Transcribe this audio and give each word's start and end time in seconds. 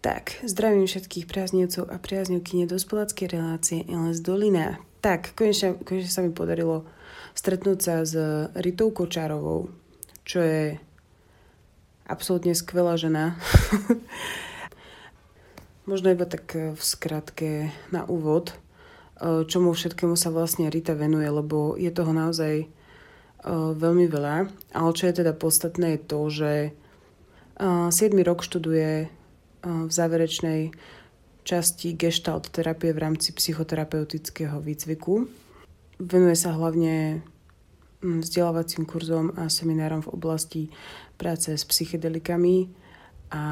Tak, 0.00 0.40
zdravím 0.46 0.86
všetkých 0.86 1.26
priaznivcov 1.26 1.90
a 1.90 1.98
priaznivky 1.98 2.62
nedospeláckej 2.64 3.26
relácie 3.30 3.78
LS 3.90 4.22
Dolina. 4.22 4.78
Tak, 5.02 5.34
konečne, 5.34 5.74
konečne 5.82 6.10
sa 6.10 6.22
mi 6.22 6.30
podarilo 6.30 6.86
stretnúť 7.34 7.78
sa 7.78 7.94
s 8.06 8.14
Ritou 8.56 8.94
Kočárovou, 8.94 9.74
čo 10.24 10.38
je 10.40 10.78
absolútne 12.10 12.58
skvelá 12.58 12.98
žena. 12.98 13.38
Možno 15.90 16.10
iba 16.10 16.26
tak 16.26 16.50
eh, 16.58 16.74
v 16.74 16.82
skratke 16.82 17.70
na 17.94 18.02
úvod, 18.04 18.52
eh, 19.22 19.46
čomu 19.46 19.72
všetkému 19.72 20.18
sa 20.18 20.34
vlastne 20.34 20.66
Rita 20.66 20.98
venuje, 20.98 21.30
lebo 21.30 21.78
je 21.78 21.90
toho 21.94 22.10
naozaj 22.10 22.54
eh, 22.62 22.66
veľmi 23.54 24.10
veľa. 24.10 24.50
Ale 24.74 24.90
čo 24.92 25.06
je 25.06 25.22
teda 25.22 25.32
podstatné 25.32 25.96
je 25.96 26.00
to, 26.02 26.20
že 26.30 26.52
7 27.60 28.16
rok 28.24 28.40
študuje 28.40 29.12
v 29.60 29.90
záverečnej 29.92 30.72
časti 31.44 31.92
gestalt 31.92 32.48
terapie 32.48 32.96
v 32.96 33.04
rámci 33.04 33.36
psychoterapeutického 33.36 34.64
výcviku. 34.64 35.28
Venuje 36.00 36.40
sa 36.40 36.56
hlavne 36.56 37.20
hm, 38.00 38.24
vzdelávacím 38.24 38.88
kurzom 38.88 39.36
a 39.36 39.52
seminárom 39.52 40.00
v 40.00 40.12
oblasti 40.16 40.62
práce 41.20 41.52
s 41.52 41.68
psychedelikami 41.68 42.72
a 43.30 43.42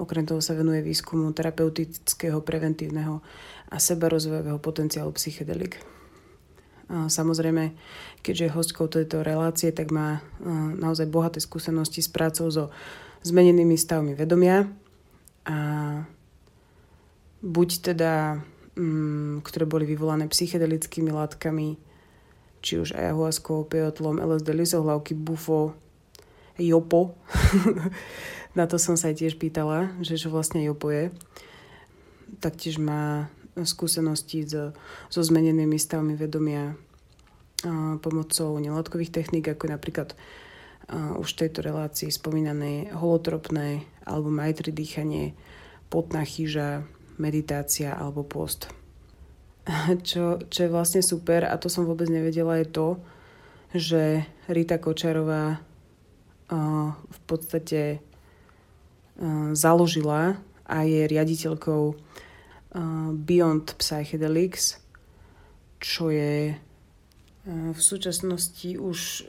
okrem 0.00 0.24
toho 0.24 0.40
sa 0.40 0.56
venuje 0.56 0.80
výskumu 0.80 1.36
terapeutického, 1.36 2.40
preventívneho 2.40 3.20
a 3.68 3.76
sebarozvojového 3.76 4.56
potenciálu 4.56 5.12
psychedelik. 5.12 5.78
Samozrejme, 6.90 7.70
keďže 8.24 8.44
je 8.50 8.56
hostkou 8.56 8.90
tejto 8.90 9.22
relácie, 9.22 9.70
tak 9.70 9.94
má 9.94 10.24
naozaj 10.74 11.06
bohaté 11.06 11.38
skúsenosti 11.38 12.02
s 12.02 12.10
prácou 12.10 12.50
so 12.50 12.74
zmenenými 13.22 13.78
stavmi 13.78 14.18
vedomia 14.18 14.66
a 15.46 15.58
buď 17.46 17.94
teda, 17.94 18.42
mm, 18.74 19.46
ktoré 19.46 19.64
boli 19.70 19.86
vyvolané 19.86 20.26
psychedelickými 20.26 21.14
látkami, 21.14 21.78
či 22.60 22.82
už 22.82 22.92
ayahuaskou, 22.92 23.70
peotlom, 23.70 24.20
LSD, 24.20 24.50
lisohlavky, 24.52 25.14
bufo, 25.14 25.78
Jopo. 26.60 27.16
Na 28.58 28.68
to 28.68 28.76
som 28.76 29.00
sa 29.00 29.08
aj 29.08 29.24
tiež 29.24 29.34
pýtala, 29.40 29.96
že 30.04 30.20
čo 30.20 30.28
vlastne 30.28 30.60
Jopo 30.60 30.92
je. 30.92 31.08
Taktiež 32.44 32.76
má 32.76 33.32
skúsenosti 33.58 34.46
so, 34.46 34.76
so 35.08 35.20
zmenenými 35.24 35.80
stavmi 35.80 36.14
vedomia 36.14 36.78
pomocou 38.00 38.56
nelátkových 38.56 39.12
techník, 39.12 39.52
ako 39.52 39.64
napríklad 39.68 40.16
už 40.90 41.28
v 41.36 41.40
tejto 41.46 41.60
relácii 41.62 42.10
spomínané 42.10 42.90
holotropné 42.96 43.84
alebo 44.08 44.32
majtri 44.32 44.74
dýchanie, 44.74 45.36
potná 45.92 46.24
chyža, 46.24 46.82
meditácia 47.20 47.94
alebo 47.94 48.24
post. 48.24 48.72
Čo, 50.08 50.40
čo 50.48 50.66
je 50.66 50.72
vlastne 50.72 51.04
super, 51.04 51.44
a 51.44 51.54
to 51.60 51.68
som 51.68 51.84
vôbec 51.84 52.08
nevedela, 52.08 52.58
je 52.58 52.66
to, 52.72 52.88
že 53.76 54.24
Rita 54.48 54.80
Kočarová 54.80 55.60
v 56.50 57.20
podstate 57.30 58.02
založila 59.54 60.36
a 60.66 60.76
je 60.82 61.06
riaditeľkou 61.06 61.82
Beyond 63.14 63.74
Psychedelics, 63.78 64.78
čo 65.78 66.10
je 66.10 66.54
v 67.46 67.80
súčasnosti 67.80 68.76
už 68.76 69.26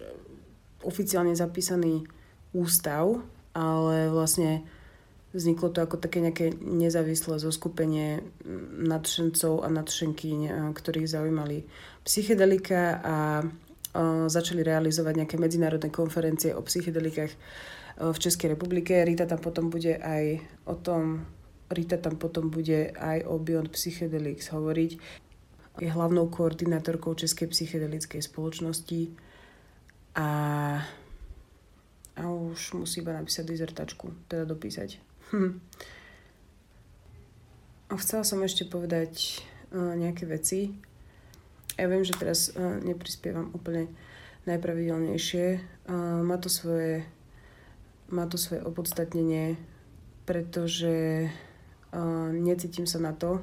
oficiálne 0.81 1.33
zapísaný 1.37 2.05
ústav, 2.51 3.23
ale 3.55 4.11
vlastne 4.11 4.65
vzniklo 5.31 5.71
to 5.71 5.79
ako 5.79 5.95
také 5.95 6.19
nejaké 6.19 6.51
nezávislé 6.59 7.39
zoskupenie 7.39 8.19
nadšencov 8.83 9.63
a 9.63 9.71
nadšenky, 9.71 10.51
ktorých 10.75 11.07
zaujímali 11.07 11.63
psychedelika 12.03 12.99
a 12.99 13.17
začali 14.27 14.63
realizovať 14.63 15.13
nejaké 15.23 15.35
medzinárodné 15.35 15.91
konferencie 15.91 16.55
o 16.55 16.63
psychedelikách 16.63 17.33
v 17.99 18.17
Českej 18.17 18.55
republike. 18.55 18.95
Rita 19.03 19.27
tam 19.27 19.43
potom 19.43 19.67
bude 19.67 19.99
aj 19.99 20.39
o 20.65 20.75
tom, 20.79 21.27
Rita 21.67 21.99
tam 21.99 22.15
potom 22.15 22.47
bude 22.47 22.95
aj 22.95 23.27
o 23.27 23.35
Beyond 23.39 23.71
Psychedelics 23.75 24.51
hovoriť. 24.51 24.91
Je 25.79 25.89
hlavnou 25.91 26.27
koordinátorkou 26.27 27.15
Českej 27.15 27.47
psychedelickej 27.47 28.19
spoločnosti 28.19 29.15
a, 30.19 30.29
a 32.19 32.23
už 32.27 32.75
musí 32.75 32.99
iba 32.99 33.15
napísať 33.15 33.47
dizertačku, 33.47 34.11
teda 34.27 34.43
dopísať. 34.43 34.99
Hm. 35.31 35.51
A 37.91 37.93
chcela 37.99 38.23
som 38.27 38.43
ešte 38.43 38.67
povedať 38.67 39.39
uh, 39.71 39.95
nejaké 39.95 40.27
veci, 40.27 40.75
ja 41.77 41.85
viem, 41.87 42.03
že 42.03 42.17
teraz 42.17 42.51
uh, 42.51 42.79
neprispievam 42.83 43.51
úplne 43.55 43.87
najpravidelnejšie. 44.49 45.45
Uh, 45.87 46.21
má, 46.25 46.35
to 46.41 46.49
svoje, 46.49 47.05
má 48.09 48.27
to 48.27 48.35
svoje 48.35 48.65
opodstatnenie, 48.65 49.55
pretože 50.25 51.27
uh, 51.93 52.29
necítim 52.33 52.89
sa 52.89 52.99
na 52.99 53.13
to 53.15 53.39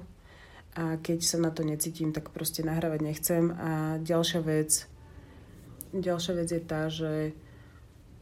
a 0.79 1.01
keď 1.01 1.19
sa 1.25 1.39
na 1.43 1.51
to 1.51 1.67
necítim, 1.67 2.15
tak 2.15 2.31
proste 2.31 2.63
nahrávať 2.63 3.01
nechcem. 3.03 3.45
A 3.57 3.99
ďalšia 3.99 4.41
vec, 4.45 4.87
ďalšia 5.91 6.33
vec 6.39 6.49
je 6.53 6.63
tá, 6.63 6.83
že, 6.93 7.15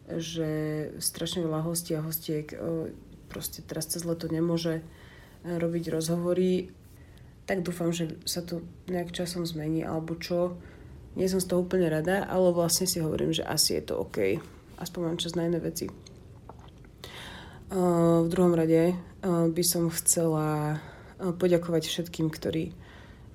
že 0.09 0.51
strašne 1.03 1.45
veľa 1.45 1.67
hostí 1.67 1.93
a 1.99 2.05
hostiek 2.05 2.55
uh, 2.55 2.89
proste 3.27 3.61
teraz 3.67 3.91
cez 3.91 4.07
leto 4.07 4.31
nemôže 4.31 4.81
robiť 5.47 5.95
rozhovory 5.95 6.75
tak 7.47 7.63
dúfam, 7.63 7.95
že 7.95 8.19
sa 8.27 8.43
to 8.43 8.67
nejak 8.91 9.15
časom 9.15 9.47
zmení, 9.47 9.87
alebo 9.87 10.19
čo. 10.19 10.59
Nie 11.15 11.31
som 11.31 11.39
z 11.39 11.49
toho 11.49 11.63
úplne 11.63 11.87
rada, 11.89 12.27
ale 12.27 12.51
vlastne 12.51 12.91
si 12.91 12.99
hovorím, 12.99 13.33
že 13.33 13.47
asi 13.47 13.79
je 13.79 13.87
to 13.87 14.03
OK. 14.03 14.43
Aspoň 14.77 15.01
mám 15.01 15.17
čas 15.23 15.39
na 15.39 15.47
iné 15.47 15.63
veci. 15.63 15.89
Uh, 17.67 18.27
v 18.27 18.29
druhom 18.29 18.53
rade 18.53 18.93
uh, 18.93 19.49
by 19.49 19.65
som 19.65 19.89
chcela 19.95 20.77
uh, 20.77 21.33
poďakovať 21.35 21.89
všetkým, 21.89 22.29
ktorí 22.31 22.77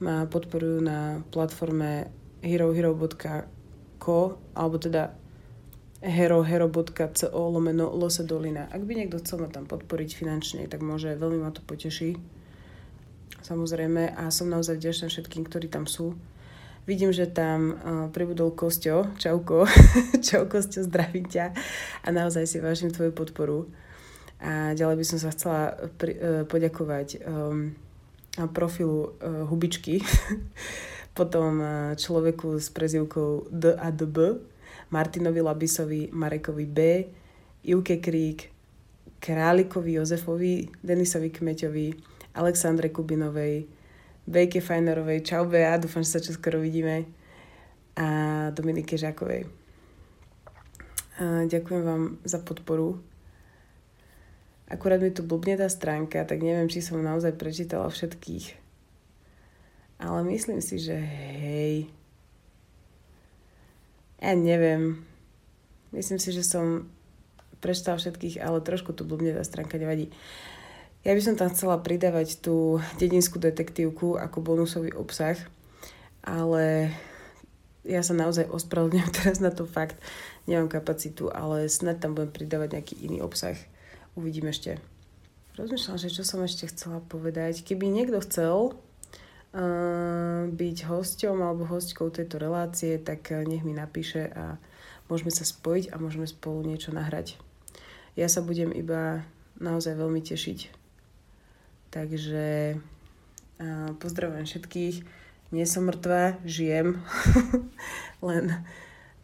ma 0.04 0.28
podporujú 0.28 0.80
na 0.84 1.26
platforme 1.34 2.12
herohero.co 2.44 4.18
alebo 4.56 4.76
teda 4.80 5.14
herohero.co 6.02 7.28
lomeno 7.30 7.92
losedolina. 7.92 8.66
Ak 8.72 8.82
by 8.88 8.94
niekto 8.98 9.22
chcel 9.22 9.46
ma 9.46 9.50
tam 9.52 9.70
podporiť 9.70 10.10
finančne, 10.16 10.66
tak 10.66 10.82
môže, 10.82 11.14
veľmi 11.14 11.44
ma 11.44 11.54
to 11.54 11.62
poteší 11.62 12.41
samozrejme 13.42 14.14
a 14.16 14.30
som 14.30 14.50
naozaj 14.50 14.78
vďačná 14.78 15.08
všetkým, 15.12 15.46
ktorí 15.46 15.68
tam 15.68 15.86
sú. 15.86 16.18
Vidím, 16.90 17.14
že 17.14 17.30
tam 17.30 17.60
uh, 17.70 17.76
pribudol 18.10 18.58
Kosťo. 18.58 19.14
Čauko. 19.22 19.70
Čau 20.26 20.50
Kosťo, 20.50 20.82
zdravím 20.90 21.30
ťa. 21.30 21.54
A 22.02 22.08
naozaj 22.10 22.50
si 22.50 22.58
vážim 22.58 22.90
tvoju 22.90 23.14
podporu. 23.14 23.70
A 24.42 24.74
ďalej 24.74 24.98
by 24.98 25.06
som 25.06 25.18
sa 25.22 25.30
chcela 25.30 25.78
pri, 26.02 26.18
uh, 26.18 26.44
poďakovať 26.50 27.22
um, 27.22 27.78
profilu 28.50 29.14
uh, 29.22 29.46
Hubičky, 29.46 30.02
potom 31.20 31.62
uh, 31.62 31.70
človeku 31.94 32.58
s 32.58 32.74
prezivkou 32.74 33.54
D 33.54 33.78
a 33.78 33.94
DB, 33.94 34.42
Martinovi 34.90 35.46
Labisovi, 35.46 36.10
Marekovi 36.10 36.66
B, 36.66 36.80
Ivke 37.70 38.02
Krík, 38.02 38.50
Králikovi 39.22 40.02
Jozefovi, 40.02 40.66
Denisovi 40.82 41.30
Kmeťovi, 41.30 42.11
Alexandre 42.32 42.88
Kubinovej, 42.90 43.68
Bejke 44.28 44.62
Fajnerovej, 44.64 45.28
čau 45.28 45.44
Bea, 45.50 45.76
dúfam, 45.76 46.06
že 46.06 46.16
sa 46.16 46.24
čoskoro 46.24 46.64
vidíme 46.64 47.10
a 47.98 48.08
Dominike 48.56 48.96
Žákovej. 48.96 49.50
A 51.20 51.46
ďakujem 51.46 51.84
vám 51.84 52.04
za 52.24 52.40
podporu. 52.40 53.04
Akurát 54.72 55.04
mi 55.04 55.12
tu 55.12 55.28
blbne 55.28 55.60
tá 55.60 55.68
stránka, 55.68 56.24
tak 56.24 56.40
neviem, 56.40 56.72
či 56.72 56.80
som 56.80 57.04
naozaj 57.04 57.36
prečítala 57.36 57.92
všetkých. 57.92 58.56
Ale 60.00 60.24
myslím 60.32 60.64
si, 60.64 60.80
že 60.80 60.96
hej. 60.96 61.92
Ja 64.24 64.32
neviem. 64.32 65.04
Myslím 65.92 66.24
si, 66.24 66.32
že 66.32 66.48
som 66.48 66.88
prečítala 67.60 68.00
všetkých, 68.00 68.40
ale 68.40 68.64
trošku 68.64 68.96
tu 68.96 69.04
blbne 69.04 69.36
tá 69.36 69.44
stránka 69.44 69.76
nevadí. 69.76 70.08
Ja 71.02 71.18
by 71.18 71.22
som 71.26 71.34
tam 71.34 71.50
chcela 71.50 71.82
pridávať 71.82 72.46
tú 72.46 72.78
dedinskú 73.02 73.42
detektívku 73.42 74.22
ako 74.22 74.38
bonusový 74.46 74.94
obsah, 74.94 75.34
ale 76.22 76.94
ja 77.82 78.06
sa 78.06 78.14
naozaj 78.14 78.46
ospravedlňujem 78.54 79.10
teraz 79.18 79.42
na 79.42 79.50
to 79.50 79.66
fakt, 79.66 79.98
nemám 80.46 80.70
kapacitu, 80.70 81.34
ale 81.34 81.66
snad 81.74 81.98
tam 81.98 82.14
budem 82.14 82.30
pridávať 82.30 82.78
nejaký 82.78 82.96
iný 83.02 83.26
obsah. 83.26 83.58
Uvidím 84.14 84.54
ešte. 84.54 84.78
Rozmýšľam, 85.58 85.98
že 85.98 86.14
čo 86.14 86.22
som 86.22 86.46
ešte 86.46 86.70
chcela 86.70 87.02
povedať. 87.02 87.66
Keby 87.66 87.90
niekto 87.90 88.22
chcel 88.22 88.72
uh, 88.72 90.46
byť 90.54 90.78
hosťom 90.86 91.38
alebo 91.42 91.66
hostkou 91.66 92.14
tejto 92.14 92.38
relácie, 92.38 93.02
tak 93.02 93.34
uh, 93.34 93.42
nech 93.42 93.66
mi 93.66 93.74
napíše 93.74 94.30
a 94.38 94.62
môžeme 95.10 95.34
sa 95.34 95.50
spojiť 95.50 95.92
a 95.92 95.96
môžeme 95.98 96.30
spolu 96.30 96.62
niečo 96.62 96.94
nahrať. 96.94 97.42
Ja 98.14 98.30
sa 98.30 98.46
budem 98.46 98.70
iba 98.70 99.26
naozaj 99.58 99.98
veľmi 99.98 100.22
tešiť. 100.22 100.81
Takže 101.92 102.80
uh, 103.60 103.92
pozdravujem 104.00 104.48
všetkých. 104.48 104.96
Nie 105.52 105.68
som 105.68 105.92
mŕtva, 105.92 106.40
žijem. 106.48 107.04
Len 108.28 108.64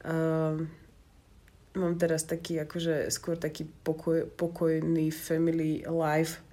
uh, 0.03 0.59
mám 1.79 1.95
teraz 1.95 2.27
taký, 2.27 2.59
akože 2.59 3.07
skôr 3.07 3.39
taký 3.39 3.71
pokoj, 3.87 4.27
pokojný 4.35 5.15
family 5.15 5.87
life 5.87 6.43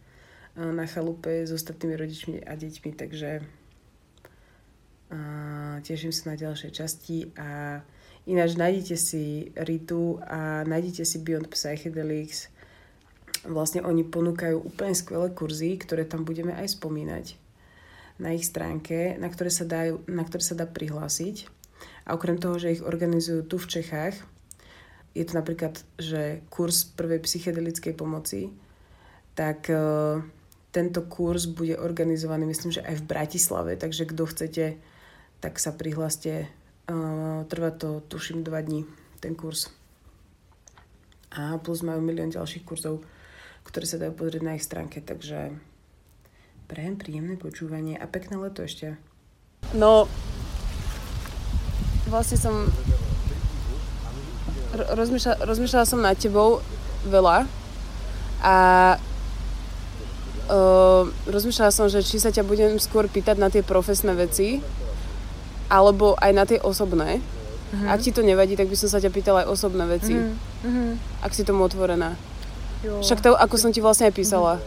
uh, 0.55 0.71
na 0.71 0.87
chalupe 0.87 1.43
s 1.43 1.51
ostatnými 1.51 1.99
rodičmi 1.99 2.47
a 2.47 2.55
deťmi, 2.55 2.91
takže 2.95 3.43
uh, 5.11 5.83
teším 5.83 6.15
sa 6.15 6.31
na 6.31 6.37
ďalšie 6.39 6.71
časti 6.71 7.35
a 7.35 7.83
ináč 8.31 8.55
nájdete 8.55 8.95
si 8.95 9.51
Ritu 9.59 10.23
a 10.23 10.63
nájdete 10.63 11.03
si 11.03 11.19
Beyond 11.19 11.51
Psychedelics. 11.51 12.54
Vlastne 13.45 13.85
oni 13.85 14.05
ponúkajú 14.09 14.57
úplne 14.57 14.97
skvelé 14.97 15.29
kurzy, 15.37 15.77
ktoré 15.77 16.09
tam 16.09 16.25
budeme 16.25 16.57
aj 16.57 16.81
spomínať 16.81 17.37
na 18.17 18.33
ich 18.33 18.47
stránke, 18.47 19.19
na 19.19 19.29
ktoré 19.29 19.51
sa, 19.51 19.67
dajú, 19.67 20.01
na 20.07 20.23
ktoré 20.23 20.43
sa 20.43 20.57
dá 20.57 20.65
prihlásiť. 20.65 21.51
A 22.09 22.15
okrem 22.17 22.41
toho, 22.41 22.57
že 22.57 22.73
ich 22.79 22.83
organizujú 22.85 23.45
tu 23.45 23.57
v 23.61 23.69
Čechách, 23.69 24.17
je 25.15 25.25
to 25.27 25.33
napríklad, 25.39 25.79
že 25.99 26.43
kurz 26.51 26.89
prvej 26.91 27.23
psychedelickej 27.23 27.95
pomoci, 27.95 28.51
tak 29.39 29.71
uh, 29.71 30.23
tento 30.75 31.07
kurz 31.07 31.47
bude 31.47 31.79
organizovaný, 31.79 32.51
myslím, 32.51 32.75
že 32.75 32.83
aj 32.83 33.03
v 33.03 33.07
Bratislave, 33.07 33.73
takže 33.79 34.11
kto 34.11 34.27
chcete, 34.27 34.65
tak 35.39 35.59
sa 35.63 35.71
prihláste. 35.71 36.51
Uh, 36.91 37.47
trvá 37.47 37.71
to, 37.71 38.03
tuším, 38.11 38.43
dva 38.43 38.63
dní, 38.63 38.87
ten 39.23 39.39
kurz. 39.39 39.71
A 41.35 41.59
plus 41.59 41.83
majú 41.83 42.03
milión 42.03 42.31
ďalších 42.31 42.67
kurzov, 42.67 43.03
ktoré 43.65 43.85
sa 43.89 43.99
dajú 43.99 44.13
pozrieť 44.15 44.43
na 44.45 44.57
ich 44.57 44.65
stránke, 44.65 45.01
takže 45.01 45.57
Prajem 46.65 46.97
príjemné 46.97 47.37
počúvanie 47.37 48.01
a 48.01 48.09
pekné 48.09 48.41
leto 48.41 48.65
ešte. 48.65 48.97
No, 49.77 50.09
vlastne 52.09 52.41
som 52.41 52.73
rozmýšľala, 54.73 55.45
rozmýšľala 55.45 55.85
som 55.85 56.01
nad 56.01 56.17
tebou 56.17 56.65
veľa 57.05 57.45
a 58.41 58.57
uh, 60.49 61.05
rozmýšľala 61.29 61.69
som, 61.69 61.93
že 61.93 62.01
či 62.01 62.17
sa 62.17 62.33
ťa 62.33 62.49
budem 62.49 62.81
skôr 62.81 63.13
pýtať 63.13 63.37
na 63.37 63.53
tie 63.53 63.61
profesné 63.61 64.17
veci 64.17 64.65
alebo 65.69 66.17
aj 66.17 66.33
na 66.33 66.49
tie 66.49 66.57
osobné. 66.65 67.21
Uh-huh. 67.21 67.93
Ak 67.93 68.01
ti 68.01 68.09
to 68.09 68.25
nevadí, 68.25 68.57
tak 68.57 68.73
by 68.73 68.77
som 68.81 68.89
sa 68.89 69.05
ťa 69.05 69.13
pýtala 69.13 69.45
aj 69.45 69.53
osobné 69.53 69.85
veci. 69.85 70.17
Uh-huh. 70.17 70.97
Ak 71.21 71.37
si 71.37 71.45
tomu 71.45 71.69
otvorená. 71.69 72.17
Jo. 72.85 73.01
Však 73.01 73.21
to, 73.25 73.33
ako 73.33 73.57
som 73.57 73.73
ti 73.73 73.81
vlastne 73.81 74.13
aj 74.13 74.15
písala. 74.15 74.61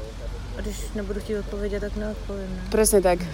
A 0.58 0.62
když 0.62 0.76
nebudu 0.96 1.20
chtít 1.20 1.38
odpovědět, 1.38 1.80
tak 1.80 1.96
neodpovím. 1.96 2.50
Ne? 2.50 2.62
Presne 2.70 3.02
tak. 3.02 3.20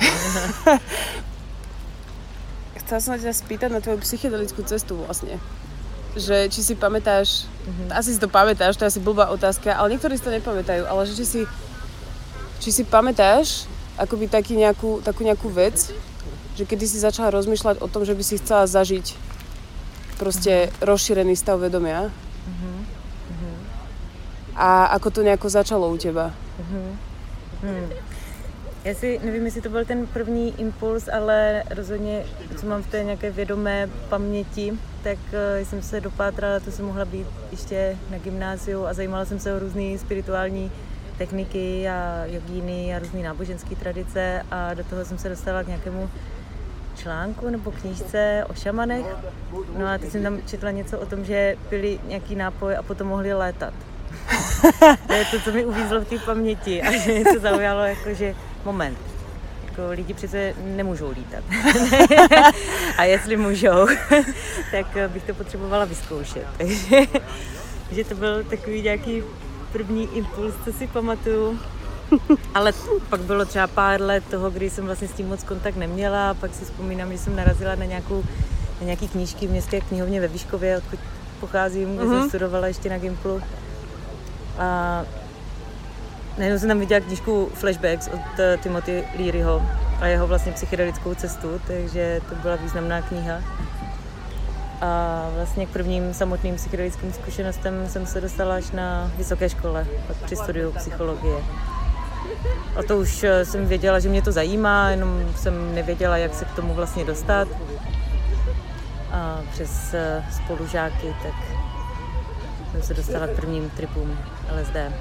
Chcela 2.84 3.00
som 3.00 3.16
sa 3.16 3.24
ťa 3.24 3.32
spýtať 3.32 3.72
na 3.72 3.80
tvoju 3.80 4.04
psychedelickú 4.04 4.60
cestu 4.68 5.00
vlastne. 5.00 5.40
Že 6.20 6.52
či 6.52 6.60
si 6.60 6.76
pamätáš, 6.76 7.48
mm-hmm. 7.64 7.96
asi 7.96 8.12
si 8.12 8.20
to 8.20 8.28
pamätáš, 8.28 8.76
to 8.76 8.84
je 8.84 8.92
asi 8.92 9.00
blbá 9.00 9.32
otázka, 9.32 9.72
ale 9.72 9.96
niektorí 9.96 10.20
si 10.20 10.28
to 10.28 10.36
nepamätajú, 10.36 10.84
ale 10.84 11.08
že 11.08 11.16
či 11.16 11.26
si, 11.26 11.42
či 12.60 12.70
si 12.76 12.84
pamätáš 12.84 13.72
akoby 13.96 14.28
taký 14.28 14.60
nejakú, 14.60 15.00
takú 15.00 15.24
nejakú 15.24 15.48
vec, 15.48 15.96
že 16.60 16.64
kedy 16.68 16.84
si 16.84 17.00
začala 17.00 17.32
rozmýšľať 17.32 17.80
o 17.80 17.88
tom, 17.88 18.04
že 18.04 18.20
by 18.20 18.24
si 18.26 18.36
chcela 18.36 18.68
zažiť 18.68 19.16
proste 20.20 20.68
mm-hmm. 20.68 20.84
rozšírený 20.84 21.34
stav 21.40 21.64
vedomia. 21.64 22.12
Mm-hmm. 22.12 22.78
A 24.56 24.86
ako 24.86 25.10
to 25.10 25.24
nejako 25.24 25.50
začalo 25.50 25.90
u 25.90 25.98
teba? 25.98 26.32
Mm-hmm. 26.60 26.98
Hmm. 27.64 27.90
Já 28.84 28.94
si 28.94 29.20
nevím, 29.24 29.46
jestli 29.46 29.62
to 29.62 29.70
byl 29.70 29.86
ten 29.86 30.08
první 30.08 30.60
impuls, 30.60 31.08
ale 31.08 31.64
rozhodně, 31.70 32.24
co 32.60 32.68
mám 32.68 32.84
v 32.84 32.88
té 32.88 33.04
nějaké 33.04 33.32
vědomé 33.32 33.90
paměti, 34.10 34.74
tak 35.04 35.18
uh, 35.18 35.66
jsem 35.66 35.82
se 35.82 36.02
dopátrala, 36.02 36.60
to 36.60 36.72
jsem 36.72 36.86
mohla 36.86 37.06
být 37.06 37.28
ještě 37.52 37.98
na 38.10 38.18
gymnáziu 38.18 38.86
a 38.86 38.94
zajímala 38.94 39.26
jsem 39.26 39.40
se 39.40 39.56
o 39.56 39.60
různé 39.60 39.98
spirituální 39.98 40.72
techniky 41.18 41.90
a 41.90 42.26
jogíny 42.26 42.96
a 42.96 43.00
různé 43.00 43.24
náboženské 43.24 43.76
tradice 43.76 44.46
a 44.52 44.74
do 44.74 44.84
toho 44.84 45.06
jsem 45.06 45.18
se 45.18 45.30
dostala 45.30 45.64
k 45.64 45.68
nějakému 45.68 46.10
článku 46.96 47.50
nebo 47.50 47.72
knížce 47.72 48.46
o 48.50 48.54
šamanech. 48.54 49.06
No 49.78 49.88
a 49.88 49.98
teď 49.98 50.12
jsem 50.12 50.24
tam 50.24 50.42
četla 50.42 50.72
něco 50.72 51.00
o 51.00 51.06
tom, 51.06 51.26
že 51.26 51.56
pili 51.70 52.00
nějaký 52.08 52.36
nápoj 52.36 52.78
a 52.78 52.84
potom 52.84 53.08
mohli 53.08 53.34
létat. 53.34 53.74
to 55.08 55.14
je 55.14 55.26
to, 55.26 55.40
co 55.40 55.52
mi 55.52 55.66
uvízlo 55.66 56.02
v 56.02 56.06
té 56.06 56.20
paměti 56.20 56.82
a 56.82 56.92
že 56.92 57.12
mě 57.12 57.24
to 57.34 57.40
zaujalo, 57.40 57.82
jako 57.82 58.14
že 58.14 58.36
moment, 58.66 58.98
jako 59.66 59.82
lidi 59.90 60.14
přece 60.14 60.54
nemůžou 60.64 61.12
lítat. 61.12 61.44
a 62.98 63.04
jestli 63.04 63.38
můžou, 63.38 63.88
tak 64.72 64.86
bych 65.08 65.24
to 65.24 65.34
potřebovala 65.34 65.86
vyzkoušet. 65.86 66.46
Takže 66.58 66.98
že 67.92 68.04
to 68.04 68.16
byl 68.16 68.44
takový 68.44 68.82
nějaký 68.82 69.24
první 69.72 70.10
impuls, 70.18 70.54
co 70.66 70.74
si 70.74 70.88
pamatuju. 70.88 71.60
Ale 72.54 72.74
pak 73.10 73.22
bylo 73.22 73.46
třeba 73.46 73.68
pár 73.68 74.02
let 74.02 74.24
toho, 74.32 74.52
kdy 74.52 74.70
jsem 74.70 74.86
vlastně 74.86 75.08
s 75.08 75.12
tím 75.12 75.28
moc 75.28 75.44
kontakt 75.44 75.76
neměla. 75.76 76.34
Pak 76.34 76.54
si 76.54 76.66
vzpomínám, 76.66 77.12
že 77.12 77.18
jsem 77.18 77.36
narazila 77.36 77.76
na, 77.76 77.86
nějakou, 77.86 78.24
na 78.80 78.86
nějaký 78.86 79.08
knížky 79.08 79.48
v 79.48 79.52
městské 79.52 79.82
knihovně 79.82 80.22
ve 80.22 80.28
Výškově, 80.28 80.78
odkud 80.78 81.00
pocházím, 81.40 81.96
kde 81.96 82.04
uh-huh. 82.04 82.10
jsem 82.10 82.20
mhm. 82.20 82.30
studovala 82.30 82.68
ještě 82.68 82.90
na 82.90 82.98
Gimplu. 82.98 83.42
A 84.58 85.04
najednou 86.38 86.60
jsem 86.60 86.70
tam 86.70 86.80
viděla 86.80 87.02
knižku 87.02 87.50
Flashbacks 87.54 88.08
od 88.08 88.40
eh, 88.40 88.58
Timothy 88.58 89.04
Learyho 89.20 89.62
a 90.00 90.08
jeho 90.08 90.28
vlastně 90.28 90.52
psychedelickou 90.52 91.16
cestu, 91.16 91.62
takže 91.68 92.22
to 92.30 92.36
byla 92.36 92.56
významná 92.56 93.02
kniha. 93.02 93.42
A 94.82 95.30
vlastně 95.36 95.66
k 95.66 95.70
prvním 95.70 96.14
samotným 96.14 96.56
psychedelickým 96.56 97.14
zkušenostem 97.14 97.90
jsem 97.90 98.06
se 98.06 98.22
dostala 98.22 98.56
až 98.56 98.72
na 98.72 99.12
vysoké 99.18 99.50
škole, 99.50 99.88
pak 100.08 100.18
při 100.18 100.36
studiu 100.36 100.72
psychologie. 100.72 101.38
A 102.76 102.84
to 102.88 102.98
už 102.98 103.24
eh, 103.24 103.46
jsem 103.46 103.66
věděla, 103.66 104.00
že 104.00 104.10
mě 104.10 104.22
to 104.22 104.32
zajímá, 104.32 104.90
jenom 104.90 105.34
jsem 105.36 105.76
nevěděla, 105.76 106.18
jak 106.18 106.34
se 106.34 106.46
k 106.46 106.56
tomu 106.56 106.74
vlastně 106.74 107.06
dostat. 107.06 107.48
A 109.12 109.42
přes 109.52 109.94
eh, 109.94 110.24
spolužáky, 110.32 111.16
tak 111.24 111.34
jsem 112.72 112.82
se 112.82 112.94
dostala 112.94 113.28
k 113.28 113.36
prvním 113.36 113.70
tripům 113.70 114.18
LSD. 114.52 114.94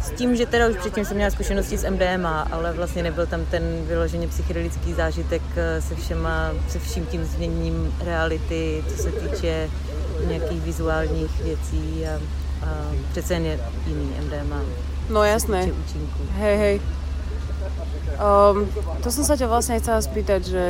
S 0.00 0.10
tím, 0.10 0.36
že 0.36 0.46
teda 0.46 0.68
už 0.68 0.76
předtím 0.76 1.04
jsem 1.04 1.16
měla 1.16 1.30
zkušenosti 1.30 1.78
s 1.78 1.90
MDMA, 1.90 2.48
ale 2.52 2.72
vlastně 2.72 3.02
nebyl 3.02 3.26
tam 3.26 3.44
ten 3.44 3.62
vyloženě 3.86 4.28
psychedelický 4.28 4.94
zážitek 4.94 5.42
eh, 5.56 5.80
se, 5.80 5.94
všema, 5.94 6.50
se 6.68 6.78
vším 6.78 7.06
tím 7.06 7.24
změněním 7.24 7.94
reality, 8.00 8.84
co 8.88 9.02
se 9.02 9.12
týče 9.12 9.70
nějakých 10.26 10.60
vizuálních 10.62 11.44
věcí 11.44 12.06
a, 12.06 12.14
a 12.66 12.92
přece 13.10 13.34
jen 13.34 13.46
je 13.46 13.60
jiný 13.86 14.12
MDMA. 14.20 14.62
No 15.10 15.24
jasné. 15.24 15.68
Hej, 16.38 16.56
hej. 16.56 16.80
Um, 18.20 18.68
to 19.00 19.08
som 19.08 19.24
sa 19.24 19.32
ťa 19.32 19.48
vlastne 19.48 19.80
chcela 19.80 19.96
spýtať, 20.04 20.40
že 20.44 20.66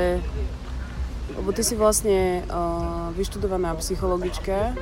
lebo 1.35 1.51
ty 1.51 1.67
si 1.67 1.75
vlastne 1.75 2.47
uh, 2.47 3.11
vyštudovaná 3.17 3.75
psychologička 3.83 4.77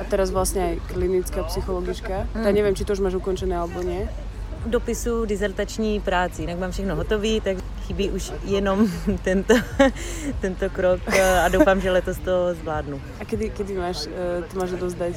a 0.00 0.04
teraz 0.04 0.30
vlastně 0.30 0.62
aj 0.64 0.76
klinická 0.92 1.42
psychologička. 1.42 2.26
Hmm. 2.34 2.44
Tak 2.44 2.54
nevím, 2.54 2.74
či 2.74 2.84
to 2.84 2.92
už 2.92 3.00
máš 3.00 3.14
ukončené 3.14 3.56
alebo 3.56 3.82
nie. 3.82 4.08
Dopisu 4.66 5.24
dizertační 5.24 6.00
práci, 6.00 6.42
jinak 6.42 6.58
mám 6.58 6.70
všechno 6.70 6.96
hotový, 6.96 7.40
tak 7.40 7.56
chybí 7.86 8.10
už 8.10 8.32
jenom 8.44 8.88
tento, 9.24 9.54
tento 10.40 10.70
krok 10.70 11.00
a 11.44 11.48
doufám, 11.48 11.80
že 11.80 11.90
letos 11.90 12.18
to 12.18 12.54
zvládnu. 12.54 13.00
A 13.20 13.24
kdy, 13.24 13.52
kdy 13.56 13.74
máš, 13.74 14.06
uh, 14.06 14.44
to 14.52 14.58
máš 14.58 14.70
dozdať? 14.70 15.14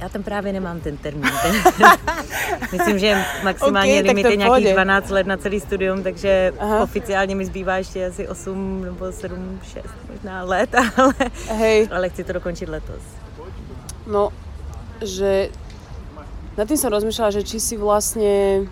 Já 0.00 0.08
tam 0.08 0.22
právě 0.22 0.52
nemám 0.52 0.80
ten 0.80 0.96
termín. 0.96 1.30
Myslím, 2.72 2.98
že 2.98 3.24
maximální 3.44 3.92
okay, 3.92 4.02
limit 4.02 4.26
je 4.26 4.36
nějakých 4.36 4.72
12 4.72 5.10
let 5.10 5.26
na 5.26 5.36
celý 5.36 5.60
studium, 5.60 6.02
takže 6.02 6.52
Aha. 6.58 6.82
oficiálně 6.82 7.36
mi 7.36 7.46
zbývá 7.46 7.76
ještě 7.76 8.06
asi 8.06 8.28
8 8.28 8.84
nebo 8.84 9.12
7, 9.12 9.60
6 9.62 9.84
možná 10.10 10.42
let, 10.42 10.74
ale, 10.96 11.14
Hej. 11.48 11.88
ale 11.92 12.08
chci 12.08 12.24
to 12.24 12.32
dokončit 12.32 12.68
letos. 12.68 13.02
No, 14.06 14.32
že 15.00 15.48
nad 16.58 16.66
tým 16.66 16.76
som 16.76 16.90
rozmýšľala, 16.90 17.40
že 17.40 17.46
či 17.46 17.62
si 17.62 17.74
vlastne 17.78 18.66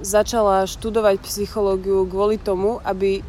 začala 0.00 0.64
študovať 0.64 1.20
psychológiu 1.26 2.06
kvôli 2.06 2.38
tomu, 2.38 2.78
aby 2.86 3.20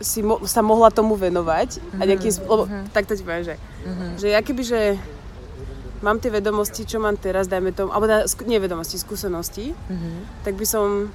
si 0.00 0.24
mo- 0.24 0.40
sa 0.48 0.64
mohla 0.64 0.88
tomu 0.88 1.12
venovať 1.18 1.76
mm-hmm. 1.76 2.00
a 2.00 2.02
nejaký, 2.08 2.28
lebo 2.46 2.64
mm-hmm. 2.64 2.84
tak 2.94 3.04
to 3.04 3.12
ti 3.18 3.22
poviem, 3.26 3.44
že, 3.44 3.56
mm-hmm. 3.58 4.10
že 4.16 4.28
že 4.64 4.80
mám 6.02 6.20
tie 6.20 6.32
vedomosti, 6.32 6.84
čo 6.88 7.00
mám 7.00 7.16
teraz, 7.16 7.48
dajme 7.48 7.72
tomu, 7.72 7.92
alebo 7.92 8.08
teda, 8.08 8.24
nie 8.48 8.60
vedomosti, 8.60 8.96
skúsenosti, 8.96 9.72
mm-hmm. 9.72 10.44
tak 10.44 10.56
by 10.56 10.66
som 10.66 11.12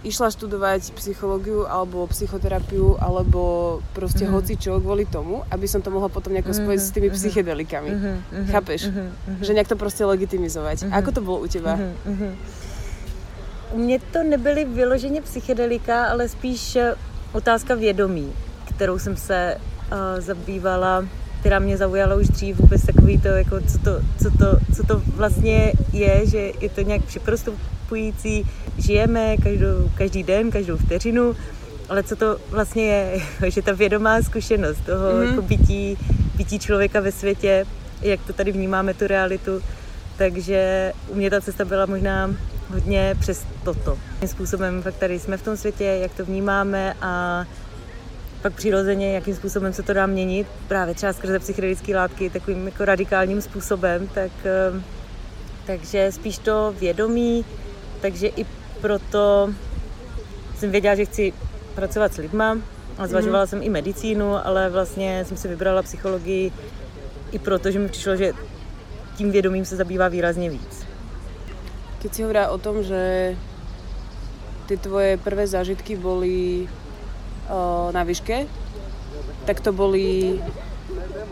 išla 0.00 0.32
študovať 0.32 0.96
psychológiu 0.96 1.68
alebo 1.68 2.08
psychoterapiu 2.08 2.96
alebo 2.96 3.78
proste 3.92 4.24
mm-hmm. 4.24 4.32
hocičo 4.40 4.80
kvôli 4.80 5.04
tomu, 5.04 5.44
aby 5.52 5.68
som 5.68 5.84
to 5.84 5.92
mohla 5.92 6.08
potom 6.08 6.32
nejako 6.32 6.56
spojiť 6.56 6.80
mm-hmm. 6.80 6.92
s 6.92 6.96
tými 6.96 7.08
psychedelikami. 7.12 7.90
Mm-hmm. 7.92 8.44
Chápeš? 8.48 8.88
Mm-hmm. 8.88 9.44
Že 9.44 9.52
nejak 9.52 9.68
to 9.68 9.76
proste 9.76 10.00
legitimizovať. 10.08 10.88
Mm-hmm. 10.88 10.96
Ako 10.96 11.10
to 11.12 11.20
bolo 11.20 11.44
u 11.44 11.48
teba? 11.52 11.76
Mm-hmm. 11.76 12.32
U 13.72 13.78
mě 13.78 13.98
to 13.98 14.22
nebyly 14.22 14.64
vyloženě 14.64 15.22
psychedelika, 15.22 16.04
ale 16.04 16.28
spíš 16.28 16.76
eh, 16.76 16.94
otázka 17.32 17.74
vědomí, 17.74 18.32
kterou 18.74 18.98
jsem 18.98 19.16
se 19.16 19.56
uh, 19.56 20.20
zabývala, 20.20 21.06
která 21.40 21.58
mě 21.58 21.76
zaujala 21.76 22.14
už 22.14 22.28
dřív, 22.28 22.56
vůbec 22.56 22.86
takový 22.86 23.18
to, 23.18 23.28
jako 23.28 23.60
co 23.60 23.78
to, 23.78 23.90
co 24.22 24.30
to, 24.30 24.58
co 24.76 24.82
to 24.86 25.02
vlastně 25.06 25.72
je, 25.92 26.26
že 26.26 26.52
je 26.60 26.68
to 26.68 26.80
nějak 26.80 27.06
všeprostupující, 27.06 28.46
žijeme 28.78 29.36
každou, 29.36 29.90
každý 29.94 30.22
den, 30.22 30.50
každou 30.50 30.76
vteřinu, 30.76 31.36
ale 31.88 32.02
co 32.02 32.16
to 32.16 32.36
vlastně 32.50 32.84
je, 32.84 33.20
že 33.50 33.62
ta 33.62 33.72
vědomá 33.72 34.22
zkušenost 34.22 34.80
toho 34.86 35.16
mm. 35.16 35.22
jako 35.22 35.42
bytí, 35.42 35.98
bytí 36.36 36.58
člověka 36.58 37.00
ve 37.00 37.12
světě, 37.12 37.66
jak 38.02 38.20
to 38.26 38.32
tady 38.32 38.52
vnímáme, 38.52 38.94
tu 38.94 39.06
realitu, 39.06 39.62
takže 40.16 40.92
u 41.08 41.14
mě 41.14 41.30
ta 41.30 41.40
cesta 41.40 41.64
byla 41.64 41.86
možná 41.86 42.34
hodně 42.68 43.16
přes 43.20 43.44
toto. 43.64 43.98
Způsobem, 44.26 44.82
fakt 44.82 44.96
tady 44.96 45.18
jsme 45.18 45.36
v 45.36 45.42
tom 45.42 45.56
světě, 45.56 45.84
jak 45.84 46.14
to 46.14 46.24
vnímáme 46.24 46.94
a 47.00 47.44
pak 48.42 48.54
přirozeně, 48.54 49.14
jakým 49.14 49.34
způsobem 49.34 49.72
se 49.72 49.82
to 49.82 49.92
dá 49.92 50.06
měnit, 50.06 50.46
právě 50.68 50.94
třeba 50.94 51.12
skrze 51.12 51.38
psychedelické 51.38 51.96
látky 51.96 52.30
takovým 52.30 52.66
jako 52.66 52.84
radikálním 52.84 53.40
způsobem, 53.40 54.08
tak, 54.14 54.30
eh, 54.44 54.82
takže 55.66 56.12
spíš 56.12 56.38
to 56.38 56.74
vědomí, 56.80 57.44
takže 58.00 58.26
i 58.26 58.46
proto 58.80 59.54
jsem 60.56 60.70
věděla, 60.70 60.94
že 60.94 61.04
chci 61.04 61.32
pracovat 61.74 62.14
s 62.14 62.16
lidma 62.16 62.58
a 62.98 63.06
zvažovala 63.06 63.44
mm. 63.44 63.46
jsem 63.46 63.62
i 63.62 63.68
medicínu, 63.68 64.46
ale 64.46 64.70
vlastně 64.70 65.24
jsem 65.24 65.36
si 65.36 65.48
vybrala 65.48 65.82
psychologii 65.82 66.52
i 67.32 67.38
proto, 67.38 67.70
že 67.70 67.78
mi 67.78 67.88
přišlo, 67.88 68.16
že 68.16 68.32
tím 69.16 69.30
vědomím 69.30 69.64
se 69.64 69.76
zabývá 69.76 70.08
výrazně 70.08 70.50
víc. 70.50 70.86
Keď 72.02 72.14
si 72.14 72.22
hovorila 72.22 72.48
o 72.48 72.58
tom, 72.58 72.82
že 72.82 73.36
ty 74.66 74.76
tvoje 74.76 75.16
prvé 75.16 75.46
zážitky 75.46 75.96
boli 75.96 76.68
na 77.90 78.02
výške, 78.06 78.46
tak 79.48 79.58
to 79.58 79.74
boli 79.74 80.38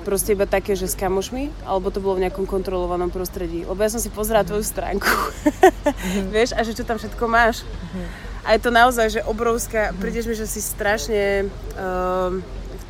proste 0.08 0.32
iba 0.32 0.48
také, 0.48 0.72
že 0.72 0.88
s 0.88 0.96
kamošmi, 0.96 1.52
alebo 1.68 1.92
to 1.92 2.00
bolo 2.00 2.16
v 2.16 2.25
nejakom 2.25 2.48
kontrolovanom 2.48 3.12
prostredí. 3.12 3.68
Lebo 3.68 3.76
ja 3.84 3.92
som 3.92 4.00
si 4.00 4.08
pozerala 4.08 4.46
tvoju 4.46 4.64
stránku, 4.64 5.04
mm-hmm. 5.04 6.30
vieš, 6.34 6.56
a 6.56 6.64
že 6.64 6.72
čo 6.72 6.87
tam 6.87 6.96
všetko 6.96 7.25
máš. 7.28 7.60
Mm-hmm. 7.60 8.06
A 8.48 8.48
je 8.56 8.60
to 8.64 8.70
naozaj, 8.72 9.06
že 9.12 9.20
obrovská, 9.28 9.92
mm-hmm. 9.92 10.00
prídeš 10.00 10.25
mi, 10.25 10.34
že 10.38 10.48
si 10.48 10.64
strašne 10.64 11.52
um, 11.76 12.40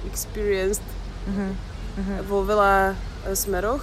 experienced 0.06 0.85
mm-hmm. 1.26 2.23
vo 2.30 2.47
veľa 2.47 2.94
uh, 2.94 3.35
smeroch. 3.35 3.82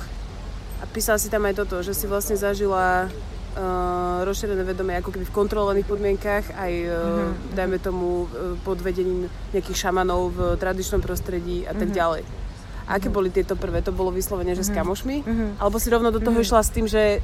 A 0.79 0.87
písala 0.87 1.19
si 1.19 1.27
tam 1.27 1.43
aj 1.43 1.59
toto, 1.59 1.83
že 1.83 1.91
si 1.91 2.07
vlastne 2.07 2.39
zažila 2.39 3.11
uh, 3.55 4.27
rozšírené 4.27 4.63
vedomie 4.63 4.99
ako 4.99 5.15
keby 5.15 5.25
v 5.25 5.35
kontrolovaných 5.35 5.87
podmienkach, 5.87 6.45
aj 6.53 6.73
uh, 6.83 6.91
mm-hmm. 6.91 7.55
dajme 7.55 7.77
tomu 7.79 8.27
uh, 8.27 8.59
pod 8.61 8.83
vedením 8.83 9.31
nejakých 9.55 9.87
šamanov 9.87 10.35
v 10.35 10.39
tradičnom 10.59 11.01
prostredí 11.01 11.63
a 11.63 11.73
tak 11.73 11.89
mm-hmm. 11.89 11.99
ďalej. 11.99 12.23
A 12.85 12.99
aké 12.99 13.09
mm-hmm. 13.09 13.15
boli 13.15 13.29
tieto 13.33 13.55
prvé? 13.55 13.81
To 13.81 13.95
bolo 13.95 14.11
vyslovene, 14.13 14.53
že 14.53 14.61
mm-hmm. 14.61 14.75
s 14.75 14.77
kamošmi? 14.77 15.17
Mm-hmm. 15.23 15.49
Alebo 15.57 15.79
si 15.79 15.89
rovno 15.89 16.13
do 16.13 16.19
toho 16.21 16.37
mm-hmm. 16.37 16.45
išla 16.45 16.61
s 16.61 16.69
tým, 16.69 16.85
že 16.85 17.23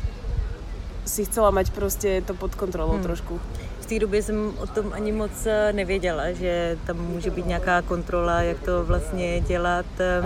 si 1.06 1.26
chcela 1.26 1.52
mať 1.52 1.70
prostě 1.70 2.22
to 2.26 2.34
pod 2.34 2.56
kontrolou 2.56 2.98
mm. 2.98 3.04
trošku? 3.04 3.40
V 3.80 3.86
té 3.86 4.00
době 4.00 4.24
jsem 4.24 4.54
o 4.58 4.68
tom 4.68 4.94
ani 4.94 5.12
moc 5.12 5.34
nevěděla, 5.72 6.32
že 6.32 6.78
tam 6.86 6.98
může 6.98 7.30
být 7.30 7.46
nějaká 7.46 7.82
kontrola, 7.82 8.42
jak 8.42 8.60
to 8.60 8.86
vlastně 8.86 9.42
dělat. 9.42 9.86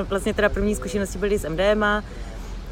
Vlastně 0.09 0.33
teda 0.33 0.49
první 0.49 0.75
zkušenosti 0.75 1.17
byly 1.17 1.39
s 1.39 1.49
MDMA, 1.49 2.03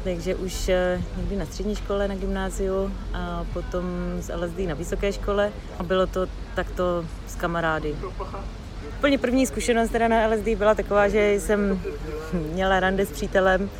takže 0.04 0.34
už 0.34 0.68
eh, 0.68 1.02
někdy 1.16 1.36
na 1.36 1.46
střední 1.46 1.76
škole, 1.76 2.08
na 2.08 2.14
gymnáziu 2.14 2.92
a 3.14 3.44
potom 3.52 3.84
z 4.20 4.36
LSD 4.36 4.58
na 4.58 4.74
vysoké 4.74 5.12
škole 5.12 5.52
a 5.78 5.82
bylo 5.82 6.06
to 6.06 6.26
takto 6.54 7.04
s 7.26 7.34
kamarády. 7.34 7.96
Úplně 8.98 9.18
první 9.18 9.46
zkušenost 9.46 9.90
teda 9.90 10.08
na 10.08 10.26
LSD 10.26 10.48
byla 10.48 10.74
taková, 10.74 11.08
že 11.08 11.34
jsem 11.34 11.82
měla 12.52 12.80
rande 12.80 13.06
s 13.06 13.12
přítelem 13.12 13.70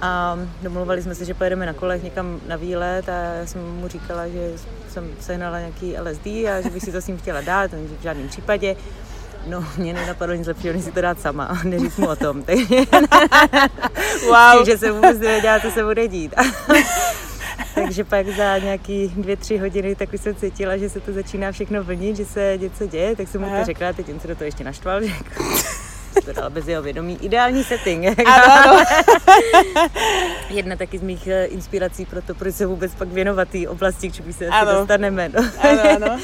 a 0.00 0.38
domluvali 0.62 1.02
jsme 1.02 1.14
se, 1.14 1.24
že 1.24 1.34
pojedeme 1.34 1.66
na 1.66 1.72
kolech 1.72 2.02
někam 2.02 2.40
na 2.48 2.56
výlet 2.56 3.08
a 3.08 3.12
já 3.12 3.46
jsem 3.46 3.74
mu 3.74 3.88
říkala, 3.88 4.28
že 4.28 4.52
jsem 4.88 5.10
sehnala 5.20 5.58
nějaký 5.58 5.96
LSD 5.98 6.26
a 6.26 6.60
že 6.60 6.70
bych 6.70 6.82
si 6.82 6.92
to 6.92 7.00
s 7.00 7.06
ním 7.06 7.18
chtěla 7.18 7.40
dát, 7.40 7.70
v 7.72 8.02
žádném 8.02 8.28
případě. 8.28 8.76
No, 9.46 9.64
mě 9.76 9.92
nenapadlo 9.92 10.34
nic 10.34 10.46
lepšího, 10.46 10.74
než 10.74 10.84
si 10.84 10.92
to 10.92 11.00
dát 11.00 11.20
sama 11.20 11.44
a 11.44 11.62
neříct 11.64 11.98
mu 11.98 12.08
o 12.08 12.16
tom. 12.16 12.42
wow. 14.26 14.66
že 14.66 14.78
se 14.78 14.92
vůbec 14.92 15.18
nevěděla, 15.18 15.60
co 15.60 15.70
se 15.70 15.84
bude 15.84 16.08
dít. 16.08 16.34
Takže 17.74 18.04
pak 18.04 18.28
za 18.28 18.58
nějaký 18.58 19.08
dvě, 19.08 19.36
tři 19.36 19.58
hodiny 19.58 19.94
tak 19.94 20.14
jsem 20.14 20.34
cítila, 20.34 20.76
že 20.76 20.88
se 20.88 21.00
to 21.00 21.12
začíná 21.12 21.52
všechno 21.52 21.84
vlnit, 21.84 22.16
že 22.16 22.24
se 22.24 22.58
něco 22.60 22.86
děje, 22.86 23.16
tak 23.16 23.28
jsem 23.28 23.40
mu 23.40 23.58
to 23.58 23.64
řekla, 23.64 23.92
teď 23.92 24.08
on 24.12 24.20
se 24.20 24.28
do 24.28 24.34
toho 24.34 24.44
ještě 24.44 24.64
naštval, 24.64 25.02
že 25.02 25.08
jako 25.08 25.44
to 26.20 26.32
dal 26.32 26.50
bez 26.50 26.68
jeho 26.68 26.82
vědomí. 26.82 27.18
Ideální 27.20 27.64
setting. 27.64 28.04
Ano, 28.26 28.44
ano. 28.52 28.84
Jedna 30.50 30.76
taky 30.76 30.98
z 30.98 31.02
mých 31.02 31.26
eh, 31.26 31.44
inspirací 31.44 32.06
pro 32.06 32.22
to, 32.22 32.34
proč 32.34 32.54
se 32.54 32.66
vůbec 32.66 32.94
pak 32.94 33.08
věnovat 33.08 33.48
té 33.48 33.68
oblasti, 33.68 34.10
k 34.10 34.14
čemu 34.14 34.32
se 34.32 34.46
asi 34.46 34.66
dostaneme. 34.74 35.28
No. 35.28 35.40
Ano, 35.58 35.82
ano. 35.96 36.18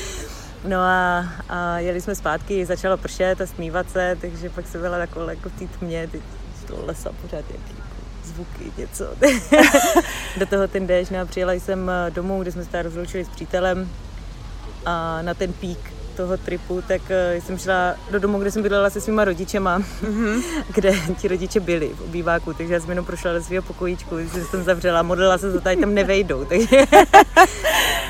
No 0.65 0.77
a, 0.81 1.29
a 1.49 1.79
jeli 1.79 2.00
jsme 2.00 2.15
zpátky, 2.15 2.67
začalo 2.67 2.97
pršet 2.97 3.41
a 3.41 3.47
smívat 3.47 3.91
se, 3.91 4.17
takže 4.21 4.50
pak 4.50 4.67
se 4.67 4.79
byla 4.79 4.99
takové 4.99 5.35
jako 5.35 5.49
v 5.49 5.53
té 5.53 5.79
tmě, 5.79 6.09
teď 6.12 6.23
z 6.61 6.65
toho 6.65 6.87
lesa 6.87 7.11
pořád 7.23 7.45
jaký 7.50 7.75
zvuky, 8.25 8.73
něco. 8.79 9.05
Do 10.38 10.47
toho 10.47 10.69
ten 10.69 10.87
déšť, 10.87 11.11
no 11.11 11.21
a 11.21 11.25
přijela 11.25 11.53
jsem 11.53 11.91
eh, 11.91 12.11
domů, 12.11 12.43
kde 12.43 12.53
jsme 12.53 12.65
se 12.65 12.83
rozloučili 12.83 13.25
s 13.25 13.29
přítelem 13.29 13.88
a 14.87 15.23
na 15.23 15.35
ten 15.35 15.53
pík 15.53 15.99
toho 16.19 16.37
tripu, 16.37 16.83
tak 16.88 17.03
uh, 17.03 17.43
jsem 17.43 17.59
šla 17.59 17.95
do 18.11 18.19
domu, 18.19 18.38
kde 18.38 18.50
jsem 18.50 18.62
bydlela 18.62 18.91
se 18.91 19.00
svýma 19.00 19.25
rodičema, 19.25 19.79
mm-hmm. 19.79 20.43
kde 20.75 20.93
ti 21.17 21.29
rodiče 21.29 21.61
byli 21.61 21.88
v 21.88 22.00
obýváku, 22.00 22.53
takže 22.53 22.75
já 22.75 22.81
jsem 22.81 22.91
jenom 22.91 23.05
prošla 23.05 23.33
do 23.33 23.43
svého 23.43 23.62
pokojíčku, 23.62 24.19
jsem 24.19 24.45
se 24.45 24.50
tam 24.50 24.62
zavřela, 24.62 25.03
modlila 25.03 25.38
se, 25.38 25.53
že 25.53 25.61
tady 25.61 25.77
tam 25.77 25.95
nevejdou. 25.95 26.45
Takže 26.45 26.87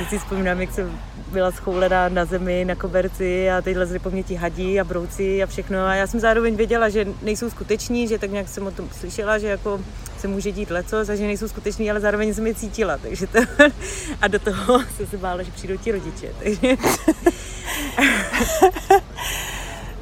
si 0.08 0.18
vzpomínám, 0.18 0.60
jak 0.60 0.72
jsem 0.72 0.98
byla 1.32 1.50
schoulená 1.50 2.08
na 2.08 2.24
zemi, 2.24 2.64
na 2.64 2.74
koberci 2.74 3.50
a 3.50 3.62
teď 3.62 3.76
lezli 3.76 3.98
po 3.98 4.10
mě 4.10 4.22
ti 4.22 4.34
hadí 4.34 4.80
a 4.80 4.84
brouci 4.84 5.42
a 5.42 5.46
všechno. 5.46 5.78
A 5.84 5.94
já 5.94 6.06
jsem 6.06 6.20
zároveň 6.20 6.56
věděla, 6.56 6.88
že 6.88 7.06
nejsou 7.22 7.50
skuteční, 7.50 8.08
že 8.08 8.18
tak 8.18 8.30
nějak 8.30 8.48
jsem 8.48 8.66
o 8.66 8.70
tom 8.70 8.88
slyšela, 8.90 9.38
že 9.38 9.46
jako 9.46 9.80
se 10.18 10.28
může 10.28 10.52
dít 10.52 10.70
leco, 10.70 11.04
že 11.04 11.26
nejsou 11.26 11.48
skuteční, 11.48 11.90
ale 11.90 12.00
zároveň 12.00 12.34
jsem 12.34 12.46
je 12.46 12.54
cítila. 12.54 12.98
Takže 12.98 13.26
to, 13.26 13.38
a 14.20 14.28
do 14.28 14.38
toho 14.38 14.80
jsem 14.96 15.06
se 15.06 15.16
bála, 15.16 15.42
že 15.42 15.52
přijdou 15.52 15.76
ti 15.76 15.92
rodiče. 15.92 16.32
Takže... 16.42 16.76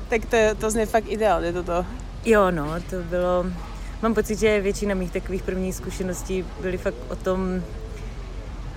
tak 0.09 0.25
to, 0.25 0.37
to 0.59 0.71
zní 0.71 0.87
fakt 0.87 1.05
ideálně 1.09 1.53
toto. 1.53 1.87
Jo, 2.25 2.51
no, 2.51 2.75
to 2.91 2.97
bylo... 3.03 3.47
Mám 4.03 4.15
pocit, 4.15 4.39
že 4.39 4.61
většina 4.61 4.95
mých 4.95 5.13
takových 5.13 5.43
prvních 5.43 5.75
zkušeností 5.75 6.45
byly 6.61 6.79
fakt 6.79 6.95
o 7.09 7.17
tom, 7.17 7.63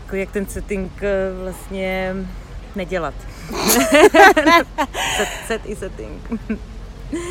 jako 0.09 0.15
jak 0.15 0.31
ten 0.31 0.45
setting 0.45 0.91
eh, 1.01 1.41
vlastně 1.43 2.15
nedělat. 2.75 3.13
set, 5.17 5.29
set 5.47 5.61
i 5.65 5.75
setting. 5.75 6.21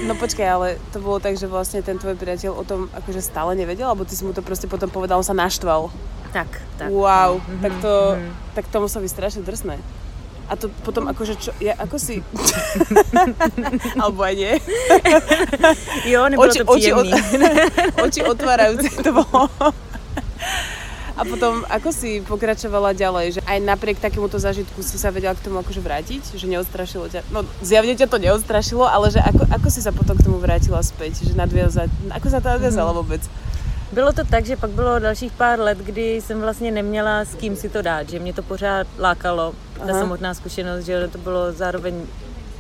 No 0.06 0.14
počkej, 0.14 0.50
ale 0.50 0.78
to 0.92 0.98
bolo 0.98 1.18
tak, 1.22 1.38
že 1.38 1.46
vlastne 1.46 1.82
ten 1.86 1.98
tvoj 1.98 2.18
priateľ 2.18 2.50
o 2.50 2.66
tom 2.66 2.90
akože 2.90 3.22
stále 3.22 3.54
nevedel, 3.54 3.86
alebo 3.86 4.02
ty 4.02 4.18
si 4.18 4.26
mu 4.26 4.34
to 4.34 4.42
proste 4.42 4.66
potom 4.66 4.90
povedal, 4.90 5.18
on 5.18 5.26
sa 5.26 5.38
naštval? 5.38 5.90
Tak, 6.34 6.50
tak. 6.78 6.90
Wow, 6.90 7.38
mm-hmm, 7.38 7.62
tak 7.62 7.72
to, 7.78 7.94
mm-hmm. 7.94 8.32
tak 8.58 8.64
to 8.66 8.76
muselo 8.82 9.06
byť 9.06 9.12
strašne 9.14 9.42
drsné. 9.46 9.78
A 10.50 10.58
to 10.58 10.66
potom 10.82 11.06
akože 11.06 11.34
čo, 11.38 11.50
ja, 11.62 11.78
ako 11.78 11.94
si... 11.94 12.22
Alebo 14.02 14.26
aj 14.26 14.34
nie. 14.34 14.54
jo, 16.10 16.26
nebylo 16.26 16.50
oči, 16.50 16.58
to 16.58 16.66
príjemný. 16.66 17.10
Oči, 17.14 17.38
od, 17.38 18.02
oči 18.10 18.20
otvárajúce 18.26 18.90
to 18.98 19.10
bolo. 19.14 19.46
A 21.18 21.26
potom, 21.26 21.66
ako 21.66 21.90
si 21.90 22.22
pokračovala 22.22 22.94
ďalej? 22.94 23.38
Že 23.38 23.42
aj 23.42 23.58
napriek 23.66 23.98
takémuto 23.98 24.38
zážitku 24.38 24.78
si 24.86 24.94
sa 24.94 25.10
vedela 25.10 25.34
k 25.34 25.42
tomu 25.42 25.58
akože 25.58 25.82
vrátiť? 25.82 26.22
Že 26.38 26.46
neodstrašilo 26.46 27.10
ťa? 27.10 27.26
No, 27.34 27.42
zjavne 27.58 27.98
ťa 27.98 28.06
to 28.06 28.22
neodstrašilo, 28.22 28.86
ale 28.86 29.10
že 29.10 29.18
ako, 29.18 29.50
ako 29.50 29.68
si 29.68 29.82
sa 29.82 29.90
potom 29.90 30.14
k 30.14 30.22
tomu 30.22 30.38
vrátila 30.38 30.78
späť? 30.78 31.26
Že 31.26 31.34
nadviazať? 31.34 31.90
Ako 32.14 32.26
sa 32.30 32.38
to 32.38 32.54
nadviazalo 32.54 32.94
mm-hmm. 32.94 33.02
vůbec? 33.02 33.22
Bylo 33.92 34.12
to 34.12 34.24
tak, 34.24 34.44
že 34.46 34.56
pak 34.56 34.70
bylo 34.70 34.98
dalších 34.98 35.32
pár 35.32 35.60
let, 35.60 35.78
kdy 35.78 36.20
jsem 36.20 36.40
vlastně 36.40 36.70
neměla 36.70 37.20
s 37.20 37.34
kým 37.34 37.56
si 37.56 37.68
to 37.68 37.82
dát, 37.82 38.08
že 38.08 38.18
mě 38.18 38.32
to 38.32 38.42
pořád 38.42 38.86
lákalo, 38.98 39.54
ta 39.78 39.84
Aha. 39.84 40.00
samotná 40.00 40.34
zkušenost, 40.34 40.84
že 40.84 41.08
to 41.08 41.18
bylo 41.18 41.52
zároveň 41.52 42.06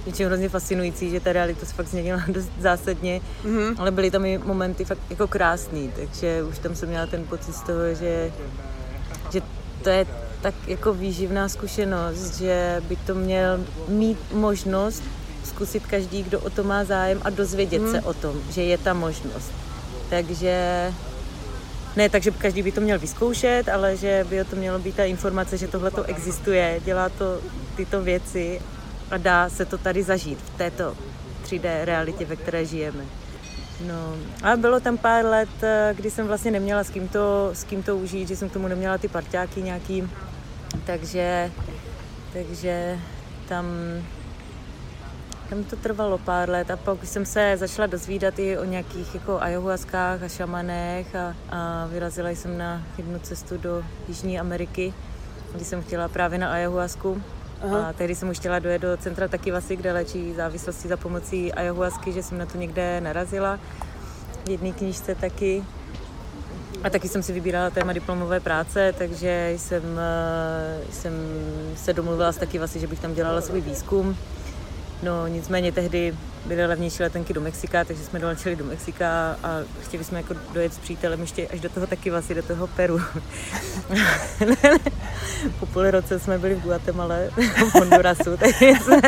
něčím 0.08 0.26
hrozně 0.26 0.48
fascinující, 0.48 1.10
že 1.10 1.20
ta 1.20 1.32
realita 1.32 1.66
se 1.66 1.74
fakt 1.74 1.88
změnila 1.88 2.22
dost 2.28 2.50
zásadně, 2.58 3.20
mm-hmm. 3.44 3.74
ale 3.78 3.90
byly 3.90 4.10
tam 4.10 4.24
i 4.24 4.38
momenty 4.38 4.84
fakt 4.84 4.98
jako 5.10 5.26
krásný, 5.28 5.92
takže 5.96 6.42
už 6.42 6.58
tam 6.58 6.74
jsem 6.74 6.88
měla 6.88 7.06
ten 7.06 7.24
pocit 7.24 7.52
z 7.52 7.62
toho, 7.62 7.94
že, 7.94 8.32
že 9.32 9.40
to 9.82 9.88
je 9.90 10.06
tak 10.40 10.54
jako 10.66 10.92
výživná 10.92 11.48
zkušenost, 11.48 12.38
že 12.38 12.82
by 12.88 12.96
to 12.96 13.14
měl 13.14 13.60
mít 13.88 14.18
možnost 14.32 15.02
zkusit 15.44 15.86
každý, 15.86 16.22
kdo 16.22 16.40
o 16.40 16.50
to 16.50 16.64
má 16.64 16.84
zájem 16.84 17.20
a 17.24 17.30
dozvědět 17.30 17.82
mm. 17.82 17.90
se 17.90 18.00
o 18.00 18.14
tom, 18.14 18.40
že 18.50 18.62
je 18.62 18.78
ta 18.78 18.94
možnost. 18.94 19.52
Takže 20.10 20.92
ne 21.96 22.08
takže 22.08 22.30
každý 22.30 22.62
by 22.62 22.72
to 22.72 22.80
měl 22.80 22.98
vyzkoušet, 22.98 23.68
ale 23.68 23.96
že 23.96 24.26
by 24.30 24.44
to 24.44 24.56
mělo 24.56 24.78
být 24.78 24.96
ta 24.96 25.04
informace, 25.04 25.56
že 25.56 25.68
tohle 25.68 25.90
to 25.90 26.02
existuje, 26.04 26.80
dělá 26.84 27.08
to 27.08 27.40
tyto 27.76 28.02
věci 28.02 28.60
a 29.10 29.16
dá 29.16 29.48
se 29.48 29.64
to 29.64 29.78
tady 29.78 30.02
zažít 30.02 30.38
v 30.38 30.58
této 30.58 30.96
3D 31.44 31.84
realitě, 31.84 32.24
ve 32.24 32.36
které 32.36 32.64
žijeme. 32.64 33.04
No, 33.86 34.16
a 34.42 34.56
bylo 34.56 34.80
tam 34.80 34.98
pár 34.98 35.24
let, 35.24 35.62
eh, 35.62 35.94
kdy 35.96 36.10
jsem 36.10 36.26
vlastně 36.26 36.50
neměla 36.50 36.84
s 36.84 36.90
kým 36.90 37.08
to, 37.08 37.50
s 37.52 37.64
kým 37.64 37.82
to 37.82 37.96
užít, 37.96 38.28
že 38.28 38.36
jsem 38.36 38.48
k 38.48 38.52
tomu 38.52 38.68
neměla 38.68 38.98
ty 38.98 39.08
parťáky 39.08 39.62
nějaký, 39.62 40.10
takže, 40.86 41.50
takže 42.32 42.98
tam 43.48 43.66
tam 45.48 45.64
to 45.64 45.76
trvalo 45.76 46.18
pár 46.18 46.50
let 46.50 46.70
a 46.70 46.76
pak 46.76 47.04
jsem 47.04 47.26
se 47.26 47.56
začala 47.56 47.86
dozvídat 47.86 48.38
i 48.38 48.58
o 48.58 48.64
nějakých 48.64 49.14
jako 49.14 49.40
ayahuaskách 49.40 50.22
a 50.22 50.28
šamanech 50.28 51.16
a, 51.16 51.34
a 51.50 51.86
vyrazila 51.86 52.30
jsem 52.30 52.58
na 52.58 52.82
jednu 52.98 53.18
cestu 53.18 53.56
do 53.56 53.84
Jižní 54.08 54.40
Ameriky, 54.40 54.94
kdy 55.54 55.64
jsem 55.64 55.82
chtěla 55.82 56.08
právě 56.08 56.38
na 56.38 56.52
ayahuasku. 56.52 57.22
Aha. 57.62 57.88
A 57.88 57.92
tehdy 57.92 58.14
jsem 58.14 58.28
už 58.28 58.38
chtěla 58.38 58.58
dojet 58.58 58.82
do 58.82 58.96
centra 58.96 59.28
Takivasi, 59.28 59.76
kde 59.76 59.92
léčí 59.92 60.34
závislosti 60.34 60.88
za 60.88 60.96
pomocí 60.96 61.52
ayahuasky, 61.52 62.12
že 62.12 62.22
jsem 62.22 62.38
na 62.38 62.46
to 62.46 62.58
někde 62.58 63.00
narazila. 63.00 63.58
V 64.46 64.50
jedné 64.50 64.72
knižce 64.72 65.14
taky. 65.14 65.64
A 66.84 66.90
taky 66.90 67.08
jsem 67.08 67.22
si 67.22 67.32
vybírala 67.32 67.70
téma 67.70 67.92
diplomové 67.92 68.40
práce, 68.40 68.94
takže 68.98 69.52
jsem, 69.56 69.82
eh, 69.98 70.92
jsem 70.92 71.12
se 71.76 71.92
domluvila 71.92 72.32
s 72.32 72.36
Takivasi, 72.36 72.80
že 72.80 72.86
bych 72.86 73.00
tam 73.00 73.14
dělala 73.14 73.40
svůj 73.40 73.60
výzkum. 73.60 74.16
No 75.02 75.26
nicméně 75.26 75.72
tehdy 75.72 76.14
byly 76.46 76.66
levnější 76.66 77.02
letenky 77.02 77.32
do 77.32 77.40
Mexika, 77.40 77.84
takže 77.84 78.04
jsme 78.04 78.18
doletěli 78.18 78.56
do 78.56 78.64
Mexika 78.64 79.36
a 79.42 79.48
chtěli 79.80 80.04
jsme 80.04 80.18
jako 80.18 80.34
dojet 80.52 80.74
s 80.74 80.78
přítelem 80.78 81.20
ještě 81.20 81.48
až 81.48 81.60
do 81.60 81.68
toho 81.68 81.86
taky 81.86 82.10
vlastně 82.10 82.34
do 82.34 82.42
toho 82.42 82.66
Peru. 82.66 82.98
po 85.60 85.66
půl 85.66 85.90
roce 85.90 86.18
jsme 86.18 86.38
byli 86.38 86.54
v 86.54 86.62
Guatemala, 86.62 87.14
v 87.70 87.74
Hondurasu, 87.74 88.36
takže 88.36 88.66
jsme 88.66 89.00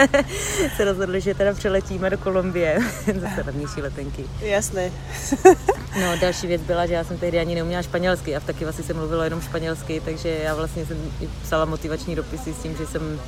se 0.77 0.85
rozhodli, 0.85 1.21
že 1.21 1.35
teda 1.35 1.55
přeletíme 1.55 2.11
do 2.11 2.19
Kolumbie, 2.19 2.79
zase 3.21 3.43
levnější 3.47 3.83
letenky. 3.83 4.25
Jasné. 4.41 4.91
no 6.01 6.17
další 6.21 6.47
věc 6.47 6.63
byla, 6.63 6.87
že 6.87 6.95
já 6.95 7.05
jsem 7.05 7.19
tehdy 7.19 7.39
ani 7.39 7.55
neuměla 7.55 7.83
španělsky 7.83 8.37
a 8.37 8.41
v 8.41 8.45
taky 8.45 8.65
vlastně 8.65 8.85
jsem 8.85 8.97
mluvila 8.97 9.25
jenom 9.25 9.41
španělsky, 9.41 10.03
takže 10.05 10.29
já 10.29 10.55
vlastně 10.55 10.87
jsem 10.87 10.97
psala 11.43 11.65
motivační 11.65 12.15
dopisy 12.15 12.55
s 12.55 12.63
tím, 12.63 12.77
že 12.77 12.87
jsem 12.87 13.21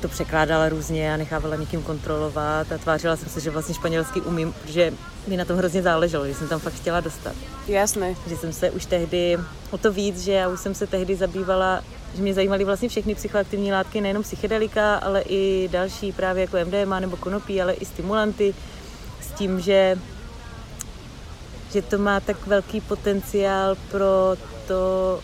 to 0.00 0.08
překládala 0.08 0.68
různě 0.68 1.14
a 1.14 1.16
nechávala 1.16 1.56
někým 1.56 1.82
kontrolovat 1.82 2.72
a 2.72 2.78
tvářila 2.78 3.16
jsem 3.16 3.28
se, 3.28 3.40
že 3.40 3.50
vlastně 3.50 3.74
španělsky 3.74 4.20
umím, 4.20 4.52
protože 4.52 4.92
mi 5.26 5.36
na 5.36 5.44
tom 5.44 5.56
hrozně 5.56 5.82
záleželo, 5.82 6.26
že 6.26 6.34
jsem 6.34 6.48
tam 6.48 6.60
fakt 6.60 6.74
chtěla 6.74 7.00
dostat. 7.00 7.32
Jasné. 7.68 8.14
Že 8.26 8.36
jsem 8.36 8.52
se 8.52 8.70
už 8.70 8.86
tehdy, 8.86 9.38
o 9.70 9.78
to 9.78 9.92
víc, 9.92 10.20
že 10.20 10.32
já 10.32 10.48
už 10.48 10.60
jsem 10.60 10.74
se 10.74 10.86
tehdy 10.86 11.16
zabývala, 11.16 11.84
že 12.14 12.22
mě 12.22 12.34
zajímaly 12.34 12.64
vlastně 12.64 12.88
všechny 12.88 13.14
psychoaktivní 13.14 13.72
látky, 13.72 14.00
nejenom 14.00 14.22
psychedelika, 14.22 14.96
ale 14.96 15.22
i 15.22 15.68
další 15.72 16.12
právě 16.12 16.40
jako 16.40 16.56
MDMA 16.64 17.00
nebo 17.00 17.16
konopí, 17.16 17.62
ale 17.62 17.72
i 17.72 17.84
stimulanty 17.84 18.54
s 19.20 19.32
tím, 19.32 19.60
že 19.60 19.98
že 21.72 21.82
to 21.82 21.98
má 21.98 22.20
tak 22.20 22.46
velký 22.46 22.80
potenciál 22.80 23.76
pro 23.90 24.36
to 24.66 25.20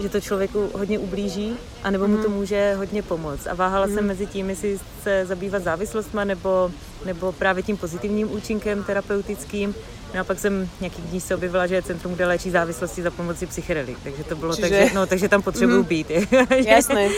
že 0.00 0.08
to 0.08 0.20
člověku 0.20 0.70
hodně 0.74 0.98
ublíží, 0.98 1.56
anebo 1.82 2.08
mu 2.08 2.16
to 2.16 2.28
mhm. 2.28 2.38
může 2.38 2.74
hodně 2.74 3.02
pomoct. 3.02 3.46
A 3.46 3.54
váhala 3.54 3.86
mm. 3.86 3.94
jsem 3.94 4.04
mhm. 4.04 4.08
mezi 4.08 4.26
tím, 4.26 4.50
jestli 4.50 4.78
se 5.02 5.26
zabývat 5.26 5.62
závislostma 5.62 6.24
nebo, 6.24 6.70
nebo 7.04 7.32
právě 7.32 7.62
tím 7.62 7.76
pozitivním 7.76 8.32
účinkem 8.32 8.84
terapeutickým. 8.84 9.74
No 10.14 10.20
a 10.20 10.24
pak 10.24 10.38
jsem 10.38 10.68
nějaký 10.80 11.02
dní 11.02 11.20
se 11.20 11.34
objevila, 11.34 11.66
že 11.66 11.74
je 11.74 11.82
centrum, 11.82 12.14
kde 12.14 12.26
léčí 12.26 12.50
závislosti 12.50 13.02
za 13.02 13.10
pomoci 13.10 13.46
psychedelik. 13.46 13.98
Takže 14.04 14.24
to 14.24 14.36
bylo 14.36 14.56
Čiže... 14.56 14.68
tak, 14.68 14.88
že, 14.88 14.94
no, 14.94 15.06
takže 15.06 15.28
tam 15.28 15.42
potřebuju 15.42 15.78
mm. 15.78 15.84
být. 15.84 16.10
Jasné. 16.66 17.08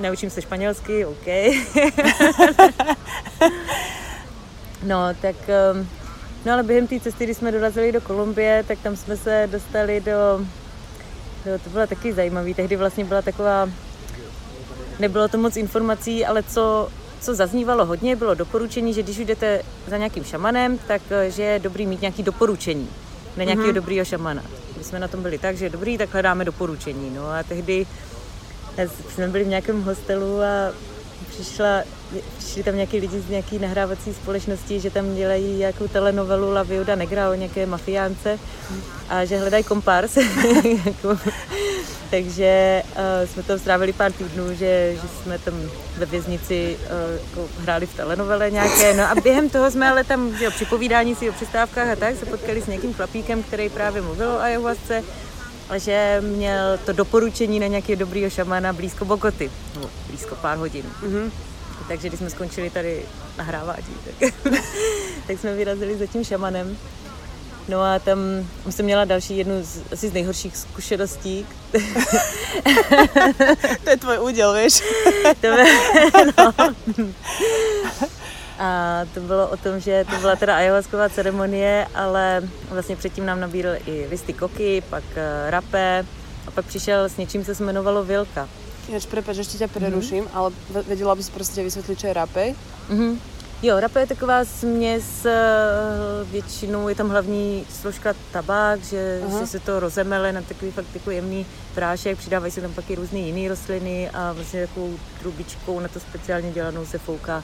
Naučím 0.00 0.30
se 0.30 0.42
španělsky, 0.42 1.06
OK. 1.06 1.26
no, 4.82 5.14
tak... 5.20 5.36
Um, 5.72 5.88
no 6.44 6.52
ale 6.52 6.62
během 6.62 6.86
té 6.86 7.00
cesty, 7.00 7.24
kdy 7.24 7.34
jsme 7.34 7.52
dorazili 7.52 7.92
do 7.92 8.00
Kolumbie, 8.00 8.64
tak 8.68 8.78
tam 8.78 8.96
jsme 8.96 9.16
se 9.16 9.48
dostali 9.52 10.00
do 10.00 10.46
Jo, 11.46 11.58
to 11.64 11.70
bylo 11.70 11.86
taky 11.86 12.12
zajímavý. 12.12 12.54
Tehdy 12.54 12.76
vlastně 12.76 13.04
byla 13.04 13.22
taková, 13.22 13.68
nebylo 14.98 15.28
to 15.28 15.38
moc 15.38 15.56
informací, 15.56 16.26
ale 16.26 16.42
co, 16.42 16.88
co 17.20 17.34
zaznívalo 17.34 17.86
hodně, 17.86 18.16
bylo 18.16 18.34
doporučení, 18.34 18.94
že 18.94 19.02
když 19.02 19.18
jdete 19.18 19.62
za 19.86 19.96
nějakým 19.96 20.24
šamanem, 20.24 20.78
tak 20.78 21.02
eh, 21.10 21.30
že 21.30 21.42
je 21.42 21.58
dobrý 21.58 21.86
mít 21.86 22.00
nějaký 22.00 22.22
doporučení 22.22 22.88
na 23.36 23.44
nějakého 23.44 23.68
mm-hmm. 23.68 23.74
dobrýho 23.74 24.04
šamana. 24.04 24.42
My 24.78 24.84
jsme 24.84 24.98
na 25.00 25.08
tom 25.08 25.22
byli 25.22 25.38
tak, 25.38 25.56
že 25.56 25.64
je 25.64 25.70
dobrý, 25.70 25.98
tak 25.98 26.12
hledáme 26.12 26.44
doporučení. 26.44 27.10
No 27.14 27.28
a 27.28 27.42
tehdy 27.42 27.86
jsme 29.08 29.28
byli 29.28 29.44
v 29.44 29.48
nějakém 29.48 29.82
hostelu 29.82 30.40
a 30.42 30.72
přišla, 31.34 31.82
přišli 32.38 32.62
tam 32.62 32.74
nějaký 32.74 32.98
lidi 33.00 33.20
z 33.20 33.28
nějaký 33.28 33.58
nahrávací 33.58 34.14
společnosti, 34.14 34.80
že 34.80 34.90
tam 34.90 35.14
dělají 35.14 35.56
nějakou 35.56 35.88
telenovelu 35.88 36.52
La 36.52 36.62
Viuda 36.62 36.94
Negra 36.94 37.30
o 37.30 37.34
nějaké 37.34 37.66
mafiánce 37.66 38.38
a 39.08 39.24
že 39.24 39.38
hledají 39.38 39.64
kompars. 39.64 40.16
Jako, 40.86 41.18
takže 42.10 42.82
uh, 42.88 43.28
jsme 43.28 43.42
tam 43.42 43.58
strávili 43.58 43.92
pár 43.92 44.12
týdnů, 44.12 44.54
že, 44.54 44.94
že 44.94 45.08
jsme 45.08 45.38
tam 45.38 45.54
ve 45.96 46.06
věznici 46.06 46.76
uh, 46.76 47.14
jako 47.28 47.48
hráli 47.62 47.86
v 47.86 47.96
telenovele 47.96 48.50
nějaké. 48.50 48.94
No 48.94 49.04
a 49.04 49.14
během 49.14 49.50
toho 49.50 49.70
jsme 49.70 49.90
ale 49.90 50.04
tam 50.04 50.36
že, 50.38 50.50
při 50.50 50.64
povídání 50.64 51.14
si 51.14 51.30
o 51.30 51.32
přestávkách 51.32 51.88
a 51.88 51.96
tak 51.96 52.16
se 52.16 52.26
potkali 52.26 52.62
s 52.62 52.66
někým 52.66 52.94
chlapíkem, 52.94 53.42
který 53.42 53.68
právě 53.68 54.02
mluvil 54.02 54.30
o 54.30 54.40
ayahuasce 54.40 55.02
že 55.76 56.22
měl 56.26 56.78
to 56.84 56.92
doporučení 56.92 57.60
na 57.60 57.66
nějakého 57.66 57.98
dobrýho 57.98 58.30
šamana 58.30 58.72
blízko 58.72 59.04
Bogoty, 59.04 59.50
no, 59.80 59.90
blízko 60.06 60.34
pár 60.34 60.58
hodin. 60.58 60.84
Mm-hmm. 61.02 61.30
Takže 61.88 62.08
když 62.08 62.18
jsme 62.18 62.30
skončili 62.30 62.70
tady 62.70 63.02
nahrávání, 63.38 63.94
tak, 64.04 64.34
tak 65.26 65.38
jsme 65.38 65.54
vyrazili 65.54 65.98
za 65.98 66.06
tím 66.06 66.24
šamanem. 66.24 66.78
No 67.68 67.82
a 67.82 67.98
tam 67.98 68.18
jsem 68.70 68.84
měla 68.84 69.04
další 69.04 69.38
jednu 69.38 69.62
z, 69.62 69.92
asi 69.92 70.08
z 70.08 70.12
nejhorších 70.12 70.56
zkušeností. 70.56 71.46
to 73.84 73.90
je 73.90 73.96
tvoj 73.96 74.18
úděl, 74.18 74.54
víš? 74.54 74.82
to 75.40 75.46
by, 75.56 75.64
no. 76.98 77.08
A 78.58 79.00
to 79.14 79.20
bylo 79.20 79.48
o 79.48 79.56
tom, 79.56 79.80
že 79.80 80.04
to 80.10 80.16
byla 80.16 80.36
teda 80.36 80.56
ayahuasková 80.56 81.08
ceremonie, 81.08 81.86
ale 81.94 82.42
vlastně 82.70 82.96
předtím 82.96 83.26
nám 83.26 83.40
nabídl 83.40 83.68
i 83.86 84.06
listy 84.10 84.32
koky, 84.32 84.82
pak 84.90 85.04
uh, 85.04 85.50
rapé 85.50 86.04
a 86.46 86.50
pak 86.50 86.64
přišel 86.64 87.04
s 87.04 87.16
něčím, 87.16 87.44
co 87.44 87.54
se 87.54 87.62
jmenovalo 87.62 88.04
Vilka. 88.04 88.48
Ináč, 88.88 89.06
prepáč, 89.06 89.36
ještě 89.36 89.58
tě 89.58 89.68
preruším, 89.68 90.24
mm-hmm. 90.24 90.30
ale 90.34 90.50
věděla 90.86 91.14
bys 91.14 91.30
prostě 91.30 91.62
vysvětlit, 91.62 92.00
co 92.00 92.06
je 92.06 92.12
rapé? 92.12 92.54
Mm-hmm. 92.90 93.18
Jo, 93.62 93.80
rapé 93.80 94.00
je 94.00 94.06
taková 94.06 94.44
směs, 94.44 95.26
eh, 95.26 95.32
většinou 96.24 96.88
je 96.88 96.94
tam 96.94 97.08
hlavní 97.08 97.66
složka 97.80 98.14
tabák, 98.32 98.80
že, 98.80 99.20
že 99.38 99.46
se 99.46 99.60
to 99.60 99.80
rozemele 99.80 100.32
na 100.32 100.42
takový 100.42 100.70
fakt 100.70 100.94
jako 100.94 101.10
jemný 101.10 101.46
prášek, 101.74 102.18
přidávají 102.18 102.52
se 102.52 102.60
tam 102.60 102.72
pak 102.72 102.90
i 102.90 102.94
různé 102.94 103.18
jiné 103.18 103.48
rostliny 103.48 104.10
a 104.10 104.32
vlastně 104.32 104.66
takovou 104.66 104.94
trubičkou 105.20 105.80
na 105.80 105.88
to 105.88 106.00
speciálně 106.00 106.52
dělanou 106.52 106.86
se 106.86 106.98
fouká 106.98 107.42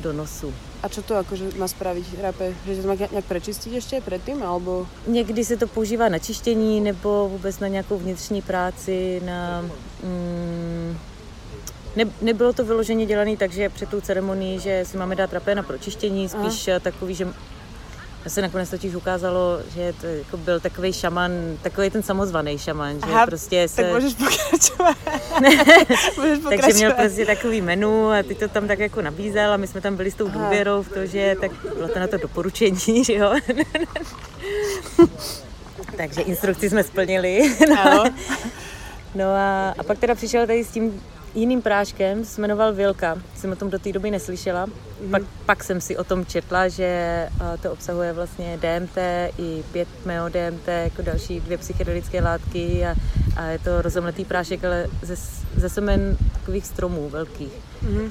do 0.00 0.12
nosu. 0.12 0.54
A 0.82 0.88
co 0.88 1.02
to 1.02 1.16
akože 1.16 1.44
má 1.58 1.68
spraviť 1.68 2.20
rape? 2.20 2.54
Že 2.66 2.82
to 2.82 2.88
má 2.88 2.94
nějak 2.94 3.24
prečistit 3.24 3.72
ještě 3.72 4.00
předtím, 4.00 4.42
alebo? 4.42 4.86
Někdy 5.06 5.44
se 5.44 5.56
to 5.56 5.66
používá 5.66 6.08
na 6.08 6.18
čištění 6.18 6.80
nebo 6.80 7.28
vůbec 7.28 7.58
na 7.58 7.68
nějakou 7.68 7.98
vnitřní 7.98 8.42
práci, 8.42 9.22
na... 9.24 9.62
Mm, 10.02 10.98
ne, 11.96 12.04
nebylo 12.22 12.52
to 12.52 12.64
vyloženě 12.64 13.06
dělané 13.06 13.36
tak, 13.36 13.52
že 13.52 13.68
před 13.68 13.88
tou 13.88 14.00
ceremonií, 14.00 14.58
že 14.58 14.84
si 14.84 14.96
máme 14.96 15.16
dát 15.16 15.32
rapé 15.32 15.54
na 15.54 15.62
pročištění, 15.62 16.28
spíš 16.28 16.68
Aha. 16.68 16.80
takový, 16.80 17.14
že 17.14 17.28
se 18.28 18.42
nakonec 18.42 18.70
totiž 18.70 18.94
ukázalo, 18.94 19.60
že 19.74 19.92
to 20.00 20.06
jako 20.06 20.36
byl 20.36 20.60
takový 20.60 20.92
šaman, 20.92 21.32
takový 21.62 21.90
ten 21.90 22.02
samozvaný 22.02 22.58
šaman, 22.58 22.94
že 22.94 23.12
Aha, 23.12 23.26
prostě 23.26 23.68
se... 23.68 23.82
tak 23.82 23.92
můžeš 23.92 24.14
pokračovat. 24.14 24.96
můžeš 26.16 26.38
pokračovat. 26.38 26.50
Takže 26.50 26.72
měl 26.72 26.92
prostě 26.92 27.26
takový 27.26 27.60
menu 27.60 28.10
a 28.10 28.22
ty 28.22 28.34
to 28.34 28.48
tam 28.48 28.68
tak 28.68 28.78
jako 28.78 29.02
nabízel 29.02 29.52
a 29.52 29.56
my 29.56 29.66
jsme 29.66 29.80
tam 29.80 29.96
byli 29.96 30.10
s 30.10 30.14
tou 30.14 30.28
důvěrou 30.28 30.82
v 30.82 30.88
to, 30.88 31.06
že 31.06 31.36
tak 31.40 31.50
bylo 31.74 31.88
to 31.88 31.98
na 31.98 32.06
to 32.06 32.16
doporučení, 32.16 33.04
že 33.04 33.14
jo. 33.14 33.34
Takže 35.96 36.20
instrukci 36.20 36.70
jsme 36.70 36.82
splnili. 36.84 37.56
no 39.14 39.24
a, 39.24 39.74
a 39.78 39.82
pak 39.82 39.98
teda 39.98 40.14
přišel 40.14 40.46
tady 40.46 40.64
s 40.64 40.68
tím 40.68 41.02
jiným 41.34 41.62
práškem, 41.62 42.24
se 42.24 42.40
jmenoval 42.40 42.72
Vilka. 42.72 43.18
Jsem 43.36 43.52
o 43.52 43.56
tom 43.56 43.70
do 43.70 43.78
té 43.78 43.92
doby 43.92 44.10
neslyšela. 44.10 44.66
Mm. 44.66 45.10
Pak, 45.10 45.22
pak 45.46 45.64
jsem 45.64 45.80
si 45.80 45.96
o 45.96 46.04
tom 46.04 46.26
četla, 46.26 46.68
že 46.68 47.28
to 47.62 47.72
obsahuje 47.72 48.12
vlastně 48.12 48.58
DMT 48.58 48.98
i 49.38 49.62
5 49.72 49.88
meo 50.04 50.28
DMT, 50.28 50.68
jako 50.68 51.02
další 51.02 51.40
dvě 51.40 51.58
psychedelické 51.58 52.22
látky 52.22 52.86
a, 52.86 52.94
a 53.36 53.44
je 53.46 53.58
to 53.58 53.82
rozomletý 53.82 54.24
prášek, 54.24 54.64
ale 54.64 54.86
ze, 55.02 55.16
ze 55.56 55.68
semen 55.68 56.16
takových 56.32 56.66
stromů 56.66 57.08
velkých. 57.08 57.52
Mm. 57.82 58.10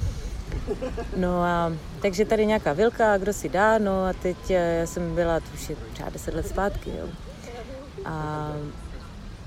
No 1.16 1.44
a 1.44 1.74
takže 2.02 2.26
tady 2.26 2.46
nějaká 2.46 2.74
vilka, 2.74 3.18
kdo 3.18 3.34
si 3.34 3.50
dá, 3.50 3.78
no 3.78 4.06
a 4.06 4.14
teď 4.14 4.38
eh, 4.50 4.78
já 4.80 4.86
jsem 4.88 5.16
byla, 5.16 5.40
je 5.70 5.76
třeba 5.94 6.10
10 6.10 6.34
let 6.34 6.48
zpátky, 6.48 6.90
jo. 6.90 7.08
A 8.06 8.52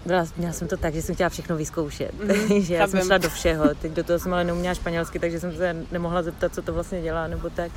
byla, 0.06 0.24
měla 0.36 0.52
jsem 0.52 0.68
to 0.68 0.76
tak, 0.76 0.94
že 0.94 1.02
jsem 1.02 1.14
chtěla 1.14 1.28
všechno 1.28 1.56
vyzkoušet, 1.56 2.12
mm, 2.14 2.60
že 2.62 2.74
já 2.74 2.86
jsem 2.86 3.00
šla 3.00 3.18
do 3.18 3.30
všeho. 3.30 3.74
Teď 3.74 3.92
do 3.92 4.04
toho 4.04 4.18
jsem 4.18 4.34
ale 4.34 4.44
neuměla 4.44 4.74
španělsky, 4.74 5.18
takže 5.18 5.40
jsem 5.40 5.56
se 5.56 5.76
nemohla 5.92 6.22
zeptat, 6.22 6.54
co 6.54 6.62
to 6.62 6.72
vlastně 6.72 7.02
dělá, 7.02 7.26
nebo 7.26 7.50
tak. 7.50 7.72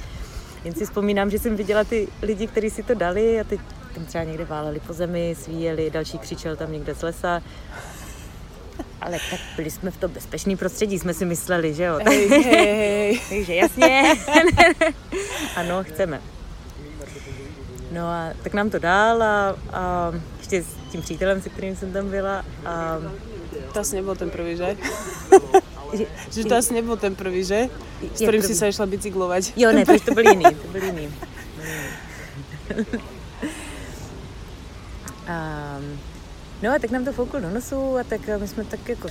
Jen 0.64 0.76
si 0.76 0.86
vzpomínám, 0.86 1.30
že 1.30 1.40
jsem 1.40 1.56
viděla 1.56 1.84
ty 1.84 2.08
lidi, 2.22 2.48
kteří 2.48 2.70
si 2.70 2.84
to 2.84 2.94
dali 2.94 3.40
a 3.40 3.44
teď 3.44 3.60
tam 3.96 4.06
třeba 4.06 4.24
někde 4.24 4.46
váleli 4.46 4.80
po 4.80 4.94
zemi, 4.94 5.36
svíjeli, 5.40 5.90
další 5.90 6.18
křičel 6.18 6.56
tam 6.56 6.72
někde 6.72 6.96
z 6.96 7.02
lesa. 7.02 7.42
Ale 9.02 9.18
tak 9.30 9.40
byli 9.56 9.72
jsme 9.72 9.92
v 9.92 9.98
tom 9.98 10.12
bezpečném 10.12 10.58
prostředí, 10.58 11.00
jsme 11.00 11.14
si 11.14 11.26
mysleli, 11.26 11.74
že 11.74 11.84
jo. 11.84 12.00
Hej, 12.06 12.30
hej, 12.44 12.44
hej. 12.44 13.22
Takže 13.30 13.56
jasně. 13.56 14.14
ano, 15.56 15.84
chceme. 15.84 16.22
No 17.92 18.08
a 18.08 18.30
tak 18.44 18.54
nám 18.54 18.70
to 18.70 18.80
dál 18.80 19.24
a, 19.24 19.56
a 19.74 20.12
ještě 20.38 20.64
tím 20.96 21.02
přítelem, 21.02 21.42
se 21.42 21.50
kterým 21.50 21.76
jsem 21.76 21.94
tam 21.94 22.10
byla. 22.10 22.46
A... 22.66 22.98
To 23.74 23.80
asi 23.80 23.96
nebyl 23.96 24.16
ten 24.16 24.30
první, 24.30 24.58
že? 24.58 24.78
že 26.32 26.46
to 26.46 26.56
asi 26.56 26.74
nebyl 26.74 26.98
ten 26.98 27.16
první, 27.16 27.44
že? 27.44 27.70
S 28.14 28.22
kterým 28.22 28.42
si 28.42 28.56
se 28.56 28.74
šla 28.74 28.86
bicyklovat. 28.86 29.44
Jo, 29.56 29.72
ne, 29.72 29.86
to 29.86 30.00
to 30.00 30.14
byl 30.14 30.30
jiný, 30.30 30.44
to 30.44 30.68
byl 30.68 30.84
jiný. 30.84 31.14
a, 35.28 35.78
no 36.62 36.72
a 36.76 36.80
tak 36.80 36.92
nám 36.92 37.06
to 37.06 37.14
fouklo 37.14 37.40
do 37.40 37.50
nosu 37.50 37.98
a 37.98 38.04
tak 38.04 38.22
my 38.38 38.48
jsme 38.48 38.66
tak 38.66 38.90
jako 38.90 39.08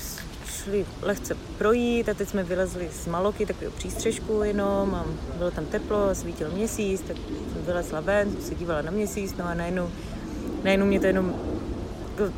šli 0.46 0.86
lehce 1.02 1.36
projít 1.58 2.08
a 2.08 2.14
teď 2.14 2.28
jsme 2.28 2.44
vylezli 2.44 2.88
z 3.02 3.06
Maloky, 3.06 3.46
takového 3.46 3.72
přístřežku 3.72 4.42
jenom 4.42 4.94
a 4.94 5.04
bylo 5.38 5.50
tam 5.50 5.66
teplo, 5.66 6.14
svítil 6.14 6.50
měsíc, 6.50 7.00
tak 7.00 7.16
jsem 7.52 7.62
vylezla 7.66 8.00
ven, 8.00 8.32
jsem 8.32 8.42
se 8.42 8.54
dívala 8.54 8.82
na 8.82 8.90
měsíc, 8.90 9.36
no 9.36 9.44
a 9.44 9.54
najednou, 9.54 9.90
najednou 10.64 10.86
mě 10.86 11.00
to 11.00 11.06
jenom 11.06 11.34
jako 12.18 12.32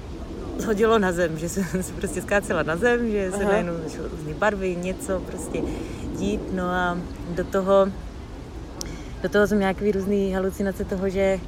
zhodilo 0.59 0.99
na 0.99 1.13
zem, 1.13 1.39
že 1.39 1.49
jsem 1.49 1.65
se 1.83 1.93
prostě 1.93 2.23
skácela 2.23 2.63
na 2.63 2.77
zem, 2.77 3.11
že 3.11 3.31
se 3.31 3.43
Aha. 3.43 3.53
najednou 3.53 3.75
začalo 3.85 4.09
různé 4.09 4.35
barvy, 4.35 4.77
něco 4.77 5.21
prostě 5.27 5.63
dít, 6.19 6.41
no 6.53 6.65
a 6.65 6.99
do 7.29 7.45
toho, 7.45 7.89
do 9.23 9.29
toho 9.29 9.47
jsem 9.47 9.61
nějaký 9.61 9.93
různý 9.93 10.33
halucinace 10.33 10.85
toho, 10.85 11.09
že 11.09 11.41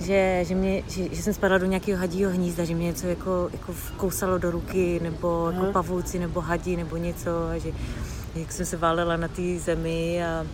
že, 0.00 0.44
že, 0.44 0.54
mě, 0.54 0.82
že, 0.88 1.14
že 1.14 1.22
jsem 1.22 1.34
spadla 1.34 1.58
do 1.58 1.66
nějakého 1.66 1.98
hadího 1.98 2.30
hnízda, 2.30 2.64
že 2.64 2.74
mě 2.74 2.86
něco 2.86 3.06
jako, 3.06 3.48
jako 3.52 3.74
kousalo 3.96 4.38
do 4.38 4.50
ruky, 4.50 5.00
nebo 5.02 5.46
Aha. 5.46 5.52
jako 5.52 5.72
pavouci, 5.72 6.18
nebo 6.18 6.40
hadí, 6.40 6.76
nebo 6.76 6.96
něco, 6.96 7.30
a 7.48 7.58
že 7.58 7.72
jak 8.34 8.52
jsem 8.52 8.66
se 8.66 8.76
válela 8.76 9.16
na 9.16 9.28
té 9.28 9.58
zemi 9.58 10.24
a, 10.24 10.46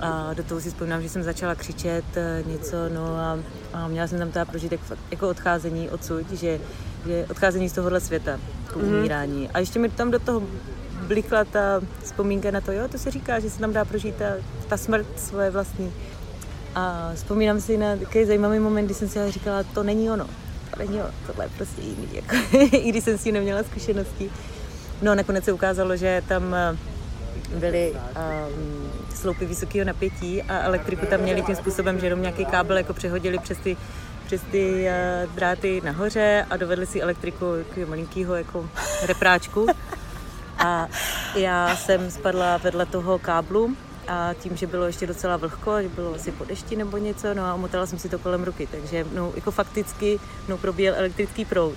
a 0.00 0.34
do 0.34 0.42
toho 0.42 0.60
si 0.60 0.68
vzpomínám, 0.68 1.02
že 1.02 1.08
jsem 1.08 1.22
začala 1.22 1.54
křičet 1.54 2.04
eh, 2.16 2.42
něco, 2.46 2.76
no 2.94 3.06
a, 3.06 3.38
a 3.72 3.88
měla 3.88 4.06
jsem 4.06 4.18
tam 4.18 4.30
teda 4.30 4.44
prožitek 4.44 4.80
jako 5.10 5.28
odcházení 5.28 5.90
odsud, 5.90 6.30
že, 6.30 6.60
že 7.06 7.26
odcházení 7.30 7.68
z 7.68 7.72
tohohle 7.72 8.00
světa, 8.00 8.38
jako 8.66 8.78
mm-hmm. 8.78 8.98
umírání. 8.98 9.48
A 9.54 9.58
ještě 9.58 9.78
mi 9.78 9.88
tam 9.88 10.10
do 10.10 10.18
toho 10.18 10.42
blikla 11.06 11.44
ta 11.44 11.80
vzpomínka 12.02 12.50
na 12.50 12.60
to, 12.60 12.72
jo, 12.72 12.88
to 12.88 12.98
se 12.98 13.10
říká, 13.10 13.40
že 13.40 13.50
se 13.50 13.58
tam 13.58 13.72
dá 13.72 13.84
prožít 13.84 14.14
ta, 14.14 14.24
ta 14.68 14.76
smrt 14.76 15.06
svoje 15.16 15.50
vlastní. 15.50 15.92
A 16.74 17.12
vzpomínám 17.14 17.60
si 17.60 17.76
na 17.76 17.96
takový 17.96 18.24
zajímavý 18.24 18.58
moment, 18.58 18.84
kdy 18.84 18.94
jsem 18.94 19.08
si 19.08 19.30
říkala, 19.30 19.62
to 19.62 19.82
není 19.82 20.10
ono. 20.10 20.26
To 20.70 20.78
není 20.78 21.00
ono, 21.00 21.10
tohle 21.26 21.44
je 21.44 21.50
prostě 21.56 21.82
jiný. 21.82 22.08
Jako, 22.12 22.36
I 22.76 22.88
když 22.88 23.04
jsem 23.04 23.18
s 23.18 23.22
tím 23.22 23.34
neměla 23.34 23.62
zkušenosti. 23.62 24.30
No 25.02 25.14
nakonec 25.14 25.44
se 25.44 25.52
ukázalo, 25.52 25.96
že 25.96 26.22
tam 26.28 26.56
byly 27.54 27.92
um, 27.92 28.90
sloupy 29.14 29.46
vysokého 29.46 29.84
napětí 29.84 30.42
a 30.42 30.62
elektriku 30.62 31.06
tam 31.06 31.20
měli 31.20 31.42
tím 31.42 31.56
způsobem, 31.56 32.00
že 32.00 32.06
jenom 32.06 32.22
nějaký 32.22 32.44
kábel 32.44 32.76
jako 32.76 32.92
přehodili 32.94 33.38
přes 33.38 33.58
ty, 33.58 33.76
přes 34.26 34.40
ty 34.50 34.86
uh, 35.26 35.34
dráty 35.34 35.80
nahoře 35.84 36.46
a 36.50 36.56
dovedli 36.56 36.86
si 36.86 37.02
elektriku 37.02 37.44
jako 37.54 37.90
malinkýho 37.90 38.34
jako 38.34 38.68
repráčku. 39.06 39.66
A 40.58 40.88
já 41.34 41.76
jsem 41.76 42.10
spadla 42.10 42.56
vedle 42.56 42.86
toho 42.86 43.18
káblu 43.18 43.76
a 44.08 44.34
tím, 44.34 44.56
že 44.56 44.66
bylo 44.66 44.86
ještě 44.86 45.06
docela 45.06 45.36
vlhko, 45.36 45.82
že 45.82 45.88
bylo 45.88 46.14
asi 46.14 46.32
po 46.32 46.44
dešti 46.44 46.76
nebo 46.76 46.96
něco, 46.96 47.34
no 47.34 47.44
a 47.44 47.54
omotala 47.54 47.86
jsem 47.86 47.98
si 47.98 48.08
to 48.08 48.18
kolem 48.18 48.44
ruky, 48.44 48.68
takže 48.70 49.06
no, 49.14 49.32
jako 49.34 49.50
fakticky 49.50 50.20
no, 50.48 50.58
probíjel 50.58 50.94
elektrický 50.96 51.44
proud, 51.44 51.74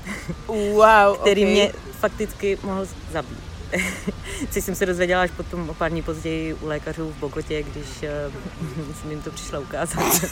wow, 0.48 1.18
který 1.22 1.41
okay. 1.41 1.54
mě 1.54 1.72
fakticky 1.91 2.58
mohl 2.63 2.88
zabít. 3.12 3.55
Což 4.51 4.63
jsem 4.63 4.75
se 4.75 4.85
dozvěděla 4.85 5.21
až 5.21 5.31
potom 5.31 5.69
o 5.69 5.73
pár 5.73 5.91
dní 5.91 6.01
později 6.01 6.53
u 6.53 6.67
lékařů 6.67 7.11
v 7.11 7.19
Bogotě, 7.19 7.63
když 7.63 7.88
uh, 7.88 8.95
jsem 9.01 9.11
jim 9.11 9.21
to 9.21 9.31
přišla 9.31 9.59
ukázat. 9.59 10.25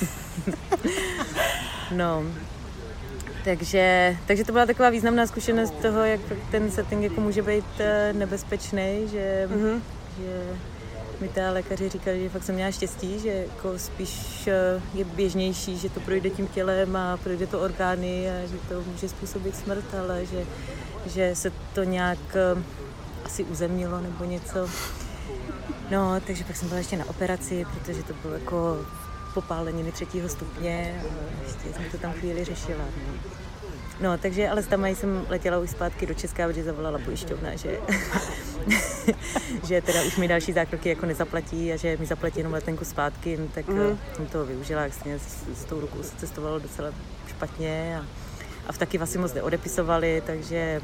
no, 1.95 2.23
takže, 3.43 4.17
takže 4.25 4.43
to 4.43 4.51
byla 4.51 4.65
taková 4.65 4.89
významná 4.89 5.27
zkušenost 5.27 5.73
toho, 5.82 5.99
jak 5.99 6.21
ten 6.51 6.71
setting 6.71 7.03
jako 7.03 7.21
může 7.21 7.41
být 7.41 7.65
uh, 7.79 8.17
nebezpečný, 8.17 9.08
že, 9.12 9.49
mm-hmm. 9.51 9.82
že 10.17 10.58
mi 11.23 11.29
ta 11.29 11.51
lékaři 11.51 11.89
říkali, 11.89 12.23
že 12.23 12.29
fakt 12.29 12.43
jsem 12.43 12.56
měla 12.56 12.71
štěstí, 12.71 13.19
že 13.19 13.29
jako 13.29 13.79
spíš 13.79 14.47
eh, 14.47 14.82
je 14.93 15.03
běžnější, 15.03 15.77
že 15.77 15.89
to 15.89 15.99
projde 15.99 16.29
tím 16.29 16.47
tělem 16.47 16.95
a 16.95 17.17
projde 17.17 17.47
to 17.47 17.62
orgány 17.62 18.29
a 18.29 18.47
že 18.47 18.58
to 18.69 18.84
může 18.91 19.10
způsobit 19.10 19.56
smrt, 19.56 19.86
ale 19.99 20.25
že, 20.25 20.45
že 21.06 21.36
se 21.36 21.51
to 21.73 21.84
nějak 21.84 22.19
eh, 22.36 22.63
asi 23.26 23.44
uzemnilo 23.44 24.02
nebo 24.02 24.24
něco. 24.24 24.70
No, 25.92 26.22
takže 26.28 26.44
pak 26.44 26.56
jsem 26.56 26.68
byla 26.68 26.78
ještě 26.78 26.98
na 26.98 27.10
operaci, 27.10 27.66
protože 27.66 28.04
to 28.04 28.14
bylo 28.22 28.34
jako 28.34 28.86
popáleniny 29.34 29.92
třetího 29.92 30.30
stupně 30.30 31.02
a 31.02 31.44
ještě 31.44 31.74
jsem 31.74 31.92
to 31.92 31.98
tam 31.98 32.14
chvíli 32.14 32.44
řešila. 32.44 32.86
No. 33.08 33.14
No, 34.02 34.18
takže 34.18 34.50
ale 34.50 34.64
s 34.64 34.68
Tamaj 34.68 34.96
jsem 34.96 35.26
letěla 35.30 35.60
už 35.60 35.70
zpátky 35.70 36.06
do 36.06 36.14
Česka, 36.14 36.48
protože 36.48 36.64
zavolala 36.64 37.00
pojišťovna, 37.00 37.56
že, 37.56 37.80
že 39.68 39.82
teda 39.82 40.04
už 40.04 40.18
mi 40.18 40.28
další 40.28 40.54
zákroky 40.54 40.90
jako 40.90 41.06
nezaplatí 41.06 41.74
a 41.74 41.76
že 41.76 41.98
mi 41.98 42.06
zaplatí 42.06 42.40
jenom 42.40 42.54
letenku 42.54 42.86
zpátky, 42.86 43.38
no, 43.38 43.48
tak 43.54 43.68
mm. 43.68 44.00
jsem 44.16 44.28
toho 44.28 44.46
využila, 44.46 44.82
jak 44.82 44.94
s, 44.94 45.04
s 45.54 45.66
tou 45.66 45.80
rukou 45.80 46.04
se 46.04 46.16
cestovalo 46.16 46.60
docela 46.60 46.90
špatně 47.28 48.00
a, 48.00 48.06
a 48.68 48.72
v 48.72 48.78
taky 48.78 48.98
vlastně 48.98 49.20
moc 49.20 49.34
neodepisovali, 49.34 50.24
takže 50.26 50.82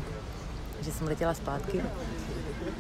že 0.82 0.92
jsem 0.92 1.08
letěla 1.08 1.34
zpátky. 1.34 1.82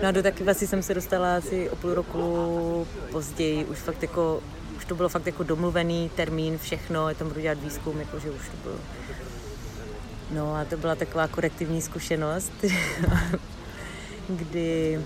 No 0.01 0.07
a 0.07 0.11
do 0.11 0.23
taky 0.23 0.43
vlastně 0.43 0.67
jsem 0.67 0.83
se 0.83 0.93
dostala 0.93 1.37
asi 1.37 1.69
o 1.69 1.75
půl 1.75 1.93
roku 1.93 2.87
později, 3.11 3.65
už 3.65 3.77
fakt 3.77 4.01
jako 4.01 4.43
už 4.77 4.85
to 4.85 4.95
bylo 4.95 5.09
fakt 5.09 5.25
jako 5.25 5.43
domluvený 5.43 6.11
termín, 6.15 6.57
všechno, 6.57 7.15
tam 7.15 7.27
budu 7.27 7.41
dělat 7.41 7.57
výzkum, 7.63 7.99
jako 7.99 8.19
že 8.19 8.31
už 8.31 8.49
to 8.49 8.57
bylo. 8.63 8.79
No 10.31 10.55
a 10.55 10.65
to 10.65 10.77
byla 10.77 10.95
taková 10.95 11.27
korektivní 11.27 11.81
zkušenost, 11.81 12.51
kdy 14.29 15.01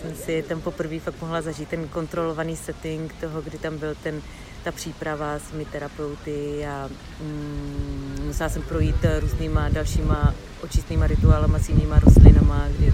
jsem 0.00 0.14
si 0.14 0.42
tam 0.42 0.60
poprvé 0.60 1.00
fakt 1.00 1.20
mohla 1.20 1.42
zažít 1.42 1.68
ten 1.68 1.88
kontrolovaný 1.88 2.56
setting 2.56 3.14
toho, 3.20 3.42
kdy 3.42 3.58
tam 3.58 3.78
byl 3.78 3.94
ten, 4.02 4.22
ta 4.66 4.72
příprava 4.72 5.38
s 5.38 5.52
mi 5.52 5.64
terapeuty 5.64 6.66
a 6.66 6.88
mm, 7.20 8.22
musela 8.26 8.48
jsem 8.48 8.62
projít 8.62 8.96
různýma 9.20 9.68
dalšíma 9.68 10.34
očistnýma 10.62 11.06
rituálama 11.06 11.58
s 11.58 11.68
jinýma 11.68 11.98
rostlinama, 11.98 12.68
kdy 12.78 12.92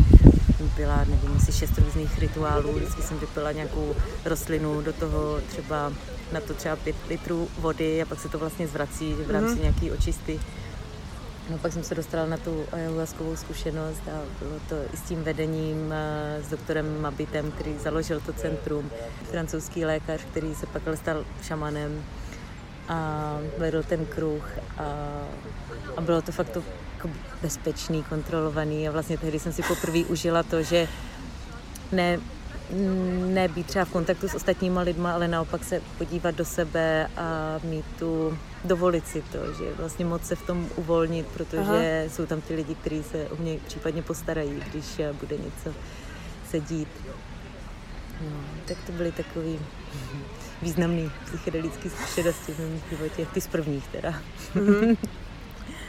byla, 0.76 1.04
nevím, 1.04 1.36
asi 1.36 1.52
šest 1.52 1.78
různých 1.78 2.18
rituálů, 2.18 2.72
vždycky 2.72 3.02
jsem 3.02 3.18
vypila 3.18 3.52
nějakou 3.52 3.96
rostlinu, 4.24 4.82
do 4.82 4.92
toho 4.92 5.40
třeba 5.48 5.92
na 6.32 6.40
to 6.40 6.54
třeba 6.54 6.76
pět 6.76 6.96
litrů 7.08 7.48
vody 7.58 8.02
a 8.02 8.06
pak 8.06 8.20
se 8.20 8.28
to 8.28 8.38
vlastně 8.38 8.68
zvrací 8.68 9.14
v 9.14 9.30
rámci 9.30 9.54
mm-hmm. 9.54 9.62
nějaký 9.62 9.90
očisty 9.90 10.40
No 11.50 11.58
pak 11.58 11.72
jsem 11.72 11.82
se 11.82 11.94
dostala 11.94 12.26
na 12.26 12.36
tu 12.36 12.64
ayahuaskovou 12.72 13.36
zkušenost 13.36 14.02
a 14.08 14.22
bylo 14.38 14.60
to 14.68 14.76
i 14.94 14.96
s 14.96 15.00
tím 15.00 15.22
vedením 15.24 15.94
s 16.42 16.50
doktorem 16.50 17.02
Mabitem, 17.02 17.50
který 17.50 17.78
založil 17.78 18.20
to 18.20 18.32
centrum, 18.32 18.90
francouzský 19.30 19.84
lékař, 19.84 20.20
který 20.30 20.54
se 20.54 20.66
pak 20.66 20.82
stal 20.94 21.24
šamanem 21.42 22.04
a 22.88 23.38
vedl 23.58 23.82
ten 23.82 24.06
kruh 24.06 24.50
a, 24.78 24.84
a 25.96 26.00
bylo 26.00 26.22
to 26.22 26.32
fakt 26.32 26.48
to 26.50 26.62
jako 26.94 27.10
bezpečný, 27.42 28.02
kontrolovaný. 28.02 28.88
A 28.88 28.92
vlastně 28.92 29.18
tehdy 29.18 29.38
jsem 29.38 29.52
si 29.52 29.62
poprvé 29.62 29.98
užila 29.98 30.42
to, 30.42 30.62
že 30.62 30.88
ne, 31.92 32.18
nebýt 33.26 33.66
třeba 33.66 33.84
v 33.84 33.90
kontaktu 33.90 34.28
s 34.28 34.34
ostatníma 34.34 34.80
lidma, 34.80 35.12
ale 35.12 35.28
naopak 35.28 35.64
se 35.64 35.82
podívat 35.98 36.34
do 36.34 36.44
sebe 36.44 37.06
a 37.16 37.58
mít 37.64 37.84
tu, 37.98 38.38
dovolit 38.64 39.06
si 39.06 39.22
to, 39.22 39.38
že 39.52 39.72
vlastně 39.76 40.04
moc 40.04 40.24
se 40.24 40.36
v 40.36 40.46
tom 40.46 40.68
uvolnit, 40.76 41.26
protože 41.26 41.58
Aha. 41.60 42.10
jsou 42.10 42.26
tam 42.26 42.40
ty 42.40 42.54
lidi, 42.54 42.74
kteří 42.74 43.02
se 43.02 43.26
o 43.28 43.36
mě 43.36 43.58
případně 43.66 44.02
postarají, 44.02 44.62
když 44.70 45.00
bude 45.20 45.36
něco 45.36 45.78
se 46.50 46.60
dít. 46.60 46.88
No, 48.20 48.36
tak 48.64 48.76
to 48.86 48.92
byly 48.92 49.12
takový 49.12 49.58
významný 50.62 51.10
psychedelický 51.24 51.90
zkušenosti 51.90 52.52
v 52.52 52.58
mém 52.58 52.80
životě, 52.90 53.26
ty 53.34 53.40
z 53.40 53.46
prvních 53.46 53.88
teda. 53.88 54.14
Mm-hmm. 54.54 54.96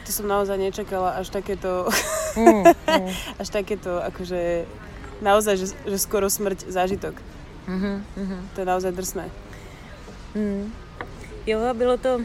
To 0.04 0.12
som 0.12 0.28
naozaj 0.28 0.60
nečakala, 0.60 1.16
až 1.16 1.32
takéto, 1.32 1.88
mm, 2.36 2.68
mm. 2.68 3.12
až 3.40 3.48
takéto, 3.50 4.04
akože 4.04 4.68
naozaj, 5.22 5.58
že, 5.58 5.68
že 5.86 5.98
skoro 6.00 6.30
smrť 6.30 6.70
zážitok. 6.70 7.16
Mm-hmm, 7.68 7.96
mm-hmm. 8.18 8.42
To 8.56 8.58
je 8.62 8.66
naozaj 8.66 8.92
drsné. 8.92 9.26
Mm. 10.36 10.74
Jo, 11.48 11.60
bylo 11.74 11.98
to, 11.98 12.22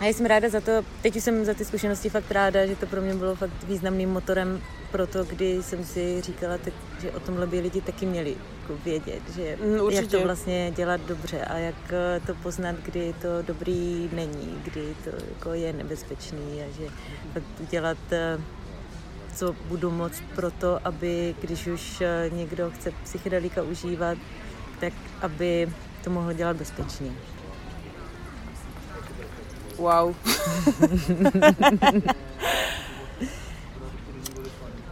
a 0.00 0.04
já 0.04 0.12
jsem 0.12 0.26
ráda 0.26 0.48
za 0.48 0.60
to, 0.60 0.72
teď 1.02 1.16
jsem 1.16 1.44
za 1.44 1.54
ty 1.54 1.64
zkušenosti 1.64 2.08
fakt 2.08 2.30
ráda, 2.30 2.66
že 2.66 2.76
to 2.76 2.86
pro 2.86 3.00
mě 3.00 3.14
bylo 3.14 3.34
fakt 3.34 3.64
významným 3.66 4.10
motorem 4.10 4.62
pro 4.90 5.06
to, 5.06 5.24
kdy 5.24 5.62
jsem 5.62 5.84
si 5.84 6.20
říkala, 6.20 6.58
tak, 6.58 6.74
že 7.00 7.10
o 7.10 7.20
tomhle 7.20 7.46
by 7.46 7.60
lidi 7.60 7.80
taky 7.80 8.06
měli 8.06 8.36
jako 8.60 8.82
vědět, 8.84 9.22
že 9.34 9.56
mm, 9.64 9.90
jak 9.90 10.06
to 10.06 10.20
vlastně 10.20 10.72
dělat 10.76 11.00
dobře 11.00 11.44
a 11.44 11.58
jak 11.58 11.92
eh, 11.92 12.20
to 12.26 12.34
poznat, 12.34 12.76
kdy 12.76 13.14
to 13.22 13.42
dobrý 13.42 14.10
není, 14.12 14.60
kdy 14.64 14.94
to 15.04 15.10
jako 15.28 15.52
je 15.52 15.72
nebezpečný 15.72 16.62
a 16.62 16.80
že 16.80 16.88
fakt 17.32 17.60
udělat 17.60 17.98
eh, 18.12 18.38
co 19.38 19.54
budu 19.68 19.90
moct 19.90 20.22
pro 20.34 20.50
to, 20.50 20.80
aby 20.84 21.34
když 21.40 21.66
už 21.66 22.00
eh, 22.00 22.30
někdo 22.34 22.70
chce 22.70 22.92
psychedelika 23.04 23.62
užívat, 23.62 24.18
tak 24.80 24.92
aby 25.22 25.72
to 26.04 26.10
mohl 26.10 26.32
dělat 26.32 26.56
bezpečně. 26.56 27.10
Wow. 29.78 30.14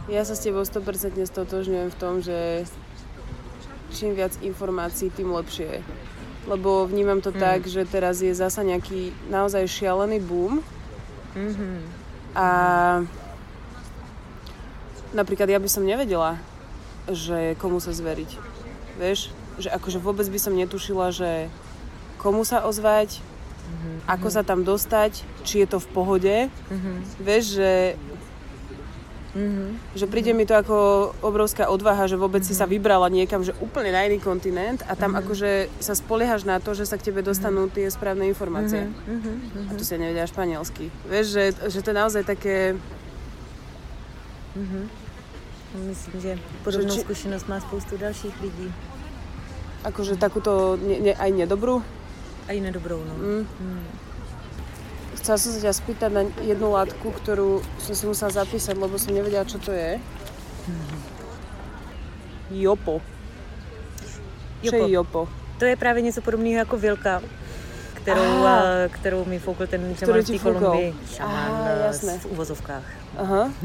ja 0.07 0.23
sa 0.23 0.31
s 0.31 0.39
tebou 0.39 0.63
100% 0.63 1.19
stotožňujem 1.27 1.91
v 1.91 1.99
tom, 1.99 2.23
že 2.23 2.63
čím 3.91 4.15
viac 4.15 4.39
informácií, 4.39 5.11
tým 5.11 5.35
lepšie. 5.35 5.83
Lebo 6.47 6.87
vnímam 6.87 7.19
to 7.19 7.35
mm. 7.35 7.39
tak, 7.39 7.67
že 7.67 7.83
teraz 7.83 8.23
je 8.23 8.31
zasa 8.31 8.63
nejaký 8.63 9.11
naozaj 9.27 9.67
šialený 9.67 10.23
boom. 10.23 10.63
Mm-hmm. 11.35 11.75
A 12.31 12.47
napríklad 15.13 15.47
ja 15.51 15.59
by 15.59 15.69
som 15.69 15.87
nevedela, 15.87 16.39
že 17.07 17.55
komu 17.59 17.79
sa 17.79 17.95
zveriť. 17.95 18.31
Vieš? 18.99 19.31
Že 19.57 19.69
akože 19.73 19.99
vôbec 20.03 20.27
by 20.27 20.39
som 20.39 20.53
netušila, 20.55 21.11
že 21.15 21.47
komu 22.19 22.43
sa 22.43 22.65
ozvať, 22.65 23.19
mm-hmm. 23.19 23.95
ako 24.09 24.27
sa 24.27 24.41
tam 24.43 24.67
dostať, 24.67 25.23
či 25.47 25.63
je 25.63 25.67
to 25.69 25.77
v 25.79 25.87
pohode. 25.93 26.35
Mm-hmm. 26.49 26.95
Vieš, 27.23 27.45
že 27.61 27.71
Mm-hmm. 29.37 29.93
Že 29.93 30.05
príde 30.09 30.31
mi 30.33 30.49
to 30.49 30.57
ako 30.57 30.77
obrovská 31.21 31.69
odvaha, 31.69 32.09
že 32.09 32.17
vôbec 32.17 32.41
mm-hmm. 32.41 32.57
si 32.57 32.61
sa 32.63 32.65
vybrala 32.65 33.05
niekam, 33.13 33.45
že 33.45 33.53
úplne 33.61 33.93
na 33.93 34.01
iný 34.09 34.17
kontinent 34.17 34.81
a 34.89 34.97
tam 34.97 35.13
mm-hmm. 35.13 35.21
akože 35.21 35.51
sa 35.77 35.93
spoliehaš 35.93 36.41
na 36.49 36.57
to, 36.57 36.73
že 36.73 36.89
sa 36.89 36.97
k 36.97 37.13
tebe 37.13 37.21
dostanú 37.21 37.69
tie 37.69 37.85
správne 37.85 38.25
informácie. 38.25 38.89
Mm-hmm. 38.89 39.69
A 39.69 39.71
tu 39.77 39.85
si 39.85 39.93
nevedia 39.99 40.25
španielsky. 40.25 40.89
Vieš, 41.05 41.25
že, 41.29 41.43
že 41.69 41.79
to 41.85 41.93
je 41.93 41.97
naozaj 42.01 42.23
také... 42.25 42.73
Mm-hmm. 44.57 44.85
Myslím, 45.85 46.15
že 46.21 46.31
podobnou 46.65 46.95
či... 46.95 47.05
zkušenosť 47.05 47.45
má 47.45 47.61
spoustu 47.61 47.97
dalších 47.97 48.33
lidí. 48.41 48.73
Akože 49.85 50.17
takúto 50.17 50.73
ne, 50.81 50.97
ne, 50.99 51.13
aj 51.13 51.29
nedobrú? 51.31 51.85
Aj 52.49 52.57
nedobrou, 52.57 52.97
no. 53.05 53.13
Mm. 53.13 53.43
Mm. 53.45 53.85
Chcela 55.21 55.37
som 55.37 55.51
sa 55.53 55.59
ťa 55.69 55.73
spýtať 55.75 56.09
na 56.09 56.23
jednu 56.41 56.71
látku, 56.71 57.11
ktorú 57.11 57.61
som 57.77 57.93
si 57.93 58.07
musela 58.07 58.31
zapísať, 58.31 58.73
lebo 58.79 58.97
som 58.97 59.13
nevedela, 59.13 59.45
čo 59.45 59.59
to 59.61 59.75
je. 59.75 60.01
Jopo. 62.51 63.03
Jopo. 64.63 64.71
Co 64.71 64.75
je 64.75 64.91
jopo? 64.91 65.21
To 65.59 65.65
je 65.65 65.75
právě 65.75 66.01
něco 66.01 66.21
podobného 66.21 66.57
jako 66.57 66.77
vilka, 66.77 67.21
kterou, 68.11 68.45
ah. 68.45 68.87
kterou 68.91 69.25
mi 69.25 69.39
foukl 69.39 69.67
ten 69.67 69.95
šaman 69.95 70.21
v 70.21 70.27
té 70.27 70.39
Kolumbii. 70.39 70.93
Šaman 71.15 72.19
v 72.19 72.25
uvozovkách. 72.25 72.83
Aha. 73.17 73.51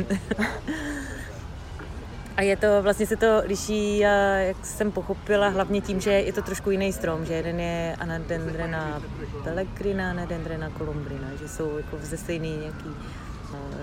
A 2.36 2.42
je 2.42 2.56
to, 2.56 2.66
vlastně 2.82 3.06
se 3.06 3.16
to 3.16 3.42
liší, 3.44 3.98
jak 3.98 4.66
jsem 4.66 4.92
pochopila, 4.92 5.48
hlavně 5.48 5.80
tím, 5.80 6.00
že 6.00 6.10
je 6.10 6.32
to 6.32 6.42
trošku 6.42 6.70
jiný 6.70 6.92
strom, 6.92 7.24
že 7.24 7.34
jeden 7.34 7.60
je 7.60 7.96
Anadendrena 8.00 9.02
pellegrina, 9.44 10.10
Anadendrena 10.10 10.70
columbrina, 10.78 11.28
že 11.40 11.48
jsou 11.48 11.76
jako 11.76 11.98
ze 12.02 12.16
stejné 12.16 12.48
nějaký 12.48 12.90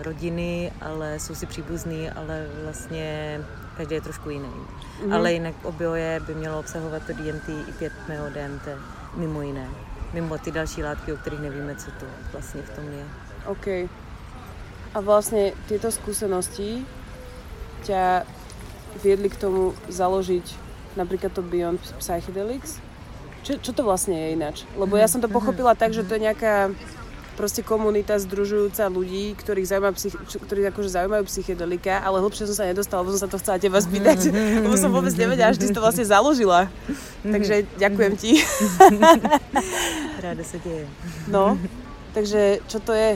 rodiny, 0.04 0.72
ale 0.82 1.20
jsou 1.20 1.36
si 1.36 1.46
příbuzný, 1.46 2.10
ale 2.10 2.48
vlastně 2.64 3.40
každý 3.78 3.96
je 3.96 4.02
trošku 4.02 4.30
jiný. 4.30 4.50
Mm-hmm. 4.50 5.16
Ale 5.16 5.34
jinak 5.34 5.56
obě 5.64 6.22
by 6.28 6.36
mělo 6.36 6.60
obsahovat 6.60 7.04
to 7.08 7.14
DMT 7.14 7.50
i 7.50 7.72
5 7.80 7.94
DMT, 8.08 8.68
mimo 9.16 9.42
jiné. 9.42 9.70
Mimo 10.14 10.38
ty 10.38 10.52
další 10.52 10.84
látky, 10.84 11.14
o 11.14 11.18
kterých 11.18 11.40
nevíme, 11.40 11.76
co 11.76 11.92
to 11.92 12.06
vlastně 12.32 12.62
v 12.62 12.70
tom 12.76 12.86
je. 12.94 13.06
OK. 13.46 13.68
A 14.94 15.00
vlastně 15.00 15.52
tyto 15.68 15.92
zkušenosti 15.92 16.86
ťa 17.86 18.26
viedli 19.04 19.30
k 19.30 19.38
tomu 19.38 19.78
založiť 19.88 20.44
napríklad 20.98 21.32
to 21.32 21.42
Beyond 21.46 21.80
Psychedelics. 22.02 22.82
Čo, 23.46 23.62
čo 23.62 23.72
to 23.72 23.88
vlastne 23.88 24.18
je 24.18 24.36
ináč? 24.36 24.68
Lebo 24.76 24.98
ja 25.00 25.08
som 25.08 25.22
to 25.22 25.32
pochopila 25.32 25.78
tak, 25.78 25.96
že 25.96 26.04
to 26.04 26.18
je 26.18 26.26
nejaká 26.28 26.74
proste 27.40 27.64
komunita 27.64 28.20
združujúca 28.20 28.92
ľudí, 28.92 29.32
ktorých 29.40 29.72
zaujímajú, 29.72 29.94
psych, 29.96 30.16
ktorých 30.44 30.76
akože 30.76 30.92
zaujímajú 30.92 31.24
psychedelika, 31.32 32.04
ale 32.04 32.20
hlbšie 32.20 32.52
som 32.52 32.60
sa 32.60 32.68
nedostala, 32.68 33.08
lebo 33.08 33.16
som 33.16 33.24
sa 33.24 33.32
to 33.32 33.40
chcela 33.40 33.56
teba 33.56 33.80
spýtať, 33.80 34.28
lebo 34.68 34.76
som 34.76 34.92
vôbec 34.92 35.16
nevedela, 35.16 35.56
že 35.56 35.64
ty 35.64 35.72
si 35.72 35.76
to 35.76 35.80
vlastne 35.80 36.04
založila. 36.04 36.68
Takže 37.24 37.64
ďakujem 37.80 38.14
ti. 38.20 38.44
Ráda 40.24 40.44
sa 40.44 40.60
deje. 40.60 40.84
No, 41.32 41.56
takže 42.12 42.60
čo 42.68 42.84
to 42.84 42.92
je? 42.92 43.16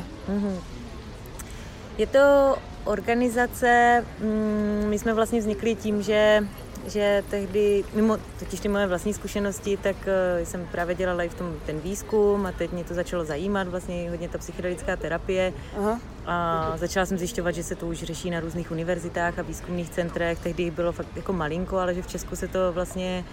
Je 2.00 2.08
to 2.08 2.56
organizace, 2.88 4.04
mm, 4.24 4.88
my 4.88 5.00
jsme 5.00 5.14
vlastně 5.14 5.40
vznikli 5.40 5.76
tím, 5.76 6.02
že 6.02 6.48
že 6.88 7.24
tehdy, 7.30 7.84
mimo 7.93 8.17
totiž 8.39 8.60
ty 8.60 8.67
moje 8.67 8.88
vlastní 8.88 9.13
zkušenosti, 9.13 9.78
tak 9.78 9.96
uh, 9.96 10.43
jsem 10.43 10.67
právě 10.72 10.96
dělala 10.96 11.24
i 11.24 11.30
v 11.30 11.34
tom 11.34 11.56
ten 11.65 11.80
výzkum 11.80 12.46
a 12.46 12.52
teď 12.52 12.72
mě 12.72 12.84
to 12.84 12.93
začalo 12.93 13.26
zajímat 13.26 13.67
vlastně 13.67 14.10
hodně 14.10 14.30
ta 14.30 14.38
psychedelická 14.38 14.96
terapie 14.96 15.54
Aha. 15.78 16.00
a 16.26 16.74
začala 16.78 17.06
jsem 17.06 17.17
zjišťovat, 17.17 17.52
že 17.52 17.63
se 17.63 17.76
to 17.76 17.88
už 17.88 18.04
řeší 18.04 18.30
na 18.30 18.39
různých 18.39 18.72
univerzitách 18.72 19.39
a 19.39 19.41
výzkumných 19.41 19.89
centrech, 19.89 20.39
tehdy 20.39 20.72
bylo 20.72 20.91
fakt 20.91 21.08
jako 21.15 21.34
malinko, 21.34 21.78
ale 21.78 21.93
že 21.93 22.02
v 22.02 22.08
Česku 22.08 22.36
se 22.36 22.48
to 22.48 22.74
vlastně 22.74 23.24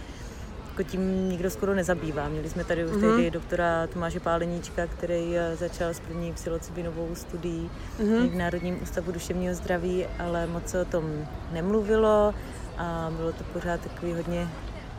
jako 0.80 0.90
tím 0.90 1.28
nikdo 1.28 1.50
skoro 1.50 1.74
nezabývá. 1.74 2.28
Měli 2.28 2.48
jsme 2.48 2.64
tady 2.64 2.84
už 2.84 2.90
mm-hmm. 2.90 3.16
tehdy 3.16 3.30
doktora 3.30 3.86
Tomáše 3.86 4.20
Páleníčka, 4.20 4.86
který 4.86 5.36
eh, 5.36 5.56
začal 5.56 5.88
s 5.90 6.00
první 6.00 6.32
psilocibinovou 6.32 7.08
studií 7.14 7.70
mm-hmm. 8.00 8.28
v 8.28 8.34
Národním 8.34 8.82
ústavu 8.82 9.12
duševního 9.12 9.54
zdraví, 9.54 10.06
ale 10.18 10.46
moc 10.46 10.68
se 10.68 10.80
o 10.80 10.84
tom 10.84 11.26
nemluvilo 11.52 12.34
a 12.80 13.10
bylo 13.16 13.32
to 13.32 13.44
pořád 13.44 13.80
takový 13.80 14.12
hodně, 14.12 14.48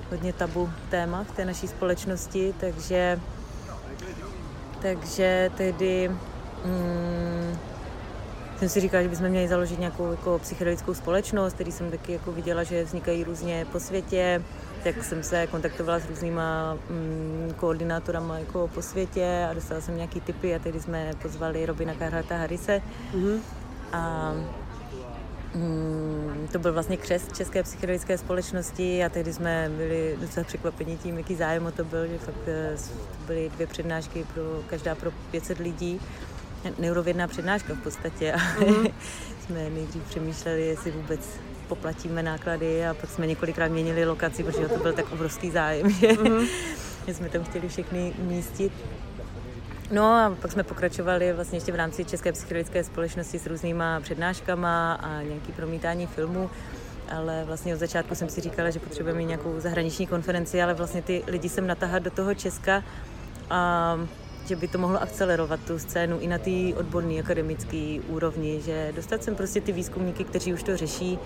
hodně 0.10 0.34
tabu 0.34 0.70
téma 0.90 1.24
v 1.24 1.32
té 1.32 1.46
naší 1.46 1.68
společnosti, 1.68 2.54
takže, 2.60 3.20
takže 4.82 5.52
tehdy 5.58 6.10
mm, 6.66 7.58
jsem 8.60 8.70
si 8.70 8.80
říkala, 8.80 9.04
že 9.04 9.10
bychom 9.10 9.30
měli 9.30 9.48
založit 9.48 9.80
nějakou 9.80 10.12
jako 10.12 10.40
psychedelickou 10.40 10.94
společnost, 10.94 11.54
který 11.54 11.72
jsem 11.72 11.92
taky 11.92 12.14
jako 12.14 12.32
viděla, 12.32 12.64
že 12.64 12.84
vznikají 12.84 13.24
různě 13.24 13.66
po 13.72 13.80
světě, 13.80 14.44
tak 14.84 15.04
jsem 15.04 15.24
se 15.24 15.48
kontaktovala 15.48 16.00
s 16.00 16.10
různýma 16.10 16.78
mm, 16.90 17.54
koordinátorama 17.58 18.40
jako 18.40 18.70
po 18.74 18.82
světě 18.82 19.48
a 19.52 19.54
dostala 19.54 19.82
jsem 19.82 19.96
nějaký 19.96 20.22
tipy 20.22 20.56
a 20.56 20.60
tehdy 20.60 20.80
jsme 20.80 21.12
pozvali 21.22 21.66
Robina 21.66 21.94
Karhata 21.94 22.38
Harise. 22.38 22.82
Mm-hmm. 23.14 23.40
A 23.94 24.34
to 26.52 26.60
byl 26.60 26.74
vlastně 26.74 26.98
křest 26.98 27.38
České 27.38 27.64
psychedelické 27.64 28.18
společnosti 28.18 29.04
a 29.04 29.10
tehdy 29.10 29.34
jsme 29.34 29.72
byli 29.78 30.18
docela 30.22 30.44
překvapeni 30.44 30.98
tím, 30.98 31.18
jaký 31.18 31.36
zájem 31.36 31.66
o 31.66 31.72
to 31.72 31.84
byl, 31.84 32.08
že 32.08 32.18
fakt 32.18 32.48
eh, 32.48 32.76
to 33.12 33.26
byly 33.28 33.50
dvě 33.50 33.68
přednášky, 33.68 34.26
pro, 34.34 34.44
každá 34.70 34.96
pro 34.96 35.12
500 35.32 35.60
lidí 35.60 36.02
neurovědná 36.80 37.28
přednáška 37.28 37.74
v 37.74 37.84
podstatě. 37.84 38.34
A 38.34 38.38
mm-hmm. 38.38 38.94
jsme 39.46 39.70
nejdřív 39.70 40.04
přemýšleli, 40.04 40.62
jestli 40.68 40.92
vůbec 40.92 41.30
poplatíme 41.68 42.24
náklady 42.24 42.86
a 42.88 42.94
pak 42.94 43.10
jsme 43.10 43.28
několikrát 43.28 43.72
měnili 43.72 44.06
lokaci, 44.06 44.44
protože 44.44 44.68
to 44.68 44.78
byl 44.78 44.94
tak 44.94 45.12
obrovský 45.12 45.52
zájem, 45.52 45.90
že 45.90 46.08
mm-hmm. 46.12 46.48
jsme 47.08 47.30
tam 47.30 47.44
chtěli 47.44 47.70
všechny 47.70 48.14
umístit. 48.18 48.72
No 49.92 50.04
a 50.04 50.36
pak 50.42 50.52
jsme 50.52 50.64
pokračovali 50.64 51.34
vlastně 51.34 51.58
ještě 51.58 51.72
v 51.72 51.76
rámci 51.76 52.06
České 52.06 52.32
psychologické 52.32 52.84
společnosti 52.84 53.40
s 53.40 53.48
různýma 53.48 54.00
přednáškama 54.00 54.94
a 54.94 55.22
nějaký 55.22 55.52
promítání 55.52 56.08
filmů. 56.08 56.50
Ale 57.16 57.44
vlastně 57.46 57.74
od 57.74 57.80
začátku 57.80 58.16
jsem 58.16 58.30
si 58.30 58.42
říkala, 58.42 58.70
že 58.70 58.80
potřebujeme 58.80 59.24
nějakou 59.24 59.60
zahraniční 59.60 60.08
konferenci, 60.08 60.62
ale 60.62 60.74
vlastně 60.74 61.02
ty 61.02 61.24
lidi 61.28 61.50
sem 61.50 61.68
natahat 61.68 62.04
do 62.04 62.12
toho 62.12 62.34
Česka 62.34 62.84
a 63.50 64.00
že 64.48 64.56
by 64.56 64.68
to 64.68 64.78
mohlo 64.78 65.02
akcelerovat 65.02 65.60
tu 65.68 65.80
scénu 65.80 66.20
i 66.20 66.28
na 66.28 66.38
té 66.38 66.76
odborné 66.76 67.20
akademické 67.20 67.98
úrovni, 68.08 68.62
že 68.62 68.92
dostat 68.96 69.24
sem 69.24 69.36
prostě 69.36 69.62
ty 69.62 69.72
výzkumníky, 69.72 70.24
kteří 70.24 70.54
už 70.54 70.64
to 70.64 70.78
řeší 70.78 71.20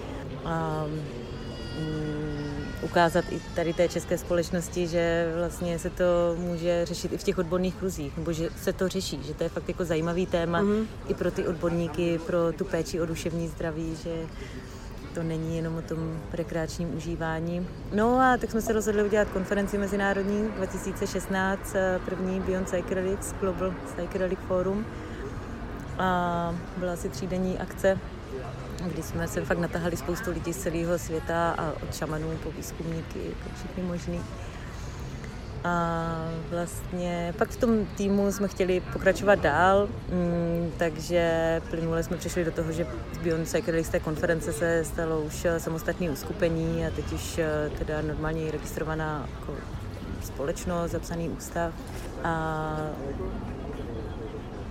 a, 0.45 0.85
mm, 1.79 2.14
ukázat 2.81 3.25
i 3.31 3.39
tady 3.55 3.73
té 3.73 3.87
české 3.87 4.17
společnosti, 4.17 4.87
že 4.87 5.33
vlastně 5.37 5.79
se 5.79 5.89
to 5.89 6.35
může 6.37 6.85
řešit 6.85 7.13
i 7.13 7.17
v 7.17 7.23
těch 7.23 7.37
odborných 7.37 7.75
kruzích, 7.75 8.17
nebo 8.17 8.33
že 8.33 8.49
se 8.57 8.73
to 8.73 8.87
řeší, 8.87 9.19
že 9.23 9.33
to 9.33 9.43
je 9.43 9.49
fakt 9.49 9.67
jako 9.67 9.85
zajímavý 9.85 10.25
téma 10.25 10.61
mm-hmm. 10.61 10.85
i 11.07 11.13
pro 11.13 11.31
ty 11.31 11.47
odborníky, 11.47 12.19
pro 12.25 12.53
tu 12.57 12.65
péči 12.65 13.01
o 13.01 13.05
duševní 13.05 13.47
zdraví, 13.47 13.95
že 14.03 14.11
to 15.15 15.23
není 15.23 15.57
jenom 15.57 15.75
o 15.75 15.81
tom 15.81 16.19
rekreačním 16.33 16.97
užívání. 16.97 17.67
No 17.93 18.19
a 18.19 18.37
tak 18.37 18.51
jsme 18.51 18.61
se 18.61 18.73
rozhodli 18.73 19.03
udělat 19.03 19.27
konferenci 19.29 19.77
mezinárodní 19.77 20.51
2016, 20.55 21.75
eh, 21.75 21.99
první 22.05 22.39
Beyond 22.39 22.67
Psychedelics, 22.67 23.33
Global 23.33 23.73
Psychedelic 23.85 24.39
Forum. 24.47 24.85
A 25.99 26.55
byla 26.77 26.93
asi 26.93 27.09
třídenní 27.09 27.57
akce, 27.59 27.99
kdy 28.89 29.03
jsme 29.03 29.27
se 29.27 29.45
fakt 29.45 29.57
natahali 29.57 29.97
spoustu 29.97 30.31
lidí 30.31 30.53
z 30.53 30.57
celého 30.57 30.99
světa 30.99 31.51
a 31.57 31.71
od 31.83 31.95
šamanů 31.95 32.37
po 32.43 32.51
výzkumníky, 32.51 33.19
jako 33.19 33.55
všichni 33.55 33.83
možný. 33.83 34.21
A 35.63 36.29
vlastně 36.51 37.33
pak 37.37 37.49
v 37.49 37.57
tom 37.57 37.85
týmu 37.85 38.31
jsme 38.31 38.47
chtěli 38.47 38.79
pokračovat 38.79 39.39
dál, 39.39 39.87
mm, 40.09 40.71
takže 40.77 41.61
plynule 41.69 42.03
jsme 42.03 42.17
přišli 42.17 42.45
do 42.45 42.51
toho, 42.51 42.71
že 42.71 42.87
z 43.13 43.17
Beyond 43.17 43.45
Psychedelics 43.47 43.89
té 43.89 43.99
konference 43.99 44.53
se 44.53 44.83
stalo 44.85 45.21
už 45.21 45.47
samostatné 45.57 46.09
uskupení 46.09 46.85
a 46.85 46.89
teď 46.89 47.13
už 47.13 47.37
eh, 47.37 47.71
teda 47.77 48.01
normálně 48.01 48.51
registrovaná 48.51 49.27
jako 49.31 49.53
společnost, 50.23 50.91
zapsaný 50.91 51.29
ústav. 51.29 51.73
A 52.23 52.75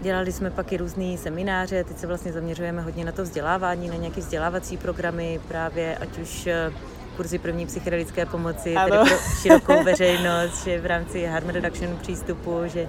Dělali 0.04 0.32
jsme 0.32 0.50
pak 0.50 0.72
i 0.72 0.76
různé 0.76 1.18
semináře, 1.18 1.84
teď 1.84 1.98
se 1.98 2.06
vlastně 2.06 2.32
zaměřujeme 2.32 2.82
hodně 2.82 3.04
na 3.04 3.12
to 3.12 3.22
vzdělávání, 3.22 3.88
na 3.88 3.94
nějaké 3.94 4.20
vzdělávací 4.20 4.76
programy, 4.76 5.40
právě 5.48 5.96
ať 5.96 6.18
už 6.18 6.46
eh, 6.46 6.72
kurzy 7.16 7.38
první 7.38 7.66
psychedelické 7.66 8.26
pomoci, 8.26 8.74
ano. 8.74 8.96
tedy 8.96 9.10
pro 9.10 9.18
širokou 9.42 9.84
veřejnost, 9.84 10.64
že 10.64 10.80
v 10.80 10.86
rámci 10.86 11.24
harm 11.24 11.48
reduction 11.48 11.96
přístupu, 11.96 12.60
že 12.66 12.88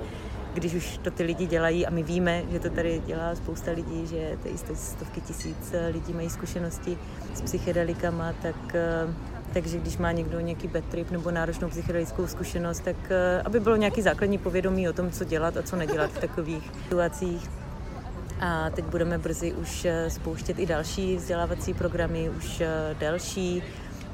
když 0.54 0.73
už 0.73 0.97
to 0.97 1.12
ty 1.12 1.23
lidi 1.23 1.45
dělají 1.45 1.86
a 1.86 1.89
my 1.89 2.04
víme, 2.04 2.43
že 2.51 2.60
to 2.60 2.69
tady 2.69 3.01
dělá 3.06 3.36
spousta 3.36 3.71
lidí, 3.71 4.08
že 4.08 4.38
ty 4.43 4.75
stovky 4.75 5.21
tisíc 5.21 5.73
lidí 5.91 6.13
mají 6.13 6.30
zkušenosti 6.30 6.97
s 7.34 7.41
psychedelikama, 7.41 8.34
tak 8.41 8.75
eh, 8.75 9.35
takže 9.56 9.78
když 9.78 9.98
má 9.98 10.12
někdo 10.12 10.39
nějaký 10.39 10.68
bad 10.68 10.86
trip 10.86 11.12
nebo 11.12 11.32
náročnou 11.32 11.70
psychedelickou 11.70 12.28
zkušenost, 12.28 12.80
tak 12.80 12.96
eh, 13.10 13.41
aby 13.46 13.60
bylo 13.60 13.76
nějaký 13.76 14.02
základní 14.02 14.38
povědomí 14.38 14.89
o 14.89 14.94
tom, 14.94 15.12
co 15.12 15.24
dělat 15.24 15.58
a 15.58 15.63
co 15.63 15.76
nedělat 15.76 16.12
v 16.12 16.20
takových 16.20 16.72
situacích. 16.84 17.50
A 18.39 18.70
teď 18.70 18.86
budeme 18.86 19.18
brzy 19.18 19.54
už 19.54 19.86
eh, 19.86 20.10
spouštět 20.10 20.60
i 20.60 20.65
další 20.65 21.15
vzdělávací 21.15 21.74
programy, 21.74 22.30
už 22.30 22.62
delší, 23.00 23.63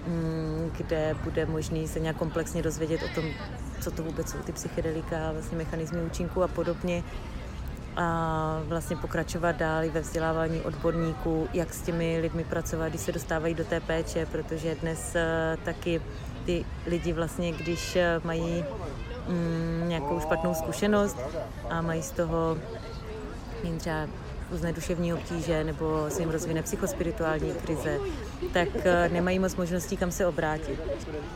mm, 0.07 0.71
kde 0.77 1.15
bude 1.23 1.45
možný 1.45 1.87
se 1.87 1.99
nějak 1.99 2.17
komplexně 2.17 2.61
dozvědět 2.61 3.01
o 3.03 3.15
tom, 3.15 3.25
co 3.81 3.91
to 3.91 4.03
vůbec 4.03 4.29
jsou 4.29 4.37
ty 4.37 4.51
psychedelika, 4.51 5.31
vlastně 5.31 5.57
mechanizmy 5.57 6.01
účinku 6.01 6.43
a 6.43 6.47
podobně 6.47 7.03
a 7.97 8.61
vlastně 8.65 8.95
pokračovat 8.95 9.55
dál 9.55 9.83
ve 9.89 10.01
vzdělávání 10.01 10.61
odborníků, 10.61 11.47
jak 11.53 11.73
s 11.73 11.81
těmi 11.81 12.19
lidmi 12.21 12.43
pracovat, 12.43 12.89
když 12.89 13.01
se 13.01 13.11
dostávají 13.11 13.53
do 13.53 13.63
té 13.63 13.79
péče, 13.79 14.25
protože 14.25 14.75
dnes 14.75 15.15
eh, 15.15 15.57
taky 15.65 16.01
ty 16.45 16.65
lidi 16.85 17.13
vlastně, 17.13 17.51
když 17.51 17.95
eh, 17.95 18.21
mají 18.23 18.65
mm, 19.27 19.83
nějakou 19.87 20.19
špatnou 20.19 20.53
zkušenost 20.53 21.17
a 21.69 21.81
mají 21.81 22.01
z 22.03 22.11
toho 22.11 22.57
třeba 23.77 24.07
různé 24.51 24.73
duševní 24.73 25.13
obtíže 25.13 25.63
nebo 25.63 26.05
se 26.09 26.21
jim 26.21 26.29
rozvine 26.29 26.63
psychospirituální 26.63 27.53
krize, 27.53 27.99
tak 28.53 28.67
eh, 28.85 29.09
nemají 29.09 29.39
moc 29.39 29.55
možností, 29.55 29.97
kam 29.97 30.11
se 30.11 30.25
obrátit. 30.25 30.79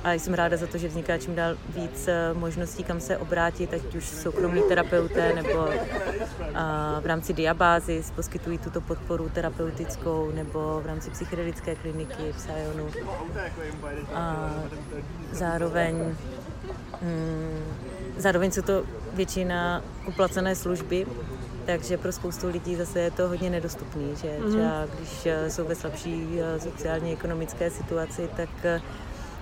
A 0.04 0.14
jsem 0.14 0.34
ráda 0.34 0.58
za 0.58 0.68
to, 0.68 0.78
že 0.78 0.88
vzniká 0.88 1.18
čím 1.18 1.36
dál 1.36 1.58
víc 1.70 2.08
eh, 2.08 2.34
možností, 2.34 2.84
kam 2.84 3.00
se 3.00 3.18
obrátit, 3.18 3.74
ať 3.74 3.96
už 3.96 4.06
soukromí 4.06 4.62
terapeuté 4.70 5.34
nebo 5.36 5.70
v 7.02 7.06
rámci 7.06 7.34
diabázy 7.34 8.04
poskytují 8.16 8.58
tuto 8.58 8.82
podporu 8.82 9.30
terapeutickou 9.30 10.32
nebo 10.32 10.82
v 10.84 10.86
rámci 10.86 11.10
psychedelické 11.10 11.76
kliniky 11.76 12.34
Psionu. 12.38 12.88
A 14.14 14.54
zároveň 15.32 16.16
mm, 17.02 17.64
zároveň 18.18 18.52
jsou 18.52 18.62
to 18.62 18.84
většina 19.14 19.82
uplacené 20.08 20.56
služby, 20.56 21.06
takže 21.66 21.98
pro 21.98 22.12
spoustu 22.12 22.48
lidí 22.48 22.76
zase 22.76 23.00
je 23.00 23.12
to 23.12 23.28
hodně 23.28 23.50
nedostupný, 23.50 24.16
že 24.22 24.38
mhm. 24.40 24.50
třeba 24.50 24.86
když 24.98 25.26
eh, 25.26 25.50
jsou 25.50 25.66
ve 25.66 25.76
slabší 25.76 26.40
eh, 26.40 26.60
sociálně 26.60 27.14
ekonomické 27.14 27.70
situaci, 27.70 28.30
tak 28.38 28.50
eh, 28.64 28.82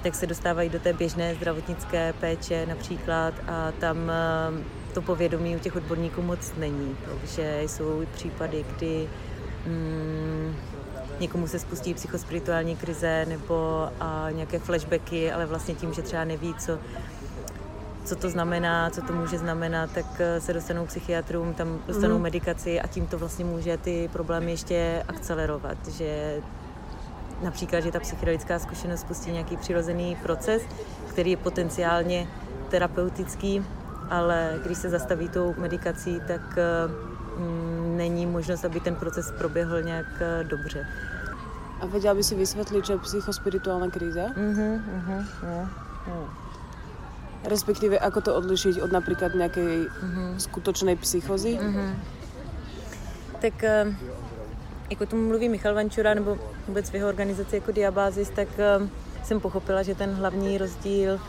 tak 0.04 0.16
se 0.16 0.28
dostávají 0.28 0.70
do 0.70 0.80
té 0.80 0.94
běžné 0.94 1.36
zdravotnické 1.36 2.14
péče 2.14 2.66
například 2.66 3.34
a 3.48 3.72
tam 3.80 4.12
to 4.94 5.02
povědomí 5.02 5.56
u 5.56 5.60
těch 5.60 5.76
odborníků 5.76 6.22
moc 6.22 6.54
není. 6.58 6.98
Takže 7.10 7.62
jsou 7.62 8.04
případy, 8.14 8.66
kdy 8.76 9.10
mm, 9.68 10.56
někomu 11.20 11.48
se 11.48 11.60
spustí 11.60 11.94
psychospirituální 11.94 12.76
krize 12.76 13.26
nebo 13.30 13.88
a 14.00 14.28
nějaké 14.32 14.60
flashbacky, 14.60 15.32
ale 15.32 15.46
vlastně 15.46 15.76
tím, 15.76 15.94
že 15.94 16.02
třeba 16.02 16.24
neví, 16.24 16.54
co, 16.54 16.80
co 18.06 18.16
to 18.16 18.30
znamená, 18.30 18.90
co 18.90 19.02
to 19.02 19.14
může 19.14 19.38
znamenat, 19.38 19.92
tak 19.92 20.06
eh, 20.20 20.42
se 20.42 20.54
dostanou 20.54 20.86
k 20.86 20.88
psychiatrům, 20.88 21.54
tam 21.54 21.80
dostanou 21.88 22.16
mm. 22.16 22.22
medikaci 22.22 22.82
a 22.82 22.88
tím 22.88 23.08
to 23.08 23.18
vlastně 23.18 23.46
může 23.46 23.78
ty 23.78 24.10
problémy 24.14 24.52
ještě 24.52 25.04
akcelerovat, 25.08 25.88
že 25.88 26.42
například, 27.44 27.80
že 27.80 27.92
ta 27.92 28.00
psychedelická 28.00 28.60
zkušenost 28.60 29.00
spustí 29.00 29.32
nějaký 29.32 29.58
přirozený 29.58 30.18
proces, 30.24 30.62
který 31.10 31.32
je 31.32 31.38
potenciálně 31.38 32.28
terapeutický, 32.70 33.66
ale 34.10 34.60
když 34.66 34.78
se 34.78 34.90
zastaví 34.90 35.30
tou 35.30 35.56
medikací, 35.58 36.22
tak 36.28 36.42
mm, 37.38 37.98
není 37.98 38.26
možnost, 38.26 38.66
aby 38.66 38.80
ten 38.80 38.96
proces 38.96 39.32
proběhl 39.38 39.82
nějak 39.82 40.06
eh, 40.20 40.44
dobře. 40.44 40.88
A 41.82 41.86
věděla 41.86 42.16
by 42.16 42.24
si 42.24 42.36
vysvětlit, 42.36 42.86
že 42.86 42.98
psychospirituální 42.98 43.92
krize? 43.92 44.26
Mhm, 44.36 44.84
mhm, 44.96 45.28
jo, 45.44 45.68
jo. 46.08 46.43
Respektíve, 47.44 48.00
ako 48.00 48.20
to 48.22 48.32
odlišiť 48.40 48.80
od 48.80 48.92
napríklad 48.92 49.36
nejakej 49.36 49.92
mm-hmm. 49.92 50.30
skutočnej 50.40 50.96
psychozy? 50.96 51.60
Mm-hmm. 51.60 51.90
Tak 53.44 53.56
eh, 53.64 53.92
jako 54.90 55.06
tomu 55.06 55.28
mluví 55.28 55.50
Michal 55.50 55.76
Vančura, 55.76 56.14
nebo 56.14 56.38
vůbec 56.68 56.90
v 56.90 56.96
jeho 56.96 57.10
organizaci 57.10 57.56
jako 57.56 57.72
Diabázis, 57.72 58.30
tak 58.30 58.48
eh, 58.58 58.90
jsem 59.24 59.40
pochopila, 59.40 59.84
že 59.84 59.96
ten 59.96 60.14
hlavní 60.14 60.58
rozdíl 60.58 61.20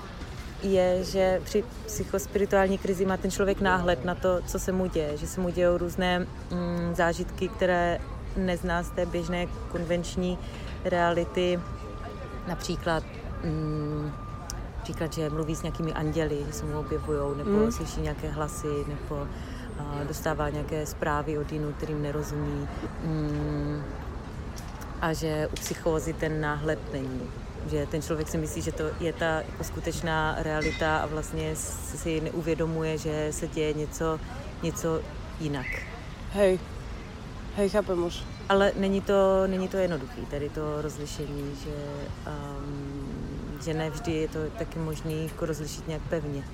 je, 0.63 1.05
že 1.05 1.41
při 1.45 1.65
psychospirituální 1.87 2.79
krizi 2.79 3.07
má 3.07 3.17
ten 3.17 3.31
člověk 3.31 3.61
náhled 3.61 4.05
na 4.05 4.15
to, 4.15 4.41
co 4.47 4.59
se 4.59 4.73
mu 4.73 4.87
děje, 4.87 5.17
že 5.17 5.27
se 5.27 5.41
mu 5.41 5.51
dějou 5.51 5.79
různé 5.79 6.19
mm, 6.19 6.95
zážitky, 6.95 7.49
které 7.49 7.99
nezná 8.37 8.83
z 8.83 8.91
té 8.91 9.07
běžné 9.07 9.47
konvenční 9.73 10.39
reality, 10.85 11.61
například 12.49 13.05
mm, 13.45 14.13
Příklad, 14.85 15.13
že 15.13 15.31
mluví 15.31 15.57
s 15.57 15.63
nějakými 15.63 15.93
anděli, 15.93 16.45
že 16.47 16.53
se 16.53 16.65
mu 16.65 16.79
objevují, 16.79 17.39
nebo 17.39 17.51
mm. 17.51 17.73
slyší 17.73 18.01
nějaké 18.01 18.29
hlasy, 18.29 18.85
nebo 18.89 19.23
uh, 19.81 20.07
dostává 20.09 20.49
nějaké 20.49 20.87
zprávy 20.87 21.39
od 21.39 21.53
jinů, 21.53 21.73
kterým 21.73 22.03
nerozumí. 22.03 22.69
Mm, 23.05 23.83
a 25.01 25.13
že 25.13 25.49
u 25.53 25.55
psychózy 25.55 26.13
ten 26.13 26.41
náhled 26.41 26.79
není. 26.93 27.21
Že 27.67 27.87
ten 27.87 28.03
člověk 28.03 28.29
si 28.29 28.39
myslí, 28.39 28.63
že 28.63 28.73
to 28.73 28.85
je 29.01 29.13
ta 29.13 29.27
jako 29.27 29.65
skutečná 29.65 30.37
realita 30.39 30.97
a 30.97 31.07
vlastně 31.07 31.57
si 31.57 32.21
neuvědomuje, 32.21 32.99
že 32.99 33.29
se 33.31 33.49
děje 33.49 33.73
něco, 33.73 34.21
něco 34.63 35.01
jinak. 35.41 35.67
Hej, 36.33 36.59
hej, 37.57 37.69
chápem 37.69 38.05
už. 38.05 38.23
Ale 38.49 38.73
není 38.77 39.01
to, 39.01 39.47
není 39.47 39.69
to 39.69 39.77
jednoduché, 39.77 40.21
tady 40.31 40.49
to 40.49 40.83
rozlišení, 40.83 41.57
že 41.65 41.75
um, 42.27 43.14
že 43.65 43.75
ne 43.75 43.91
vždy 43.91 44.13
je 44.13 44.29
to 44.29 44.39
taky 44.59 44.79
možné 44.79 45.13
jako 45.13 45.47
rozlišit 45.47 45.89
nějak 45.89 46.03
pevně. 46.03 46.45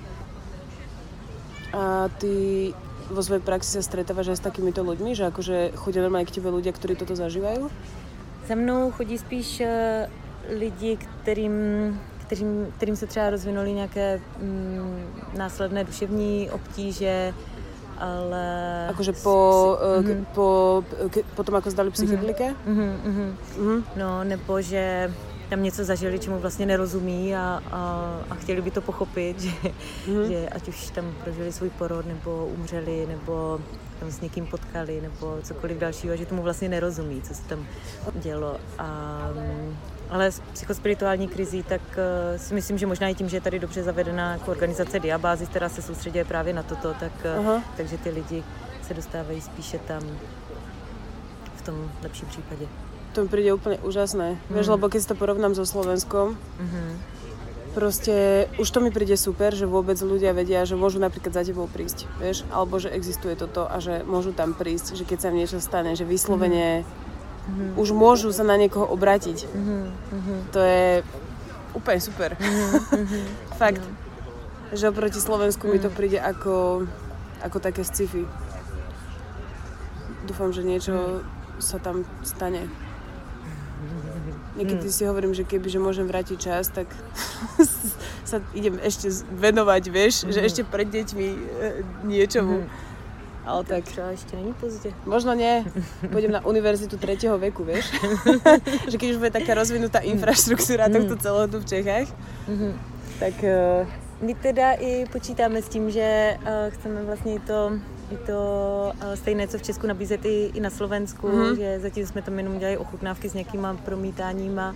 A 1.73 2.07
ty 2.07 2.73
vo 3.11 3.23
svojej 3.23 3.43
praxi 3.43 3.75
sa 3.75 3.83
stretávaš 3.83 4.31
aj 4.31 4.37
s 4.39 4.47
takýmito 4.47 4.87
ľuďmi, 4.87 5.11
že 5.15 5.27
akože 5.27 5.75
chodia 5.75 6.03
normálne 6.03 6.27
k 6.27 6.39
tebe 6.39 6.47
ľudia, 6.47 6.71
ktorí 6.71 6.95
toto 6.95 7.15
zažívají? 7.15 7.67
Za 8.47 8.55
mnou 8.55 8.91
chodí 8.91 9.19
spíš 9.19 9.59
uh, 9.59 10.07
lidi, 10.47 10.95
kterým, 10.95 11.55
kterým, 12.27 12.71
kterým 12.77 12.95
se 12.95 13.07
třeba 13.07 13.29
rozvinuly 13.29 13.73
nějaké 13.73 14.21
mm, 14.39 15.03
následné 15.37 15.83
duševní 15.83 16.49
obtíže, 16.51 17.33
ale... 17.99 18.45
Akože 18.89 19.13
po, 19.13 19.37
mm-hmm. 19.99 20.25
po, 20.33 20.83
po 21.35 21.43
tom, 21.43 21.55
ako 21.55 21.69
zdali 21.71 21.91
psychedelike? 21.91 22.55
Mm-hmm, 22.67 22.93
mm-hmm. 23.05 23.29
Mm-hmm. 23.59 23.79
No, 23.95 24.23
nebo 24.23 24.61
že 24.61 25.13
tam 25.51 25.63
něco 25.63 25.85
zažili, 25.85 26.19
čemu 26.19 26.39
vlastně 26.39 26.65
nerozumí 26.65 27.35
a, 27.35 27.61
a, 27.71 27.81
a 28.29 28.35
chtěli 28.35 28.61
by 28.61 28.71
to 28.71 28.81
pochopit, 28.81 29.39
že, 29.41 29.51
mm. 30.07 30.27
že 30.27 30.49
ať 30.49 30.67
už 30.67 30.89
tam 30.89 31.15
prožili 31.23 31.51
svůj 31.51 31.69
porod, 31.69 32.05
nebo 32.05 32.45
umřeli, 32.45 33.05
nebo 33.07 33.59
tam 33.99 34.11
s 34.11 34.21
někým 34.21 34.45
potkali, 34.45 35.01
nebo 35.01 35.37
cokoliv 35.43 35.77
dalšího, 35.77 36.15
že 36.15 36.25
tomu 36.25 36.41
vlastně 36.41 36.69
nerozumí, 36.69 37.21
co 37.21 37.33
se 37.33 37.43
tam 37.43 37.65
dělo. 38.13 38.57
A, 38.77 39.19
ale 40.09 40.31
s 40.31 40.39
psychospirituální 40.39 41.27
krizí, 41.27 41.63
tak 41.63 41.81
uh, 41.81 42.37
si 42.37 42.53
myslím, 42.53 42.77
že 42.77 42.85
možná 42.87 43.07
i 43.07 43.15
tím, 43.15 43.29
že 43.29 43.37
je 43.37 43.41
tady 43.41 43.59
dobře 43.59 43.83
zavedená 43.83 44.31
jako 44.31 44.51
organizace 44.51 44.99
Diabázis, 44.99 45.49
která 45.49 45.69
se 45.69 45.81
soustředí 45.81 46.23
právě 46.23 46.53
na 46.53 46.63
toto, 46.63 46.93
tak, 46.93 47.11
uh, 47.39 47.61
takže 47.77 47.97
ty 47.97 48.09
lidi 48.09 48.43
se 48.87 48.93
dostávají 48.93 49.41
spíše 49.41 49.79
tam 49.79 50.01
v 51.55 51.61
tom 51.61 51.91
lepším 52.03 52.27
případě. 52.27 52.90
To 53.11 53.23
mi 53.23 53.27
príde 53.27 53.51
úplne 53.51 53.77
úžasné. 53.83 54.39
Mm. 54.39 54.53
Vieš, 54.55 54.67
lebo 54.71 54.87
keď 54.87 54.99
si 55.03 55.09
to 55.11 55.19
porovnám 55.19 55.51
so 55.51 55.67
Slovenskom, 55.67 56.39
mm-hmm. 56.39 56.89
proste 57.75 58.47
už 58.55 58.67
to 58.71 58.79
mi 58.79 58.87
príde 58.87 59.19
super, 59.19 59.51
že 59.51 59.67
vôbec 59.67 59.99
ľudia 59.99 60.31
vedia, 60.31 60.63
že 60.63 60.79
môžu 60.79 61.03
napríklad 61.03 61.35
za 61.35 61.43
tebou 61.43 61.67
prísť, 61.67 62.07
vieš, 62.23 62.47
alebo 62.55 62.79
že 62.79 62.87
existuje 62.87 63.35
toto 63.35 63.67
a 63.67 63.83
že 63.83 64.07
môžu 64.07 64.31
tam 64.31 64.55
prísť, 64.55 64.95
že 64.95 65.03
keď 65.03 65.17
sa 65.19 65.27
im 65.27 65.43
niečo 65.43 65.59
stane, 65.59 65.91
že 65.99 66.07
vyslovene 66.07 66.87
mm-hmm. 66.87 67.75
už 67.75 67.91
môžu 67.91 68.31
sa 68.31 68.47
na 68.47 68.55
niekoho 68.55 68.87
obrátiť. 68.87 69.43
Mm-hmm. 69.43 70.55
To 70.55 70.59
je 70.63 71.03
úplne 71.75 71.99
super. 71.99 72.35
Mm-hmm. 72.39 73.23
Fakt. 73.61 73.83
Mm. 73.83 73.95
Že 74.71 74.95
oproti 74.95 75.19
Slovensku 75.19 75.67
mm. 75.67 75.71
mi 75.71 75.79
to 75.83 75.91
príde 75.91 76.19
ako, 76.19 76.87
ako 77.43 77.57
také 77.59 77.83
sci-fi. 77.83 78.23
Dúfam, 80.23 80.55
že 80.55 80.63
niečo 80.63 81.23
mm. 81.23 81.59
sa 81.59 81.75
tam 81.79 82.07
stane. 82.23 82.71
Niekedy 84.61 84.87
hmm. 84.87 84.93
si 84.93 85.03
hovorím, 85.09 85.33
že 85.33 85.41
keby, 85.41 85.67
že 85.73 85.81
môžem 85.81 86.05
vrátiť 86.05 86.37
čas, 86.37 86.69
tak 86.69 86.85
sa 88.29 88.37
idem 88.53 88.77
ešte 88.77 89.09
venovať, 89.33 89.83
vieš, 89.89 90.13
hmm. 90.21 90.37
že 90.37 90.39
ešte 90.45 90.61
pred 90.61 90.85
deťmi 90.85 91.27
e, 91.33 91.37
niečomu. 92.05 92.61
Hmm. 92.61 92.89
Ale 93.41 93.65
tak... 93.65 93.83
Třeba 93.83 94.13
ešte 94.13 94.37
není 94.37 94.53
pozdě. 94.53 94.93
Možno 95.05 95.33
nie. 95.33 95.65
Pôjdem 96.13 96.29
na 96.29 96.45
univerzitu 96.45 96.97
tretieho 97.01 97.41
veku, 97.41 97.65
vieš. 97.65 97.89
že 98.91 99.01
keď 99.01 99.07
už 99.11 99.17
bude 99.17 99.33
taká 99.33 99.57
rozvinutá 99.57 100.05
hmm. 100.05 100.13
infraštruktúra 100.13 100.85
hmm. 100.85 100.93
tohto 100.93 101.15
celého 101.17 101.47
tu 101.49 101.57
v 101.59 101.65
Čechách, 101.65 102.07
hmm. 102.45 102.73
tak... 103.17 103.35
Uh... 103.41 103.89
My 104.21 104.37
teda 104.37 104.77
i 104.77 105.09
počítáme 105.09 105.65
s 105.65 105.69
tím, 105.73 105.89
že 105.89 106.37
uh, 106.37 106.69
chceme 106.69 107.03
vlastně 107.03 107.39
to 107.41 107.81
i 108.11 108.17
to 108.17 108.93
stejné, 109.15 109.47
co 109.47 109.57
v 109.57 109.61
Česku 109.61 109.87
nabízet 109.87 110.25
i, 110.25 110.51
i 110.53 110.59
na 110.59 110.69
Slovensku, 110.69 111.27
mm-hmm. 111.27 111.55
že 111.55 111.79
zatím 111.79 112.07
jsme 112.07 112.21
tam 112.21 112.37
jenom 112.37 112.59
dělali 112.59 112.77
ochutnávky 112.77 113.29
s 113.29 113.33
nějakýma 113.33 113.77
promítáníma 113.85 114.75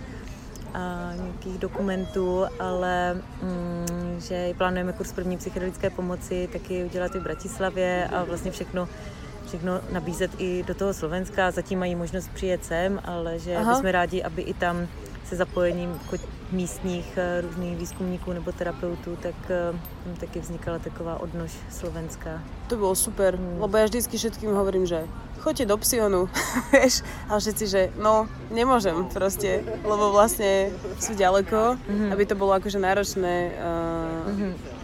a 0.74 1.12
nějakých 1.14 1.58
dokumentů, 1.58 2.44
ale 2.60 3.14
mm, 3.14 4.20
že 4.20 4.54
plánujeme 4.58 4.92
kurz 4.92 5.12
první 5.12 5.36
psychedelické 5.36 5.90
pomoci 5.90 6.48
taky 6.52 6.84
udělat 6.84 7.14
i 7.14 7.18
v 7.18 7.22
Bratislavě 7.22 8.08
a 8.12 8.24
vlastně 8.24 8.50
všechno 8.50 8.88
všechno 9.46 9.80
nabízet 9.92 10.30
i 10.38 10.62
do 10.66 10.74
toho 10.74 10.94
Slovenska. 10.94 11.50
Zatím 11.50 11.78
mají 11.78 11.94
možnost 11.94 12.30
přijet 12.34 12.64
sem, 12.64 13.00
ale 13.04 13.38
že 13.38 13.56
Aha. 13.56 13.72
bychom 13.72 13.90
rádi, 13.90 14.22
aby 14.22 14.42
i 14.42 14.54
tam 14.54 14.88
se 15.28 15.36
zapojením 15.36 15.90
jako 15.90 16.16
místních 16.52 17.18
eh, 17.18 17.40
různých 17.40 17.76
výzkumníků 17.76 18.32
nebo 18.32 18.52
terapeutů, 18.52 19.16
tak 19.16 19.34
eh, 19.50 19.78
tam 20.04 20.14
taky 20.14 20.40
vznikala 20.40 20.78
taková 20.78 21.20
odnož 21.20 21.52
slovenská. 21.70 22.42
To 22.66 22.76
bylo 22.76 22.94
super, 22.94 23.36
hmm. 23.36 23.60
lebo 23.60 23.76
ja 23.78 23.84
vždycky 23.86 24.18
všetkým 24.18 24.54
hovorím, 24.54 24.86
že 24.86 25.06
choďte 25.46 25.66
do 25.66 25.76
Psionu, 25.78 26.26
vieš, 26.74 27.06
a 27.30 27.38
všetci, 27.38 27.64
že 27.66 27.80
no, 27.98 28.26
nemôžem 28.50 28.94
proste, 29.14 29.62
lebo 29.86 30.10
vlastne 30.10 30.74
sú 30.98 31.14
ďaleko, 31.14 31.78
mm-hmm. 31.78 32.10
aby 32.10 32.22
to 32.26 32.34
bolo 32.34 32.58
akože 32.58 32.82
náročné 32.82 33.54
uh, 33.54 34.26
mm-hmm 34.26 34.76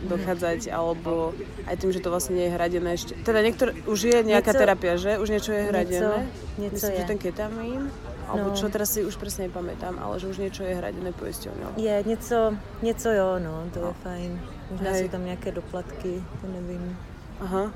dochádzať, 0.00 0.72
alebo 0.72 1.36
aj 1.68 1.76
tým, 1.76 1.92
že 1.92 2.00
to 2.00 2.08
vlastne 2.08 2.40
nie 2.40 2.48
je 2.48 2.56
hradené 2.56 2.90
ešte. 2.96 3.12
Teda 3.20 3.44
niektoré, 3.44 3.76
už 3.84 4.00
je 4.08 4.18
nejaká 4.24 4.56
niečo, 4.56 4.62
terapia, 4.64 4.92
že? 4.96 5.20
Už 5.20 5.28
niečo 5.28 5.52
je 5.52 5.62
hradené? 5.68 6.24
Niečo, 6.56 6.56
niečo 6.56 6.74
Myslím, 6.80 6.92
je. 6.92 6.96
že 6.96 7.04
ten 7.04 7.18
ketamín? 7.20 7.82
Alebo 8.30 8.48
no. 8.50 8.56
čo, 8.56 8.68
teraz 8.70 8.94
si 8.94 9.02
už 9.04 9.16
presne 9.18 9.50
nepamätám, 9.50 9.98
ale 9.98 10.22
že 10.22 10.30
už 10.30 10.38
niečo 10.38 10.62
je 10.62 10.78
hradené 10.78 11.10
poisťovňou. 11.12 11.74
Je, 11.76 12.02
něco, 12.06 12.54
něco 12.82 13.08
jo, 13.10 13.38
no, 13.38 13.66
to 13.74 13.80
no. 13.80 13.88
je 13.88 13.94
fajn. 14.02 14.40
Možná 14.70 14.90
Hej. 14.90 15.02
jsou 15.02 15.08
tam 15.08 15.24
nějaké 15.24 15.52
doplatky, 15.52 16.22
to 16.40 16.46
nevím. 16.46 16.98
Aha. 17.40 17.72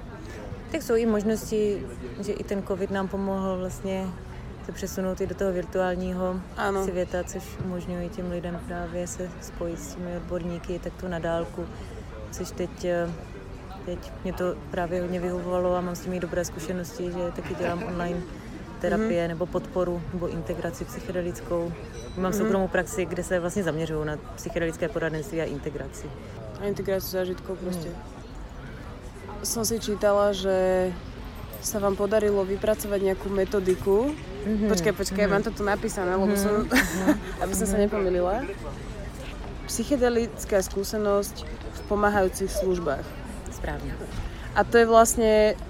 Tak 0.72 0.82
jsou 0.82 0.94
i 0.94 1.06
možnosti, 1.06 1.82
že 2.20 2.32
i 2.32 2.44
ten 2.44 2.62
covid 2.62 2.90
nám 2.90 3.08
pomohl 3.08 3.58
vlastně 3.58 4.06
se 4.66 4.72
přesunout 4.72 5.20
i 5.20 5.26
do 5.26 5.34
toho 5.34 5.52
virtuálního 5.52 6.40
ano. 6.56 6.84
světa, 6.84 7.24
což 7.24 7.42
umožňuje 7.64 8.08
těm 8.08 8.30
lidem 8.30 8.60
právě 8.66 9.06
se 9.06 9.30
spojit 9.40 9.80
s 9.80 9.94
těmi 9.94 10.16
odborníky, 10.16 10.78
tak 10.78 10.92
to 11.00 11.08
na 11.08 11.18
dálku, 11.18 11.66
což 12.30 12.50
teď, 12.50 12.84
eh, 12.84 13.10
teď 13.84 14.12
mě 14.24 14.32
to 14.32 14.54
právě 14.70 15.00
hodně 15.00 15.20
vyhovovalo 15.20 15.76
a 15.76 15.80
mám 15.80 15.94
s 15.94 16.00
tím 16.00 16.20
dobré 16.20 16.44
zkušenosti, 16.44 17.12
že 17.12 17.32
taky 17.36 17.54
dělám 17.54 17.82
online 17.82 18.22
terapie 18.84 19.16
mm-hmm. 19.16 19.32
nebo 19.32 19.46
podporu 19.48 19.96
nebo 20.12 20.28
integraci 20.28 20.84
psychedelickou. 20.84 21.72
Mám 22.16 22.32
mm-hmm. 22.32 22.38
soukromou 22.38 22.68
praxi, 22.68 23.08
kde 23.08 23.24
se 23.24 23.40
vlastně 23.40 23.62
zaměřují 23.62 24.06
na 24.06 24.16
psychedelické 24.36 24.88
poradenství 24.88 25.40
a 25.40 25.44
integraci. 25.44 26.06
A 26.60 26.64
integraci 26.64 27.10
zážitkov 27.10 27.58
prostě. 27.58 27.88
Mm. 27.88 28.14
Som 29.44 29.64
si 29.64 29.76
čítala, 29.76 30.32
že 30.32 30.88
sa 31.60 31.76
vám 31.76 32.00
podarilo 32.00 32.44
vypracovať 32.48 33.00
nejakú 33.12 33.28
metodiku. 33.28 34.08
Mm-hmm. 34.48 34.68
Počkaj, 34.72 34.92
počkaj, 34.96 35.24
mm-hmm. 35.28 35.32
mám 35.36 35.44
to 35.44 35.52
tu 35.52 35.60
napísané, 35.64 36.16
lebo 36.16 36.32
mm-hmm. 36.32 36.40
som, 36.40 36.64
mm-hmm. 36.64 37.44
aby 37.44 37.52
som 37.52 37.66
sa 37.68 37.76
nepomýlila. 37.76 38.44
Psychedelická 39.68 40.64
skúsenosť 40.64 41.44
v 41.44 41.80
pomáhajúcich 41.92 42.48
službách. 42.48 43.04
Správne. 43.52 43.92
A 44.56 44.64
to 44.64 44.80
je 44.80 44.86
vlastne 44.88 45.60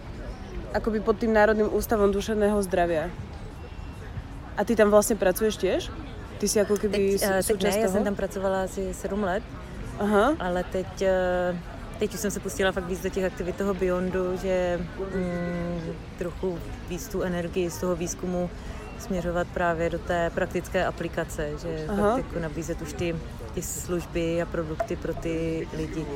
akoby 0.75 1.01
pod 1.01 1.19
tým 1.19 1.33
Národným 1.33 1.71
ústavom 1.71 2.13
duševného 2.13 2.63
zdravia. 2.63 3.11
A 4.57 4.65
ty 4.65 4.77
tam 4.77 4.91
vlastně 4.91 5.17
pracuješ 5.17 5.57
těž? 5.57 5.91
Ty 6.39 6.49
jsi 6.49 6.59
jako 6.59 6.77
keby 6.77 7.19
teď, 7.19 7.23
uh, 7.23 7.39
teď 7.47 7.63
ne, 7.63 7.79
já 7.79 7.89
jsem 7.89 8.05
tam 8.05 8.15
pracovala 8.15 8.65
asi 8.65 8.95
7 8.95 9.23
let, 9.23 9.43
Aha. 9.99 10.37
ale 10.39 10.65
teď, 10.65 10.87
uh, 10.87 11.59
teď 11.99 12.15
už 12.15 12.21
jsem 12.21 12.31
se 12.31 12.41
pustila 12.41 12.73
fakt 12.73 12.85
víc 12.85 13.03
do 13.03 13.09
těch 13.09 13.25
aktivit 13.25 13.57
toho 13.57 13.75
Beyondu, 13.75 14.37
že 14.43 14.81
mm, 15.15 15.81
trochu 16.19 16.59
víc 16.89 17.09
tu 17.09 17.23
energii 17.23 17.71
z 17.71 17.79
toho 17.79 17.97
výzkumu 17.97 18.51
směřovat 18.99 19.47
právě 19.55 19.91
do 19.91 19.99
té 19.99 20.31
praktické 20.35 20.85
aplikace, 20.85 21.51
že 21.63 21.87
Aha. 21.89 22.11
fakt 22.11 22.27
jako 22.27 22.39
nabízet 22.39 22.83
už 22.83 22.93
ty, 22.93 23.17
ty 23.55 23.63
služby 23.63 24.43
a 24.43 24.47
produkty 24.47 24.97
pro 24.97 25.15
ty 25.15 25.69
lidi, 25.77 26.07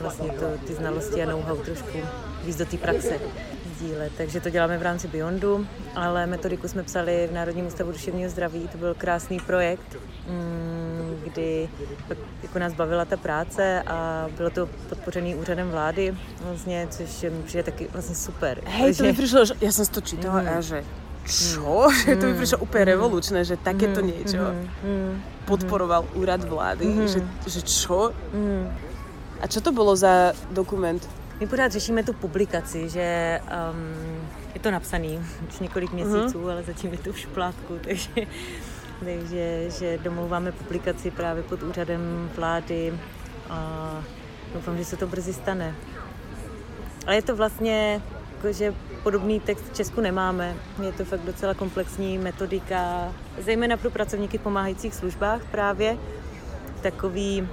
vlastně 0.00 0.28
to, 0.30 0.66
ty 0.66 0.74
znalosti 0.74 1.22
a 1.22 1.26
know-how 1.26 1.56
trošku 1.56 1.98
víc 2.44 2.56
do 2.56 2.66
té 2.66 2.76
praxe 2.76 3.18
sdílet. 3.82 4.12
Takže 4.16 4.40
to 4.40 4.50
děláme 4.50 4.78
v 4.78 4.82
rámci 4.82 5.08
Beyondu, 5.08 5.66
ale 5.94 6.26
metodiku 6.26 6.68
jsme 6.68 6.82
psali 6.82 7.28
v 7.30 7.34
Národním 7.34 7.66
ústavu 7.66 7.92
duševního 7.92 8.30
zdraví. 8.30 8.68
To 8.72 8.78
byl 8.78 8.94
krásný 8.94 9.40
projekt, 9.40 9.96
mm, 10.28 11.20
kdy 11.24 11.68
jako 12.42 12.58
nás 12.58 12.72
bavila 12.72 13.04
ta 13.04 13.16
práce 13.16 13.82
a 13.86 14.26
bylo 14.36 14.50
to 14.50 14.68
podpořený 14.88 15.34
úřadem 15.34 15.70
vlády, 15.70 16.14
vlastně, 16.40 16.86
což 16.90 17.22
mi 17.22 17.42
přijde 17.42 17.62
taky 17.62 17.88
vlastně 17.92 18.14
super. 18.14 18.60
Hej, 18.64 18.94
to 18.94 19.02
mi 19.02 19.12
přišlo, 19.12 19.44
že 19.44 19.54
já 19.60 19.72
jsem 19.72 19.86
to 19.86 20.00
čítala 20.00 20.40
mm. 20.40 20.48
a 20.48 20.60
že 20.60 20.84
čo? 21.26 21.86
Mm. 21.88 21.94
Že 22.06 22.16
to 22.16 22.26
mi 22.26 22.34
přišlo 22.34 22.58
úplně 22.58 22.84
mm. 22.84 22.86
revolučné, 22.86 23.44
že 23.44 23.56
takéto 23.56 24.00
mm. 24.00 24.06
niečo 24.06 24.42
mm. 24.82 25.22
podporoval 25.44 26.04
úrad 26.14 26.44
vlády, 26.44 26.86
mm. 26.86 27.08
že, 27.08 27.20
že 27.46 27.62
čo? 27.62 28.10
Mm. 28.34 28.66
A 29.42 29.46
čo 29.46 29.60
to 29.60 29.72
bylo 29.72 29.96
za 29.96 30.32
dokument? 30.50 31.02
My 31.42 31.48
pořád 31.48 31.72
řešíme 31.72 32.02
tu 32.02 32.12
publikaci, 32.12 32.88
že 32.88 33.40
um, 33.42 34.28
je 34.54 34.60
to 34.60 34.70
napsaný 34.70 35.20
už 35.48 35.58
několik 35.58 35.92
měsíců, 35.92 36.38
uh-huh. 36.38 36.50
ale 36.50 36.62
zatím 36.62 36.92
je 36.92 36.98
to 36.98 37.12
v 37.12 37.18
šplátku, 37.18 37.78
takže, 37.84 38.10
takže 39.04 39.70
že 39.70 39.98
domlouváme 39.98 40.52
publikaci 40.52 41.10
právě 41.10 41.42
pod 41.42 41.62
úřadem 41.62 42.30
vlády 42.36 42.94
a 43.50 44.04
doufám, 44.54 44.78
že 44.78 44.84
se 44.84 44.96
to 44.96 45.06
brzy 45.06 45.32
stane. 45.32 45.74
Ale 47.06 47.16
je 47.16 47.22
to 47.22 47.36
vlastně, 47.36 48.00
jako, 48.36 48.52
že 48.52 48.74
podobný 49.02 49.40
text 49.40 49.64
v 49.72 49.76
Česku 49.76 50.00
nemáme. 50.00 50.56
Je 50.82 50.92
to 50.92 51.04
fakt 51.04 51.22
docela 51.24 51.54
komplexní 51.54 52.18
metodika, 52.18 53.12
zejména 53.38 53.76
pro 53.76 53.90
pracovníky 53.90 54.38
v 54.38 54.42
pomáhajících 54.42 54.94
službách 54.94 55.44
právě. 55.50 55.98
Takový 56.82 57.48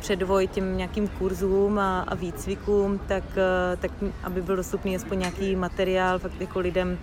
předvoj 0.00 0.46
těm 0.46 0.76
nějakým 0.76 1.08
kurzům 1.08 1.78
a, 1.78 2.00
a 2.00 2.14
výcvikům, 2.14 3.00
tak, 3.08 3.24
eh, 3.36 3.76
tak 3.76 3.90
aby 4.22 4.42
byl 4.42 4.56
dostupný 4.56 4.96
aspoň 4.96 5.18
nějaký 5.18 5.56
materiál 5.56 6.18
fakt 6.18 6.40
jako 6.40 6.60
lidem, 6.60 6.98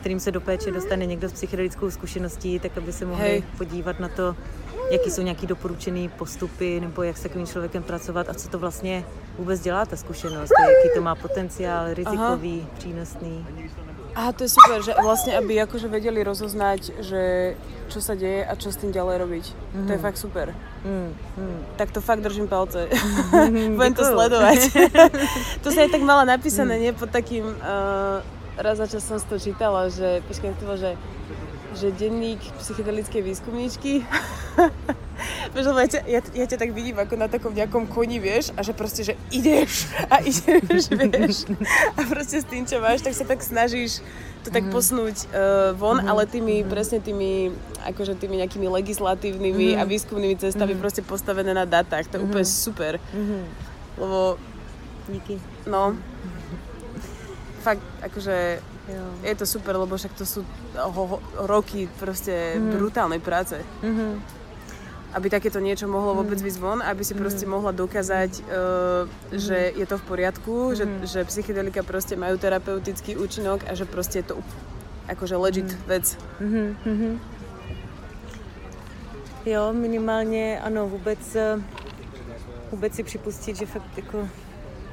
kterým 0.00 0.20
se 0.20 0.32
do 0.32 0.40
péče 0.40 0.70
dostane 0.70 1.06
někdo 1.06 1.28
s 1.28 1.32
psychedelickou 1.32 1.90
zkušeností, 1.90 2.58
tak 2.58 2.78
aby 2.78 2.92
se 2.92 3.04
mohli 3.04 3.28
Hej. 3.28 3.42
podívat 3.58 4.00
na 4.00 4.08
to, 4.08 4.36
jaký 4.90 5.10
jsou 5.10 5.22
nějaký 5.22 5.46
doporučené 5.46 6.08
postupy, 6.08 6.80
nebo 6.80 7.02
jak 7.02 7.16
s 7.16 7.22
takovým 7.22 7.46
člověkem 7.46 7.82
pracovat 7.82 8.28
a 8.28 8.34
co 8.34 8.48
to 8.48 8.58
vlastně 8.58 9.04
vůbec 9.38 9.60
dělá 9.60 9.86
ta 9.86 9.96
zkušenost, 9.96 10.52
jaký 10.60 10.94
to 10.94 11.02
má 11.02 11.14
potenciál, 11.14 11.94
rizikový, 11.94 12.60
Aha. 12.60 12.70
přínosný. 12.78 13.46
Aha, 14.16 14.32
to 14.32 14.48
je 14.48 14.50
super, 14.56 14.80
že 14.80 14.96
vlastne, 14.96 15.36
aby 15.36 15.60
akože 15.60 15.92
vedeli 15.92 16.24
rozoznať, 16.24 17.04
že 17.04 17.52
čo 17.92 18.00
sa 18.00 18.16
deje 18.16 18.48
a 18.48 18.56
čo 18.56 18.72
s 18.72 18.80
tým 18.80 18.88
ďalej 18.88 19.16
robiť. 19.20 19.44
Mm. 19.52 19.86
To 19.86 19.90
je 19.92 20.00
mhm. 20.00 20.06
fakt 20.08 20.18
super. 20.18 20.46
Mm. 20.80 21.12
Mm. 21.36 21.60
Tak 21.76 21.92
to 21.92 22.00
fakt 22.00 22.24
držím 22.24 22.48
palce. 22.48 22.88
Mm. 22.88 23.76
Budem 23.78 23.94
to 23.94 24.04
sledovať. 24.08 24.60
to 25.62 25.68
sa 25.68 25.84
aj 25.84 25.90
tak 25.92 26.00
mala 26.00 26.24
napísané, 26.24 26.80
mm. 26.80 26.82
nie? 26.82 26.92
Pod 26.96 27.12
takým... 27.12 27.44
Uh, 27.60 28.24
raz 28.56 28.80
za 28.80 28.88
čas 28.88 29.04
som 29.04 29.20
to 29.20 29.36
čítala, 29.36 29.92
že... 29.92 30.24
Počkaj, 30.24 30.56
to 30.56 30.64
bolo, 30.64 30.80
že 30.80 30.96
že 31.76 31.92
denník 31.92 32.40
psychedelickej 32.56 33.20
výskumníčky 33.20 34.00
Vieš, 35.52 35.64
ja, 35.72 35.88
ťa, 35.88 36.00
ja, 36.04 36.20
ja 36.20 36.46
ťa 36.46 36.58
tak 36.60 36.70
vidím 36.76 37.00
ako 37.00 37.14
na 37.16 37.28
takom 37.28 37.52
nejakom 37.56 37.88
koni, 37.88 38.20
vieš, 38.20 38.52
a 38.56 38.60
že 38.60 38.76
proste, 38.76 39.02
že 39.02 39.14
ideš 39.32 39.88
a 40.12 40.20
ideš, 40.20 40.92
vieš. 40.92 41.36
A 41.96 42.00
proste 42.04 42.42
s 42.42 42.46
tým, 42.46 42.68
čo 42.68 42.78
máš, 42.78 43.00
tak 43.00 43.16
sa 43.16 43.24
tak 43.24 43.40
snažíš 43.40 44.04
to 44.46 44.54
tak 44.54 44.70
mm. 44.70 44.72
posnúť 44.78 45.16
uh, 45.26 45.74
von, 45.74 45.98
mm. 45.98 46.06
ale 46.06 46.22
tými, 46.30 46.62
mm. 46.62 46.70
presne 46.70 47.02
tými, 47.02 47.50
akože 47.82 48.14
tými 48.14 48.38
nejakými 48.38 48.70
legislatívnymi 48.70 49.74
mm. 49.74 49.78
a 49.80 49.82
výskumnými 49.82 50.38
cestami 50.38 50.78
mm. 50.78 50.80
proste 50.80 51.02
postavené 51.02 51.50
na 51.50 51.66
datách. 51.66 52.06
To 52.14 52.18
je 52.18 52.22
mm. 52.22 52.26
úplne 52.30 52.46
super. 52.46 52.92
Mm. 53.10 53.42
Lebo... 53.98 54.38
Díky. 55.10 55.38
No. 55.66 55.98
Fakt, 57.62 57.82
akože 58.02 58.62
Jo. 58.86 59.02
Je 59.26 59.34
to 59.34 59.46
super, 59.50 59.74
lebo 59.74 59.98
však 59.98 60.14
to 60.14 60.22
sú 60.22 60.46
ho, 60.78 61.02
ho, 61.10 61.18
roky 61.50 61.90
proste 61.98 62.54
mm. 62.54 62.70
brutálnej 62.70 63.18
práce. 63.18 63.58
Mm-hmm 63.82 64.45
aby 65.16 65.32
takéto 65.32 65.56
niečo 65.64 65.88
mohlo 65.88 66.12
mm. 66.12 66.18
vôbec 66.20 66.38
výsť 66.44 66.60
von, 66.60 66.84
aby 66.84 67.00
si 67.00 67.16
proste 67.16 67.48
mm. 67.48 67.50
mohla 67.56 67.72
dokázať, 67.72 68.44
uh, 68.44 69.08
že 69.32 69.72
je 69.72 69.86
to 69.88 69.96
v 69.96 70.04
poriadku, 70.04 70.76
že, 70.76 70.84
mm. 70.84 71.08
že 71.08 71.24
psychedelika 71.24 71.80
proste 71.80 72.20
majú 72.20 72.36
terapeutický 72.36 73.16
účinok 73.16 73.64
a 73.64 73.72
že 73.72 73.88
proste 73.88 74.20
je 74.20 74.36
to 74.36 74.36
akože 75.08 75.36
legit 75.36 75.70
vec. 75.86 76.18
Mm-hmm. 76.42 77.18
Jo, 79.46 79.72
minimálně 79.72 80.60
ano, 80.60 80.88
vůbec, 80.88 81.36
eh, 81.36 81.62
vůbec 82.70 82.94
si 82.94 83.02
připustit, 83.02 83.56
že 83.56 83.66
fakt 83.66 83.96
jako 83.96 84.28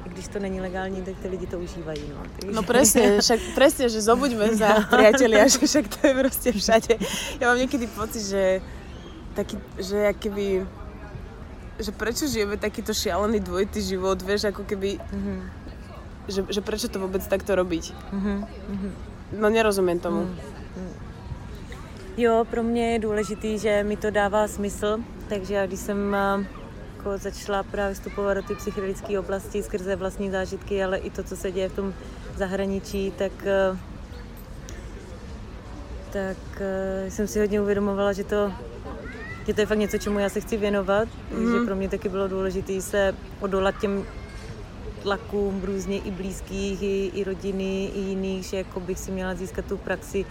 když 0.06 0.28
to 0.28 0.38
není 0.38 0.60
legální, 0.60 1.02
tak 1.02 1.14
ty 1.22 1.28
lidi 1.28 1.46
to 1.46 1.58
užívají. 1.58 2.02
No, 2.08 2.22
takže... 2.36 2.56
no 2.56 2.62
presne, 2.62 3.18
však 3.20 3.40
presne, 3.54 3.88
že 3.88 4.04
zobuďme 4.04 4.56
sa 4.56 4.86
priatelia, 4.86 5.48
že 5.52 5.58
však 5.58 5.84
to 5.90 6.06
je 6.06 6.14
proste 6.14 6.48
všade. 6.52 6.94
Ja 7.40 7.50
mám 7.50 7.58
niekedy 7.58 7.90
pocit, 7.90 8.22
že 8.22 8.60
taký, 9.34 9.58
že 9.78 10.14
keby 10.14 10.66
že 11.74 11.90
prečo 11.90 12.30
žijeme 12.30 12.54
takýto 12.54 12.94
šialený 12.94 13.42
dvojitý 13.42 13.82
život, 13.82 14.22
vieš, 14.22 14.54
ako 14.54 14.62
keby, 14.62 14.94
mm-hmm. 14.94 15.38
že, 16.30 16.40
že 16.46 16.60
prečo 16.62 16.86
to 16.86 17.02
vôbec 17.02 17.18
takto 17.26 17.58
robiť. 17.58 17.90
Mm-hmm. 18.14 18.38
No 19.42 19.50
nerozumím 19.50 19.98
tomu. 19.98 20.30
Mm-hmm. 20.30 20.54
Jo, 22.16 22.46
pro 22.50 22.62
mě 22.62 22.92
je 22.92 22.98
důležitý, 22.98 23.58
že 23.58 23.82
mi 23.82 23.96
to 23.96 24.10
dává 24.10 24.48
smysl, 24.48 24.98
takže 25.28 25.54
já 25.54 25.66
když 25.66 25.80
jsem 25.80 26.14
eh, 26.14 26.46
jako 26.96 27.18
začala 27.18 27.62
právě 27.62 27.94
vstupovat 27.94 28.34
do 28.34 28.42
té 28.42 28.54
psychedelické 28.54 29.18
oblasti 29.18 29.62
skrze 29.62 29.96
vlastní 29.96 30.30
zážitky, 30.30 30.84
ale 30.84 30.98
i 30.98 31.10
to, 31.10 31.22
co 31.22 31.36
se 31.36 31.52
děje 31.52 31.68
v 31.68 31.76
tom 31.76 31.94
zahraničí, 32.36 33.10
tak 33.18 33.32
eh, 33.46 33.78
tak 36.12 36.36
eh, 36.60 37.10
jsem 37.10 37.26
si 37.26 37.40
hodně 37.40 37.60
uvědomovala, 37.60 38.12
že 38.12 38.24
to 38.24 38.52
že 39.46 39.54
to 39.54 39.60
je 39.60 39.66
fakt 39.66 39.78
něco, 39.78 39.98
čemu 39.98 40.18
já 40.18 40.28
se 40.28 40.40
chci 40.40 40.56
věnovat, 40.56 41.08
mm. 41.32 41.52
že 41.52 41.64
pro 41.64 41.76
mě 41.76 41.88
taky 41.88 42.08
bylo 42.08 42.28
důležité 42.28 42.80
se 42.80 43.14
odolat 43.40 43.74
těm 43.80 44.04
tlakům 45.02 45.62
různě 45.64 45.98
i 45.98 46.10
blízkých, 46.10 46.82
i, 46.82 47.10
i 47.14 47.24
rodiny, 47.24 47.90
i 47.94 48.00
jiných, 48.00 48.44
že 48.44 48.56
jako 48.56 48.80
bych 48.80 48.98
si 48.98 49.10
měla 49.10 49.34
získat 49.34 49.64
tu 49.64 49.76
praxi 49.76 50.24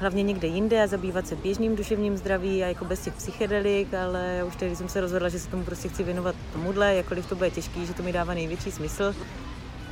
hlavně 0.00 0.22
někde 0.22 0.48
jinde 0.48 0.82
a 0.82 0.86
zabývat 0.86 1.26
se 1.26 1.36
běžným 1.36 1.76
duševním 1.76 2.16
zdraví 2.16 2.64
a 2.64 2.66
jako 2.66 2.84
bez 2.84 3.00
těch 3.00 3.14
psychedelik, 3.14 3.94
ale 3.94 4.34
já 4.38 4.44
už 4.44 4.56
tehdy 4.56 4.76
jsem 4.76 4.88
se 4.88 5.00
rozhodla, 5.00 5.28
že 5.28 5.38
se 5.38 5.48
tomu 5.48 5.64
prostě 5.64 5.88
chci 5.88 6.02
věnovat 6.02 6.34
tomuhle, 6.52 6.94
jakkoliv 6.94 7.26
to 7.26 7.34
bude 7.34 7.50
těžký, 7.50 7.86
že 7.86 7.94
to 7.94 8.02
mi 8.02 8.12
dává 8.12 8.34
největší 8.34 8.70
smysl 8.70 9.14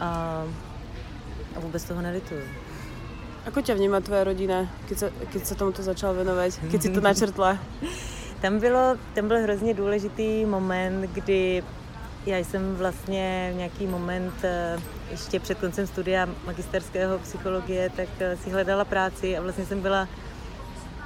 a, 0.00 0.44
a 1.56 1.60
vůbec 1.60 1.84
toho 1.84 2.02
nelituju. 2.02 2.42
Ako 3.40 3.64
ťa 3.64 3.72
vníma 3.72 4.04
tvoja 4.04 4.20
rodina, 4.20 4.68
keď 4.84 4.96
sa, 5.00 5.08
keď 5.32 5.42
sa 5.48 5.54
tomuto 5.56 5.80
začala 5.80 6.12
venovať, 6.12 6.60
keď 6.68 6.80
si 6.84 6.92
to 6.92 7.00
načrtla? 7.08 7.56
Tam, 8.40 8.58
bylo, 8.58 8.96
tam 9.14 9.28
byl 9.28 9.42
hrozně 9.42 9.74
důležitý 9.74 10.44
moment, 10.44 11.00
kdy 11.00 11.62
já 12.26 12.38
jsem 12.38 12.76
vlastně 12.76 13.50
v 13.52 13.56
nějaký 13.56 13.86
moment 13.86 14.34
eh, 14.42 14.78
ještě 15.10 15.40
před 15.40 15.58
koncem 15.58 15.86
studia 15.86 16.28
magisterského 16.46 17.18
psychologie, 17.18 17.90
tak 17.96 18.08
eh, 18.20 18.36
si 18.36 18.50
hledala 18.50 18.84
práci 18.84 19.36
a 19.36 19.42
vlastně 19.42 19.66
jsem 19.66 19.80
byla 19.80 20.08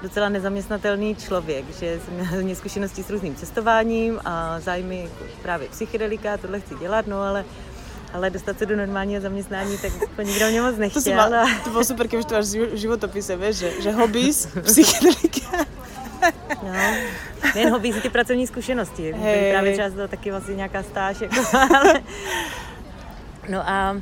docela 0.03 0.29
nezaměstnatelný 0.29 1.17
člověk, 1.17 1.65
že 1.79 2.01
jsem 2.01 2.15
měla 2.15 2.29
hodně 2.29 2.57
zkušenosti 2.57 3.03
s 3.03 3.11
různým 3.11 3.35
cestováním 3.35 4.21
a 4.25 4.61
zájmy 4.61 5.09
právě 5.43 5.69
psychedelika, 5.69 6.37
tohle 6.37 6.61
chci 6.61 6.75
dělat, 6.75 7.07
no 7.07 7.23
ale 7.23 7.45
ale 8.13 8.31
dostat 8.31 8.59
se 8.59 8.67
do 8.67 8.77
normálního 8.77 9.21
zaměstnání, 9.21 9.79
tak 9.79 9.93
to 10.17 10.23
nikdo 10.23 10.49
mě 10.49 10.63
moc 10.63 10.77
nechtěl. 10.77 11.03
To, 11.03 11.31
má, 11.31 11.47
to 11.65 11.71
bylo 11.71 11.85
super, 11.85 12.09
když 12.09 12.25
to 12.25 12.35
máš 12.35 12.47
životopise, 12.73 13.37
víš, 13.37 13.57
že, 13.57 13.83
že 13.83 13.93
hobbies, 13.93 14.49
psychedelika. 14.63 15.67
No, 16.63 16.73
nejen 17.55 17.71
hobby, 17.71 17.93
ty 17.93 18.11
pracovní 18.11 18.47
zkušenosti. 18.47 19.13
Hey. 19.13 19.51
Právě 19.51 19.77
čas 19.77 19.93
to 19.93 20.09
taky 20.09 20.31
vlastně 20.31 20.55
nějaká 20.55 20.83
stáž. 20.83 21.21
Jako, 21.21 21.59
ale... 21.77 22.03
No 23.49 23.69
a, 23.69 23.97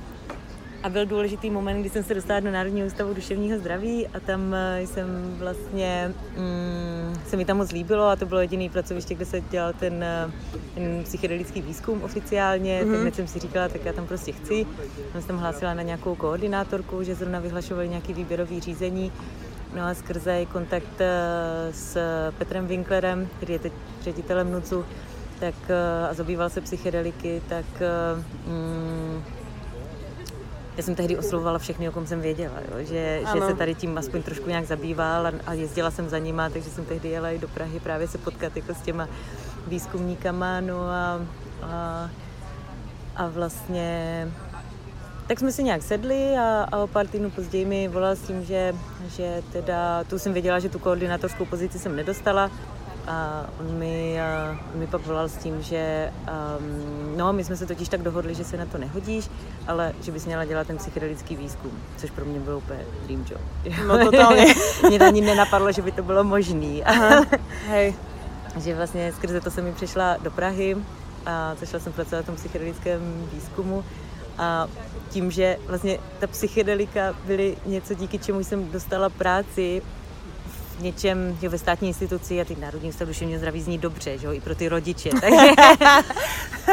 a 0.83 0.89
byl 0.89 1.07
důležitý 1.07 1.51
moment, 1.51 1.81
kdy 1.81 1.91
jsem 1.91 2.03
se 2.03 2.15
dostala 2.15 2.41
do 2.41 2.51
Národního 2.51 2.87
ústavu 2.87 3.15
duševního 3.15 3.59
zdraví 3.59 4.07
a 4.07 4.21
tam 4.21 4.55
eh, 4.55 4.87
jsem 4.87 5.35
vlastně, 5.39 6.15
mm, 6.37 7.21
se 7.27 7.37
mi 7.37 7.45
tam 7.45 7.57
moc 7.57 7.73
líbilo 7.73 8.05
a 8.05 8.17
to 8.17 8.27
bylo 8.27 8.41
jediný 8.41 8.69
pracoviště, 8.69 9.15
kde 9.15 9.25
se 9.25 9.41
dělal 9.41 9.73
ten, 9.73 10.03
eh, 10.05 10.31
ten 10.75 11.05
psychedelický 11.05 11.63
výzkum 11.63 12.03
oficiálně, 12.03 12.81
mm-hmm. 12.83 12.93
tak 12.93 13.01
hned 13.01 13.15
jsem 13.15 13.27
si 13.27 13.39
říkala, 13.39 13.69
tak 13.69 13.85
já 13.85 13.93
tam 13.93 14.07
prostě 14.07 14.33
chci. 14.33 14.67
Jsem 15.13 15.23
tam 15.23 15.39
hlásila 15.39 15.75
na 15.75 15.83
nějakou 15.83 16.15
koordinátorku, 16.15 17.03
že 17.03 17.15
zrovna 17.15 17.41
vyhlašovali 17.41 17.89
nějaký 17.89 18.13
výběrový 18.13 18.61
řízení 18.61 19.13
No 19.75 19.87
a 19.87 19.95
skrze 19.95 20.47
kontakt 20.47 21.01
eh, 21.01 21.73
s 21.73 21.99
Petrem 22.39 22.67
Winklerem, 22.67 23.29
který 23.37 23.53
je 23.53 23.59
teď 23.59 23.73
ředitelem 24.03 24.53
NUCu, 24.53 24.85
tak 25.41 25.55
eh, 25.69 26.09
a 26.11 26.15
zabýval 26.15 26.51
se 26.51 26.61
psychedeliky, 26.61 27.43
tak 27.49 27.65
eh, 27.81 28.23
mm, 28.47 29.23
já 30.77 30.83
jsem 30.83 30.95
tehdy 30.95 31.19
oslovovala 31.19 31.59
všechny, 31.59 31.89
o 31.89 31.93
kom 31.93 32.07
jsem 32.07 32.21
věděla, 32.21 32.55
jo, 32.71 32.85
že, 32.85 33.23
že 33.33 33.41
se 33.47 33.55
tady 33.55 33.75
tím 33.75 33.99
aspoň 33.99 34.23
trošku 34.23 34.49
nějak 34.49 34.65
zabýval 34.65 35.27
a, 35.27 35.33
a 35.47 35.53
jezdila 35.53 35.91
jsem 35.91 36.09
za 36.09 36.19
nima, 36.19 36.51
takže 36.51 36.71
jsem 36.71 36.85
tehdy 36.85 37.09
jela 37.09 37.31
i 37.31 37.39
do 37.39 37.49
Prahy 37.49 37.81
právě 37.81 38.09
se 38.09 38.19
potkat 38.19 38.57
jako 38.57 38.75
s 38.75 38.81
těma 38.81 39.09
výzkumníkama, 39.67 40.61
no 40.61 40.81
a, 40.81 41.21
a, 41.63 42.11
a 43.17 43.29
vlastně 43.29 44.29
tak 45.27 45.39
jsme 45.39 45.53
si 45.53 45.63
nějak 45.63 45.83
sedli 45.83 46.37
a, 46.37 46.67
a 46.73 46.79
o 46.79 46.87
pár 46.87 47.07
týdnů 47.07 47.31
později 47.31 47.65
mi 47.65 47.89
volal 47.89 48.17
s 48.17 48.23
tím, 48.23 48.45
že, 48.45 48.75
že 49.09 49.43
teda, 49.53 50.05
tu 50.05 50.19
jsem 50.19 50.33
věděla, 50.33 50.59
že 50.59 50.69
tu 50.69 50.79
koordinátorskou 50.79 51.45
pozici 51.45 51.79
jsem 51.79 51.97
nedostala, 51.97 52.51
a 53.07 53.47
on 53.61 53.79
mi, 53.79 54.21
a, 54.21 54.59
on 54.75 54.81
mi 54.81 54.87
pak 54.87 55.07
volal 55.07 55.29
s 55.29 55.37
tím, 55.37 55.63
že 55.63 56.13
um, 56.59 57.17
no, 57.17 57.33
my 57.33 57.45
jsme 57.45 57.57
se 57.57 57.67
totiž 57.67 57.89
tak 57.89 58.03
dohodli, 58.03 58.35
že 58.35 58.45
se 58.45 58.57
na 58.57 58.67
to 58.67 58.79
nehodíš, 58.79 59.31
ale 59.67 59.93
že 60.03 60.13
bys 60.13 60.27
měla 60.27 60.45
dělat 60.45 60.67
ten 60.67 60.77
psychedelický 60.77 61.37
výzkum, 61.37 61.71
což 61.97 62.11
pro 62.11 62.25
mě 62.25 62.41
bylo 62.41 62.59
úplně 62.59 62.81
dream 63.07 63.25
job. 63.31 63.41
No 63.87 64.05
totálně. 64.05 64.55
mě 64.89 64.99
to 64.99 65.05
ani 65.05 65.21
nenapadlo, 65.21 65.73
že 65.73 65.83
by 65.83 65.93
to 65.93 66.03
bylo 66.03 66.25
možný. 66.25 66.83
Hej. 67.69 67.95
že 68.61 68.75
vlastně 68.75 69.13
skrze 69.13 69.41
to 69.41 69.51
jsem 69.51 69.65
mi 69.65 69.73
přišla 69.73 70.17
do 70.17 70.31
Prahy 70.31 70.77
a 71.27 71.55
začala 71.61 71.83
jsem 71.83 71.93
pracovat 71.93 72.23
v 72.23 72.27
tom 72.27 72.37
psychedelickém 72.37 73.29
výzkumu 73.33 73.85
a 74.39 74.69
tím, 75.11 75.31
že 75.31 75.57
vlastně 75.67 75.99
ta 76.19 76.27
psychedelika 76.27 77.15
byly 77.25 77.57
něco, 77.67 77.95
díky 77.95 78.19
čemu 78.19 78.45
jsem 78.45 78.71
dostala 78.71 79.09
práci 79.09 79.83
v 80.79 80.83
něčem, 80.83 81.39
jo, 81.43 81.51
ve 81.51 81.59
státní 81.59 81.89
instituci 81.89 82.41
a 82.41 82.45
ty 82.45 82.57
Národní 82.57 82.89
ústav 82.89 83.09
duševního 83.09 83.39
zdraví 83.39 83.63
zní 83.63 83.79
dobře, 83.79 84.19
že 84.19 84.27
jo, 84.27 84.33
i 84.33 84.41
pro 84.41 84.55
ty 84.55 84.69
rodiče. 84.69 85.11
Takže, 85.21 85.53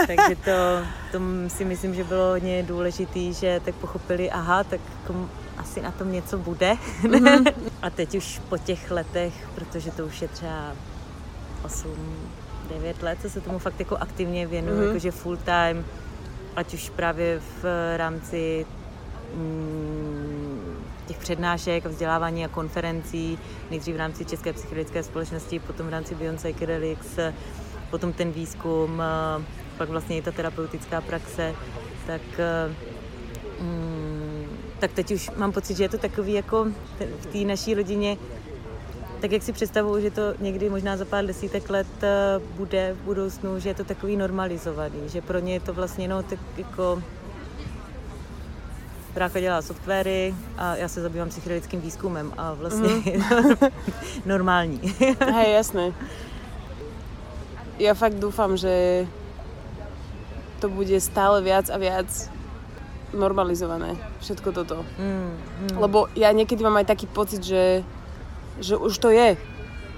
takže 0.07 0.35
to, 0.35 0.85
to 1.11 1.19
si 1.47 1.65
myslím, 1.65 1.95
že 1.95 2.03
bylo 2.03 2.29
hodně 2.29 2.63
důležité, 2.63 3.33
že 3.33 3.61
tak 3.65 3.75
pochopili, 3.75 4.31
aha, 4.31 4.63
tak 4.63 4.81
kom, 5.07 5.29
asi 5.57 5.81
na 5.81 5.91
tom 5.91 6.11
něco 6.11 6.37
bude. 6.37 6.77
Mm-hmm. 7.03 7.53
a 7.81 7.89
teď 7.89 8.15
už 8.15 8.41
po 8.49 8.57
těch 8.57 8.91
letech, 8.91 9.33
protože 9.55 9.91
to 9.91 10.05
už 10.05 10.21
je 10.21 10.27
třeba 10.27 10.75
8, 11.65 11.89
9 12.69 13.03
let, 13.03 13.17
co 13.21 13.29
se 13.29 13.41
tomu 13.41 13.59
fakt 13.59 13.79
jako 13.79 13.97
aktivně 13.97 14.47
věnuju, 14.47 14.79
mm-hmm. 14.79 14.87
jakože 14.87 15.11
full 15.11 15.37
time, 15.37 15.85
ať 16.59 16.73
už 16.73 16.89
právě 16.89 17.39
v 17.39 17.63
rámci 17.97 18.65
mm, 19.33 20.83
těch 21.07 21.17
přednášek, 21.17 21.85
vzdělávání 21.85 22.45
a 22.45 22.47
konferencí, 22.47 23.39
nejdřív 23.69 23.95
v 23.95 23.97
rámci 23.97 24.25
České 24.25 24.53
psychologické 24.53 25.03
společnosti, 25.03 25.59
potom 25.59 25.87
v 25.87 25.89
rámci 25.89 26.15
Beyond 26.15 26.39
Psychedelics, 26.39 27.19
potom 27.89 28.13
ten 28.13 28.31
výzkum, 28.31 29.03
pak 29.77 29.89
vlastně 29.89 30.17
i 30.17 30.21
ta 30.21 30.31
terapeutická 30.31 31.01
praxe, 31.01 31.55
tak, 32.07 32.21
mm, 33.61 34.47
tak 34.79 34.91
teď 34.91 35.11
už 35.11 35.31
mám 35.31 35.51
pocit, 35.51 35.77
že 35.77 35.83
je 35.83 35.89
to 35.89 35.97
takový 35.97 36.33
jako 36.33 36.67
v 37.19 37.25
té 37.25 37.37
naší 37.37 37.73
rodině 37.73 38.17
tak 39.21 39.31
jak 39.31 39.43
si 39.43 39.53
představuju, 39.53 40.01
že 40.01 40.11
to 40.11 40.33
někdy 40.39 40.69
možná 40.69 40.97
za 40.97 41.05
pár 41.05 41.25
desítek 41.25 41.69
let 41.69 41.87
eh, 42.03 42.39
bude 42.55 42.93
v 42.93 43.05
budoucnu, 43.05 43.59
že 43.59 43.69
je 43.69 43.75
to 43.75 43.83
takový 43.83 44.17
normalizovaný, 44.17 45.09
že 45.09 45.21
pro 45.21 45.39
ně 45.39 45.53
je 45.53 45.59
to 45.59 45.73
vlastně 45.73 46.07
no 46.07 46.23
tak 46.23 46.39
jako 46.57 47.03
brácha 49.13 49.39
dělá 49.39 49.61
softwary 49.61 50.35
a 50.57 50.75
já 50.75 50.87
se 50.87 51.01
zabývám 51.01 51.29
psychedelickým 51.29 51.81
výzkumem 51.81 52.33
a 52.37 52.53
vlastně 52.53 52.89
mm. 52.89 53.23
normální. 54.25 54.81
Hej, 55.33 55.53
jasné. 55.53 55.93
Ja 57.79 57.95
fakt 57.95 58.19
dúfam, 58.19 58.59
že 58.59 59.07
to 60.59 60.67
bude 60.67 60.99
stále 60.99 61.39
viac 61.39 61.71
a 61.71 61.79
viac 61.79 62.27
normalizované, 63.15 63.95
všetko 64.19 64.51
toto. 64.51 64.83
Mm, 64.99 65.31
mm. 65.63 65.77
Lebo 65.79 66.11
ja 66.11 66.27
niekedy 66.35 66.59
mám 66.59 66.75
aj 66.75 66.91
taký 66.91 67.07
pocit, 67.07 67.39
že, 67.39 67.79
že 68.59 68.75
už 68.77 68.93
to 68.99 69.09
je. 69.09 69.35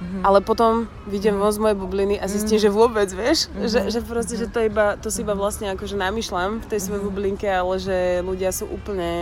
Mm-hmm. 0.01 0.26
Ale 0.26 0.41
potom 0.41 0.89
vidím 1.05 1.38
von 1.38 1.53
z 1.53 1.62
mojej 1.62 1.78
bubliny 1.78 2.18
a 2.18 2.26
zistím, 2.26 2.57
mm-hmm. 2.57 2.74
že 2.74 2.74
vôbec, 2.74 3.09
vieš, 3.14 3.39
mm-hmm. 3.53 3.70
že, 3.70 3.80
že 3.93 3.99
proste, 4.01 4.34
že 4.34 4.49
to, 4.49 4.66
iba, 4.66 4.97
to 4.97 5.14
si 5.14 5.22
iba 5.22 5.38
vlastne 5.38 5.70
akože 5.78 5.93
namýšľam 5.93 6.57
v 6.57 6.66
tej 6.66 6.80
svojej 6.89 7.05
mm-hmm. 7.05 7.14
bublinke, 7.14 7.45
ale 7.45 7.78
že 7.78 8.26
ľudia 8.26 8.49
sú 8.49 8.66
úplne 8.66 9.14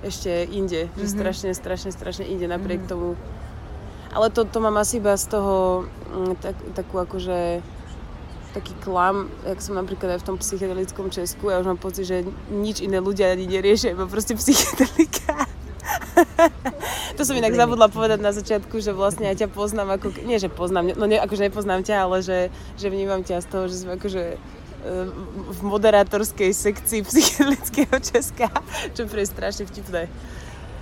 ešte 0.00 0.48
inde, 0.48 0.88
mm-hmm. 0.88 1.00
že 1.04 1.06
strašne, 1.12 1.50
strašne, 1.52 1.90
strašne 1.92 2.24
inde 2.24 2.48
napriek 2.48 2.88
mm-hmm. 2.88 2.96
tomu. 2.96 3.12
Ale 4.16 4.32
to, 4.32 4.48
to 4.48 4.58
mám 4.64 4.80
asi 4.80 5.04
iba 5.04 5.12
z 5.20 5.36
toho 5.36 5.84
mm, 5.84 6.34
tak, 6.40 6.56
takú 6.72 6.96
akože 6.96 7.60
taký 8.56 8.74
klam, 8.82 9.30
jak 9.46 9.62
som 9.62 9.78
napríklad 9.78 10.18
aj 10.18 10.20
v 10.24 10.28
tom 10.32 10.36
psychedelickom 10.40 11.06
Česku, 11.12 11.54
ja 11.54 11.62
už 11.62 11.70
mám 11.70 11.78
pocit, 11.78 12.08
že 12.08 12.26
nič 12.50 12.82
iné 12.82 12.98
ľudia 12.98 13.30
ani 13.30 13.46
neriešia, 13.46 13.94
iba 13.94 14.10
proste 14.10 14.34
psychedelika. 14.34 15.46
to 17.16 17.22
som 17.26 17.36
inak 17.36 17.54
zabudla 17.54 17.90
povedať 17.90 18.20
na 18.22 18.32
začiatku, 18.34 18.80
že 18.80 18.94
vlastne 18.94 19.28
ja 19.28 19.34
ťa 19.34 19.48
poznám 19.50 19.98
ako, 19.98 20.14
nie 20.24 20.38
že 20.40 20.50
poznám, 20.50 20.94
no 20.96 21.04
ne, 21.06 21.18
akože 21.18 21.50
nepoznám 21.50 21.82
ťa, 21.86 21.96
ale 22.06 22.16
že, 22.22 22.38
že 22.78 22.86
vnímam 22.90 23.22
ťa 23.22 23.42
z 23.42 23.46
toho, 23.50 23.64
že 23.66 23.76
sme 23.82 23.96
akože 23.98 24.24
e, 24.34 24.38
v 25.50 25.60
moderátorskej 25.62 26.50
sekcii 26.54 27.00
psychedelického 27.08 27.96
Česka, 28.00 28.48
čo 28.94 29.06
je 29.06 29.26
strašne 29.26 29.64
vtipné. 29.66 30.06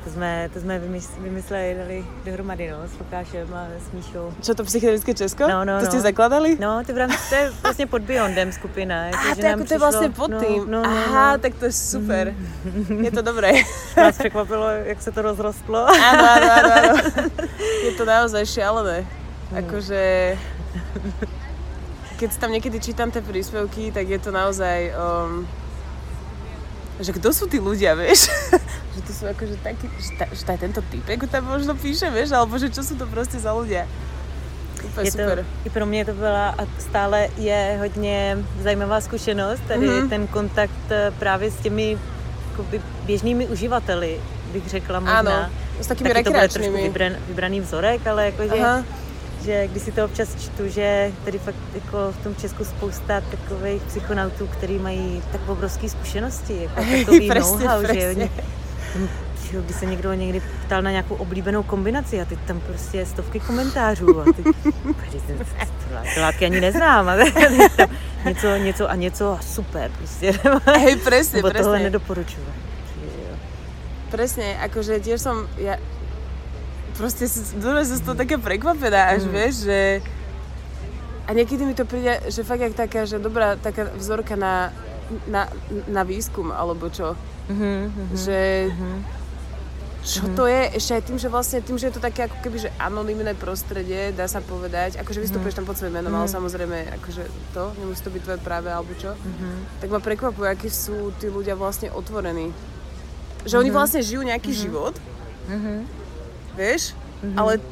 To 0.08 0.14
jsme, 0.14 0.50
to 0.52 0.60
jsme 0.60 0.80
vymysleli, 1.18 1.74
dali 1.78 2.04
dohromady, 2.24 2.70
no, 2.70 2.78
s 2.88 2.98
Lukášem 2.98 3.54
a 3.54 3.66
s 3.88 3.92
Míšou. 3.92 4.32
Co 4.40 4.54
to 4.54 4.64
psychedelické 4.64 5.14
Česko? 5.14 5.48
No, 5.48 5.64
no, 5.64 5.78
to 5.78 5.84
no. 5.84 5.90
jste 5.90 6.00
zakladali? 6.00 6.56
No, 6.60 6.84
to, 6.86 6.92
rámci, 6.92 7.16
to 7.28 7.34
je 7.34 7.52
vlastně 7.62 7.86
pod 7.86 8.02
Beyondem 8.02 8.52
skupina. 8.52 9.04
Je 9.06 9.12
to, 9.12 9.42
tak 9.42 9.68
to 9.68 9.74
je 9.74 9.78
vlastně 9.78 10.10
pod 10.10 10.30
no, 10.30 10.40
tím. 10.40 10.70
No, 10.70 10.82
no, 10.82 10.88
Aha, 10.88 11.32
no. 11.32 11.38
tak 11.38 11.54
to 11.54 11.64
je 11.64 11.72
super. 11.72 12.34
je 13.02 13.10
to 13.10 13.22
dobré. 13.22 13.52
Vás 13.96 14.18
překvapilo, 14.18 14.68
jak 14.68 15.02
se 15.02 15.12
to 15.12 15.22
rozrostlo. 15.22 15.86
Áno, 15.86 16.24
áno, 16.24 16.48
áno. 16.48 16.92
Je 17.84 17.92
to 17.92 18.04
naozaj 18.04 18.46
šialené. 18.46 19.04
Hmm. 19.52 19.58
Akože... 19.60 20.00
Keď 22.16 22.30
tam 22.40 22.50
niekedy 22.52 22.80
čítam 22.80 23.12
tie 23.12 23.20
príspevky, 23.20 23.92
tak 23.92 24.08
je 24.08 24.18
to 24.18 24.32
naozaj... 24.32 24.88
Um, 24.96 25.44
že 26.98 27.12
kto 27.12 27.28
sú 27.30 27.44
tí 27.46 27.60
ľudia, 27.60 27.92
vieš? 27.92 28.32
Že 28.98 29.02
to 29.06 29.12
sú 29.14 29.24
akože 29.30 29.54
takí, 29.62 29.86
že, 30.02 30.10
ta, 30.18 30.26
že 30.34 30.42
aj 30.42 30.58
tento 30.58 30.82
typek 30.90 31.30
tam 31.30 31.46
možno 31.46 31.78
píše, 31.78 32.10
vieš, 32.10 32.34
alebo 32.34 32.58
že 32.58 32.74
čo 32.74 32.82
sú 32.82 32.98
to 32.98 33.06
proste 33.06 33.38
za 33.38 33.54
ľudia. 33.54 33.86
Úplně 34.78 35.06
je 35.06 35.10
super. 35.10 35.38
To, 35.38 35.44
I 35.64 35.70
pro 35.70 35.86
mě 35.86 36.04
to 36.04 36.12
byla 36.12 36.48
a 36.48 36.66
stále 36.78 37.28
je 37.36 37.76
hodně 37.80 38.38
zajímavá 38.62 39.00
zkušenost, 39.00 39.62
tady 39.68 39.88
mm-hmm. 39.88 40.08
ten 40.08 40.26
kontakt 40.26 40.86
eh, 40.90 41.12
právě 41.18 41.50
s 41.50 41.56
těmi 41.56 41.98
jakoby, 42.50 42.80
běžnými 43.06 43.46
uživateli, 43.46 44.20
bych 44.52 44.68
řekla 44.68 45.00
možná. 45.00 45.18
Ano, 45.18 45.50
s 45.80 45.86
takými 45.86 46.10
Taky 46.10 46.24
to 46.24 46.30
bude 46.30 46.48
trošku 46.48 46.72
vybran, 46.72 47.12
vybraný 47.28 47.60
vzorek, 47.60 48.06
ale 48.06 48.26
jakože 48.26 48.84
že 49.44 49.68
když 49.68 49.82
si 49.82 49.92
to 49.92 50.04
občas 50.04 50.28
čtu, 50.44 50.68
že 50.68 51.12
tady 51.24 51.38
fakt 51.38 51.56
jako 51.74 52.12
v 52.12 52.24
tom 52.24 52.36
Česku 52.36 52.64
spousta 52.64 53.20
takových 53.20 53.82
psychonautů, 53.82 54.46
který 54.46 54.78
mají 54.78 55.22
tak 55.32 55.48
obrovské 55.48 55.88
zkušenosti, 55.88 56.62
jako 56.62 56.74
takový 56.98 57.28
know-how, 57.28 57.94
že 57.94 58.10
oni, 58.10 58.30
že 59.50 59.60
by 59.60 59.72
se 59.72 59.86
někdo 59.86 60.12
někdy 60.12 60.42
ptal 60.66 60.82
na 60.82 60.90
nějakou 60.90 61.14
oblíbenou 61.14 61.62
kombinaci 61.62 62.20
a 62.20 62.24
teď 62.24 62.38
tam 62.46 62.60
prostě 62.60 63.06
stovky 63.06 63.40
komentářů 63.40 64.20
a 64.20 64.24
ty, 64.24 64.42
ty 66.14 66.20
látky 66.20 66.44
ani 66.44 66.60
neznám 66.60 67.08
a 67.08 67.16
tam 67.16 67.88
něco, 68.24 68.56
něco 68.56 68.90
a 68.90 68.94
něco 68.94 69.32
a 69.32 69.38
super 69.40 69.90
prostě. 69.98 70.32
Hej, 70.66 70.96
presne, 70.96 71.40
presne. 71.40 71.62
tohle 71.62 71.78
nedoporučuji. 71.78 72.46
Presne, 74.08 74.56
akože 74.64 75.04
tiež 75.04 75.20
som, 75.20 75.44
ja, 75.60 75.76
proste 76.96 77.28
dobre 77.60 77.84
som 77.84 78.00
z 78.00 78.02
toho 78.08 78.16
také 78.16 78.40
prekvapená 78.40 79.12
až, 79.12 79.28
mm. 79.28 79.32
vieš, 79.36 79.54
že 79.68 79.78
a 81.28 81.30
niekedy 81.36 81.68
mi 81.68 81.76
to 81.76 81.84
príde, 81.84 82.24
že 82.32 82.40
fakt 82.40 82.64
jak 82.64 82.72
taká, 82.72 83.04
že 83.04 83.20
dobrá 83.20 83.60
taká 83.60 83.92
vzorka 83.92 84.32
na, 84.32 84.72
na, 85.28 85.44
na 85.84 86.02
výskum, 86.08 86.48
alebo 86.48 86.88
čo. 86.88 87.20
Mm-hmm, 87.48 87.80
že 88.12 88.68
mm-hmm. 88.68 88.96
čo 90.04 90.20
mm-hmm. 90.24 90.36
to 90.36 90.44
je, 90.44 90.62
ešte 90.76 90.92
aj 90.94 91.02
tým, 91.08 91.18
že 91.18 91.28
vlastne 91.32 91.58
tým, 91.64 91.76
že 91.80 91.88
je 91.88 91.94
to 91.96 92.02
také 92.04 92.28
ako 92.28 92.36
keby, 92.44 92.56
že 92.60 92.70
anonimné 92.76 93.32
prostredie, 93.32 94.12
dá 94.12 94.28
sa 94.28 94.44
povedať, 94.44 95.00
akože 95.00 95.24
vystupuješ 95.24 95.56
mm-hmm. 95.56 95.64
tam 95.64 95.70
pod 95.72 95.76
svojím 95.80 95.96
menom, 95.96 96.12
mm-hmm. 96.12 96.28
ale 96.28 96.36
samozrejme, 96.36 96.78
akože 97.00 97.22
to, 97.56 97.72
nemusí 97.80 98.04
to 98.04 98.12
byť 98.12 98.22
tvoje 98.22 98.40
práve, 98.44 98.68
alebo 98.68 98.92
čo, 99.00 99.16
mm-hmm. 99.16 99.80
tak 99.80 99.88
ma 99.88 100.00
prekvapuje, 100.04 100.48
akí 100.52 100.68
sú 100.68 101.10
tí 101.16 101.32
ľudia 101.32 101.56
vlastne 101.56 101.88
otvorení. 101.88 102.52
Že 102.52 103.48
mm-hmm. 103.48 103.60
oni 103.64 103.70
vlastne 103.72 104.00
žijú 104.04 104.20
nejaký 104.28 104.52
mm-hmm. 104.52 104.64
život, 104.68 104.94
mm-hmm 105.48 105.98
vieš, 106.58 106.98
mm-hmm. 107.22 107.38
ale 107.38 107.62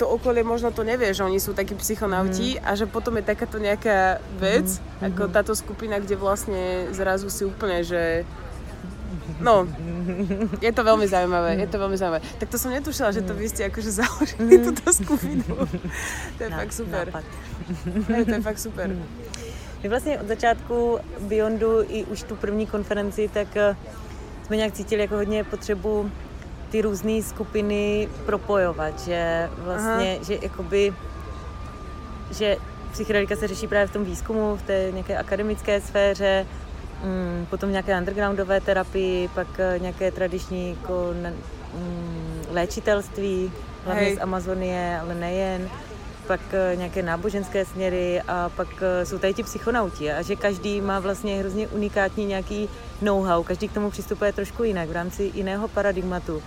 to 0.00 0.08
okolie 0.08 0.40
možno 0.40 0.72
to 0.72 0.80
nevie, 0.82 1.12
že 1.12 1.20
oni 1.20 1.36
sú 1.36 1.52
takí 1.52 1.76
psychonauti 1.76 2.56
mm. 2.56 2.64
a 2.64 2.70
že 2.74 2.88
potom 2.88 3.20
je 3.20 3.28
takáto 3.28 3.60
nejaká 3.60 4.24
vec, 4.40 4.80
mm. 4.80 5.12
ako 5.12 5.22
táto 5.28 5.52
skupina, 5.52 6.00
kde 6.00 6.16
vlastne 6.16 6.88
zrazu 6.96 7.28
si 7.28 7.44
úplne, 7.44 7.84
že 7.84 8.24
No, 9.40 9.66
je 10.60 10.72
to 10.72 10.82
veľmi 10.84 11.06
zaujímavé, 11.08 11.58
je 11.60 11.68
to 11.68 11.78
veľmi 11.78 11.96
zaujímavé. 11.96 12.22
Tak 12.38 12.48
to 12.48 12.58
som 12.58 12.70
netušila, 12.70 13.12
že 13.12 13.22
to 13.22 13.34
vy 13.34 13.46
ste 13.48 13.68
akože 13.68 13.90
založili 13.90 14.58
mm. 14.58 14.64
túto 14.64 14.84
skupinu. 14.92 15.44
To 16.38 16.40
je 16.42 16.50
Na, 16.50 16.58
fakt 16.62 16.72
super. 16.72 17.04
Hej, 18.08 18.24
to 18.24 18.34
je 18.34 18.42
fakt 18.42 18.58
super. 18.58 18.88
My 19.82 19.88
vlastně 19.88 20.18
od 20.18 20.28
začátku 20.28 20.98
Beyondu 21.20 21.82
i 21.88 22.04
už 22.04 22.22
tu 22.22 22.36
první 22.36 22.66
konferenci, 22.66 23.30
tak 23.34 23.56
eh, 23.56 23.76
jsme 24.46 24.56
nějak 24.56 24.72
cítili 24.72 25.02
jako 25.02 25.14
hodně 25.14 25.44
potřebu 25.44 26.10
ty 26.70 26.82
různé 26.82 27.22
skupiny 27.22 28.08
propojovat, 28.26 29.00
že 29.00 29.50
vlastně, 29.58 30.14
Aha. 30.14 30.24
že 30.24 30.38
jakoby, 30.42 30.94
že 32.30 32.56
psychedelika 32.92 33.36
se 33.36 33.48
řeší 33.48 33.66
právě 33.66 33.86
v 33.86 33.92
tom 33.92 34.04
výzkumu, 34.04 34.56
v 34.56 34.62
té 34.62 34.88
nějaké 34.92 35.18
akademické 35.18 35.80
sféře, 35.80 36.46
mm, 37.02 37.46
potom 37.50 37.70
nějaké 37.70 37.98
undergroundové 37.98 38.60
terapii, 38.60 39.28
pak 39.28 39.46
eh, 39.58 39.78
nějaké 39.78 40.10
tradiční 40.10 40.70
jako, 40.70 41.14
mm, 41.74 42.42
léčitelství, 42.50 43.52
hlavně 43.84 44.04
Hej. 44.04 44.16
z 44.16 44.20
Amazonie, 44.20 44.98
ale 45.00 45.14
nejen 45.14 45.70
pak 46.26 46.40
eh, 46.52 46.76
nějaké 46.76 47.02
náboženské 47.02 47.64
směry 47.64 48.22
a 48.28 48.48
pak 48.48 48.68
eh, 48.82 49.06
jsou 49.06 49.18
tady 49.18 49.34
ti 49.34 49.42
psychonauti 49.42 50.12
a 50.12 50.22
že 50.22 50.36
každý 50.36 50.80
má 50.80 51.00
vlastně 51.00 51.38
hrozně 51.38 51.68
unikátní 51.68 52.26
nějaký 52.26 52.68
know-how, 53.02 53.42
každý 53.42 53.68
k 53.68 53.72
tomu 53.72 53.90
přistupuje 53.90 54.32
trošku 54.32 54.64
jinak 54.64 54.88
v 54.88 54.92
rámci 54.92 55.30
jiného 55.34 55.68
paradigmatu. 55.68 56.42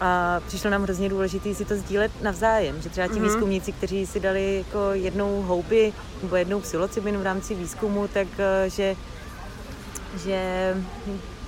A 0.00 0.40
přišlo 0.46 0.70
nám 0.70 0.82
hrozně 0.82 1.08
důležité 1.08 1.54
si 1.54 1.64
to 1.64 1.76
sdílet 1.76 2.22
navzájem, 2.22 2.82
že 2.82 2.88
třeba 2.88 3.06
ti 3.06 3.14
mm-hmm. 3.14 3.22
výzkumníci, 3.22 3.72
kteří 3.72 4.06
si 4.06 4.20
dali 4.20 4.56
jako 4.56 4.92
jednou 4.92 5.42
houby 5.42 5.92
nebo 6.22 6.36
jednou 6.36 6.60
psilocybin 6.60 7.18
v 7.18 7.22
rámci 7.22 7.54
výzkumu, 7.54 8.08
tak 8.08 8.28
eh, 8.38 8.70
že, 10.16 10.74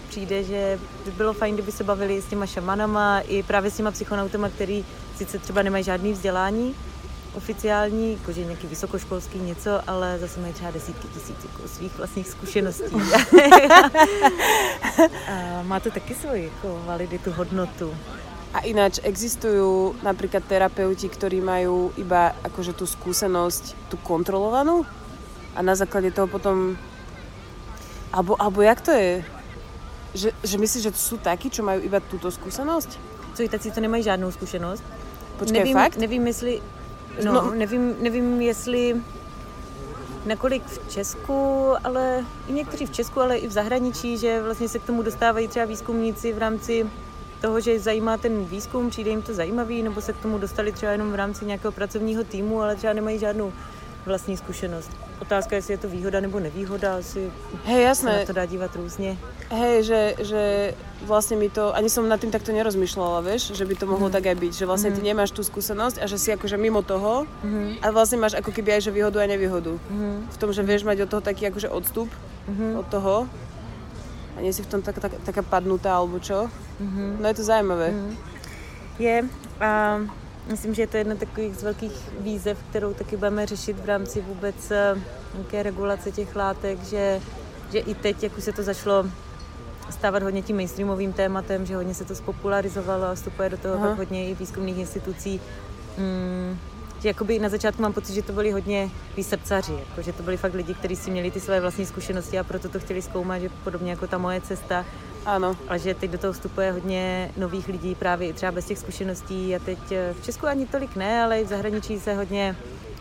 přijde, 0.08 0.44
že 0.44 0.78
by 1.04 1.10
bylo 1.10 1.32
fajn, 1.32 1.54
kdyby 1.54 1.72
se 1.72 1.84
bavili 1.84 2.22
s 2.22 2.26
těma 2.26 2.46
šamanama 2.46 3.20
i 3.20 3.42
právě 3.42 3.70
s 3.70 3.76
těma 3.76 3.90
psychonautama, 3.90 4.48
který 4.48 4.84
sice 5.16 5.38
třeba 5.38 5.62
nemají 5.62 5.84
žádný 5.84 6.12
vzdělání 6.12 6.74
oficiální, 7.36 8.12
jakože 8.12 8.44
nějaký 8.44 8.66
vysokoškolský 8.66 9.38
něco, 9.38 9.80
ale 9.86 10.18
zase 10.18 10.40
mají 10.40 10.52
třeba 10.52 10.70
desítky 10.70 11.08
tisíc 11.08 11.36
jako 11.42 11.68
svých 11.68 11.98
vlastních 11.98 12.28
zkušeností. 12.28 12.84
a 15.28 15.62
má 15.62 15.80
to 15.80 15.90
taky 15.90 16.14
svoji 16.14 16.44
jako 16.44 16.82
validitu, 16.86 17.32
hodnotu. 17.32 17.94
A 18.56 18.64
ináč 18.64 19.04
existujú 19.04 20.00
napríklad 20.00 20.48
terapeuti, 20.48 21.12
ktorí 21.12 21.44
majú 21.44 21.92
iba 22.00 22.32
akože 22.40 22.72
tú 22.72 22.88
skúsenosť, 22.88 23.92
tú 23.92 24.00
kontrolovanú 24.00 24.88
a 25.52 25.60
na 25.60 25.76
základe 25.76 26.08
toho 26.08 26.24
potom... 26.24 26.80
Alebo, 28.16 28.32
alebo 28.40 28.62
jak 28.64 28.80
to 28.80 28.90
je? 28.90 29.24
Že, 30.16 30.32
že 30.40 30.56
myslíš, 30.56 30.82
že 30.88 30.92
sú 30.96 31.20
takí, 31.20 31.52
čo 31.52 31.60
majú 31.60 31.84
iba 31.84 32.00
túto 32.00 32.32
skúsenosť? 32.32 32.96
Co 33.36 33.40
i 33.44 33.48
tací, 33.48 33.68
co 33.68 33.80
nemají 33.80 34.02
žádnou 34.02 34.32
zkušenost. 34.32 34.80
Počkej, 35.36 35.58
nevím, 35.60 35.76
fakt? 35.76 35.96
Nevím, 36.00 36.26
jestli... 36.26 36.62
No, 37.24 37.32
no. 37.32 37.42
Nevím, 37.52 37.94
nevím, 38.00 38.40
jestli 38.40 38.96
nakolik 40.24 40.64
v 40.64 40.88
Česku, 40.88 41.72
ale 41.84 42.24
i 42.48 42.52
někteří 42.52 42.86
v 42.86 42.90
Česku, 42.90 43.20
ale 43.20 43.36
i 43.36 43.48
v 43.48 43.52
zahraničí, 43.52 44.18
že 44.18 44.42
vlastně 44.42 44.68
se 44.68 44.78
k 44.78 44.84
tomu 44.84 45.02
dostávají 45.02 45.48
třeba 45.48 45.66
výzkumníci 45.66 46.32
v 46.32 46.38
rámci 46.38 46.86
toho, 47.40 47.60
že 47.60 47.80
zajímá 47.80 48.16
ten 48.16 48.44
výzkum, 48.44 48.90
přijde 48.90 49.10
jim 49.10 49.22
to 49.22 49.34
zajímavý, 49.34 49.82
nebo 49.82 50.00
se 50.00 50.12
k 50.12 50.16
tomu 50.16 50.38
dostali 50.38 50.72
třeba 50.72 50.92
jenom 50.92 51.12
v 51.12 51.14
rámci 51.14 51.44
nějakého 51.44 51.72
pracovního 51.72 52.24
týmu, 52.24 52.62
ale 52.62 52.76
třeba 52.76 52.92
nemají 52.92 53.18
žádnou 53.18 53.52
vlastní 54.06 54.36
zkušenost. 54.36 54.90
otázka, 55.20 55.56
jestli 55.56 55.74
je 55.74 55.78
to 55.78 55.88
výhoda 55.88 56.20
nebo 56.20 56.40
nevýhoda, 56.40 56.96
asi 56.96 57.32
Hej, 57.64 57.82
jasné. 57.82 58.12
se 58.12 58.18
na 58.18 58.26
to 58.26 58.32
dá 58.32 58.46
dívat 58.46 58.76
různě. 58.76 59.16
Hej, 59.50 59.82
že, 59.82 60.14
že 60.26 60.42
vlastne 61.06 61.38
mi 61.38 61.46
to, 61.46 61.70
ani 61.70 61.86
som 61.86 62.02
nad 62.10 62.18
tým 62.18 62.34
takto 62.34 62.50
nerozmýšľala, 62.50 63.22
vieš, 63.22 63.54
že 63.54 63.62
by 63.62 63.74
to 63.78 63.86
mohlo 63.86 64.10
mm. 64.10 64.14
tak 64.18 64.26
aj 64.26 64.36
byť, 64.42 64.52
že 64.58 64.66
vlastne 64.66 64.90
mm. 64.90 64.96
ty 64.98 65.00
nemáš 65.06 65.30
tú 65.30 65.46
skúsenosť 65.46 66.02
a 66.02 66.10
že 66.10 66.18
si 66.18 66.34
akože 66.34 66.58
mimo 66.58 66.82
toho 66.82 67.30
mm. 67.46 67.78
a 67.78 67.86
vlastne 67.94 68.18
máš 68.18 68.34
ako 68.34 68.50
keby 68.50 68.74
aj 68.74 68.90
že 68.90 68.90
výhodu 68.90 69.22
a 69.22 69.30
nevýhodu. 69.30 69.78
Mm. 69.86 70.26
V 70.26 70.36
tom, 70.36 70.50
že 70.50 70.66
vieš 70.66 70.82
mať 70.82 71.06
od 71.06 71.08
toho 71.14 71.22
taký 71.22 71.46
akože 71.46 71.70
odstup 71.70 72.10
mm. 72.50 72.74
od 72.74 72.86
toho 72.90 73.30
a 74.34 74.38
nie 74.42 74.50
si 74.50 74.66
v 74.66 74.70
tom 74.70 74.82
tak, 74.82 74.98
tak, 74.98 75.14
taká 75.22 75.46
padnutá 75.46 75.94
alebo 75.94 76.18
čo. 76.18 76.50
Mm. 76.82 77.22
No 77.22 77.24
je 77.30 77.36
to 77.38 77.44
zajímavé. 77.46 77.94
Mm. 77.94 78.12
Je 78.98 79.16
a 79.62 80.02
myslím, 80.46 80.74
že 80.74 80.82
je 80.82 80.86
to 80.86 80.96
jedna 80.96 81.14
takových 81.14 81.56
z 81.56 81.62
velkých 81.62 81.92
výzev, 82.20 82.58
kterou 82.70 82.94
taky 82.94 83.16
budeme 83.16 83.46
řešit 83.46 83.80
v 83.80 83.84
rámci 83.84 84.20
vůbec 84.20 84.70
eh, 84.70 84.94
nějaké 85.34 85.62
regulace 85.62 86.12
těch 86.12 86.36
látek, 86.36 86.84
že, 86.84 87.20
že 87.72 87.78
i 87.78 87.94
teď, 87.94 88.22
jak 88.22 88.38
už 88.38 88.44
se 88.44 88.52
to 88.52 88.62
začalo 88.62 89.06
stávat 89.90 90.22
hodně 90.22 90.42
tím 90.42 90.56
mainstreamovým 90.56 91.12
tématem, 91.12 91.66
že 91.66 91.76
hodně 91.76 91.94
se 91.94 92.04
to 92.04 92.14
spopularizovalo 92.14 93.04
a 93.04 93.14
vstupuje 93.14 93.48
do 93.48 93.56
toho 93.56 93.74
Aha. 93.74 93.88
pak 93.88 93.98
hodně 93.98 94.28
i 94.28 94.34
výzkumných 94.34 94.78
institucí. 94.78 95.40
Mm, 95.98 96.58
že 97.02 97.08
jakoby 97.08 97.38
na 97.38 97.48
začátku 97.48 97.82
mám 97.82 97.92
pocit, 97.92 98.14
že 98.14 98.22
to 98.22 98.32
byli 98.32 98.50
hodně 98.50 98.90
výsrdcaři, 99.16 99.72
jako, 99.72 100.02
že 100.02 100.12
to 100.12 100.22
byli 100.22 100.36
fakt 100.36 100.54
lidi, 100.54 100.74
kteří 100.74 100.96
si 100.96 101.10
měli 101.10 101.30
ty 101.30 101.40
své 101.40 101.60
vlastní 101.60 101.86
zkušenosti 101.86 102.38
a 102.38 102.44
proto 102.44 102.68
to 102.68 102.80
chtěli 102.80 103.02
zkoumat, 103.02 103.40
že 103.40 103.48
podobně 103.64 103.90
jako 103.90 104.06
ta 104.06 104.18
moje 104.18 104.40
cesta. 104.40 104.84
Ano. 105.26 105.56
A 105.68 105.76
že 105.76 105.94
teď 105.94 106.10
do 106.10 106.18
toho 106.18 106.32
vstupuje 106.32 106.72
hodně 106.72 107.32
nových 107.36 107.68
lidí 107.68 107.94
právě 107.94 108.28
i 108.28 108.32
třeba 108.32 108.52
bez 108.52 108.66
těch 108.66 108.78
zkušeností 108.78 109.56
a 109.56 109.58
teď 109.58 109.78
eh, 109.92 110.14
v 110.20 110.24
Česku 110.24 110.46
ani 110.46 110.66
tolik 110.66 110.96
ne, 110.96 111.22
ale 111.22 111.40
i 111.40 111.44
v 111.44 111.48
zahraničí 111.48 112.00
se 112.00 112.14
hodně 112.14 112.56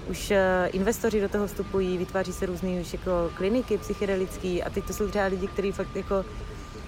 už 0.09 0.31
eh, 0.31 0.67
investoři 0.73 1.21
do 1.21 1.29
toho 1.29 1.47
vstupují, 1.47 1.97
vytváří 1.97 2.33
se 2.33 2.45
různé 2.45 2.69
už 2.81 2.93
jako 2.93 3.31
kliniky 3.35 3.77
psychedelické 3.77 4.59
a 4.65 4.69
teď 4.69 4.85
to 4.85 4.93
jsou 4.93 5.07
třeba 5.07 5.25
lidi, 5.25 5.47
kteří 5.47 5.71
fakt 5.71 5.95
jako 5.95 6.25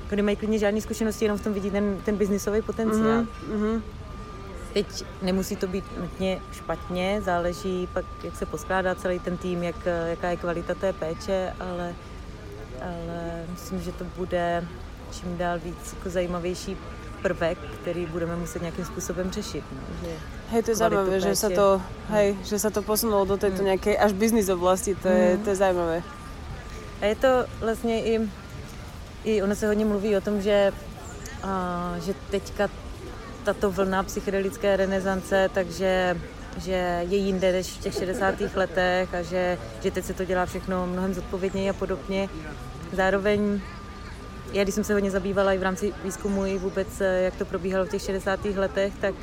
jako 0.08 0.16
nemají 0.16 0.38
klidně 0.38 0.60
žádné 0.60 0.82
zkušenosti, 0.82 1.26
jenom 1.26 1.38
v 1.38 1.44
tom 1.44 1.54
vidí 1.54 1.72
ten, 1.72 1.98
ten 2.06 2.16
biznisový 2.16 2.62
potenciál. 2.62 3.24
Mm-hmm. 3.24 3.82
Teď 4.74 5.06
nemusí 5.22 5.56
to 5.56 5.68
být 5.68 5.84
nutně 6.00 6.40
špatně, 6.52 7.22
záleží 7.26 7.88
pak, 7.94 8.06
jak 8.24 8.36
se 8.36 8.46
poskládá 8.46 8.96
celý 8.96 9.20
ten 9.20 9.38
tým, 9.38 9.64
jak, 9.64 9.76
jaká 10.06 10.30
je 10.30 10.38
kvalita 10.38 10.76
té 10.76 10.94
péče, 10.94 11.54
ale, 11.60 11.96
ale 12.82 13.46
myslím, 13.52 13.82
že 13.82 13.92
to 13.92 14.06
bude 14.18 14.68
čím 15.12 15.38
dál 15.38 15.60
víc 15.60 15.94
jako 15.94 16.10
zajímavější 16.10 16.78
prvek, 17.22 17.58
který 17.82 18.06
budeme 18.06 18.36
muset 18.36 18.62
nějakým 18.62 18.86
způsobem 18.86 19.32
řešit. 19.32 19.64
No, 19.72 19.82
že 20.02 20.14
hej, 20.50 20.64
to 20.64 20.72
je 20.72 20.76
zajímavé, 20.76 21.20
že 21.20 21.36
se 21.36 21.50
to, 21.50 21.82
hej, 22.10 22.32
hmm. 22.32 22.44
že 22.44 22.60
se 22.60 22.72
to 22.72 22.82
posunulo 22.82 23.26
do 23.26 23.38
této 23.38 23.56
hmm. 23.56 23.66
nějaké 23.66 23.98
až 23.98 24.12
business 24.12 24.50
oblasti, 24.50 24.96
to 24.96 25.08
je, 25.08 25.34
hmm. 25.36 25.44
to 25.44 25.50
je 25.50 25.56
zajímavé. 25.56 26.04
A 27.02 27.06
je 27.06 27.16
to 27.16 27.46
vlastně 27.60 28.04
i 28.06 28.30
i 29.28 29.44
ono 29.44 29.56
se 29.56 29.68
hodně 29.68 29.86
mluví 29.86 30.18
o 30.18 30.22
tom, 30.22 30.42
že, 30.42 30.72
a, 31.44 31.94
že 32.06 32.14
teďka 32.32 32.70
tato 33.44 33.72
vlna 33.72 34.04
psychedelické 34.04 34.78
renesance, 34.78 35.50
takže 35.54 36.18
že 36.58 37.06
je 37.10 37.18
jinde 37.18 37.52
než 37.52 37.68
v 37.68 37.80
těch 37.80 37.94
60. 37.94 38.36
letech 38.56 39.14
a 39.14 39.22
že, 39.22 39.58
že 39.84 39.92
teď 39.92 40.06
se 40.06 40.14
to 40.14 40.26
dělá 40.26 40.46
všechno 40.46 40.88
mnohem 40.88 41.14
zodpovědněji 41.14 41.70
a 41.70 41.74
podobně. 41.74 42.30
Zároveň 42.94 43.62
já, 44.54 44.64
když 44.64 44.76
jsem 44.76 44.84
se 44.84 44.94
hodně 44.94 45.12
zabývala 45.12 45.54
i 45.54 45.58
v 45.58 45.64
rámci 45.64 45.94
výzkumu 46.04 46.46
i 46.46 46.58
vůbec, 46.58 47.02
jak 47.24 47.36
to 47.36 47.46
probíhalo 47.46 47.86
v 47.86 47.90
těch 47.90 48.02
60. 48.02 48.46
letech, 48.46 48.94
tak, 49.02 49.16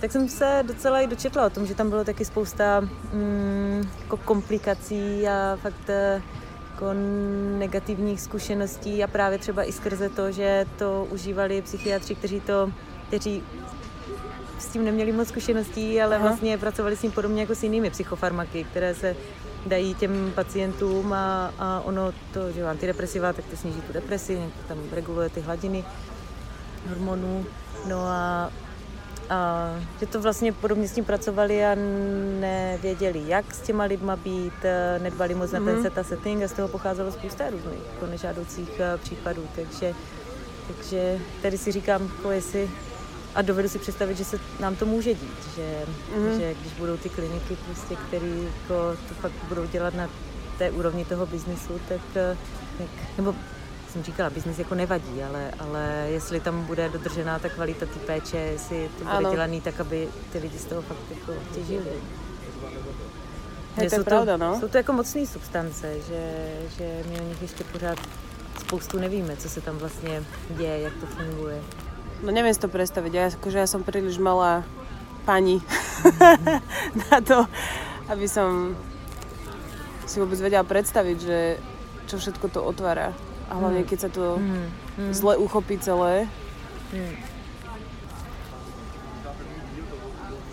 tak 0.00 0.12
jsem 0.12 0.28
se 0.28 0.62
docela 0.66 1.00
i 1.00 1.06
dočetla 1.06 1.46
o 1.46 1.50
tom, 1.50 1.66
že 1.66 1.74
tam 1.74 1.90
bylo 1.90 2.04
taky 2.04 2.24
spousta 2.24 2.80
mm, 3.12 3.88
jako 4.02 4.16
komplikací 4.16 5.28
a 5.28 5.58
fakt 5.62 5.90
jako 6.72 6.90
negativních 7.58 8.20
zkušeností 8.20 9.04
a 9.04 9.06
právě 9.06 9.38
třeba 9.38 9.64
i 9.64 9.72
skrze 9.72 10.08
to, 10.08 10.32
že 10.32 10.66
to 10.78 11.06
užívali 11.10 11.62
psychiatři, 11.62 12.14
kteří 12.14 12.40
to, 12.40 12.70
kteří 13.08 13.42
s 14.58 14.66
tím 14.66 14.84
neměli 14.84 15.12
moc 15.12 15.28
zkušeností, 15.28 16.02
ale 16.02 16.16
Aha. 16.16 16.26
vlastně 16.28 16.58
pracovali 16.58 16.96
s 16.96 17.00
tím 17.00 17.12
podobně 17.12 17.40
jako 17.40 17.54
s 17.54 17.62
jinými 17.62 17.90
psychofarmaky, 17.90 18.64
které 18.64 18.94
se 18.94 19.16
dají 19.66 19.94
těm 19.94 20.32
pacientům 20.34 21.12
a, 21.12 21.54
a 21.58 21.80
ono 21.84 22.12
to, 22.32 22.52
že 22.52 22.64
antidepresiva, 22.64 23.32
tak 23.32 23.44
to 23.44 23.56
sníží 23.56 23.80
tu 23.80 23.92
depresi, 23.92 24.42
tam 24.68 24.78
reguluje 24.92 25.28
ty 25.28 25.40
hladiny 25.40 25.84
hormonů. 26.88 27.46
No 27.88 27.98
a 27.98 28.50
a 29.30 29.70
že 30.00 30.06
to 30.06 30.20
vlastně 30.20 30.52
podobně 30.52 30.88
s 30.88 30.92
tím 30.92 31.04
pracovali 31.04 31.64
a 31.64 31.74
nevěděli, 32.40 33.22
jak 33.26 33.54
s 33.54 33.60
těma 33.60 33.84
lidma 33.84 34.16
být, 34.16 34.64
eh, 34.64 34.98
nedbali 35.02 35.34
moc 35.34 35.52
na 35.52 35.60
ten 35.60 35.74
mhm. 35.74 35.82
set 35.82 35.98
a 35.98 36.04
setting 36.04 36.42
a 36.42 36.48
z 36.48 36.52
toho 36.52 36.68
pocházelo 36.68 37.12
spousta 37.12 37.50
různých 37.50 37.80
jako 37.92 38.06
nežádoucích 38.06 38.80
eh, 38.80 38.98
případů, 38.98 39.48
takže, 39.56 39.94
takže 40.66 41.18
tady 41.42 41.58
si 41.58 41.72
říkám, 41.72 42.02
jako 42.16 42.30
jestli 42.30 42.70
a 43.36 43.42
dovedu 43.42 43.68
si 43.68 43.78
představit, 43.78 44.16
že 44.16 44.24
se 44.24 44.38
nám 44.60 44.76
to 44.76 44.86
může 44.86 45.14
dít, 45.14 45.38
že, 45.56 45.82
mm. 46.16 46.40
že 46.40 46.54
když 46.60 46.72
budou 46.72 46.96
ty 46.96 47.08
kliniky, 47.08 47.56
prostě, 47.66 47.96
které 47.96 48.26
jako 48.26 48.96
to 49.08 49.14
fakt 49.14 49.32
budou 49.48 49.66
dělat 49.66 49.94
na 49.94 50.08
té 50.58 50.70
úrovni 50.70 51.04
toho 51.04 51.26
biznisu, 51.26 51.80
tak, 51.88 52.00
eh, 52.14 52.36
tak 52.78 52.88
nebo 53.16 53.34
jsem 53.92 54.02
říkala, 54.02 54.30
biznis 54.30 54.58
jako 54.58 54.74
nevadí, 54.74 55.22
ale, 55.22 55.50
ale 55.58 56.06
jestli 56.08 56.40
tam 56.40 56.64
bude 56.64 56.88
dodržená 56.88 57.38
ta 57.38 57.48
kvalita 57.48 57.86
té 57.86 57.98
péče, 58.06 58.36
jestli 58.36 58.88
to 58.98 59.04
bude 59.04 59.16
ano. 59.16 59.30
dělaný 59.30 59.60
tak, 59.60 59.80
aby 59.80 60.08
ty 60.32 60.38
lidi 60.38 60.58
z 60.58 60.64
toho 60.64 60.82
fakt 60.82 60.98
jako 61.10 61.32
těžili. 61.54 61.92
Je 63.80 63.90
to 63.90 63.96
jsou, 63.96 64.04
pravda, 64.04 64.38
to, 64.38 64.44
no? 64.44 64.60
jsou 64.60 64.68
to 64.68 64.76
jako 64.76 64.92
mocné 64.92 65.26
substance, 65.26 65.94
že, 66.08 66.52
že 66.78 67.02
my 67.10 67.20
o 67.20 67.28
nich 67.28 67.42
ještě 67.42 67.64
pořád 67.64 67.98
spoustu 68.60 68.98
nevíme, 68.98 69.36
co 69.36 69.48
se 69.48 69.60
tam 69.60 69.78
vlastně 69.78 70.22
děje, 70.50 70.80
jak 70.80 70.92
to 70.94 71.06
funguje. 71.06 71.62
No 72.22 72.32
nevím 72.32 72.54
si 72.54 72.60
to 72.60 72.68
představit, 72.68 73.14
já, 73.14 73.26
akože 73.26 73.58
ja 73.58 73.66
som 73.66 73.84
príliš 73.84 74.18
malá 74.18 74.64
pani 75.24 75.60
na 77.10 77.20
to, 77.20 77.44
aby 78.08 78.28
som 78.28 78.76
si 80.06 80.20
vůbec 80.20 80.40
vedela 80.40 80.64
představit, 80.64 81.20
že 81.20 81.58
čo 82.06 82.18
všetko 82.18 82.48
to 82.48 82.64
otvára. 82.64 83.12
A 83.50 83.54
hlavně, 83.54 83.78
hmm. 83.78 83.88
keď 83.88 84.00
se 84.00 84.08
to. 84.08 84.36
Hmm. 84.36 85.14
zle 85.14 85.36
uchopí 85.36 85.78
celé. 85.78 86.28
Hmm. 86.92 87.16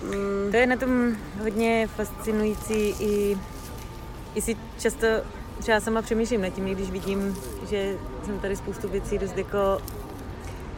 Mm. 0.04 0.52
To 0.52 0.58
je 0.58 0.68
na 0.68 0.76
tom 0.76 1.16
hodně 1.42 1.88
fascinující 1.88 2.96
i, 3.00 3.38
i 4.36 4.42
si 4.42 4.58
často 4.80 5.08
třeba 5.60 5.80
sama 5.80 6.02
přemýšlím 6.02 6.42
nad 6.42 6.50
tím, 6.50 6.66
když 6.66 6.92
vidím, 6.92 7.38
že 7.70 7.96
jsem 8.26 8.40
tady 8.40 8.56
spoustu 8.56 8.88
věcí 8.88 9.18
dost 9.18 9.38
jako, 9.38 9.82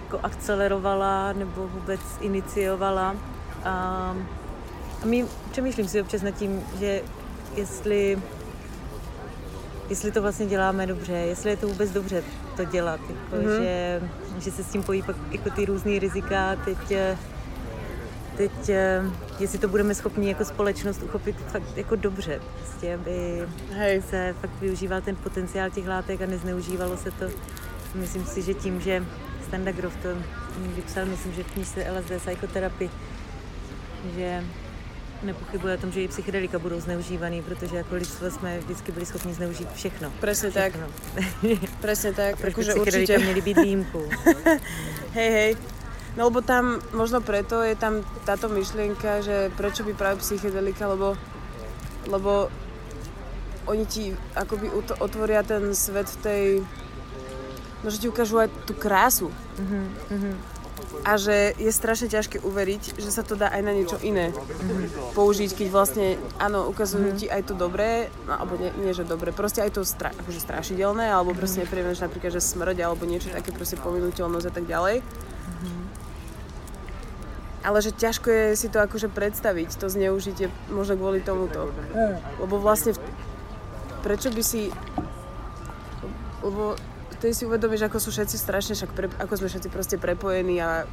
jako 0.06 0.20
akcelerovala 0.24 1.34
nebo 1.34 1.68
vůbec 1.68 2.00
iniciovala. 2.22 3.16
A, 3.64 4.16
a 5.04 5.06
my 5.06 5.26
přemýšlím 5.52 5.88
si 5.88 6.02
občas 6.02 6.22
nad 6.22 6.32
tím, 6.32 6.62
že 6.80 7.02
jestli 7.56 8.18
jestli 9.90 10.12
to 10.12 10.22
vlastně 10.22 10.46
děláme 10.46 10.88
dobře, 10.88 11.14
jestli 11.14 11.50
je 11.50 11.58
to 11.58 11.68
vůbec 11.68 11.92
dobře 11.92 12.24
to 12.58 12.66
dělat, 12.66 13.00
jako, 13.10 13.36
mm-hmm. 13.36 13.62
že, 13.62 14.02
že 14.40 14.52
se 14.52 14.64
s 14.64 14.68
tím 14.68 14.84
pojí 14.84 15.02
pak 15.02 15.16
jako 15.32 15.50
ty 15.50 15.66
různé 15.66 16.00
rizika, 16.00 16.56
teď, 16.66 16.92
eh, 16.92 17.18
teď 18.38 18.70
eh, 18.70 19.02
jestli 19.40 19.60
to 19.60 19.68
budeme 19.68 19.96
schopni 19.96 20.30
jako 20.30 20.46
společnost 20.46 21.04
uchopit 21.04 21.36
fakt 21.36 21.78
jako 21.78 21.96
dobře, 21.96 22.42
prostě, 22.60 22.96
aby 22.96 23.48
Hej. 23.72 24.02
se 24.02 24.36
fakt 24.42 24.62
využíval 24.62 25.02
ten 25.02 25.16
potenciál 25.16 25.70
těch 25.70 25.88
látek 25.88 26.22
a 26.22 26.26
nezneužívalo 26.26 26.98
se 26.98 27.12
to. 27.12 27.26
Myslím 27.96 28.26
si, 28.26 28.42
že 28.42 28.54
tím, 28.54 28.82
že 28.82 29.06
Standa 29.48 29.72
Grof 29.72 29.96
to 30.02 30.10
vypsal, 30.76 31.06
myslím, 31.06 31.34
že 31.34 31.44
v 31.44 31.52
knižce 31.52 31.86
LSD 31.92 32.12
psychoterapii, 32.18 32.90
že 34.16 34.44
nepochybuje 35.24 35.78
o 35.78 35.82
tom, 35.82 35.92
že 35.92 36.02
i 36.02 36.08
psychedelika 36.08 36.60
budou 36.60 36.80
zneužívaný, 36.80 37.42
protože 37.42 37.78
jako 37.78 37.96
lidstvo 37.96 38.32
jsme 38.32 38.60
vždycky 38.60 38.92
byli 38.92 39.06
schopni 39.06 39.34
zneužít 39.34 39.68
všechno. 39.74 40.12
Přesně 40.22 40.52
tak. 40.52 40.74
Přesně 41.82 42.14
tak. 42.14 42.38
Proč 42.38 42.56
by 42.56 42.62
psychedelika 42.62 43.14
určitě. 43.14 43.18
měly 43.18 43.42
být 43.42 43.58
výjimkou? 43.58 44.10
hej, 45.14 45.32
hej. 45.32 45.56
No 46.16 46.32
lebo 46.32 46.42
tam, 46.42 46.80
možno 46.96 47.20
preto 47.20 47.60
je 47.60 47.76
tam 47.76 48.00
táto 48.24 48.48
myšlienka, 48.48 49.20
že 49.20 49.52
prečo 49.60 49.84
by 49.84 49.92
práve 49.94 50.24
psychedelika, 50.24 50.88
lebo, 50.88 51.20
lebo 52.08 52.48
oni 53.68 53.86
ti 53.86 54.16
akoby 54.32 54.72
otvoria 55.04 55.44
ten 55.44 55.76
svet 55.76 56.08
v 56.08 56.18
tej, 56.24 56.44
no 57.86 57.94
že 57.94 58.02
ti 58.02 58.10
ukážu 58.10 58.42
aj 58.42 58.50
tú 58.66 58.74
krásu. 58.74 59.30
Mm-hmm 59.62 60.56
a 61.06 61.22
že 61.22 61.54
je 61.62 61.70
strašne 61.70 62.10
ťažké 62.10 62.42
uveriť, 62.42 62.98
že 62.98 63.10
sa 63.14 63.22
to 63.22 63.38
dá 63.38 63.54
aj 63.54 63.62
na 63.62 63.72
niečo 63.78 64.02
iné 64.02 64.34
mm-hmm. 64.34 65.14
použiť, 65.14 65.54
keď 65.54 65.68
vlastne, 65.70 66.18
áno, 66.42 66.66
ukazujú 66.66 67.14
mm-hmm. 67.14 67.22
ti 67.22 67.28
aj 67.30 67.42
to 67.46 67.54
dobré, 67.54 68.10
no, 68.26 68.34
alebo 68.42 68.58
nie, 68.58 68.74
nie 68.82 68.90
že 68.90 69.06
dobré, 69.06 69.30
proste 69.30 69.62
aj 69.62 69.78
to 69.78 69.82
stra, 69.86 70.10
akože 70.18 70.42
strašidelné, 70.42 71.06
alebo 71.14 71.38
proste 71.38 71.62
mm-hmm. 71.62 71.70
nepríjemné, 71.70 71.94
že 71.94 72.06
napríklad, 72.10 72.32
že 72.34 72.42
smrť, 72.42 72.78
alebo 72.82 73.06
niečo 73.06 73.30
také 73.30 73.54
proste 73.54 73.78
pominuteľnosť 73.78 74.48
a 74.50 74.54
tak 74.54 74.66
ďalej. 74.66 74.96
Mm-hmm. 75.06 75.84
Ale 77.66 77.78
že 77.82 77.92
ťažko 77.94 78.28
je 78.30 78.46
si 78.58 78.68
to 78.70 78.78
akože 78.78 79.10
predstaviť, 79.10 79.78
to 79.78 79.90
zneužitie 79.90 80.54
možno 80.70 81.02
kvôli 81.02 81.18
tomuto. 81.22 81.74
Mm. 81.98 82.22
Lebo 82.38 82.62
vlastne 82.62 82.94
v 82.94 83.02
prečo 84.06 84.30
by 84.30 84.44
si... 84.46 84.70
Lebo 86.46 86.78
ty 87.20 87.34
si 87.34 87.44
uvedomíš, 87.48 87.88
ako 87.88 87.98
sú 88.00 88.10
všetci 88.14 88.36
strašne, 88.38 88.74
však 88.76 88.92
pre, 88.94 89.08
ako 89.20 89.34
sme 89.40 89.48
všetci 89.52 89.70
proste 89.72 89.96
prepojení 90.00 90.60
a 90.62 90.86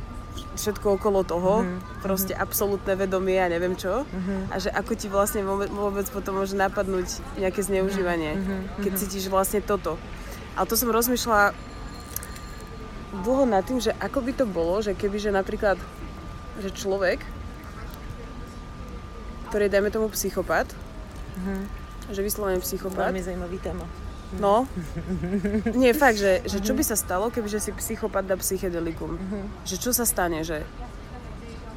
všetko 0.56 0.96
okolo 1.00 1.24
toho, 1.24 1.64
mm-hmm. 1.64 2.00
proste 2.00 2.32
absolútne 2.32 2.96
vedomie 2.96 3.36
a 3.36 3.52
neviem 3.52 3.76
čo. 3.76 4.04
Mm-hmm. 4.04 4.40
A 4.52 4.54
že 4.60 4.72
ako 4.72 4.92
ti 4.96 5.08
vlastne 5.08 5.44
vôbec, 5.44 6.08
potom 6.08 6.40
môže 6.40 6.56
napadnúť 6.56 7.20
nejaké 7.36 7.60
zneužívanie, 7.60 8.36
mm-hmm. 8.36 8.60
keď 8.84 8.92
cítiš 8.96 9.28
vlastne 9.28 9.60
toto. 9.60 10.00
Ale 10.56 10.68
to 10.68 10.76
som 10.76 10.92
rozmýšľala 10.92 11.56
dlho 13.24 13.44
nad 13.44 13.64
tým, 13.64 13.80
že 13.80 13.92
ako 14.00 14.24
by 14.24 14.32
to 14.32 14.44
bolo, 14.48 14.80
že 14.80 14.96
keby, 14.96 15.20
že 15.20 15.28
napríklad, 15.32 15.76
že 16.60 16.72
človek, 16.72 17.20
ktorý 19.52 19.68
je, 19.68 19.72
dajme 19.72 19.92
tomu, 19.92 20.08
psychopat, 20.16 20.64
mm-hmm. 21.36 21.60
že 22.08 22.20
vyslovene 22.24 22.60
psychopat. 22.64 23.12
Veľmi 23.12 23.24
zaujímavý 23.24 23.60
téma. 23.60 23.84
No. 24.40 24.64
Nie, 25.82 25.92
fakt, 25.92 26.16
že, 26.16 26.40
že 26.48 26.64
čo 26.64 26.72
by 26.72 26.82
sa 26.86 26.96
stalo, 26.96 27.28
kebyže 27.28 27.60
si 27.60 27.70
psychopat 27.76 28.24
dá 28.24 28.36
psychedelikum? 28.40 29.20
Že 29.68 29.76
čo 29.76 29.90
sa 29.92 30.04
stane, 30.08 30.40
že 30.40 30.64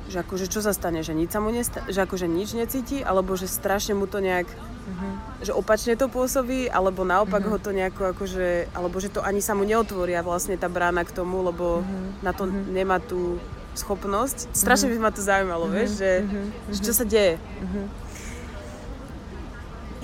že 0.06 0.22
akože 0.22 0.46
čo 0.46 0.62
sa 0.62 0.70
stane, 0.70 1.02
že 1.02 1.18
nič 1.18 1.34
sa 1.34 1.42
mu 1.42 1.50
nesta- 1.50 1.82
že 1.90 2.06
akože 2.06 2.30
nič 2.30 2.54
necíti, 2.54 3.02
alebo 3.02 3.34
že 3.34 3.50
strašne 3.50 3.98
mu 3.98 4.06
to 4.06 4.22
nejak, 4.22 4.46
uh-huh. 4.46 5.14
že 5.42 5.50
opačne 5.50 5.98
to 5.98 6.06
pôsobí, 6.06 6.70
alebo 6.70 7.02
naopak 7.02 7.42
uh-huh. 7.42 7.58
ho 7.58 7.64
to 7.64 7.74
nejako 7.74 8.14
akože, 8.14 8.70
alebo 8.78 9.02
že 9.02 9.10
to 9.10 9.26
ani 9.26 9.42
sa 9.42 9.58
mu 9.58 9.66
neotvoria 9.66 10.22
vlastne 10.22 10.62
tá 10.62 10.70
brána 10.70 11.02
k 11.10 11.16
tomu, 11.16 11.42
lebo 11.42 11.82
uh-huh. 11.82 12.22
na 12.22 12.38
to 12.38 12.46
uh-huh. 12.46 12.70
nemá 12.70 13.02
tú 13.02 13.42
schopnosť. 13.74 14.54
Strašne 14.54 14.94
uh-huh. 14.94 15.02
by 15.02 15.10
ma 15.10 15.12
to 15.12 15.22
zaujímalo, 15.26 15.66
uh-huh. 15.66 15.74
vieš, 15.74 15.98
že, 15.98 16.12
uh-huh. 16.22 16.46
že 16.70 16.80
čo 16.86 16.94
sa 16.94 17.04
deje. 17.04 17.42
Uh-huh. 17.42 17.86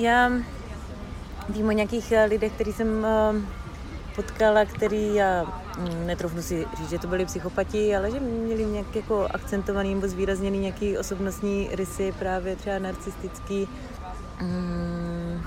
Ja 0.02 0.34
Vím 1.52 1.68
o 1.68 1.72
nějakých 1.72 2.12
eh, 2.12 2.26
lidech, 2.26 2.52
který 2.54 2.74
jsem 2.74 3.06
eh, 3.06 3.42
potkala, 4.16 4.66
který, 4.66 5.16
já 5.16 5.44
mm, 5.78 6.08
netrofnu 6.08 6.42
si 6.42 6.66
říct, 6.78 6.90
že 6.90 7.00
to 7.00 7.08
byli 7.08 7.26
psychopati, 7.26 7.96
ale 7.96 8.12
že 8.12 8.20
měli 8.20 8.66
nějak 8.66 8.96
jako 8.96 9.28
akcentovaný 9.32 9.96
nebo 9.96 10.08
zvýrazněný 10.08 10.60
nějaký 10.60 10.98
osobnostní 10.98 11.70
rysy, 11.72 12.14
právě 12.20 12.56
třeba 12.56 12.80
narcistický. 12.80 13.68
Mm, 14.42 15.42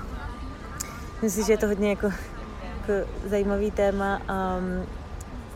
myslím 1.21 1.43
si, 1.43 1.47
že 1.47 1.53
je 1.53 1.57
to 1.57 1.67
hodně 1.67 1.89
jako, 1.89 2.11
jako 2.81 3.09
zajímavý 3.25 3.71
téma 3.71 4.21
a, 4.27 4.59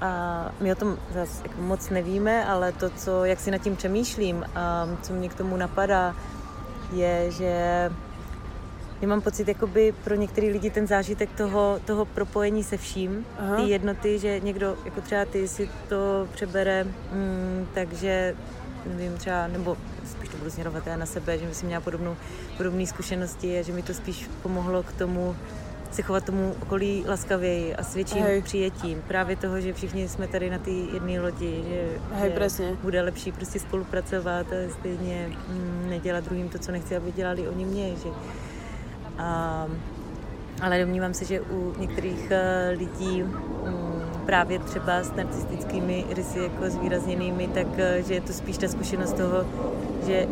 a 0.02 0.52
my 0.60 0.72
o 0.72 0.76
tom 0.76 0.98
zase 1.14 1.44
jako 1.44 1.62
moc 1.62 1.90
nevíme, 1.90 2.46
ale 2.46 2.72
to, 2.72 2.90
co, 2.90 3.26
jak 3.26 3.40
si 3.40 3.52
nad 3.52 3.58
tím 3.58 3.76
přemýšlím 3.76 4.46
a 4.56 4.88
co 5.02 5.14
mě 5.14 5.30
k 5.30 5.36
tomu 5.36 5.58
napadá, 5.58 6.16
je, 6.92 7.32
že 7.32 7.90
já 9.02 9.08
mám 9.08 9.22
pocit, 9.22 9.48
jakoby 9.48 9.94
pro 10.04 10.16
některé 10.16 10.48
lidi 10.48 10.70
ten 10.70 10.88
zážitek 10.88 11.30
toho, 11.38 11.80
toho 11.86 12.06
propojení 12.06 12.64
se 12.64 12.78
vším, 12.78 13.26
Aha. 13.38 13.56
ty 13.56 13.70
jednoty, 13.70 14.20
že 14.20 14.40
někdo, 14.40 14.78
jako 14.86 15.02
třeba 15.02 15.26
ty, 15.26 15.48
si 15.48 15.70
to 15.90 16.28
přebere, 16.34 16.84
mm, 16.84 17.68
takže 17.74 18.36
nevím, 18.86 19.18
třeba, 19.18 19.48
nebo 19.48 19.78
spíš 20.06 20.30
to 20.30 20.38
budu 20.38 20.50
směrovat 20.50 20.88
já 20.88 20.98
na 20.98 21.06
sebe, 21.06 21.38
že 21.38 21.54
jsem 21.54 21.68
měla 21.68 21.82
podobnou, 21.82 22.16
podobné 22.58 22.88
zkušenosti 22.88 23.60
a 23.60 23.62
že 23.62 23.74
mi 23.74 23.84
to 23.84 23.94
spíš 23.94 24.30
pomohlo 24.42 24.84
k 24.84 24.92
tomu, 24.92 25.36
se 25.92 26.02
chovat 26.02 26.24
tomu 26.24 26.56
okolí 26.62 27.04
laskavěji 27.08 27.76
a 27.76 27.84
s 27.84 27.96
větším 27.96 28.24
Hej. 28.24 28.42
přijetím. 28.42 29.02
Právě 29.08 29.36
toho, 29.36 29.62
že 29.62 29.74
všichni 29.74 30.08
jsme 30.08 30.28
tady 30.28 30.50
na 30.50 30.58
té 30.58 30.72
jedné 30.72 31.22
lodi, 31.22 31.64
že, 31.70 31.88
Hej, 32.14 32.34
že 32.58 32.78
bude 32.82 33.02
lepší 33.02 33.32
prostě 33.32 33.60
spolupracovat 33.60 34.48
a 34.48 34.74
stejně 34.80 35.38
mm, 35.48 35.90
nedělat 35.90 36.24
druhým 36.24 36.50
to, 36.50 36.60
co 36.60 36.72
nechci, 36.72 36.96
aby 36.96 37.12
dělali 37.12 37.48
oni 37.48 37.66
mě. 37.66 37.90
Že, 37.90 38.10
ale 40.62 40.80
domnívám 40.80 41.14
se, 41.14 41.26
že 41.26 41.42
u 41.42 41.74
některých 41.80 42.32
eh, 42.32 42.70
lidí 42.78 43.24
mm, 43.24 44.02
právě 44.26 44.60
třeba 44.60 45.04
s 45.04 45.12
narcistickými 45.16 46.06
rysy 46.10 46.40
jako 46.40 46.70
zvýrazněnými, 46.70 47.48
tak 47.48 47.68
eh, 47.78 48.04
že 48.08 48.14
je 48.14 48.22
to 48.22 48.34
spíš 48.34 48.58
ta 48.58 48.68
zkušenost 48.68 49.14
toho, 49.14 49.46
že 50.08 50.28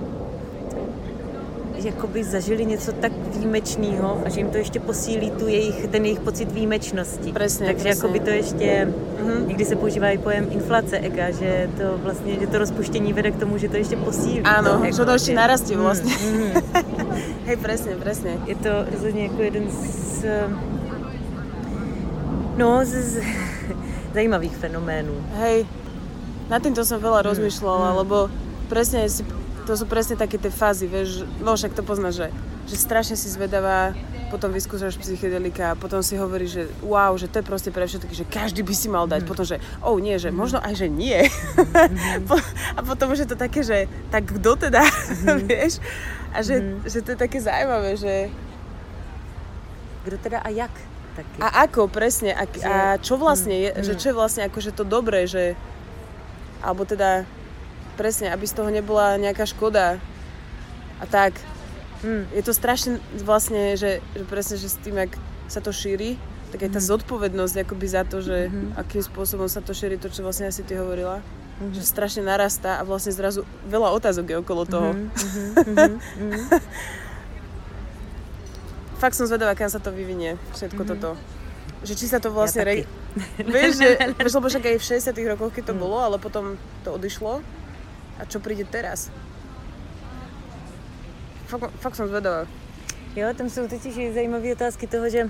jakoby 1.86 2.24
zažili 2.24 2.66
něco 2.66 2.92
tak 2.92 3.12
výjimečného 3.12 4.22
a 4.26 4.30
že 4.30 4.40
jim 4.40 4.50
to 4.50 4.58
ještě 4.58 4.80
posílí 4.80 5.32
tu 5.32 5.48
jejich, 5.48 5.88
ten 5.88 6.06
jejich 6.06 6.20
pocit 6.20 6.52
výjimečnosti. 6.52 7.32
Presně, 7.32 7.66
Takže 7.66 7.84
presně. 7.84 7.90
jakoby 7.90 8.20
to 8.20 8.30
ještě, 8.30 8.94
mm-hmm. 9.24 9.48
někdy 9.48 9.66
se 9.66 9.76
používá 9.76 10.10
i 10.10 10.18
pojem 10.18 10.48
inflace 10.52 10.98
ega, 10.98 11.32
že 11.32 11.70
to 11.78 11.98
vlastně, 11.98 12.40
že 12.40 12.48
to 12.48 12.58
rozpuštění 12.58 13.14
vede 13.14 13.32
k 13.32 13.40
tomu, 13.40 13.58
že 13.58 13.70
to 13.70 13.78
ještě 13.78 13.96
posílí. 13.96 14.42
Ano, 14.42 14.80
to, 14.80 14.92
že 14.96 15.06
to 15.06 15.12
ještě 15.12 15.34
narastí 15.34 15.76
mm, 15.76 15.82
vlastně. 15.82 16.14
Mm, 16.32 16.52
Hej, 17.46 17.56
presne, 17.56 17.96
presne. 17.96 18.32
Je 18.46 18.56
to 18.56 18.70
rozhodně 18.92 19.24
jako 19.24 19.42
jeden 19.42 19.72
z, 19.72 20.26
no, 22.58 22.80
z, 22.84 22.90
z 22.90 23.22
zajímavých 24.14 24.58
fenoménů. 24.58 25.14
Hej, 25.34 25.66
nad 26.50 26.64
týmto 26.64 26.88
som 26.88 27.04
veľa 27.04 27.22
mm. 27.24 27.28
rozmýšľala, 27.28 27.90
mm. 27.92 27.98
lebo 28.04 28.18
presne 28.72 29.04
si 29.12 29.24
to 29.68 29.76
sú 29.76 29.84
presne 29.84 30.16
také 30.16 30.40
tie 30.40 30.48
fázy, 30.48 30.88
vieš, 30.88 31.28
no 31.44 31.52
však 31.52 31.76
to 31.76 31.84
poznáš, 31.84 32.24
že, 32.24 32.28
že 32.72 32.76
strašne 32.80 33.20
si 33.20 33.28
zvedavá, 33.28 33.92
potom 34.32 34.52
vyskúšaš 34.52 34.96
psychedelika 35.00 35.76
a 35.76 35.80
potom 35.80 36.00
si 36.00 36.16
hovorí, 36.16 36.48
že 36.48 36.72
wow, 36.84 37.16
že 37.20 37.28
to 37.28 37.44
je 37.44 37.46
proste 37.48 37.72
pre 37.72 37.84
všetky, 37.84 38.16
že 38.16 38.24
každý 38.28 38.64
by 38.64 38.76
si 38.76 38.88
mal 38.88 39.08
dať, 39.08 39.24
mm. 39.24 39.28
potom, 39.28 39.44
že 39.44 39.60
oh 39.84 40.00
nie, 40.00 40.16
že 40.16 40.32
mm. 40.32 40.36
možno 40.36 40.60
aj, 40.64 40.74
že 40.76 40.88
nie. 40.88 41.20
Mm. 41.78 42.28
a 42.76 42.80
potom 42.84 43.14
už 43.14 43.24
je 43.24 43.30
to 43.30 43.38
také, 43.38 43.62
že 43.62 43.88
tak 44.12 44.28
kto 44.28 44.68
teda, 44.68 44.82
mm. 44.84 45.40
vieš? 45.48 45.80
A 46.36 46.44
že, 46.44 46.60
mm. 46.60 46.84
že 46.84 47.00
to 47.04 47.16
je 47.16 47.20
také 47.20 47.38
zaujímavé, 47.40 47.96
že... 47.96 48.14
Kto 50.04 50.18
teda 50.20 50.40
a 50.44 50.50
jak? 50.52 50.74
Taky. 51.16 51.38
A 51.40 51.48
ako, 51.68 51.88
presne. 51.88 52.36
A, 52.36 52.44
a 52.44 52.76
čo 53.00 53.16
vlastne 53.16 53.56
je, 53.56 53.70
mm. 53.72 53.84
že 53.84 53.94
čo 54.00 54.12
je 54.12 54.16
vlastne 54.16 54.44
akože 54.48 54.76
to 54.76 54.84
dobré, 54.84 55.28
že... 55.28 55.56
Alebo 56.62 56.84
teda 56.84 57.24
presne, 57.98 58.30
aby 58.30 58.46
z 58.46 58.54
toho 58.54 58.70
nebola 58.70 59.18
nejaká 59.18 59.50
škoda. 59.50 59.98
A 61.02 61.06
tak. 61.10 61.42
Hmm. 62.06 62.30
Je 62.30 62.46
to 62.46 62.54
strašne 62.54 63.02
vlastne, 63.26 63.74
že, 63.74 64.06
že 64.14 64.24
presne, 64.30 64.56
že 64.62 64.70
s 64.70 64.78
tým, 64.78 65.02
jak 65.02 65.18
sa 65.50 65.66
to 65.66 65.74
šíri, 65.74 66.22
tak 66.54 66.64
aj 66.64 66.72
tá 66.78 66.80
mm 66.80 66.88
zodpovednosť 66.88 67.56
akoby 67.68 67.88
za 67.90 68.04
to, 68.08 68.24
že 68.24 68.48
mm-hmm. 68.48 68.80
akým 68.80 69.04
spôsobom 69.04 69.52
sa 69.52 69.60
to 69.60 69.76
šíri, 69.76 70.00
to, 70.00 70.08
čo 70.08 70.24
vlastne 70.24 70.48
asi 70.48 70.64
ty 70.64 70.80
hovorila, 70.80 71.20
mm-hmm. 71.20 71.76
že 71.76 71.84
strašne 71.84 72.24
narastá 72.24 72.80
a 72.80 72.88
vlastne 72.88 73.12
zrazu 73.12 73.44
veľa 73.68 73.92
otázok 74.00 74.26
je 74.32 74.38
okolo 74.40 74.64
toho. 74.64 74.90
Mm-hmm. 74.96 75.12
mm-hmm. 76.24 76.46
Fakt 78.98 79.20
som 79.20 79.28
zvedavá, 79.28 79.54
kam 79.60 79.68
sa 79.68 79.84
to 79.84 79.92
vyvinie, 79.92 80.40
všetko 80.56 80.88
mm-hmm. 80.88 81.02
toto. 81.04 81.20
Že 81.84 81.94
či 82.00 82.06
sa 82.08 82.18
to 82.24 82.32
vlastne... 82.32 82.64
Ja 82.64 82.68
re... 82.72 82.76
Vieš, 83.44 83.72
že, 83.84 83.90
lebo 84.16 84.48
však 84.48 84.64
aj 84.72 84.78
v 84.80 84.88
60 85.04 85.34
rokoch, 85.34 85.52
keď 85.54 85.74
to 85.74 85.76
mm. 85.76 85.82
bolo, 85.82 85.98
ale 85.98 86.18
potom 86.22 86.58
to 86.86 86.94
odišlo 86.94 87.42
a 88.20 88.26
čo 88.26 88.40
príde 88.40 88.66
teraz? 88.66 89.12
Fakt, 91.48 91.72
fakt 91.80 91.96
jsem 91.96 92.08
zvedavá. 92.08 92.48
Jo, 93.16 93.28
tam 93.38 93.50
jsou 93.50 93.68
totiž 93.68 93.98
i 93.98 94.14
zajímavé 94.14 94.52
otázky 94.52 94.88
toho, 94.88 95.10
že 95.10 95.30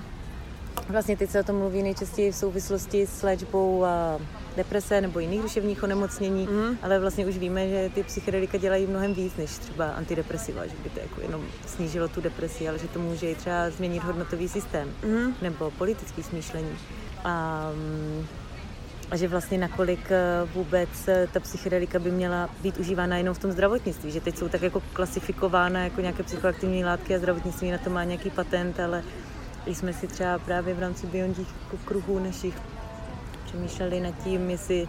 vlastně 0.88 1.16
teď 1.16 1.30
se 1.30 1.40
o 1.40 1.44
tom 1.44 1.56
mluví 1.56 1.82
nejčastěji 1.82 2.32
v 2.32 2.36
souvislosti 2.36 3.06
s 3.06 3.22
léčbou 3.22 3.84
a 3.84 4.18
deprese 4.56 5.00
nebo 5.00 5.18
jiných 5.20 5.42
duševních 5.42 5.82
onemocnění, 5.82 6.46
mm. 6.46 6.78
ale 6.82 6.98
vlastně 6.98 7.26
už 7.26 7.38
víme, 7.38 7.68
že 7.68 7.90
ty 7.94 8.02
psychedelika 8.02 8.58
dělají 8.58 8.86
mnohem 8.86 9.14
víc 9.14 9.36
než 9.36 9.50
třeba 9.50 9.90
antidepresiva, 9.90 10.66
že 10.66 10.74
by 10.82 10.90
to 10.90 11.00
jako 11.00 11.20
jenom 11.20 11.44
snížilo 11.66 12.08
tu 12.08 12.20
depresi, 12.20 12.68
ale 12.68 12.78
že 12.78 12.88
to 12.88 12.98
může 12.98 13.30
i 13.30 13.34
třeba 13.34 13.70
změnit 13.70 14.04
hodnotový 14.04 14.48
systém 14.48 14.88
mm. 15.04 15.34
nebo 15.42 15.70
politický 15.70 16.22
smýšlení. 16.22 16.78
A 17.24 17.64
a 19.10 19.16
že 19.16 19.28
vlastně 19.28 19.58
nakolik 19.58 20.10
eh, 20.10 20.48
vůbec 20.54 21.08
eh, 21.08 21.28
ta 21.32 21.40
psychedelika 21.40 21.98
by 21.98 22.10
měla 22.10 22.50
být 22.62 22.78
užívána 22.78 23.16
jenom 23.16 23.34
v 23.34 23.38
tom 23.38 23.52
zdravotnictví, 23.52 24.10
že 24.10 24.20
teď 24.20 24.38
jsou 24.38 24.48
tak 24.48 24.62
jako 24.62 24.82
klasifikována 24.92 25.84
jako 25.84 26.00
nějaké 26.00 26.22
psychoaktivní 26.22 26.84
látky 26.84 27.14
a 27.14 27.18
zdravotnictví 27.18 27.70
na 27.70 27.78
to 27.78 27.90
má 27.90 28.04
nějaký 28.04 28.30
patent, 28.30 28.80
ale 28.80 29.02
jsme 29.66 29.92
si 29.92 30.06
třeba 30.06 30.38
právě 30.38 30.74
v 30.74 30.78
rámci 30.78 31.06
bionních 31.06 31.48
jako 31.64 31.76
kruhů 31.84 32.18
našich 32.18 32.54
přemýšleli 33.44 34.00
nad 34.00 34.14
tím, 34.24 34.50
jestli, 34.50 34.88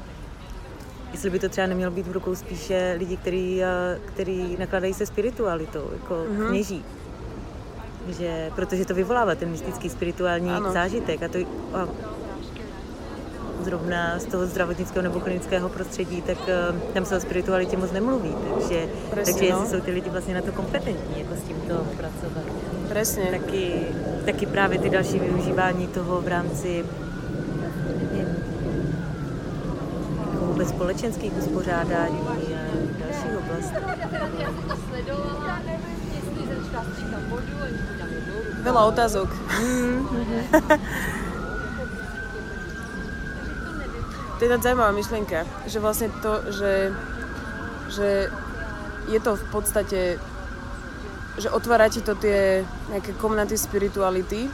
jestli 1.11 1.29
by 1.29 1.39
to 1.39 1.49
třeba 1.49 1.67
nemělo 1.67 1.91
být 1.91 2.07
v 2.07 2.11
rukou 2.11 2.35
spíše 2.35 2.95
lidí, 2.97 3.17
který, 3.17 3.63
eh, 3.63 3.99
který 4.05 4.57
nakladají 4.57 4.93
se 4.93 5.05
spiritualitou, 5.05 5.89
jako 5.93 6.13
mm-hmm. 6.13 6.47
kněží. 6.49 6.85
Že, 8.07 8.51
protože 8.55 8.85
to 8.85 8.93
vyvolává 8.93 9.35
ten 9.35 9.49
mystický 9.49 9.89
spirituální 9.89 10.49
ano. 10.49 10.71
zážitek 10.73 11.23
a, 11.23 11.27
to, 11.27 11.37
a 11.73 11.87
zrovna 13.63 14.19
z 14.19 14.25
toho 14.25 14.45
zdravotnického 14.45 15.03
nebo 15.03 15.19
klinického 15.19 15.69
prostředí, 15.69 16.21
tak 16.21 16.37
uh, 16.37 16.79
tam 16.93 17.05
se 17.05 17.17
o 17.17 17.19
spiritualitě 17.19 17.77
moc 17.77 17.91
nemluví, 17.91 18.35
takže, 18.53 18.87
Presně, 19.11 19.33
takže 19.33 19.53
no. 19.53 19.65
jsou 19.65 19.79
ty 19.79 19.91
lidi 19.91 20.09
vlastně 20.09 20.33
na 20.33 20.41
to 20.41 20.51
kompetentní, 20.51 21.19
jako 21.19 21.35
s 21.35 21.43
tímto 21.43 21.73
pracovat. 21.97 22.43
Přesně. 22.89 23.23
Taky, 23.31 23.73
taky 24.25 24.45
právě 24.45 24.79
ty 24.79 24.89
další 24.89 25.19
využívání 25.19 25.87
toho 25.87 26.21
v 26.21 26.27
rámci 26.27 26.85
nevím, 28.11 28.27
jako 30.31 30.45
vůbec 30.45 30.69
společenských 30.69 31.37
uspořádání 31.37 32.19
a 32.19 32.33
dalších 32.99 33.37
oblastí. 33.37 33.75
Sledovala, 34.89 35.59
jestli 36.15 36.55
začala 36.55 36.85
vodu, 37.29 37.57
jednou 37.65 37.99
Veľa 38.59 38.91
otázok. 38.91 39.29
to 44.39 44.47
je 44.47 44.51
tá 44.55 44.57
zaujímavá 44.57 44.95
myšlienka, 44.95 45.43
že 45.67 45.83
vlastne 45.83 46.07
to, 46.23 46.47
že, 46.47 46.95
že 47.91 48.09
je 49.11 49.19
to 49.19 49.35
v 49.35 49.45
podstate, 49.51 50.01
že 51.35 51.51
otvára 51.51 51.91
ti 51.91 51.99
to 51.99 52.15
tie 52.15 52.63
nejaké 52.87 53.11
komnaty 53.19 53.59
spirituality 53.59 54.47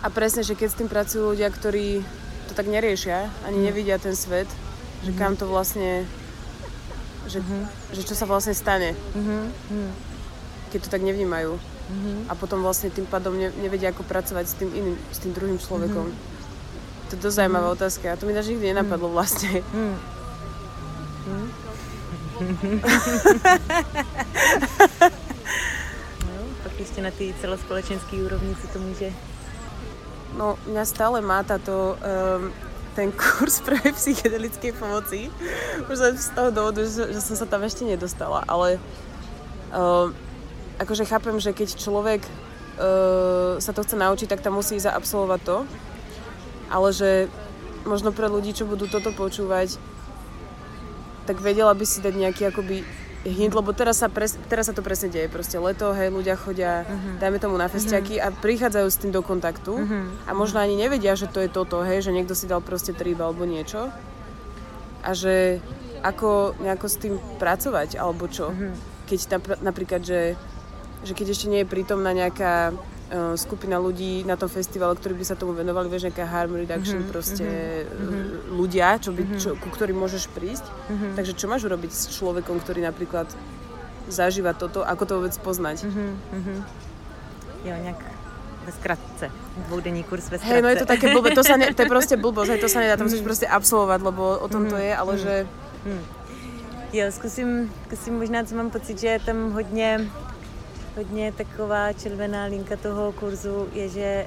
a 0.00 0.08
presne, 0.08 0.40
že 0.40 0.56
keď 0.56 0.68
s 0.72 0.78
tým 0.80 0.88
pracujú 0.88 1.36
ľudia, 1.36 1.52
ktorí 1.52 2.00
to 2.48 2.52
tak 2.56 2.72
neriešia, 2.72 3.28
ani 3.44 3.60
mm. 3.60 3.64
nevidia 3.68 4.00
ten 4.00 4.16
svet, 4.16 4.48
že 5.04 5.12
mm. 5.12 5.18
kam 5.20 5.36
to 5.36 5.44
vlastne, 5.44 6.08
že, 7.28 7.44
mm. 7.44 7.64
že 7.92 8.00
čo 8.00 8.16
sa 8.16 8.24
vlastne 8.24 8.56
stane, 8.56 8.96
mm. 9.12 9.92
keď 10.72 10.88
to 10.88 10.92
tak 10.94 11.04
nevnímajú. 11.04 11.60
Mm. 11.86 12.30
A 12.30 12.32
potom 12.32 12.64
vlastne 12.64 12.88
tým 12.88 13.04
pádom 13.04 13.36
ne, 13.36 13.52
nevedia, 13.60 13.92
ako 13.92 14.08
pracovať 14.08 14.44
s 14.46 14.54
tým 14.56 14.70
iným, 14.72 14.96
s 15.12 15.18
tým 15.20 15.36
druhým 15.36 15.58
človekom. 15.60 16.06
Mm. 16.08 16.35
To 17.10 17.16
je 17.16 17.22
dosť 17.22 17.36
zaujímavá 17.36 17.68
mm. 17.70 17.76
otázka. 17.76 18.12
A 18.12 18.16
to 18.16 18.26
mi 18.26 18.34
až 18.34 18.46
nikdy 18.50 18.66
nenapadlo 18.74 19.08
vlastne. 19.08 19.62
Mm. 19.74 19.96
Mm. 21.26 21.50
no, 26.26 26.42
pak 26.62 26.72
ještě 26.78 27.02
na 27.02 27.10
té 27.10 27.24
celospolečenské 27.40 28.16
úrovni 28.16 28.54
si 28.54 28.68
to 28.68 28.78
může 28.78 29.12
No, 30.36 30.60
mňa 30.68 30.84
stále 30.84 31.24
má 31.24 31.40
táto, 31.40 31.96
um, 31.96 32.52
ten 32.92 33.08
kurz 33.12 33.64
pre 33.64 33.80
psychedelickej 33.80 34.76
pomoci. 34.76 35.32
Už 35.88 35.96
z 35.96 36.28
toho 36.36 36.52
dôvodu, 36.52 36.84
že, 36.84 37.08
že 37.08 37.20
som 37.24 37.40
sa 37.40 37.48
tam 37.48 37.64
ešte 37.64 37.88
nedostala, 37.88 38.44
ale 38.44 38.76
um, 39.72 40.12
akože 40.76 41.08
chápem, 41.08 41.40
že 41.40 41.56
keď 41.56 41.80
človek 41.80 42.20
uh, 42.20 43.56
sa 43.64 43.72
to 43.72 43.80
chce 43.80 43.96
naučiť, 43.96 44.28
tak 44.28 44.44
tam 44.44 44.60
musí 44.60 44.76
zaabsolvovať 44.76 45.40
to. 45.40 45.56
Ale 46.70 46.90
že 46.90 47.10
možno 47.86 48.10
pre 48.10 48.26
ľudí, 48.26 48.50
čo 48.50 48.66
budú 48.66 48.90
toto 48.90 49.14
počúvať, 49.14 49.78
tak 51.26 51.42
vedela 51.42 51.74
by 51.74 51.84
si 51.86 51.98
dať 52.02 52.14
nejaký 52.14 52.42
akoby 52.50 52.86
hint, 53.26 53.54
lebo 53.54 53.74
teraz 53.74 53.98
sa, 53.98 54.06
pres, 54.06 54.38
teraz 54.46 54.70
sa 54.70 54.74
to 54.74 54.86
presne 54.86 55.10
deje. 55.10 55.26
Proste 55.26 55.58
leto, 55.58 55.90
hej, 55.90 56.14
ľudia 56.14 56.38
chodia, 56.38 56.86
uh-huh. 56.86 57.18
dajme 57.18 57.42
tomu 57.42 57.58
na 57.58 57.66
festiaky 57.66 58.22
uh-huh. 58.22 58.30
a 58.30 58.38
prichádzajú 58.38 58.86
s 58.86 59.00
tým 59.02 59.10
do 59.10 59.20
kontaktu 59.20 59.74
uh-huh. 59.74 60.30
a 60.30 60.30
možno 60.32 60.62
ani 60.62 60.78
nevedia, 60.78 61.18
že 61.18 61.26
to 61.26 61.42
je 61.42 61.50
toto, 61.50 61.82
hej, 61.82 62.06
že 62.06 62.14
niekto 62.14 62.38
si 62.38 62.46
dal 62.46 62.62
proste 62.62 62.94
trip 62.94 63.18
alebo 63.18 63.42
niečo 63.42 63.90
a 65.02 65.10
že 65.10 65.58
ako 66.06 66.54
nejako 66.62 66.86
s 66.86 66.96
tým 67.02 67.14
pracovať 67.42 67.98
alebo 67.98 68.30
čo. 68.30 68.54
Uh-huh. 68.54 68.74
Keď 69.10 69.18
napríklad, 69.62 70.06
že, 70.06 70.38
že 71.02 71.12
keď 71.14 71.26
ešte 71.34 71.50
nie 71.50 71.66
je 71.66 71.70
prítomná 71.70 72.14
nejaká 72.14 72.74
skupina 73.38 73.78
ľudí 73.78 74.26
na 74.26 74.34
tom 74.34 74.50
festivale, 74.50 74.98
ktorí 74.98 75.14
by 75.14 75.24
sa 75.24 75.38
tomu 75.38 75.54
venovali, 75.54 75.86
vieš, 75.86 76.10
nejaká 76.10 76.26
harm 76.26 76.58
reduction, 76.58 77.06
mm-hmm, 77.06 77.14
proste 77.14 77.46
mm-hmm. 77.86 78.50
ľudia, 78.58 78.98
čo 78.98 79.14
by, 79.14 79.22
mm-hmm. 79.22 79.38
čo, 79.38 79.54
ku 79.54 79.68
ktorým 79.70 79.94
môžeš 79.94 80.26
prísť. 80.34 80.66
Mm-hmm. 80.66 81.12
Takže 81.14 81.32
čo 81.38 81.46
máš 81.46 81.62
urobiť 81.70 81.92
s 81.94 82.02
človekom, 82.18 82.58
ktorý 82.58 82.82
napríklad 82.82 83.30
zažíva 84.10 84.58
toto, 84.58 84.82
ako 84.82 85.02
to 85.06 85.12
vôbec 85.22 85.34
poznať? 85.38 85.86
Mm-hmm. 85.86 86.58
Jo, 87.66 87.74
nejak 87.78 88.00
ve 88.66 88.72
skratce. 88.74 89.26
Dvoudenní 89.70 90.02
kurz 90.02 90.26
ve 90.26 90.42
skratce. 90.42 90.58
Hej, 90.58 90.62
no 90.62 90.68
je 90.74 90.82
to 90.82 90.90
také 90.90 91.06
blbé, 91.14 91.30
to, 91.30 91.46
sa 91.46 91.54
ne, 91.54 91.70
to 91.70 91.86
je 91.86 91.92
proste 91.94 92.18
blbosť, 92.18 92.58
hej, 92.58 92.60
to 92.60 92.68
sa 92.68 92.82
nedá, 92.82 92.98
to 92.98 93.06
musíš 93.06 93.22
proste 93.22 93.46
absolvovať, 93.46 94.00
lebo 94.02 94.22
o 94.42 94.48
tom 94.50 94.66
mm-hmm. 94.66 94.72
to 94.74 94.76
je, 94.82 94.90
ale 94.90 95.12
mm-hmm. 95.14 95.24
že... 95.24 95.34
Mm. 95.86 96.04
Jo, 96.92 97.12
zkusím, 97.12 97.70
zkusím 97.86 98.18
možná, 98.18 98.44
co 98.44 98.54
mám 98.54 98.70
pocit, 98.70 98.98
že 98.98 99.08
je 99.08 99.20
tam 99.20 99.52
hodně 99.52 100.10
hodně 100.96 101.32
taková 101.32 101.92
červená 101.92 102.44
linka 102.44 102.76
toho 102.76 103.12
kurzu 103.12 103.68
je, 103.72 103.88
že 103.88 104.26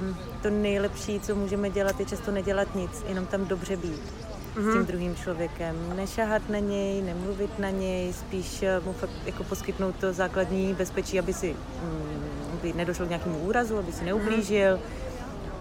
um, 0.00 0.16
to 0.42 0.50
nejlepší, 0.50 1.20
co 1.20 1.34
můžeme 1.34 1.70
dělat, 1.70 2.00
je 2.00 2.06
často 2.06 2.30
nedělat 2.30 2.74
nic, 2.74 3.04
jenom 3.08 3.26
tam 3.26 3.44
dobře 3.44 3.76
být 3.76 4.02
mm-hmm. 4.56 4.70
s 4.70 4.72
tím 4.72 4.80
mhm. 4.80 4.86
druhým 4.86 5.16
člověkem. 5.16 5.76
Nešahat 5.96 6.48
na 6.48 6.58
něj, 6.58 7.02
nemluvit 7.02 7.58
na 7.58 7.70
něj, 7.70 8.12
spíš 8.12 8.62
eh, 8.62 8.80
mu 8.80 8.92
fakt 8.92 9.10
jako 9.26 9.44
poskytnout 9.44 9.96
to 9.96 10.12
základní 10.12 10.74
bezpečí, 10.74 11.18
aby 11.18 11.32
si 11.32 11.56
um, 11.82 12.26
aby 12.52 12.72
nedošlo 12.72 13.06
k 13.06 13.08
nějakému 13.08 13.38
úrazu, 13.38 13.78
aby 13.78 13.92
si 13.92 14.04
neublížil, 14.04 14.80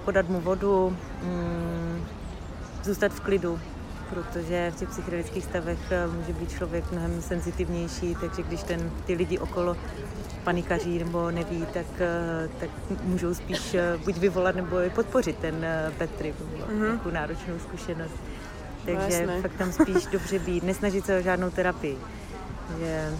podat 0.06 0.30
mu 0.30 0.42
vodu, 0.42 0.98
um, 1.24 2.06
zůstat 2.84 3.12
v 3.12 3.20
klidu, 3.20 3.60
protože 4.10 4.72
v 4.76 4.80
těch 4.80 4.90
psychedelických 4.90 5.44
stavech 5.44 5.92
eh, 5.92 6.08
může 6.08 6.34
být 6.34 6.52
člověk 6.52 6.92
mnohem 6.92 7.22
senzitivnější, 7.22 8.16
takže 8.22 8.44
když 8.44 8.64
ten, 8.64 8.92
ty 9.06 9.14
lidi 9.14 9.40
okolo 9.40 9.78
panikaří 10.46 11.00
nebo 11.00 11.32
neví, 11.32 11.66
tak, 11.74 11.86
eh, 12.00 12.50
tak 12.60 12.70
můžou 13.04 13.34
spíš 13.34 13.74
eh, 13.74 13.98
buď 14.06 14.18
vyvolat 14.18 14.56
nebo 14.56 14.78
podpořit 14.96 15.38
ten 15.38 15.66
bad 16.00 16.10
trip, 16.10 16.36
mm-hmm. 16.39 17.00
tu 17.00 17.12
náročnou 17.12 17.60
zkušenost. 17.60 18.16
Takže 18.86 19.28
no, 19.28 19.41
fakt 19.41 19.58
tam 19.58 19.72
spíš 19.72 20.06
dobře 20.12 20.39
být, 20.39 20.64
nesnažit 20.64 21.06
se 21.06 21.20
o 21.20 21.22
žádnou 21.22 21.50
terapii. 21.50 21.98
Že 22.80 23.12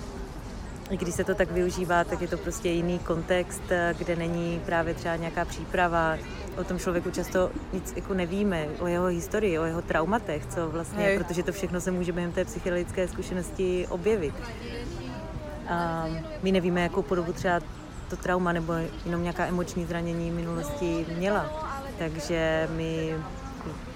i 0.90 0.98
když 0.98 1.16
se 1.16 1.24
to 1.24 1.36
tak 1.36 1.52
využívá, 1.52 2.04
tak 2.04 2.22
je 2.22 2.28
to 2.28 2.38
prostě 2.38 2.70
jiný 2.70 3.00
kontext, 3.00 3.64
kde 3.98 4.16
není 4.16 4.62
právě 4.66 4.94
třeba 4.94 5.16
nějaká 5.16 5.46
příprava. 5.46 6.18
O 6.58 6.64
tom 6.64 6.80
člověku 6.80 7.12
často 7.12 7.52
nic 7.74 7.94
jako 7.96 8.14
nevíme, 8.14 8.68
o 8.80 8.88
jeho 8.88 9.06
historii, 9.06 9.60
o 9.60 9.64
jeho 9.64 9.82
traumatech, 9.82 10.46
co 10.46 10.70
vlastně, 10.70 11.04
Hej. 11.04 11.18
protože 11.18 11.44
to 11.44 11.52
všechno 11.52 11.82
se 11.82 11.92
může 11.92 12.12
během 12.12 12.32
té 12.32 12.46
psychologické 12.46 13.08
zkušenosti 13.08 13.88
objevit. 13.90 14.34
A 15.70 16.06
my 16.44 16.52
nevíme, 16.52 16.82
jakou 16.82 17.02
podobu 17.02 17.34
třeba 17.34 17.60
to 18.10 18.16
trauma 18.16 18.52
nebo 18.52 18.74
jenom 19.06 19.22
nějaká 19.22 19.46
emoční 19.46 19.86
zranění 19.86 20.32
minulosti 20.32 21.06
měla. 21.18 21.72
Takže 22.00 22.70
my 22.76 23.16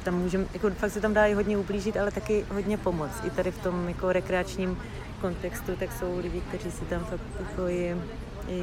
tam 0.03 0.15
můžeme, 0.15 0.45
jako 0.53 0.69
fakt 0.69 0.91
se 0.91 1.01
tam 1.01 1.13
dá 1.13 1.25
i 1.25 1.33
hodně 1.33 1.57
ublížit, 1.57 1.97
ale 1.97 2.11
taky 2.11 2.45
hodně 2.49 2.77
pomoct. 2.77 3.23
I 3.23 3.29
tady 3.29 3.51
v 3.51 3.57
tom 3.57 3.89
jako 3.89 4.11
rekreačním 4.11 4.77
kontextu, 5.21 5.75
tak 5.75 5.91
jsou 5.91 6.19
lidi, 6.19 6.41
kteří 6.41 6.71
si 6.71 6.85
tam 6.85 7.05
fakt 7.05 7.21
jako 7.39 7.67
i, 7.67 7.97
i 8.47 8.61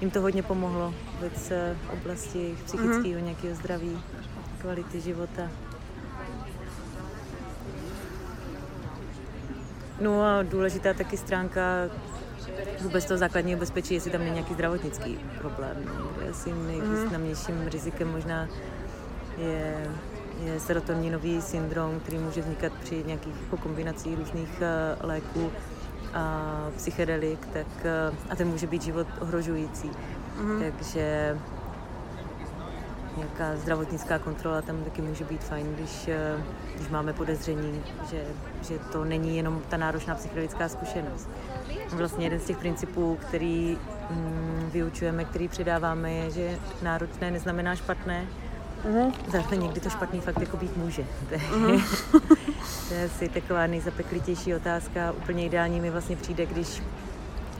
jim 0.00 0.10
to 0.10 0.20
hodně 0.20 0.42
pomohlo 0.42 0.94
vůbec 1.14 1.48
v 1.50 1.92
oblasti 1.92 2.56
psychického 2.64 3.02
mm-hmm. 3.02 3.22
nějakého 3.22 3.54
zdraví, 3.54 4.02
kvality 4.58 5.00
života. 5.00 5.42
No 10.00 10.22
a 10.22 10.42
důležitá 10.42 10.94
taky 10.94 11.16
stránka 11.16 11.60
vůbec 12.80 13.04
toho 13.04 13.18
základního 13.18 13.60
bezpečí, 13.60 13.94
jestli 13.94 14.10
tam 14.10 14.20
není 14.20 14.32
nějaký 14.32 14.54
zdravotnický 14.54 15.18
problém. 15.38 15.76
Asi 16.30 16.52
nejvýznamnějším 16.52 17.54
mm. 17.54 17.68
rizikem 17.68 18.12
možná 18.12 18.48
je, 19.38 19.90
je 20.44 20.60
serotoninový 20.60 21.42
syndrom, 21.42 22.00
který 22.00 22.18
může 22.18 22.40
vznikat 22.40 22.72
při 22.80 23.04
nějakých 23.06 23.34
jako 23.42 23.56
kombinací 23.56 24.14
různých 24.14 24.50
uh, 24.60 25.08
léků 25.08 25.50
a 26.14 26.70
psychedelik, 26.76 27.46
tak, 27.46 27.66
uh, 28.10 28.16
a 28.30 28.36
ten 28.36 28.48
může 28.48 28.66
být 28.66 28.82
život 28.82 29.06
ohrožující. 29.20 29.90
Mm. 30.40 30.62
Takže 30.62 31.36
nějaká 33.18 33.56
zdravotnická 33.56 34.18
kontrola 34.18 34.62
tam 34.62 34.84
taky 34.84 35.02
může 35.02 35.24
být 35.24 35.44
fajn, 35.44 35.74
když, 35.74 36.08
uh, 36.36 36.42
když 36.76 36.88
máme 36.88 37.12
podezření, 37.12 37.82
že, 38.10 38.24
že 38.68 38.78
to 38.78 39.04
není 39.04 39.36
jenom 39.36 39.62
ta 39.68 39.76
náročná 39.76 40.14
psychedelická 40.14 40.68
zkušenost. 40.68 41.28
Vlastně 41.92 42.26
jeden 42.26 42.40
z 42.40 42.44
těch 42.44 42.56
principů, 42.56 43.18
který 43.20 43.78
mm, 44.10 44.70
vyučujeme, 44.72 45.24
který 45.24 45.48
předáváme, 45.48 46.12
je, 46.12 46.30
že 46.30 46.58
náročné 46.82 47.30
neznamená 47.30 47.76
špatné, 47.76 48.26
Uh-huh. 48.84 49.12
Zároveň 49.32 49.62
někdy 49.62 49.80
to 49.80 49.90
špatný 49.90 50.20
fakt 50.20 50.40
jako 50.40 50.56
být 50.56 50.76
může. 50.76 51.04
Uh-huh. 51.30 51.82
to 52.88 52.94
je 52.94 53.04
asi 53.04 53.28
taková 53.28 53.66
nejzapeklitější 53.66 54.54
otázka. 54.54 55.12
Úplně 55.12 55.46
ideální 55.46 55.80
mi 55.80 55.90
vlastně 55.90 56.16
přijde, 56.16 56.46
když, 56.46 56.82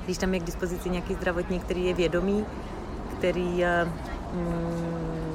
když 0.05 0.19
tam 0.19 0.35
je 0.35 0.41
k 0.41 0.45
dispozici 0.45 0.91
nějaký 0.91 1.15
zdravotník, 1.15 1.65
který 1.65 1.85
je 1.85 1.95
vědomý, 1.95 2.47
který 3.19 3.65
mm, 4.35 5.28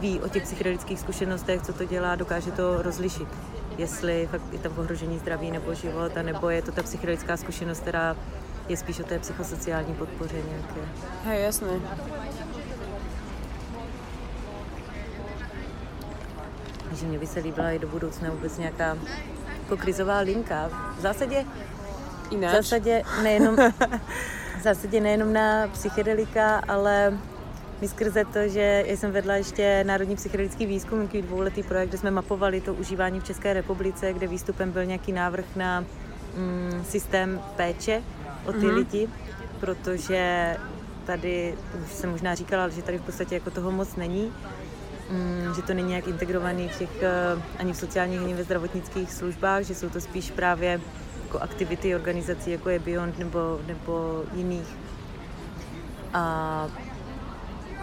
ví 0.00 0.20
o 0.20 0.28
těch 0.28 0.42
psychedelických 0.42 1.00
zkušenostech, 1.00 1.62
co 1.62 1.72
to 1.72 1.84
dělá, 1.84 2.16
dokáže 2.16 2.50
to 2.50 2.82
rozlišit. 2.82 3.28
Jestli 3.78 4.28
fakt 4.30 4.52
je 4.52 4.58
tam 4.58 4.72
ohrožení 4.78 5.18
zdraví 5.18 5.50
nebo 5.50 5.74
života, 5.74 6.22
nebo 6.22 6.50
je 6.50 6.62
to 6.62 6.72
ta 6.72 6.82
psychedelická 6.82 7.36
zkušenost, 7.36 7.80
která 7.80 8.16
je 8.68 8.76
spíš 8.76 9.00
o 9.00 9.04
té 9.04 9.18
psychosociální 9.18 9.94
podpoře 9.94 10.36
nějaké. 10.48 10.80
Hej, 11.24 11.42
jasné. 11.42 11.70
že 16.92 17.06
mě 17.06 17.18
by 17.18 17.26
se 17.26 17.40
líbila 17.40 17.70
i 17.70 17.78
do 17.78 17.88
budoucna 17.88 18.30
vůbec 18.30 18.58
nějaká 18.58 18.98
jako 19.62 19.76
krizová 19.76 20.18
linka. 20.18 20.70
V 20.98 21.00
zásadě, 21.00 21.44
Ináč. 22.30 22.52
v 22.52 22.54
zásadě 22.54 23.02
nejenom, 23.22 23.56
v 24.58 24.62
zásadě 24.62 25.00
nejenom 25.00 25.32
na 25.32 25.68
psychedelika, 25.68 26.62
ale 26.68 27.18
mi 27.80 27.88
skrze 27.88 28.24
to, 28.24 28.48
že 28.48 28.84
jsem 28.88 29.12
vedla 29.12 29.34
ještě 29.34 29.84
Národní 29.84 30.16
psychedelický 30.16 30.66
výzkum, 30.66 30.98
nějaký 30.98 31.22
dvouletý 31.22 31.62
projekt, 31.62 31.88
kde 31.88 31.98
jsme 31.98 32.10
mapovali 32.10 32.60
to 32.60 32.74
užívání 32.74 33.20
v 33.20 33.24
České 33.24 33.52
republice, 33.52 34.12
kde 34.12 34.26
výstupem 34.26 34.70
byl 34.70 34.84
nějaký 34.84 35.12
návrh 35.12 35.56
na 35.56 35.80
mm, 35.80 36.84
systém 36.88 37.40
péče 37.56 38.02
o 38.46 38.52
ty 38.52 38.58
mm-hmm. 38.58 38.74
lidi 38.74 39.08
protože 39.60 40.56
tady, 41.06 41.54
už 41.84 41.92
jsem 41.92 42.10
možná 42.10 42.34
říkala, 42.34 42.68
že 42.68 42.82
tady 42.82 42.98
v 42.98 43.02
podstatě 43.02 43.34
jako 43.34 43.50
toho 43.50 43.70
moc 43.70 43.96
není, 43.96 44.32
mm, 45.10 45.54
že 45.56 45.62
to 45.62 45.74
není 45.74 45.88
nějak 45.88 46.08
integrovaný 46.08 46.68
v 46.68 46.78
těch, 46.78 47.02
eh, 47.02 47.42
ani 47.58 47.72
v 47.72 47.76
sociálních, 47.76 48.20
ani 48.20 48.34
ve 48.34 48.44
zdravotnických 48.44 49.12
službách, 49.12 49.62
že 49.62 49.74
jsou 49.74 49.88
to 49.88 50.00
spíš 50.00 50.30
právě 50.30 50.80
jako 51.22 51.38
aktivity 51.38 51.94
organizací, 51.94 52.50
jako 52.50 52.68
je 52.68 52.78
Beyond 52.78 53.18
nebo, 53.18 53.60
nebo 53.66 54.24
jiných. 54.34 54.68
A 56.14 56.66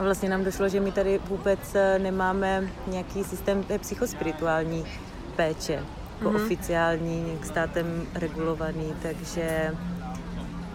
vlastně 0.03 0.29
nám 0.29 0.43
došlo, 0.43 0.69
že 0.69 0.79
my 0.79 0.91
tady 0.91 1.19
vůbec 1.29 1.75
eh, 1.75 1.99
nemáme 1.99 2.69
nějaký 2.87 3.23
systém 3.23 3.63
té 3.63 3.79
psychospirituální 3.79 4.85
péče, 5.35 5.73
jako 5.73 6.29
mm-hmm. 6.29 6.45
oficiální, 6.45 7.39
státem 7.43 8.07
regulovaný, 8.15 8.93
takže 9.01 9.71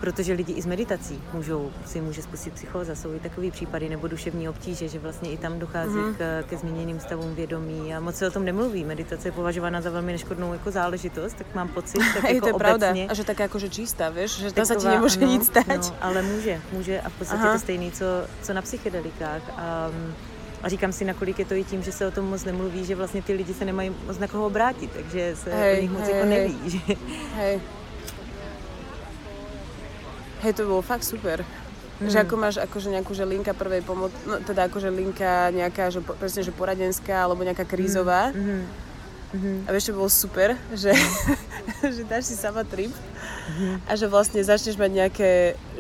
protože 0.02 0.32
lidi 0.32 0.52
i 0.52 0.62
z 0.62 0.66
meditací 0.66 1.22
můžou, 1.32 1.70
si 1.86 2.00
může 2.00 2.22
spustit 2.22 2.54
psychóza. 2.54 2.94
Jsou 2.94 3.14
i 3.14 3.20
takový 3.20 3.50
případy 3.50 3.88
nebo 3.88 4.08
duševní 4.08 4.48
obtíže, 4.48 4.88
že 4.88 4.98
vlastně 4.98 5.30
i 5.30 5.36
tam 5.36 5.58
dochází 5.58 5.94
mm-hmm. 5.94 6.14
k, 6.14 6.44
ke 6.48 6.56
změněným 6.56 7.00
stavům 7.00 7.34
vědomí 7.34 7.94
a 7.94 8.00
moc 8.00 8.16
se 8.16 8.28
o 8.28 8.30
tom 8.30 8.44
nemluví. 8.44 8.84
Meditace 8.84 9.28
je 9.28 9.32
považována 9.32 9.80
za 9.80 9.90
velmi 9.90 10.12
neškodnou 10.12 10.52
jako 10.52 10.70
záležitost, 10.70 11.34
tak 11.34 11.54
mám 11.54 11.68
pocit, 11.68 11.98
tak 12.14 12.24
jako 12.24 12.34
je 12.34 12.40
to 12.40 12.46
obecně, 12.46 12.58
pravda. 12.58 12.94
A 13.08 13.14
že 13.14 13.24
tak 13.24 13.38
jakože 13.38 13.68
čistá, 13.68 14.08
víš, 14.08 14.38
že 14.38 14.52
to 14.52 14.66
se 14.66 14.76
ti 14.76 14.86
nemůže 14.86 15.20
ano, 15.20 15.32
nic 15.32 15.46
stát. 15.46 15.66
No, 15.68 15.96
ale 16.00 16.22
může, 16.22 16.60
může 16.72 17.00
a 17.00 17.08
v 17.08 17.12
podstatě 17.12 17.42
Aha. 17.42 17.52
to 17.52 17.58
stejný, 17.58 17.92
co, 17.92 18.04
co 18.42 18.52
na 18.52 18.62
psychedelikách. 18.62 19.42
A, 19.56 19.90
a 20.62 20.68
říkám 20.68 20.92
si, 20.92 21.04
nakolik 21.04 21.38
je 21.38 21.44
to 21.44 21.54
i 21.54 21.64
tím, 21.64 21.82
že 21.82 21.92
se 21.92 22.06
o 22.06 22.10
tom 22.10 22.24
moc 22.24 22.44
nemluví, 22.44 22.84
že 22.84 22.94
vlastně 22.94 23.22
ty 23.22 23.32
lidi 23.32 23.54
se 23.54 23.64
nemají 23.64 23.92
moc 24.06 24.18
na 24.18 24.26
koho 24.26 24.46
obrátit, 24.46 24.90
takže 24.92 25.36
se 25.36 25.50
hej, 25.54 25.78
o 25.78 25.82
nich 25.82 25.90
moc 25.90 26.02
hej, 26.02 26.14
jako 26.14 26.26
neví. 26.26 26.82
Hej. 26.86 26.96
hej. 27.36 27.60
Hej, 30.42 30.58
to 30.58 30.66
bolo 30.66 30.82
fakt 30.82 31.06
super. 31.06 31.46
Mm. 32.02 32.10
Že 32.10 32.18
ako 32.26 32.34
máš 32.34 32.56
akože 32.58 32.88
nejakú 32.90 33.14
že 33.14 33.22
linka 33.22 33.54
prvej 33.54 33.86
pomoci, 33.86 34.14
no 34.26 34.42
teda 34.42 34.66
akože 34.66 34.90
linka 34.90 35.54
nejaká, 35.54 35.94
že 35.94 36.02
presne, 36.02 36.42
že 36.42 36.50
poradenská 36.50 37.26
alebo 37.26 37.46
nejaká 37.46 37.62
krízová. 37.62 38.34
Mm. 38.34 38.66
Mm-hmm. 39.32 39.56
A 39.64 39.68
vieš, 39.72 39.88
čo 39.88 39.96
bolo 39.96 40.10
super, 40.12 40.60
že, 40.76 40.92
že 41.96 42.02
dáš 42.04 42.28
si 42.28 42.36
sama 42.36 42.68
trip 42.68 42.92
mm-hmm. 42.92 43.88
a 43.88 43.92
že 43.96 44.04
vlastne 44.04 44.44
začneš 44.44 44.76
mať 44.76 44.90
nejaké, 44.92 45.30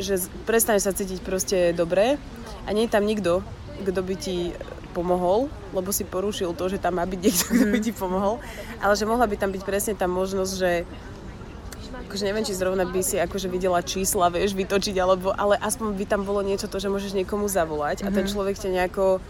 že 0.00 0.16
prestaneš 0.48 0.88
sa 0.88 0.96
cítiť 0.96 1.20
proste 1.20 1.58
dobre 1.76 2.16
a 2.64 2.68
nie 2.72 2.88
je 2.88 2.94
tam 2.96 3.04
nikto, 3.04 3.44
kto 3.84 4.00
by 4.00 4.14
ti 4.16 4.56
pomohol, 4.96 5.52
lebo 5.76 5.92
si 5.92 6.08
porušil 6.08 6.56
to, 6.56 6.72
že 6.72 6.80
tam 6.80 6.96
má 6.96 7.04
byť 7.04 7.20
niekto, 7.20 7.44
kto 7.52 7.66
by 7.68 7.78
ti 7.80 7.92
pomohol, 7.92 8.40
ale 8.80 8.96
že 8.96 9.04
mohla 9.04 9.28
by 9.28 9.36
tam 9.36 9.52
byť 9.52 9.62
presne 9.68 9.92
tá 10.00 10.08
možnosť, 10.08 10.52
že 10.56 10.70
akože 12.12 12.28
neviem, 12.28 12.44
či 12.44 12.52
zrovna 12.52 12.84
by 12.84 13.00
si 13.00 13.16
akože 13.16 13.48
videla 13.48 13.80
čísla, 13.80 14.28
vieš, 14.28 14.52
vytočiť, 14.52 15.00
alebo, 15.00 15.32
ale 15.32 15.56
aspoň 15.56 15.96
by 15.96 16.04
tam 16.04 16.28
bolo 16.28 16.44
niečo 16.44 16.68
to, 16.68 16.76
že 16.76 16.92
môžeš 16.92 17.16
niekomu 17.16 17.48
zavolať 17.48 18.04
mm-hmm. 18.04 18.12
a 18.12 18.16
ten 18.20 18.24
mhm. 18.28 18.30
človek 18.36 18.60
ťa 18.60 18.70
nejako 18.76 19.24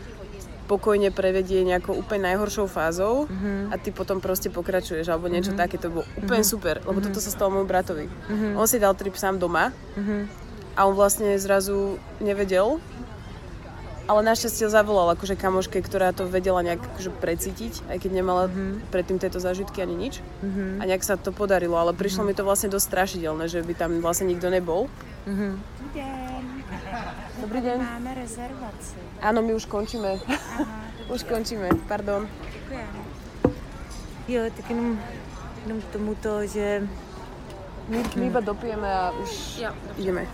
pokojne 0.66 1.12
prevedie 1.12 1.62
nejakou 1.62 1.92
úplne 1.94 2.32
najhoršou 2.32 2.66
fázou 2.70 3.28
mm-hmm. 3.28 3.70
a 3.70 3.74
ty 3.76 3.92
potom 3.92 4.18
proste 4.24 4.48
pokračuješ 4.48 5.10
alebo 5.10 5.28
niečo 5.28 5.52
mm-hmm. 5.52 5.62
také, 5.62 5.76
to 5.78 5.92
bolo 5.92 6.06
úplne 6.16 6.42
mm-hmm. 6.42 6.54
super, 6.58 6.80
lebo 6.82 6.98
mm-hmm. 6.98 7.12
toto 7.12 7.22
sa 7.22 7.30
stalo 7.30 7.54
môjmu 7.54 7.68
bratovi. 7.68 8.06
Mm-hmm. 8.08 8.52
On 8.56 8.66
si 8.66 8.82
dal 8.82 8.96
trip 8.96 9.14
sám 9.14 9.36
doma 9.36 9.70
mm-hmm. 9.70 10.20
a 10.74 10.80
on 10.88 10.94
vlastne 10.96 11.36
zrazu 11.36 12.00
nevedel, 12.24 12.80
ale 14.12 14.28
našťastie 14.28 14.68
zavolal 14.68 15.16
akože 15.16 15.40
kamoške, 15.40 15.80
ktorá 15.80 16.12
to 16.12 16.28
vedela 16.28 16.60
nejak 16.60 16.84
akože 16.84 17.16
precítiť, 17.16 17.88
aj 17.88 17.96
keď 17.96 18.10
nemala 18.12 18.44
mm-hmm. 18.44 18.92
predtým 18.92 19.16
tieto 19.16 19.40
zážitky 19.40 19.80
ani 19.80 19.96
nič. 19.96 20.20
Mm-hmm. 20.44 20.70
A 20.76 20.82
nejak 20.84 21.00
sa 21.00 21.16
to 21.16 21.32
podarilo, 21.32 21.80
ale 21.80 21.96
prišlo 21.96 22.28
mm-hmm. 22.28 22.36
mi 22.36 22.36
to 22.36 22.44
vlastne 22.44 22.68
dosť 22.68 22.92
strašidelné, 22.92 23.48
že 23.48 23.64
by 23.64 23.72
tam 23.72 24.04
vlastne 24.04 24.28
nikto 24.28 24.52
nebol. 24.52 24.92
Mm-hmm. 25.24 25.52
Dobrý 25.56 25.88
deň. 25.96 26.44
Dobrý 27.40 27.60
deň. 27.64 27.78
Máme 27.80 28.12
rezervaci. 28.20 29.00
Áno, 29.24 29.40
my 29.40 29.56
už 29.56 29.64
končíme. 29.64 30.20
už 31.08 31.24
končíme, 31.24 31.72
pardon. 31.88 32.28
Ďakujem. 32.68 32.92
Jo, 34.28 34.40
tak 34.52 34.64
jenom, 34.68 35.00
jenom 35.64 35.78
k 35.80 35.86
tomuto, 35.88 36.30
že... 36.44 36.84
My, 37.88 37.98
my 38.14 38.24
iba 38.30 38.40
dopijeme 38.44 38.86
a 38.86 39.10
už 39.10 39.58
jo. 39.58 39.72
ideme. 39.98 40.28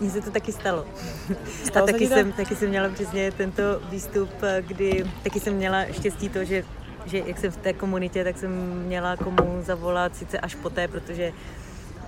Mně 0.00 0.10
se 0.10 0.20
to 0.20 0.30
taky 0.30 0.52
stalo. 0.52 0.84
Stalo 1.64 1.88
a 1.88 1.92
taky 1.92 2.06
jsem, 2.06 2.32
taky 2.32 2.56
jsem 2.56 2.68
měla 2.68 2.88
přesně 2.88 3.32
tento 3.32 3.62
výstup, 3.90 4.30
kdy 4.60 5.06
taky 5.22 5.40
jsem 5.40 5.54
měla 5.54 5.84
štěstí 5.84 6.28
to, 6.28 6.44
že, 6.44 6.64
že 7.06 7.18
jak 7.18 7.38
jsem 7.38 7.50
v 7.50 7.56
té 7.56 7.72
komunitě, 7.72 8.24
tak 8.24 8.38
jsem 8.38 8.50
měla 8.86 9.16
komu 9.16 9.62
zavolat 9.62 10.16
sice 10.16 10.38
až 10.38 10.54
poté, 10.54 10.88
protože 10.88 11.32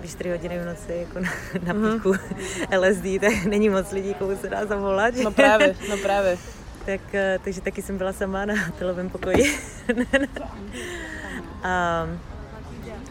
když 0.00 0.10
4 0.10 0.30
hodiny 0.30 0.58
v 0.58 0.66
noci 0.66 0.92
jako 0.92 1.20
na, 1.20 1.30
na 1.66 1.72
mhm. 1.72 1.92
píku 1.92 2.12
mm-hmm. 2.12 2.80
LSD, 2.80 3.20
tak 3.20 3.44
není 3.44 3.68
moc 3.68 3.92
lidí, 3.92 4.14
komu 4.14 4.36
se 4.36 4.48
dá 4.48 4.66
zavolat. 4.66 5.14
No 5.24 5.30
právě, 5.30 5.74
no 5.90 5.96
právě. 6.02 6.38
tak, 6.86 7.14
eh, 7.14 7.38
takže 7.44 7.60
taky 7.60 7.82
jsem 7.82 7.98
byla 7.98 8.12
sama 8.12 8.44
na 8.44 8.54
telovém 8.78 9.10
pokoji. 9.10 9.58
a, 11.62 12.06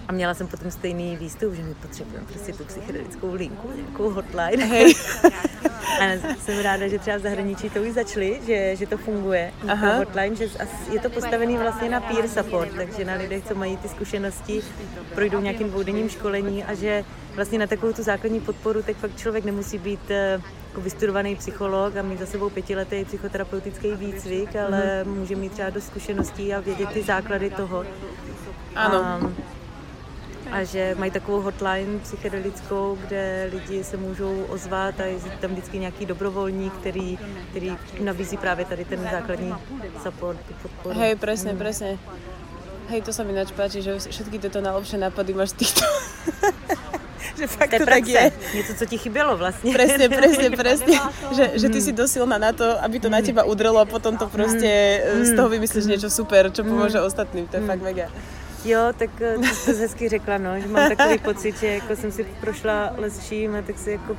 a 0.08 0.12
měla 0.12 0.34
jsem 0.34 0.48
potom 0.48 0.72
stejný 0.72 1.18
výstup, 1.18 1.54
že 1.54 1.64
my 1.64 1.74
potřebujeme 1.74 2.28
prostě 2.28 2.54
tu 2.54 2.66
psychedelickou 2.66 3.34
linku, 3.34 3.70
nějakou 3.76 4.10
hotline. 4.10 4.66
Hey. 4.66 4.94
a 6.02 6.36
jsem 6.38 6.60
ráda, 6.60 6.88
že 6.88 7.00
třeba 7.00 7.18
v 7.18 7.22
zahraničí 7.22 7.70
to 7.70 7.82
už 7.82 7.90
začali, 7.90 8.42
že, 8.48 8.76
že 8.76 8.88
to 8.88 8.98
funguje, 8.98 9.52
Aha. 9.68 9.98
hotline, 9.98 10.36
že 10.36 10.48
je 10.92 11.00
to 11.00 11.10
postavený 11.10 11.58
vlastně 11.58 11.90
na 11.90 12.00
peer 12.00 12.28
support, 12.28 12.70
takže 12.76 13.06
na 13.06 13.14
lidech, 13.14 13.44
co 13.48 13.56
mají 13.56 13.78
ty 13.78 13.90
zkušenosti, 13.90 14.62
projdou 15.14 15.42
nějakým 15.42 15.70
dvoudenním 15.70 16.10
školení 16.10 16.64
a 16.64 16.74
že 16.74 17.04
vlastně 17.36 17.60
na 17.60 17.68
takovou 17.68 17.94
tu 17.94 18.04
základní 18.04 18.40
podporu 18.40 18.84
tak 18.84 18.96
fakt 18.96 19.18
člověk 19.18 19.46
nemusí 19.46 19.78
být 19.78 20.12
eh, 20.12 20.42
jako 20.70 20.82
vystudovaný 20.82 21.36
psycholog 21.36 21.98
a 21.98 22.02
mít 22.02 22.20
za 22.20 22.26
sebou 22.26 22.50
pětiletý 22.50 23.06
psychoterapeutický 23.06 23.92
výcvik, 23.92 24.56
ale 24.56 25.04
mm. 25.04 25.20
může 25.20 25.36
mít 25.36 25.52
třeba 25.52 25.70
dost 25.70 25.88
zkušeností 25.88 26.54
a 26.54 26.60
vědět 26.60 26.90
ty 26.90 27.04
základy 27.04 27.50
toho. 27.50 27.86
Ano. 28.76 29.04
A, 29.04 29.20
a 30.56 30.64
že 30.64 30.96
mají 30.96 31.12
takovou 31.12 31.42
hotline 31.42 32.00
psychedelickou, 32.00 32.98
kde 33.08 33.50
lidi 33.52 33.84
se 33.84 33.98
můžou 33.98 34.44
ozvat 34.50 35.00
a 35.00 35.04
je 35.04 35.20
tam 35.42 35.52
vždycky 35.52 35.80
nějaký 35.80 36.06
dobrovolník, 36.06 36.74
který, 36.74 37.20
který 37.50 37.78
nabízí 38.00 38.38
právě 38.38 38.66
tady 38.66 38.86
ten 38.86 39.10
základní 39.12 39.56
support, 40.04 40.40
podporu. 40.62 41.00
Hej, 41.00 41.16
presne, 41.16 41.52
mm. 41.54 41.58
presne. 41.58 41.98
Hej, 42.88 43.02
to 43.02 43.12
sa 43.12 43.26
mi 43.26 43.34
ináč 43.34 43.50
páči, 43.52 43.82
že 43.82 43.98
všetky 43.98 44.38
tieto 44.38 44.62
najlepšie 44.62 45.02
nápady 45.02 45.34
máš 45.34 45.58
týchto. 45.58 45.82
že 47.40 47.50
fakt 47.50 47.74
to, 47.76 47.86
tak 47.86 48.08
je. 48.08 48.32
Něco, 48.56 48.74
co 48.74 48.86
ti 48.86 48.98
chybělo 48.98 49.38
vlastně. 49.38 49.74
Presne, 49.74 50.06
presne, 50.10 50.50
presne. 50.64 50.96
že, 51.36 51.52
že 51.60 51.68
ty 51.70 51.82
si 51.82 51.92
dosilná 51.92 52.38
na 52.38 52.54
to, 52.54 52.64
aby 52.84 53.00
to 53.02 53.10
na 53.10 53.20
mm. 53.20 53.26
teba 53.26 53.44
udrelo 53.44 53.80
a 53.82 53.86
potom 53.86 54.18
to 54.18 54.30
prostě 54.30 55.04
mm. 55.16 55.26
z 55.26 55.36
toho 55.36 55.50
vymyslíš 55.50 55.86
niečo 55.86 56.10
super, 56.10 56.48
čo 56.54 56.64
pomôže 56.64 57.02
ostatným. 57.02 57.50
To 57.52 57.58
je 57.58 57.64
fakt 57.68 57.82
mega. 57.82 58.08
Jo, 58.66 58.80
tak 58.98 59.10
eh, 59.22 59.38
to 59.38 59.74
jsi 59.74 59.82
hezky 59.82 60.10
řekla, 60.10 60.38
no, 60.38 60.60
že 60.60 60.68
mám 60.68 60.90
takový 60.96 61.20
pocit, 61.20 61.58
že 61.60 61.68
jako 61.68 61.96
jsem 61.96 62.12
si 62.12 62.24
prošla 62.42 62.94
lesčím 62.98 63.56
a 63.56 63.62
tak 63.62 63.80
si 63.80 63.92
jako 63.92 64.18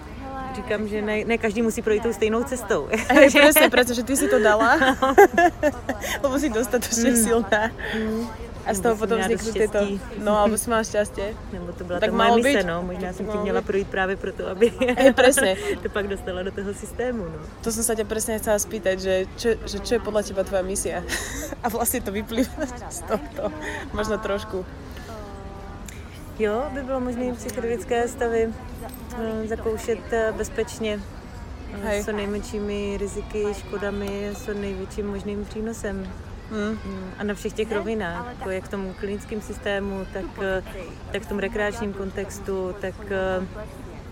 říkám, 0.56 0.88
že 0.88 1.02
ne, 1.02 1.24
ne 1.24 1.38
každý 1.38 1.62
musí 1.62 1.82
projít 1.82 2.02
tou 2.02 2.12
stejnou 2.12 2.44
cestou. 2.44 2.88
Hej, 3.08 3.30
presne, 3.30 3.70
pretože 3.70 4.02
ty 4.02 4.16
si 4.16 4.28
to 4.28 4.38
dala, 4.38 4.78
lebo 6.22 6.38
si 6.38 6.48
dostatočne 6.48 7.10
mm. 7.10 7.16
silná. 7.16 7.70
Mm. 7.94 8.28
A 8.66 8.74
z 8.74 8.80
toho 8.82 8.96
potom 8.98 9.22
vznikly 9.22 9.52
tyto. 9.52 9.78
No, 10.18 10.42
alebo 10.42 10.58
si 10.58 10.66
máš 10.66 10.90
šťastie. 10.90 11.38
Nebo 11.54 11.70
to 11.72 11.86
byla 11.86 12.02
tak 12.02 12.10
ta 12.10 12.16
moje 12.16 12.42
mise, 12.42 12.62
no. 12.66 12.82
Možná 12.82 13.12
jsem 13.12 13.26
ti 13.26 13.38
měla 13.38 13.60
projít 13.62 13.88
právě 13.88 14.16
proto, 14.16 14.48
aby 14.48 14.72
Hej, 14.98 15.12
presne. 15.12 15.54
to 15.82 15.88
pak 15.88 16.08
dostala 16.08 16.42
do 16.42 16.50
toho 16.50 16.74
systému, 16.74 17.24
no. 17.24 17.38
To 17.62 17.70
som 17.70 17.86
sa 17.86 17.94
ťa 17.94 18.04
presne 18.10 18.42
chcela 18.42 18.58
spýtať, 18.58 18.96
že 18.98 19.14
čo, 19.38 19.48
že 19.62 19.78
čo 19.78 19.92
je 19.96 20.00
podľa 20.02 20.22
teba 20.26 20.42
tvoja 20.42 20.66
misia? 20.66 21.06
A 21.64 21.70
vlastne 21.70 22.02
to 22.02 22.10
vyplýva 22.10 22.66
z 22.90 23.00
tohto. 23.06 23.54
Možno 23.94 24.18
trošku. 24.18 24.66
Jo, 26.38 26.68
by 26.74 26.82
bylo 26.82 27.00
možné 27.00 27.32
psychedelické 27.32 28.08
stavy 28.08 28.46
uh, 28.46 29.46
zakoušet 29.46 29.98
uh, 30.12 30.36
bezpečně, 30.36 31.00
Hej. 31.82 32.02
s 32.02 32.12
nejmenšími 32.12 32.96
riziky, 33.00 33.46
škodami, 33.54 34.30
s 34.32 34.54
největším 34.54 35.06
možným 35.06 35.44
přínosem. 35.44 36.12
Hmm. 36.50 36.78
A 37.18 37.24
na 37.24 37.34
všech 37.34 37.52
těch 37.52 37.72
rovinách, 37.72 38.26
jako 38.38 38.50
jak 38.50 38.64
v 38.64 38.68
tom 38.68 38.94
klinickém 39.00 39.40
systému, 39.40 40.06
tak, 40.12 40.24
eh, 40.42 40.62
tak 41.12 41.22
v 41.22 41.26
tom 41.26 41.38
rekreačním 41.38 41.92
kontextu, 41.92 42.74
tak 42.80 42.94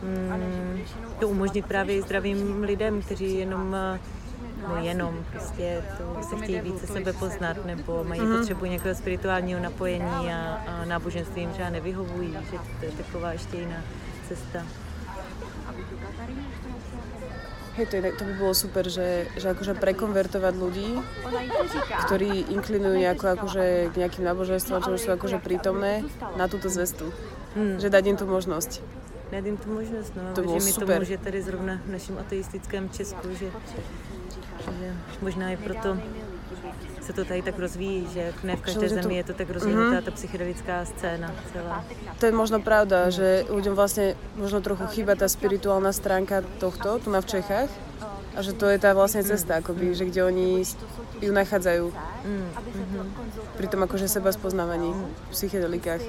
mm, 0.02 0.80
to 1.18 1.28
umožnit 1.28 1.66
právě 1.66 2.02
zdravým 2.02 2.62
lidem, 2.62 3.02
kteří 3.02 3.38
jenom 3.38 3.76
no 4.68 4.76
jenom 4.82 5.24
prostě 5.32 5.82
to 5.98 6.22
se 6.22 6.36
chtějí 6.36 6.60
více 6.60 6.86
sebe 6.86 7.12
poznat 7.12 7.66
nebo 7.66 8.04
mají 8.04 8.20
mm-hmm. 8.20 8.38
potřebu 8.38 8.64
nějakého 8.64 8.94
spirituálního 8.94 9.60
napojení 9.60 10.32
a, 10.32 10.54
a 10.66 10.84
náboženství 10.84 11.42
jim 11.42 11.50
třeba 11.50 11.70
nevyhovují, 11.70 12.32
že 12.50 12.58
to 12.80 12.84
je 12.84 12.90
taková 12.90 13.32
ještě 13.32 13.56
jiná 13.56 13.82
cesta. 14.28 14.62
Hej, 17.74 17.86
to, 17.90 17.94
je, 17.98 18.12
to 18.14 18.22
by 18.22 18.34
bolo 18.38 18.54
super, 18.54 18.86
že, 18.86 19.26
že 19.34 19.50
akože 19.50 19.74
prekonvertovať 19.74 20.54
ľudí, 20.54 20.94
ktorí 22.06 22.54
inklinujú 22.54 22.94
nejako 23.02 23.34
akože 23.34 23.90
k 23.90 23.94
nejakým 23.98 24.24
náboženstvom, 24.24 24.78
čo 24.78 24.94
už 24.94 25.00
sú 25.02 25.10
akože 25.10 25.42
prítomné, 25.42 26.06
na 26.38 26.46
túto 26.46 26.70
zvestu. 26.70 27.10
Hmm. 27.58 27.82
Že 27.82 27.90
dať 27.90 28.04
im 28.14 28.16
tú 28.18 28.26
možnosť. 28.30 28.82
dát 29.34 29.46
jim 29.46 29.56
tu 29.56 29.74
možnost. 29.74 30.12
No. 30.16 30.22
To 30.34 30.42
bylo 30.42 30.54
mi 30.54 30.60
super. 30.72 30.94
to 30.96 31.00
může 31.00 31.18
tady 31.18 31.42
zrovna 31.42 31.80
v 31.86 31.90
našem 31.90 32.18
ateistickém 32.18 32.90
Česku, 32.90 33.28
že, 33.30 33.50
že 34.80 34.92
možná 35.22 35.50
i 35.50 35.56
proto 35.56 35.98
se 37.06 37.12
to 37.12 37.24
tady 37.24 37.42
tak 37.42 37.58
rozvíjí, 37.58 38.06
že 38.14 38.32
ne 38.42 38.56
v 38.56 38.60
každé 38.60 38.88
Že 38.88 38.94
to- 38.96 39.02
zemi 39.02 39.14
je 39.16 39.24
to 39.24 39.34
tak 39.34 39.50
rozvinutá 39.50 39.96
Mhm. 40.00 40.04
ta 40.04 40.10
psychedelická 40.10 40.84
scéna 40.84 41.28
celá. 41.52 41.84
To 42.18 42.26
je 42.26 42.32
možno 42.32 42.58
pravda, 42.60 43.10
že 43.12 43.44
ľuďom 43.48 43.74
vlastne 43.76 44.16
možno 44.36 44.60
trochu 44.60 44.86
chýba 44.88 45.12
tá 45.14 45.28
spirituálna 45.28 45.92
stránka 45.92 46.40
tohto 46.58 46.98
tu 46.98 47.10
na 47.12 47.20
v 47.20 47.26
Čechách 47.28 47.68
a 48.34 48.42
že 48.42 48.52
to 48.56 48.66
je 48.66 48.78
tá 48.80 48.90
vlastne 48.96 49.22
cesta, 49.22 49.60
akoby, 49.60 49.94
že 49.94 50.04
kde 50.08 50.20
oni 50.24 50.48
ju 51.22 51.32
nachádzajú 51.32 51.84
Mm, 52.24 52.48
mhm. 52.56 53.06
pri 53.56 53.66
tom 53.68 53.80
akože 53.84 54.08
seba 54.08 54.32
spoznávaní 54.32 54.90
v 54.90 55.30
psychedelikách. 55.30 56.00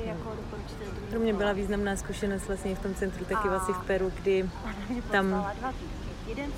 Pro 1.11 1.19
mě 1.19 1.33
byla 1.33 1.53
významná 1.53 1.95
zkušenost 1.95 2.47
vlastně 2.47 2.75
v 2.75 2.79
tom 2.79 2.95
centru, 2.95 3.25
taky 3.25 3.47
vlastně 3.49 3.73
v 3.73 3.85
Peru, 3.87 4.11
kdy 4.21 4.49
tam, 5.11 5.45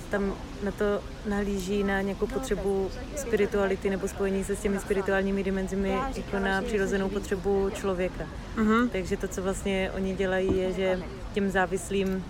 tam 0.09 0.33
na 0.63 0.71
to 0.71 0.85
nahlíží 1.29 1.83
na 1.83 2.01
nějakou 2.01 2.27
potřebu 2.27 2.89
spirituality 3.15 3.89
nebo 3.89 4.07
spojení 4.07 4.43
se 4.43 4.55
s 4.55 4.61
těmi 4.61 4.79
spirituálními 4.79 5.43
dimenzemi 5.43 5.89
jako 6.15 6.39
na 6.39 6.61
přirozenou 6.61 7.09
potřebu 7.09 7.69
člověka. 7.73 8.23
Mhm. 8.57 8.89
Takže 8.89 9.17
to, 9.17 9.27
co 9.27 9.41
vlastně 9.41 9.91
oni 9.95 10.15
dělají, 10.15 10.57
je, 10.57 10.73
že 10.73 10.99
těm 11.33 11.51
závislým 11.51 12.25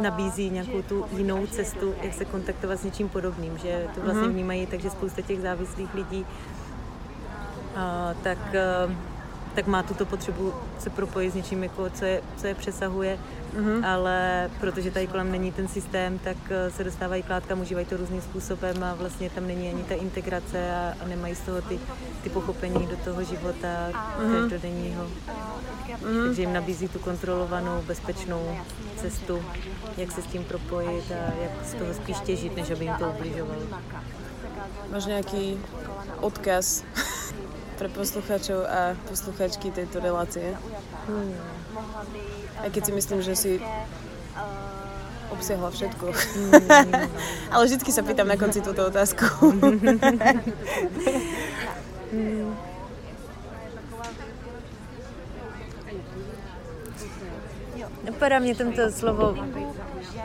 nabízí 0.00 0.50
nějakou 0.50 0.82
tu 0.82 1.04
jinou 1.16 1.46
cestu, 1.46 1.94
jak 2.02 2.14
se 2.14 2.24
kontaktovat 2.24 2.80
s 2.80 2.84
něčím 2.84 3.08
podobným, 3.08 3.58
že 3.58 3.86
to 3.94 4.00
vlastně 4.00 4.22
Mhm. 4.22 4.32
vnímají, 4.32 4.66
takže 4.66 4.90
spousta 4.90 5.22
těch 5.22 5.40
závislých 5.40 5.94
lidí 5.94 6.26
a, 7.76 8.14
tak, 8.22 8.38
a, 8.38 9.11
tak 9.54 9.66
má 9.66 9.82
tuto 9.82 10.06
potřebu 10.06 10.54
se 10.78 10.90
propojit 10.90 11.32
s 11.32 11.34
něčím, 11.34 11.62
jako, 11.62 11.90
co, 11.90 12.04
je, 12.04 12.22
co 12.36 12.46
je 12.46 12.54
přesahuje, 12.54 13.18
Mhm. 13.52 13.84
ale 13.84 14.50
protože 14.60 14.90
tady 14.90 15.06
kolem 15.06 15.32
není 15.32 15.52
ten 15.52 15.68
systém, 15.68 16.18
tak 16.18 16.36
a, 16.48 16.70
se 16.70 16.84
dostávají 16.84 17.22
k 17.22 17.30
látkám, 17.30 17.60
užívají 17.60 17.86
to 17.86 17.96
různým 17.96 18.20
způsobem 18.20 18.84
a 18.84 18.94
vlastně 18.94 19.30
tam 19.30 19.46
není 19.46 19.68
ani 19.68 19.84
ta 19.84 19.94
integrace 19.94 20.74
a, 20.74 20.94
a 21.04 21.08
nemají 21.08 21.34
z 21.34 21.40
toho 21.40 21.62
ty, 21.62 21.78
ty 22.22 22.28
pochopení 22.30 22.86
do 22.86 22.96
toho 22.96 23.24
života 23.24 23.68
každodenního. 24.40 25.02
Mhm. 26.02 26.24
Takže 26.26 26.42
jim 26.42 26.52
nabízí 26.52 26.88
tu 26.88 26.98
kontrolovanou, 26.98 27.82
bezpečnou 27.86 28.56
cestu, 28.96 29.42
jak 29.96 30.12
se 30.12 30.22
s 30.22 30.26
tím 30.26 30.44
propojit 30.44 31.12
a 31.12 31.42
jak 31.42 31.66
z 31.66 31.74
toho 31.74 31.94
spíš 31.94 32.20
těžit, 32.20 32.56
než 32.56 32.70
aby 32.70 32.84
jim 32.84 32.94
to 32.98 33.10
ubližovalo. 33.10 33.62
Máš 34.92 35.08
nejaký 35.08 35.56
odkaz 36.20 36.84
pre 37.82 37.90
poslucháčov 37.90 38.62
a 38.62 38.94
posluchačky 39.10 39.74
tejto 39.74 39.98
relácie? 39.98 40.54
Hmm. 41.10 41.34
Aj 42.62 42.70
keď 42.70 42.82
si 42.86 42.92
myslím, 42.94 43.20
že 43.26 43.34
si 43.34 43.52
obsiahla 45.34 45.66
všetko. 45.74 46.06
Ale 47.58 47.62
vždycky 47.66 47.90
sa 47.90 48.06
pýtam 48.06 48.30
na 48.30 48.38
konci 48.38 48.62
túto 48.62 48.86
otázku. 48.86 49.26
Napadá 58.06 58.38
mě 58.38 58.54
tam 58.54 58.72
to 58.72 58.90
slovo 58.94 59.34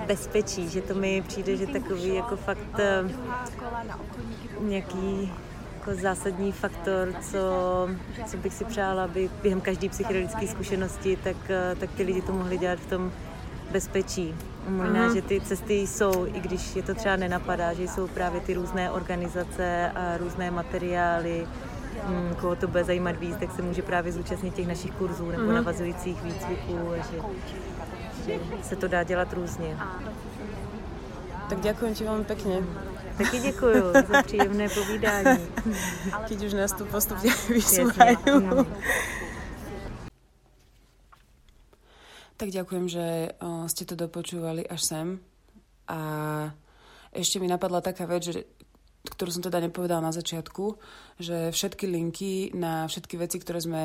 bezpečí, 0.05 0.69
že 0.69 0.81
to 0.81 0.93
mi 0.93 1.25
přijde, 1.25 1.57
že 1.57 1.67
takový 1.67 2.15
jako 2.15 2.37
fakt 2.37 2.77
eh, 2.79 3.09
nějaký 4.61 5.33
jako 5.87 6.01
zásadní 6.01 6.51
faktor, 6.51 7.13
co, 7.21 7.39
co 8.25 8.37
bych 8.37 8.53
si 8.53 8.65
přála, 8.65 9.03
aby 9.03 9.29
během 9.41 9.61
každé 9.61 9.89
psychedelické 9.89 10.47
zkušenosti, 10.47 11.17
tak, 11.23 11.35
eh, 11.49 11.75
tak 11.79 11.89
ty 11.91 12.03
lidi 12.03 12.21
to 12.21 12.33
mohli 12.33 12.57
dělat 12.57 12.79
v 12.79 12.89
tom 12.89 13.11
bezpečí. 13.71 14.35
Možná, 14.67 15.13
že 15.13 15.21
ty 15.21 15.41
cesty 15.41 15.87
jsou, 15.87 16.25
i 16.25 16.39
když 16.39 16.75
je 16.75 16.83
to 16.83 16.95
třeba 16.95 17.15
nenapadá, 17.15 17.73
že 17.73 17.87
jsou 17.87 18.07
právě 18.07 18.41
ty 18.41 18.53
různé 18.53 18.91
organizace 18.91 19.91
a 19.95 20.17
různé 20.17 20.51
materiály, 20.51 21.47
Hmm, 21.97 22.35
koho 22.35 22.55
to 22.55 22.67
bude 22.67 22.83
zajímat 22.83 23.17
víc, 23.17 23.35
tak 23.39 23.51
se 23.51 23.61
může 23.61 23.81
právě 23.81 24.11
zúčastnit 24.11 24.53
těch 24.53 24.67
našich 24.67 24.91
kurzů 24.91 25.31
nebo 25.31 25.51
navazujících 25.51 26.23
výcviků, 26.23 26.93
že, 26.95 27.17
že 28.25 28.39
se 28.61 28.75
to 28.75 28.87
dá 28.87 29.03
dělat 29.03 29.33
různě. 29.33 29.77
Tak 31.49 31.59
ďakujem 31.63 31.95
ti 31.95 32.03
veľmi 32.03 32.27
pekne, 32.27 32.59
Taky 33.17 33.39
děkuji 33.39 33.83
za 34.11 34.23
příjemné 34.23 34.69
povídání. 34.69 35.47
keď 36.27 36.43
už 36.43 36.53
nás 36.53 36.71
tu 36.73 36.85
postupne 36.85 37.29
Jasně. 37.29 37.55
vysúvajú. 37.55 38.65
Tak 42.37 42.53
ďakujem, 42.53 42.85
že 42.85 43.33
ste 43.65 43.83
to 43.89 43.97
dopočúvali 43.97 44.61
až 44.69 44.81
sem. 44.85 45.07
A 45.89 45.99
ešte 47.09 47.41
mi 47.41 47.49
napadla 47.49 47.81
taká 47.81 48.05
vec, 48.05 48.29
že, 48.29 48.45
ktorú 49.09 49.33
som 49.33 49.41
teda 49.41 49.57
nepovedala 49.57 50.05
na 50.05 50.13
začiatku, 50.13 50.77
že 51.17 51.49
všetky 51.49 51.89
linky 51.89 52.53
na 52.53 52.85
všetky 52.85 53.17
veci, 53.17 53.41
ktoré 53.41 53.57
sme 53.57 53.83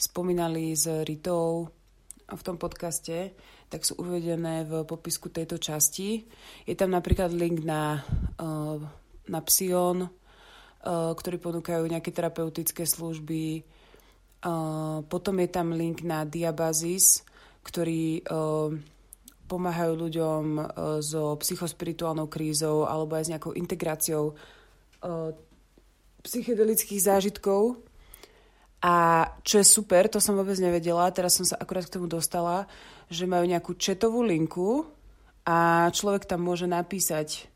spomínali 0.00 0.72
s 0.72 0.88
Ritou 1.04 1.68
v 2.24 2.42
tom 2.46 2.56
podcaste, 2.56 3.36
tak 3.70 3.86
sú 3.86 4.02
uvedené 4.02 4.66
v 4.66 4.82
popisku 4.82 5.30
tejto 5.30 5.62
časti. 5.62 6.26
Je 6.66 6.74
tam 6.74 6.90
napríklad 6.90 7.30
link 7.30 7.62
na, 7.62 8.02
o, 8.36 8.82
na 9.30 9.40
Psion, 9.46 10.02
o, 10.02 10.10
ktorí 11.14 11.38
ponúkajú 11.38 11.86
nejaké 11.86 12.10
terapeutické 12.10 12.82
služby. 12.82 13.62
O, 14.42 14.52
potom 15.06 15.38
je 15.38 15.48
tam 15.48 15.70
link 15.70 16.02
na 16.02 16.26
Diabazis, 16.26 17.22
ktorí 17.62 18.26
o, 18.26 18.74
pomáhajú 19.50 19.92
ľuďom 19.98 20.42
so 21.02 21.34
psychospirituálnou 21.34 22.30
krízou 22.30 22.86
alebo 22.86 23.18
aj 23.18 23.26
s 23.26 23.32
nejakou 23.34 23.50
integráciou 23.58 24.38
psychedelických 26.22 27.02
zážitkov. 27.02 27.82
A 28.80 29.28
čo 29.44 29.60
je 29.60 29.66
super, 29.68 30.08
to 30.08 30.24
som 30.24 30.40
vôbec 30.40 30.56
nevedela, 30.56 31.12
teraz 31.12 31.36
som 31.36 31.44
sa 31.44 31.60
akurát 31.60 31.84
k 31.84 32.00
tomu 32.00 32.08
dostala, 32.08 32.64
že 33.12 33.28
majú 33.28 33.44
nejakú 33.44 33.76
četovú 33.76 34.24
linku 34.24 34.88
a 35.44 35.88
človek 35.92 36.24
tam 36.24 36.48
môže 36.48 36.64
napísať 36.64 37.50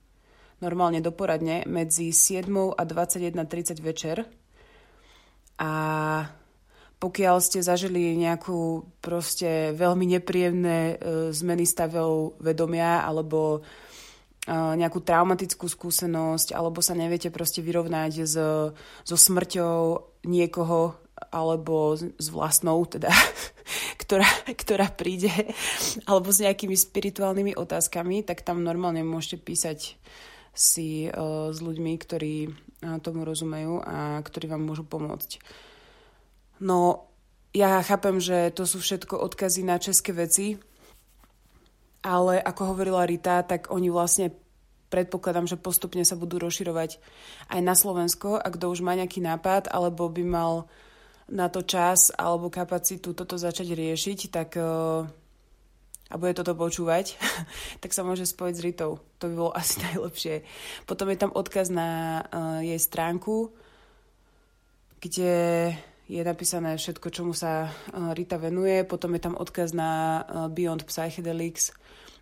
normálne 0.61 1.01
doporadne 1.01 1.65
medzi 1.65 2.13
7 2.13 2.77
a 2.77 2.83
21.30 2.85 3.81
večer. 3.81 4.17
A 5.61 5.71
pokiaľ 7.01 7.37
ste 7.45 7.61
zažili 7.61 8.17
nejakú 8.17 8.89
proste 9.05 9.77
veľmi 9.77 10.09
nepríjemné 10.19 10.79
e, 10.81 10.95
zmeny 11.37 11.69
stavov 11.69 12.41
vedomia 12.41 13.05
alebo 13.05 13.61
e, 13.61 14.53
nejakú 14.53 15.05
traumatickú 15.05 15.69
skúsenosť 15.69 16.57
alebo 16.57 16.81
sa 16.81 16.97
neviete 16.97 17.29
proste 17.29 17.61
vyrovnať 17.61 18.13
s, 18.25 18.35
so 19.05 19.17
smrťou 19.21 19.77
niekoho 20.25 21.04
alebo 21.31 21.95
s, 21.95 22.29
vlastnou, 22.31 22.85
teda, 22.87 23.11
ktorá, 24.03 24.27
ktorá 24.55 24.91
príde, 24.91 25.31
alebo 26.07 26.35
s 26.35 26.43
nejakými 26.43 26.75
spirituálnymi 26.75 27.53
otázkami, 27.55 28.27
tak 28.27 28.43
tam 28.43 28.67
normálne 28.67 29.07
môžete 29.07 29.43
písať 29.43 29.99
si 30.55 31.11
uh, 31.11 31.51
s 31.51 31.59
ľuďmi, 31.59 31.93
ktorí 31.99 32.37
uh, 32.47 32.99
tomu 33.03 33.27
rozumejú 33.27 33.83
a 33.83 34.23
ktorí 34.23 34.47
vám 34.47 34.63
môžu 34.63 34.87
pomôcť. 34.87 35.43
No, 36.63 37.11
ja 37.51 37.83
chápem, 37.83 38.23
že 38.23 38.55
to 38.55 38.67
sú 38.67 38.79
všetko 38.79 39.19
odkazy 39.19 39.67
na 39.67 39.79
české 39.83 40.15
veci, 40.15 40.59
ale 42.05 42.39
ako 42.39 42.75
hovorila 42.75 43.07
Rita, 43.07 43.43
tak 43.43 43.73
oni 43.73 43.91
vlastne 43.91 44.31
predpokladám, 44.93 45.51
že 45.51 45.59
postupne 45.59 46.07
sa 46.07 46.15
budú 46.15 46.39
rozširovať 46.39 47.03
aj 47.51 47.61
na 47.65 47.75
Slovensko 47.75 48.39
a 48.39 48.47
kto 48.47 48.71
už 48.71 48.87
má 48.87 48.95
nejaký 48.95 49.19
nápad, 49.19 49.67
alebo 49.73 50.07
by 50.07 50.23
mal 50.23 50.53
na 51.31 51.49
to 51.49 51.65
čas 51.65 52.13
alebo 52.13 52.53
kapacitu 52.53 53.17
toto 53.17 53.41
začať 53.41 53.73
riešiť, 53.73 54.19
tak 54.29 54.61
uh, 54.61 55.09
a 56.13 56.15
bude 56.21 56.37
toto 56.37 56.53
počúvať, 56.53 57.17
tak 57.83 57.97
sa 57.97 58.05
môže 58.05 58.29
spojiť 58.29 58.55
s 58.55 58.65
Ritou. 58.65 58.91
To 59.21 59.25
by 59.29 59.35
bolo 59.35 59.53
asi 59.61 59.81
najlepšie. 59.81 60.45
Potom 60.85 61.09
je 61.09 61.19
tam 61.19 61.33
odkaz 61.33 61.73
na 61.73 62.21
uh, 62.21 62.61
jej 62.61 62.77
stránku, 62.77 63.57
kde 65.01 65.33
je 66.05 66.21
napísané 66.21 66.77
všetko, 66.77 67.09
čomu 67.09 67.33
sa 67.33 67.73
uh, 67.73 68.13
Rita 68.13 68.37
venuje. 68.37 68.85
Potom 68.85 69.17
je 69.17 69.23
tam 69.25 69.35
odkaz 69.41 69.73
na 69.73 70.21
Beyond 70.53 70.85
Psychedelics, 70.85 71.73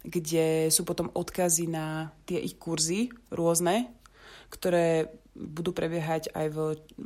kde 0.07 0.70
sú 0.70 0.87
potom 0.87 1.11
odkazy 1.11 1.66
na 1.66 2.15
tie 2.27 2.39
ich 2.39 2.59
kurzy 2.59 3.11
rôzne, 3.31 3.91
ktoré 4.51 5.11
budú 5.35 5.73
prebiehať 5.73 6.31
aj 6.35 6.47
v, 6.53 6.57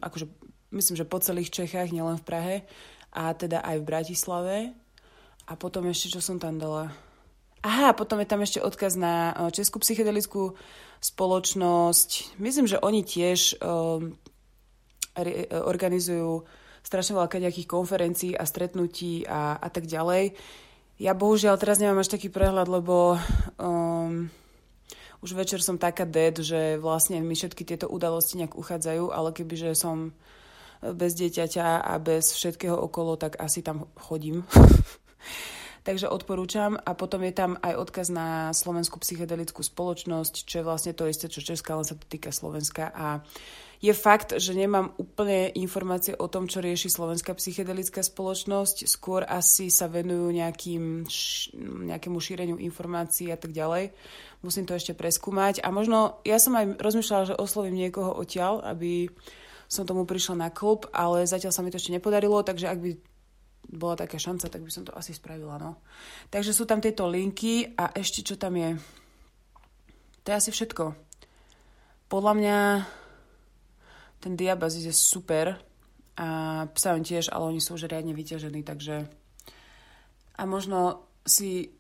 akože 0.02 0.27
myslím, 0.72 0.97
že 0.97 1.09
po 1.09 1.22
celých 1.22 1.52
Čechách, 1.52 1.93
nielen 1.93 2.18
v 2.18 2.26
Prahe, 2.26 2.56
a 3.16 3.32
teda 3.32 3.64
aj 3.64 3.76
v 3.80 3.88
Bratislave. 3.88 4.56
A 5.47 5.52
potom 5.55 5.86
ešte, 5.88 6.18
čo 6.18 6.20
som 6.20 6.36
tam 6.36 6.59
dala? 6.59 6.93
Aha, 7.64 7.97
potom 7.97 8.20
je 8.20 8.28
tam 8.28 8.44
ešte 8.44 8.60
odkaz 8.60 8.94
na 8.94 9.32
eh, 9.32 9.51
Českú 9.51 9.80
psychedelickú 9.80 10.55
spoločnosť. 11.01 12.38
Myslím, 12.40 12.66
že 12.66 12.80
oni 12.80 13.05
tiež 13.05 13.60
um, 13.60 14.16
re, 15.12 15.47
organizujú 15.52 16.48
strašne 16.80 17.18
veľa 17.18 17.28
nejakých 17.28 17.68
konferencií 17.68 18.32
a 18.32 18.48
stretnutí 18.48 19.28
a, 19.28 19.60
a 19.60 19.68
tak 19.68 19.86
ďalej. 19.86 20.34
Ja 20.97 21.12
bohužiaľ 21.12 21.60
teraz 21.60 21.76
nemám 21.76 22.01
až 22.01 22.16
taký 22.16 22.32
prehľad, 22.32 22.72
lebo 22.72 23.20
um, 23.60 24.32
už 25.20 25.36
večer 25.36 25.60
som 25.60 25.76
taká 25.76 26.09
dead, 26.09 26.40
že 26.40 26.80
vlastne 26.80 27.20
mi 27.20 27.36
všetky 27.36 27.68
tieto 27.68 27.86
udalosti 27.93 28.40
nejak 28.40 28.56
uchádzajú, 28.56 29.12
ale 29.12 29.36
kebyže 29.36 29.76
som 29.76 30.16
bez 30.82 31.12
dieťaťa 31.16 31.82
a 31.82 31.93
bez 32.03 32.32
všetkého 32.32 32.77
okolo, 32.77 33.16
tak 33.16 33.40
asi 33.40 33.62
tam 33.62 33.89
chodím. 33.97 34.44
Takže 35.86 36.11
odporúčam. 36.11 36.74
A 36.82 36.98
potom 36.98 37.23
je 37.23 37.31
tam 37.31 37.55
aj 37.62 37.78
odkaz 37.78 38.11
na 38.11 38.51
Slovenskú 38.51 38.98
psychedelickú 38.98 39.62
spoločnosť, 39.62 40.43
čo 40.43 40.55
je 40.59 40.66
vlastne 40.66 40.93
to 40.98 41.07
isté, 41.07 41.31
čo 41.31 41.47
Česká, 41.47 41.78
len 41.78 41.86
sa 41.86 41.94
to 41.94 42.03
týka 42.11 42.35
Slovenska. 42.35 42.90
A 42.90 43.23
je 43.78 43.94
fakt, 43.94 44.35
že 44.35 44.51
nemám 44.51 44.90
úplne 44.98 45.55
informácie 45.55 46.19
o 46.19 46.27
tom, 46.27 46.51
čo 46.51 46.59
rieši 46.59 46.90
Slovenská 46.90 47.39
psychedelická 47.39 48.03
spoločnosť. 48.03 48.90
Skôr 48.90 49.23
asi 49.23 49.70
sa 49.70 49.86
venujú 49.86 50.27
nejakým, 50.35 51.07
nejakému 51.86 52.19
šíreniu 52.19 52.59
informácií 52.59 53.31
a 53.31 53.39
tak 53.39 53.55
ďalej. 53.55 53.94
Musím 54.43 54.66
to 54.66 54.74
ešte 54.74 54.90
preskúmať. 54.90 55.62
A 55.62 55.70
možno, 55.70 56.19
ja 56.27 56.43
som 56.43 56.59
aj 56.59 56.82
rozmýšľala, 56.82 57.31
že 57.31 57.39
oslovím 57.39 57.78
niekoho 57.78 58.11
odtiaľ, 58.11 58.59
aby 58.66 59.07
som 59.66 59.86
tomu 59.86 60.06
prišla 60.06 60.47
na 60.47 60.48
klub, 60.51 60.86
ale 60.94 61.26
zatiaľ 61.26 61.52
sa 61.52 61.62
mi 61.62 61.70
to 61.70 61.78
ešte 61.78 61.94
nepodarilo, 61.94 62.43
takže 62.43 62.70
ak 62.70 62.78
by 62.78 62.90
bola 63.66 63.98
taká 63.98 64.18
šanca, 64.18 64.47
tak 64.47 64.62
by 64.62 64.70
som 64.70 64.86
to 64.86 64.94
asi 64.94 65.10
spravila, 65.10 65.59
no. 65.59 65.82
Takže 66.30 66.55
sú 66.55 66.64
tam 66.70 66.78
tieto 66.78 67.10
linky 67.10 67.74
a 67.74 67.90
ešte 67.98 68.22
čo 68.22 68.38
tam 68.38 68.55
je. 68.55 68.78
To 70.22 70.26
je 70.30 70.38
asi 70.38 70.51
všetko. 70.55 70.94
Podľa 72.06 72.32
mňa 72.38 72.59
ten 74.22 74.38
diabaz 74.38 74.78
je 74.78 74.94
super 74.94 75.59
a 76.16 76.28
psa 76.72 76.97
tiež, 76.97 77.28
ale 77.28 77.52
oni 77.52 77.60
sú 77.60 77.74
už 77.74 77.90
riadne 77.90 78.14
vyťažení, 78.16 78.62
takže 78.62 79.05
a 80.36 80.43
možno 80.44 81.09
si 81.24 81.72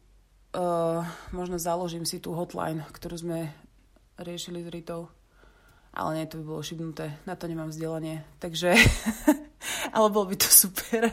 uh, 0.56 1.00
možno 1.30 1.56
založím 1.60 2.08
si 2.08 2.18
tú 2.18 2.32
hotline, 2.32 2.84
ktorú 2.92 3.16
sme 3.20 3.52
riešili 4.16 4.64
s 4.64 4.68
Ritou. 4.72 5.12
Ale 5.96 6.10
nie, 6.20 6.28
to 6.28 6.36
by 6.40 6.44
bolo 6.44 6.60
šibnuté. 6.60 7.16
Na 7.24 7.40
to 7.40 7.48
nemám 7.48 7.72
vzdelanie. 7.72 8.20
Takže, 8.36 8.76
ale 9.96 10.06
bol 10.12 10.28
by 10.28 10.36
to 10.36 10.48
super. 10.52 11.08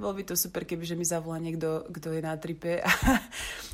Bolo 0.00 0.16
by 0.16 0.24
to 0.24 0.32
super, 0.32 0.64
keby 0.64 0.88
že 0.88 0.96
mi 0.96 1.04
zavolá 1.04 1.36
niekto, 1.36 1.84
kto 1.92 2.16
je 2.16 2.22
na 2.24 2.38
tripe 2.40 2.80
a, 2.80 2.88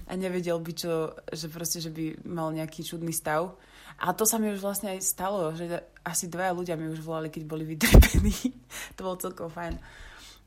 a 0.09 0.13
nevedel 0.19 0.59
by 0.59 0.73
čo, 0.75 1.15
že 1.31 1.47
proste, 1.53 1.79
že 1.79 1.95
by 1.95 2.27
mal 2.27 2.51
nejaký 2.51 2.83
čudný 2.83 3.15
stav. 3.15 3.55
A 4.03 4.11
to 4.11 4.27
sa 4.27 4.43
mi 4.43 4.51
už 4.51 4.59
vlastne 4.59 4.91
aj 4.91 5.07
stalo, 5.07 5.55
že 5.55 5.71
asi 6.03 6.27
dvaja 6.27 6.51
ľudia 6.51 6.75
mi 6.75 6.91
už 6.91 6.99
volali, 6.99 7.31
keď 7.31 7.43
boli 7.47 7.63
vytrpení. 7.63 8.35
to 8.99 9.01
bolo 9.07 9.21
celkom 9.23 9.53
fajn. 9.53 9.79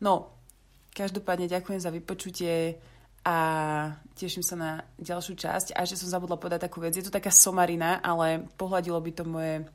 No, 0.03 0.35
každopádne 0.91 1.47
ďakujem 1.47 1.79
za 1.79 1.93
vypočutie 1.93 2.75
a 3.27 3.35
teším 4.15 4.39
sa 4.39 4.55
na 4.55 4.71
ďalšiu 4.95 5.35
časť. 5.35 5.67
A 5.75 5.83
že 5.83 5.99
som 5.99 6.07
zabudla 6.07 6.39
povedať 6.39 6.71
takú 6.71 6.79
vec, 6.79 6.95
je 6.95 7.03
to 7.03 7.11
taká 7.11 7.27
somarina, 7.27 7.99
ale 7.99 8.47
pohľadilo 8.55 8.95
by 9.03 9.11
to 9.11 9.23
moje, 9.27 9.67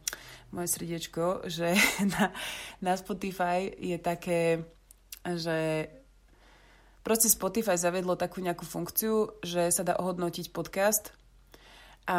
moje 0.56 0.68
srdiečko, 0.72 1.44
že 1.52 1.76
na, 2.16 2.32
na 2.80 2.96
Spotify 2.96 3.68
je 3.76 4.00
také, 4.00 4.64
že 5.20 5.84
proste 7.04 7.28
Spotify 7.28 7.76
zavedlo 7.76 8.16
takú 8.16 8.40
nejakú 8.40 8.64
funkciu, 8.64 9.44
že 9.44 9.68
sa 9.68 9.84
dá 9.84 10.00
ohodnotiť 10.00 10.48
podcast 10.48 11.12
a 12.02 12.18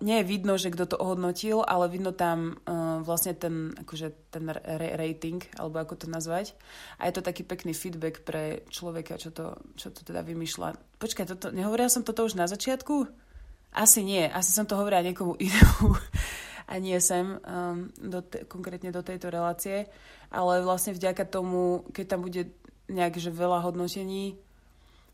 nie 0.00 0.24
je 0.24 0.28
vidno, 0.28 0.56
že 0.56 0.72
kto 0.72 0.88
to 0.88 0.96
ohodnotil, 0.96 1.60
ale 1.60 1.92
vidno 1.92 2.16
tam 2.16 2.56
uh, 2.64 3.04
vlastne 3.04 3.36
ten, 3.36 3.76
akože 3.76 4.32
ten 4.32 4.48
ra- 4.48 4.64
rating, 4.96 5.44
alebo 5.60 5.84
ako 5.84 5.94
to 6.00 6.06
nazvať. 6.08 6.56
A 6.96 7.12
je 7.12 7.20
to 7.20 7.20
taký 7.20 7.44
pekný 7.44 7.76
feedback 7.76 8.24
pre 8.24 8.64
človeka, 8.72 9.20
čo 9.20 9.28
to, 9.28 9.60
čo 9.76 9.92
to 9.92 10.00
teda 10.00 10.24
vymýšľa. 10.24 10.80
Počkaj, 10.96 11.28
toto, 11.28 11.52
nehovorila 11.52 11.92
som 11.92 12.08
toto 12.08 12.24
už 12.24 12.40
na 12.40 12.48
začiatku? 12.48 13.04
Asi 13.76 14.00
nie, 14.00 14.24
asi 14.24 14.48
som 14.48 14.64
to 14.64 14.80
hovorila 14.80 15.04
niekomu 15.04 15.36
inému 15.44 15.88
a 16.68 16.74
nie 16.80 16.96
sem, 16.96 17.36
um, 17.44 17.92
do 18.00 18.24
te, 18.24 18.48
konkrétne 18.48 18.88
do 18.96 19.04
tejto 19.04 19.28
relácie, 19.28 19.92
ale 20.32 20.64
vlastne 20.64 20.96
vďaka 20.96 21.28
tomu, 21.28 21.84
keď 21.92 22.04
tam 22.16 22.20
bude 22.24 22.48
nejak 22.88 23.20
že 23.20 23.28
veľa 23.28 23.60
hodnotení, 23.60 24.40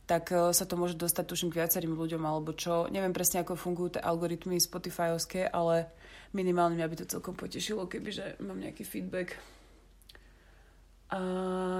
tak 0.04 0.32
e, 0.32 0.52
sa 0.52 0.64
to 0.68 0.76
môže 0.76 1.00
dostať 1.00 1.24
tuším 1.24 1.50
k 1.52 1.64
viacerým 1.64 1.96
ľuďom 1.96 2.22
alebo 2.24 2.52
čo. 2.52 2.86
Neviem 2.92 3.16
presne, 3.16 3.40
ako 3.40 3.56
fungujú 3.56 3.96
tie 3.96 4.02
algoritmy 4.04 4.60
Spotifyovské, 4.60 5.48
ale 5.48 5.88
minimálne 6.36 6.76
mňa 6.76 6.90
by 6.90 6.96
to 7.00 7.10
celkom 7.10 7.34
potešilo, 7.36 7.88
kebyže 7.88 8.40
mám 8.44 8.60
nejaký 8.60 8.84
feedback. 8.84 9.40
A 11.14 11.20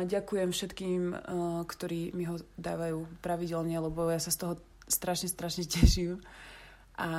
ďakujem 0.07 0.51
všetkým, 0.53 1.03
e, 1.13 1.17
ktorí 1.69 2.17
mi 2.17 2.25
ho 2.25 2.41
dávajú 2.57 3.05
pravidelne, 3.21 3.77
lebo 3.77 4.09
ja 4.09 4.21
sa 4.21 4.33
z 4.33 4.39
toho 4.41 4.55
strašne, 4.89 5.29
strašne 5.29 5.65
teším. 5.75 6.21
A 6.95 7.11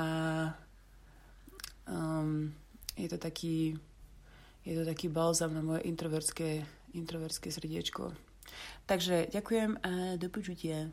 um, 1.84 2.48
je 2.96 3.06
to 3.12 3.20
taký 3.20 3.76
je 4.66 4.74
to 4.74 4.82
taký 4.82 5.06
balzam 5.06 5.54
na 5.54 5.62
moje 5.62 5.86
introvertské, 5.86 6.66
introvertské 6.98 7.54
srdiečko. 7.54 8.25
Takže 8.86 9.28
ďakujem 9.32 9.78
a 9.82 9.90
do 10.20 10.28
počutia. 10.30 10.90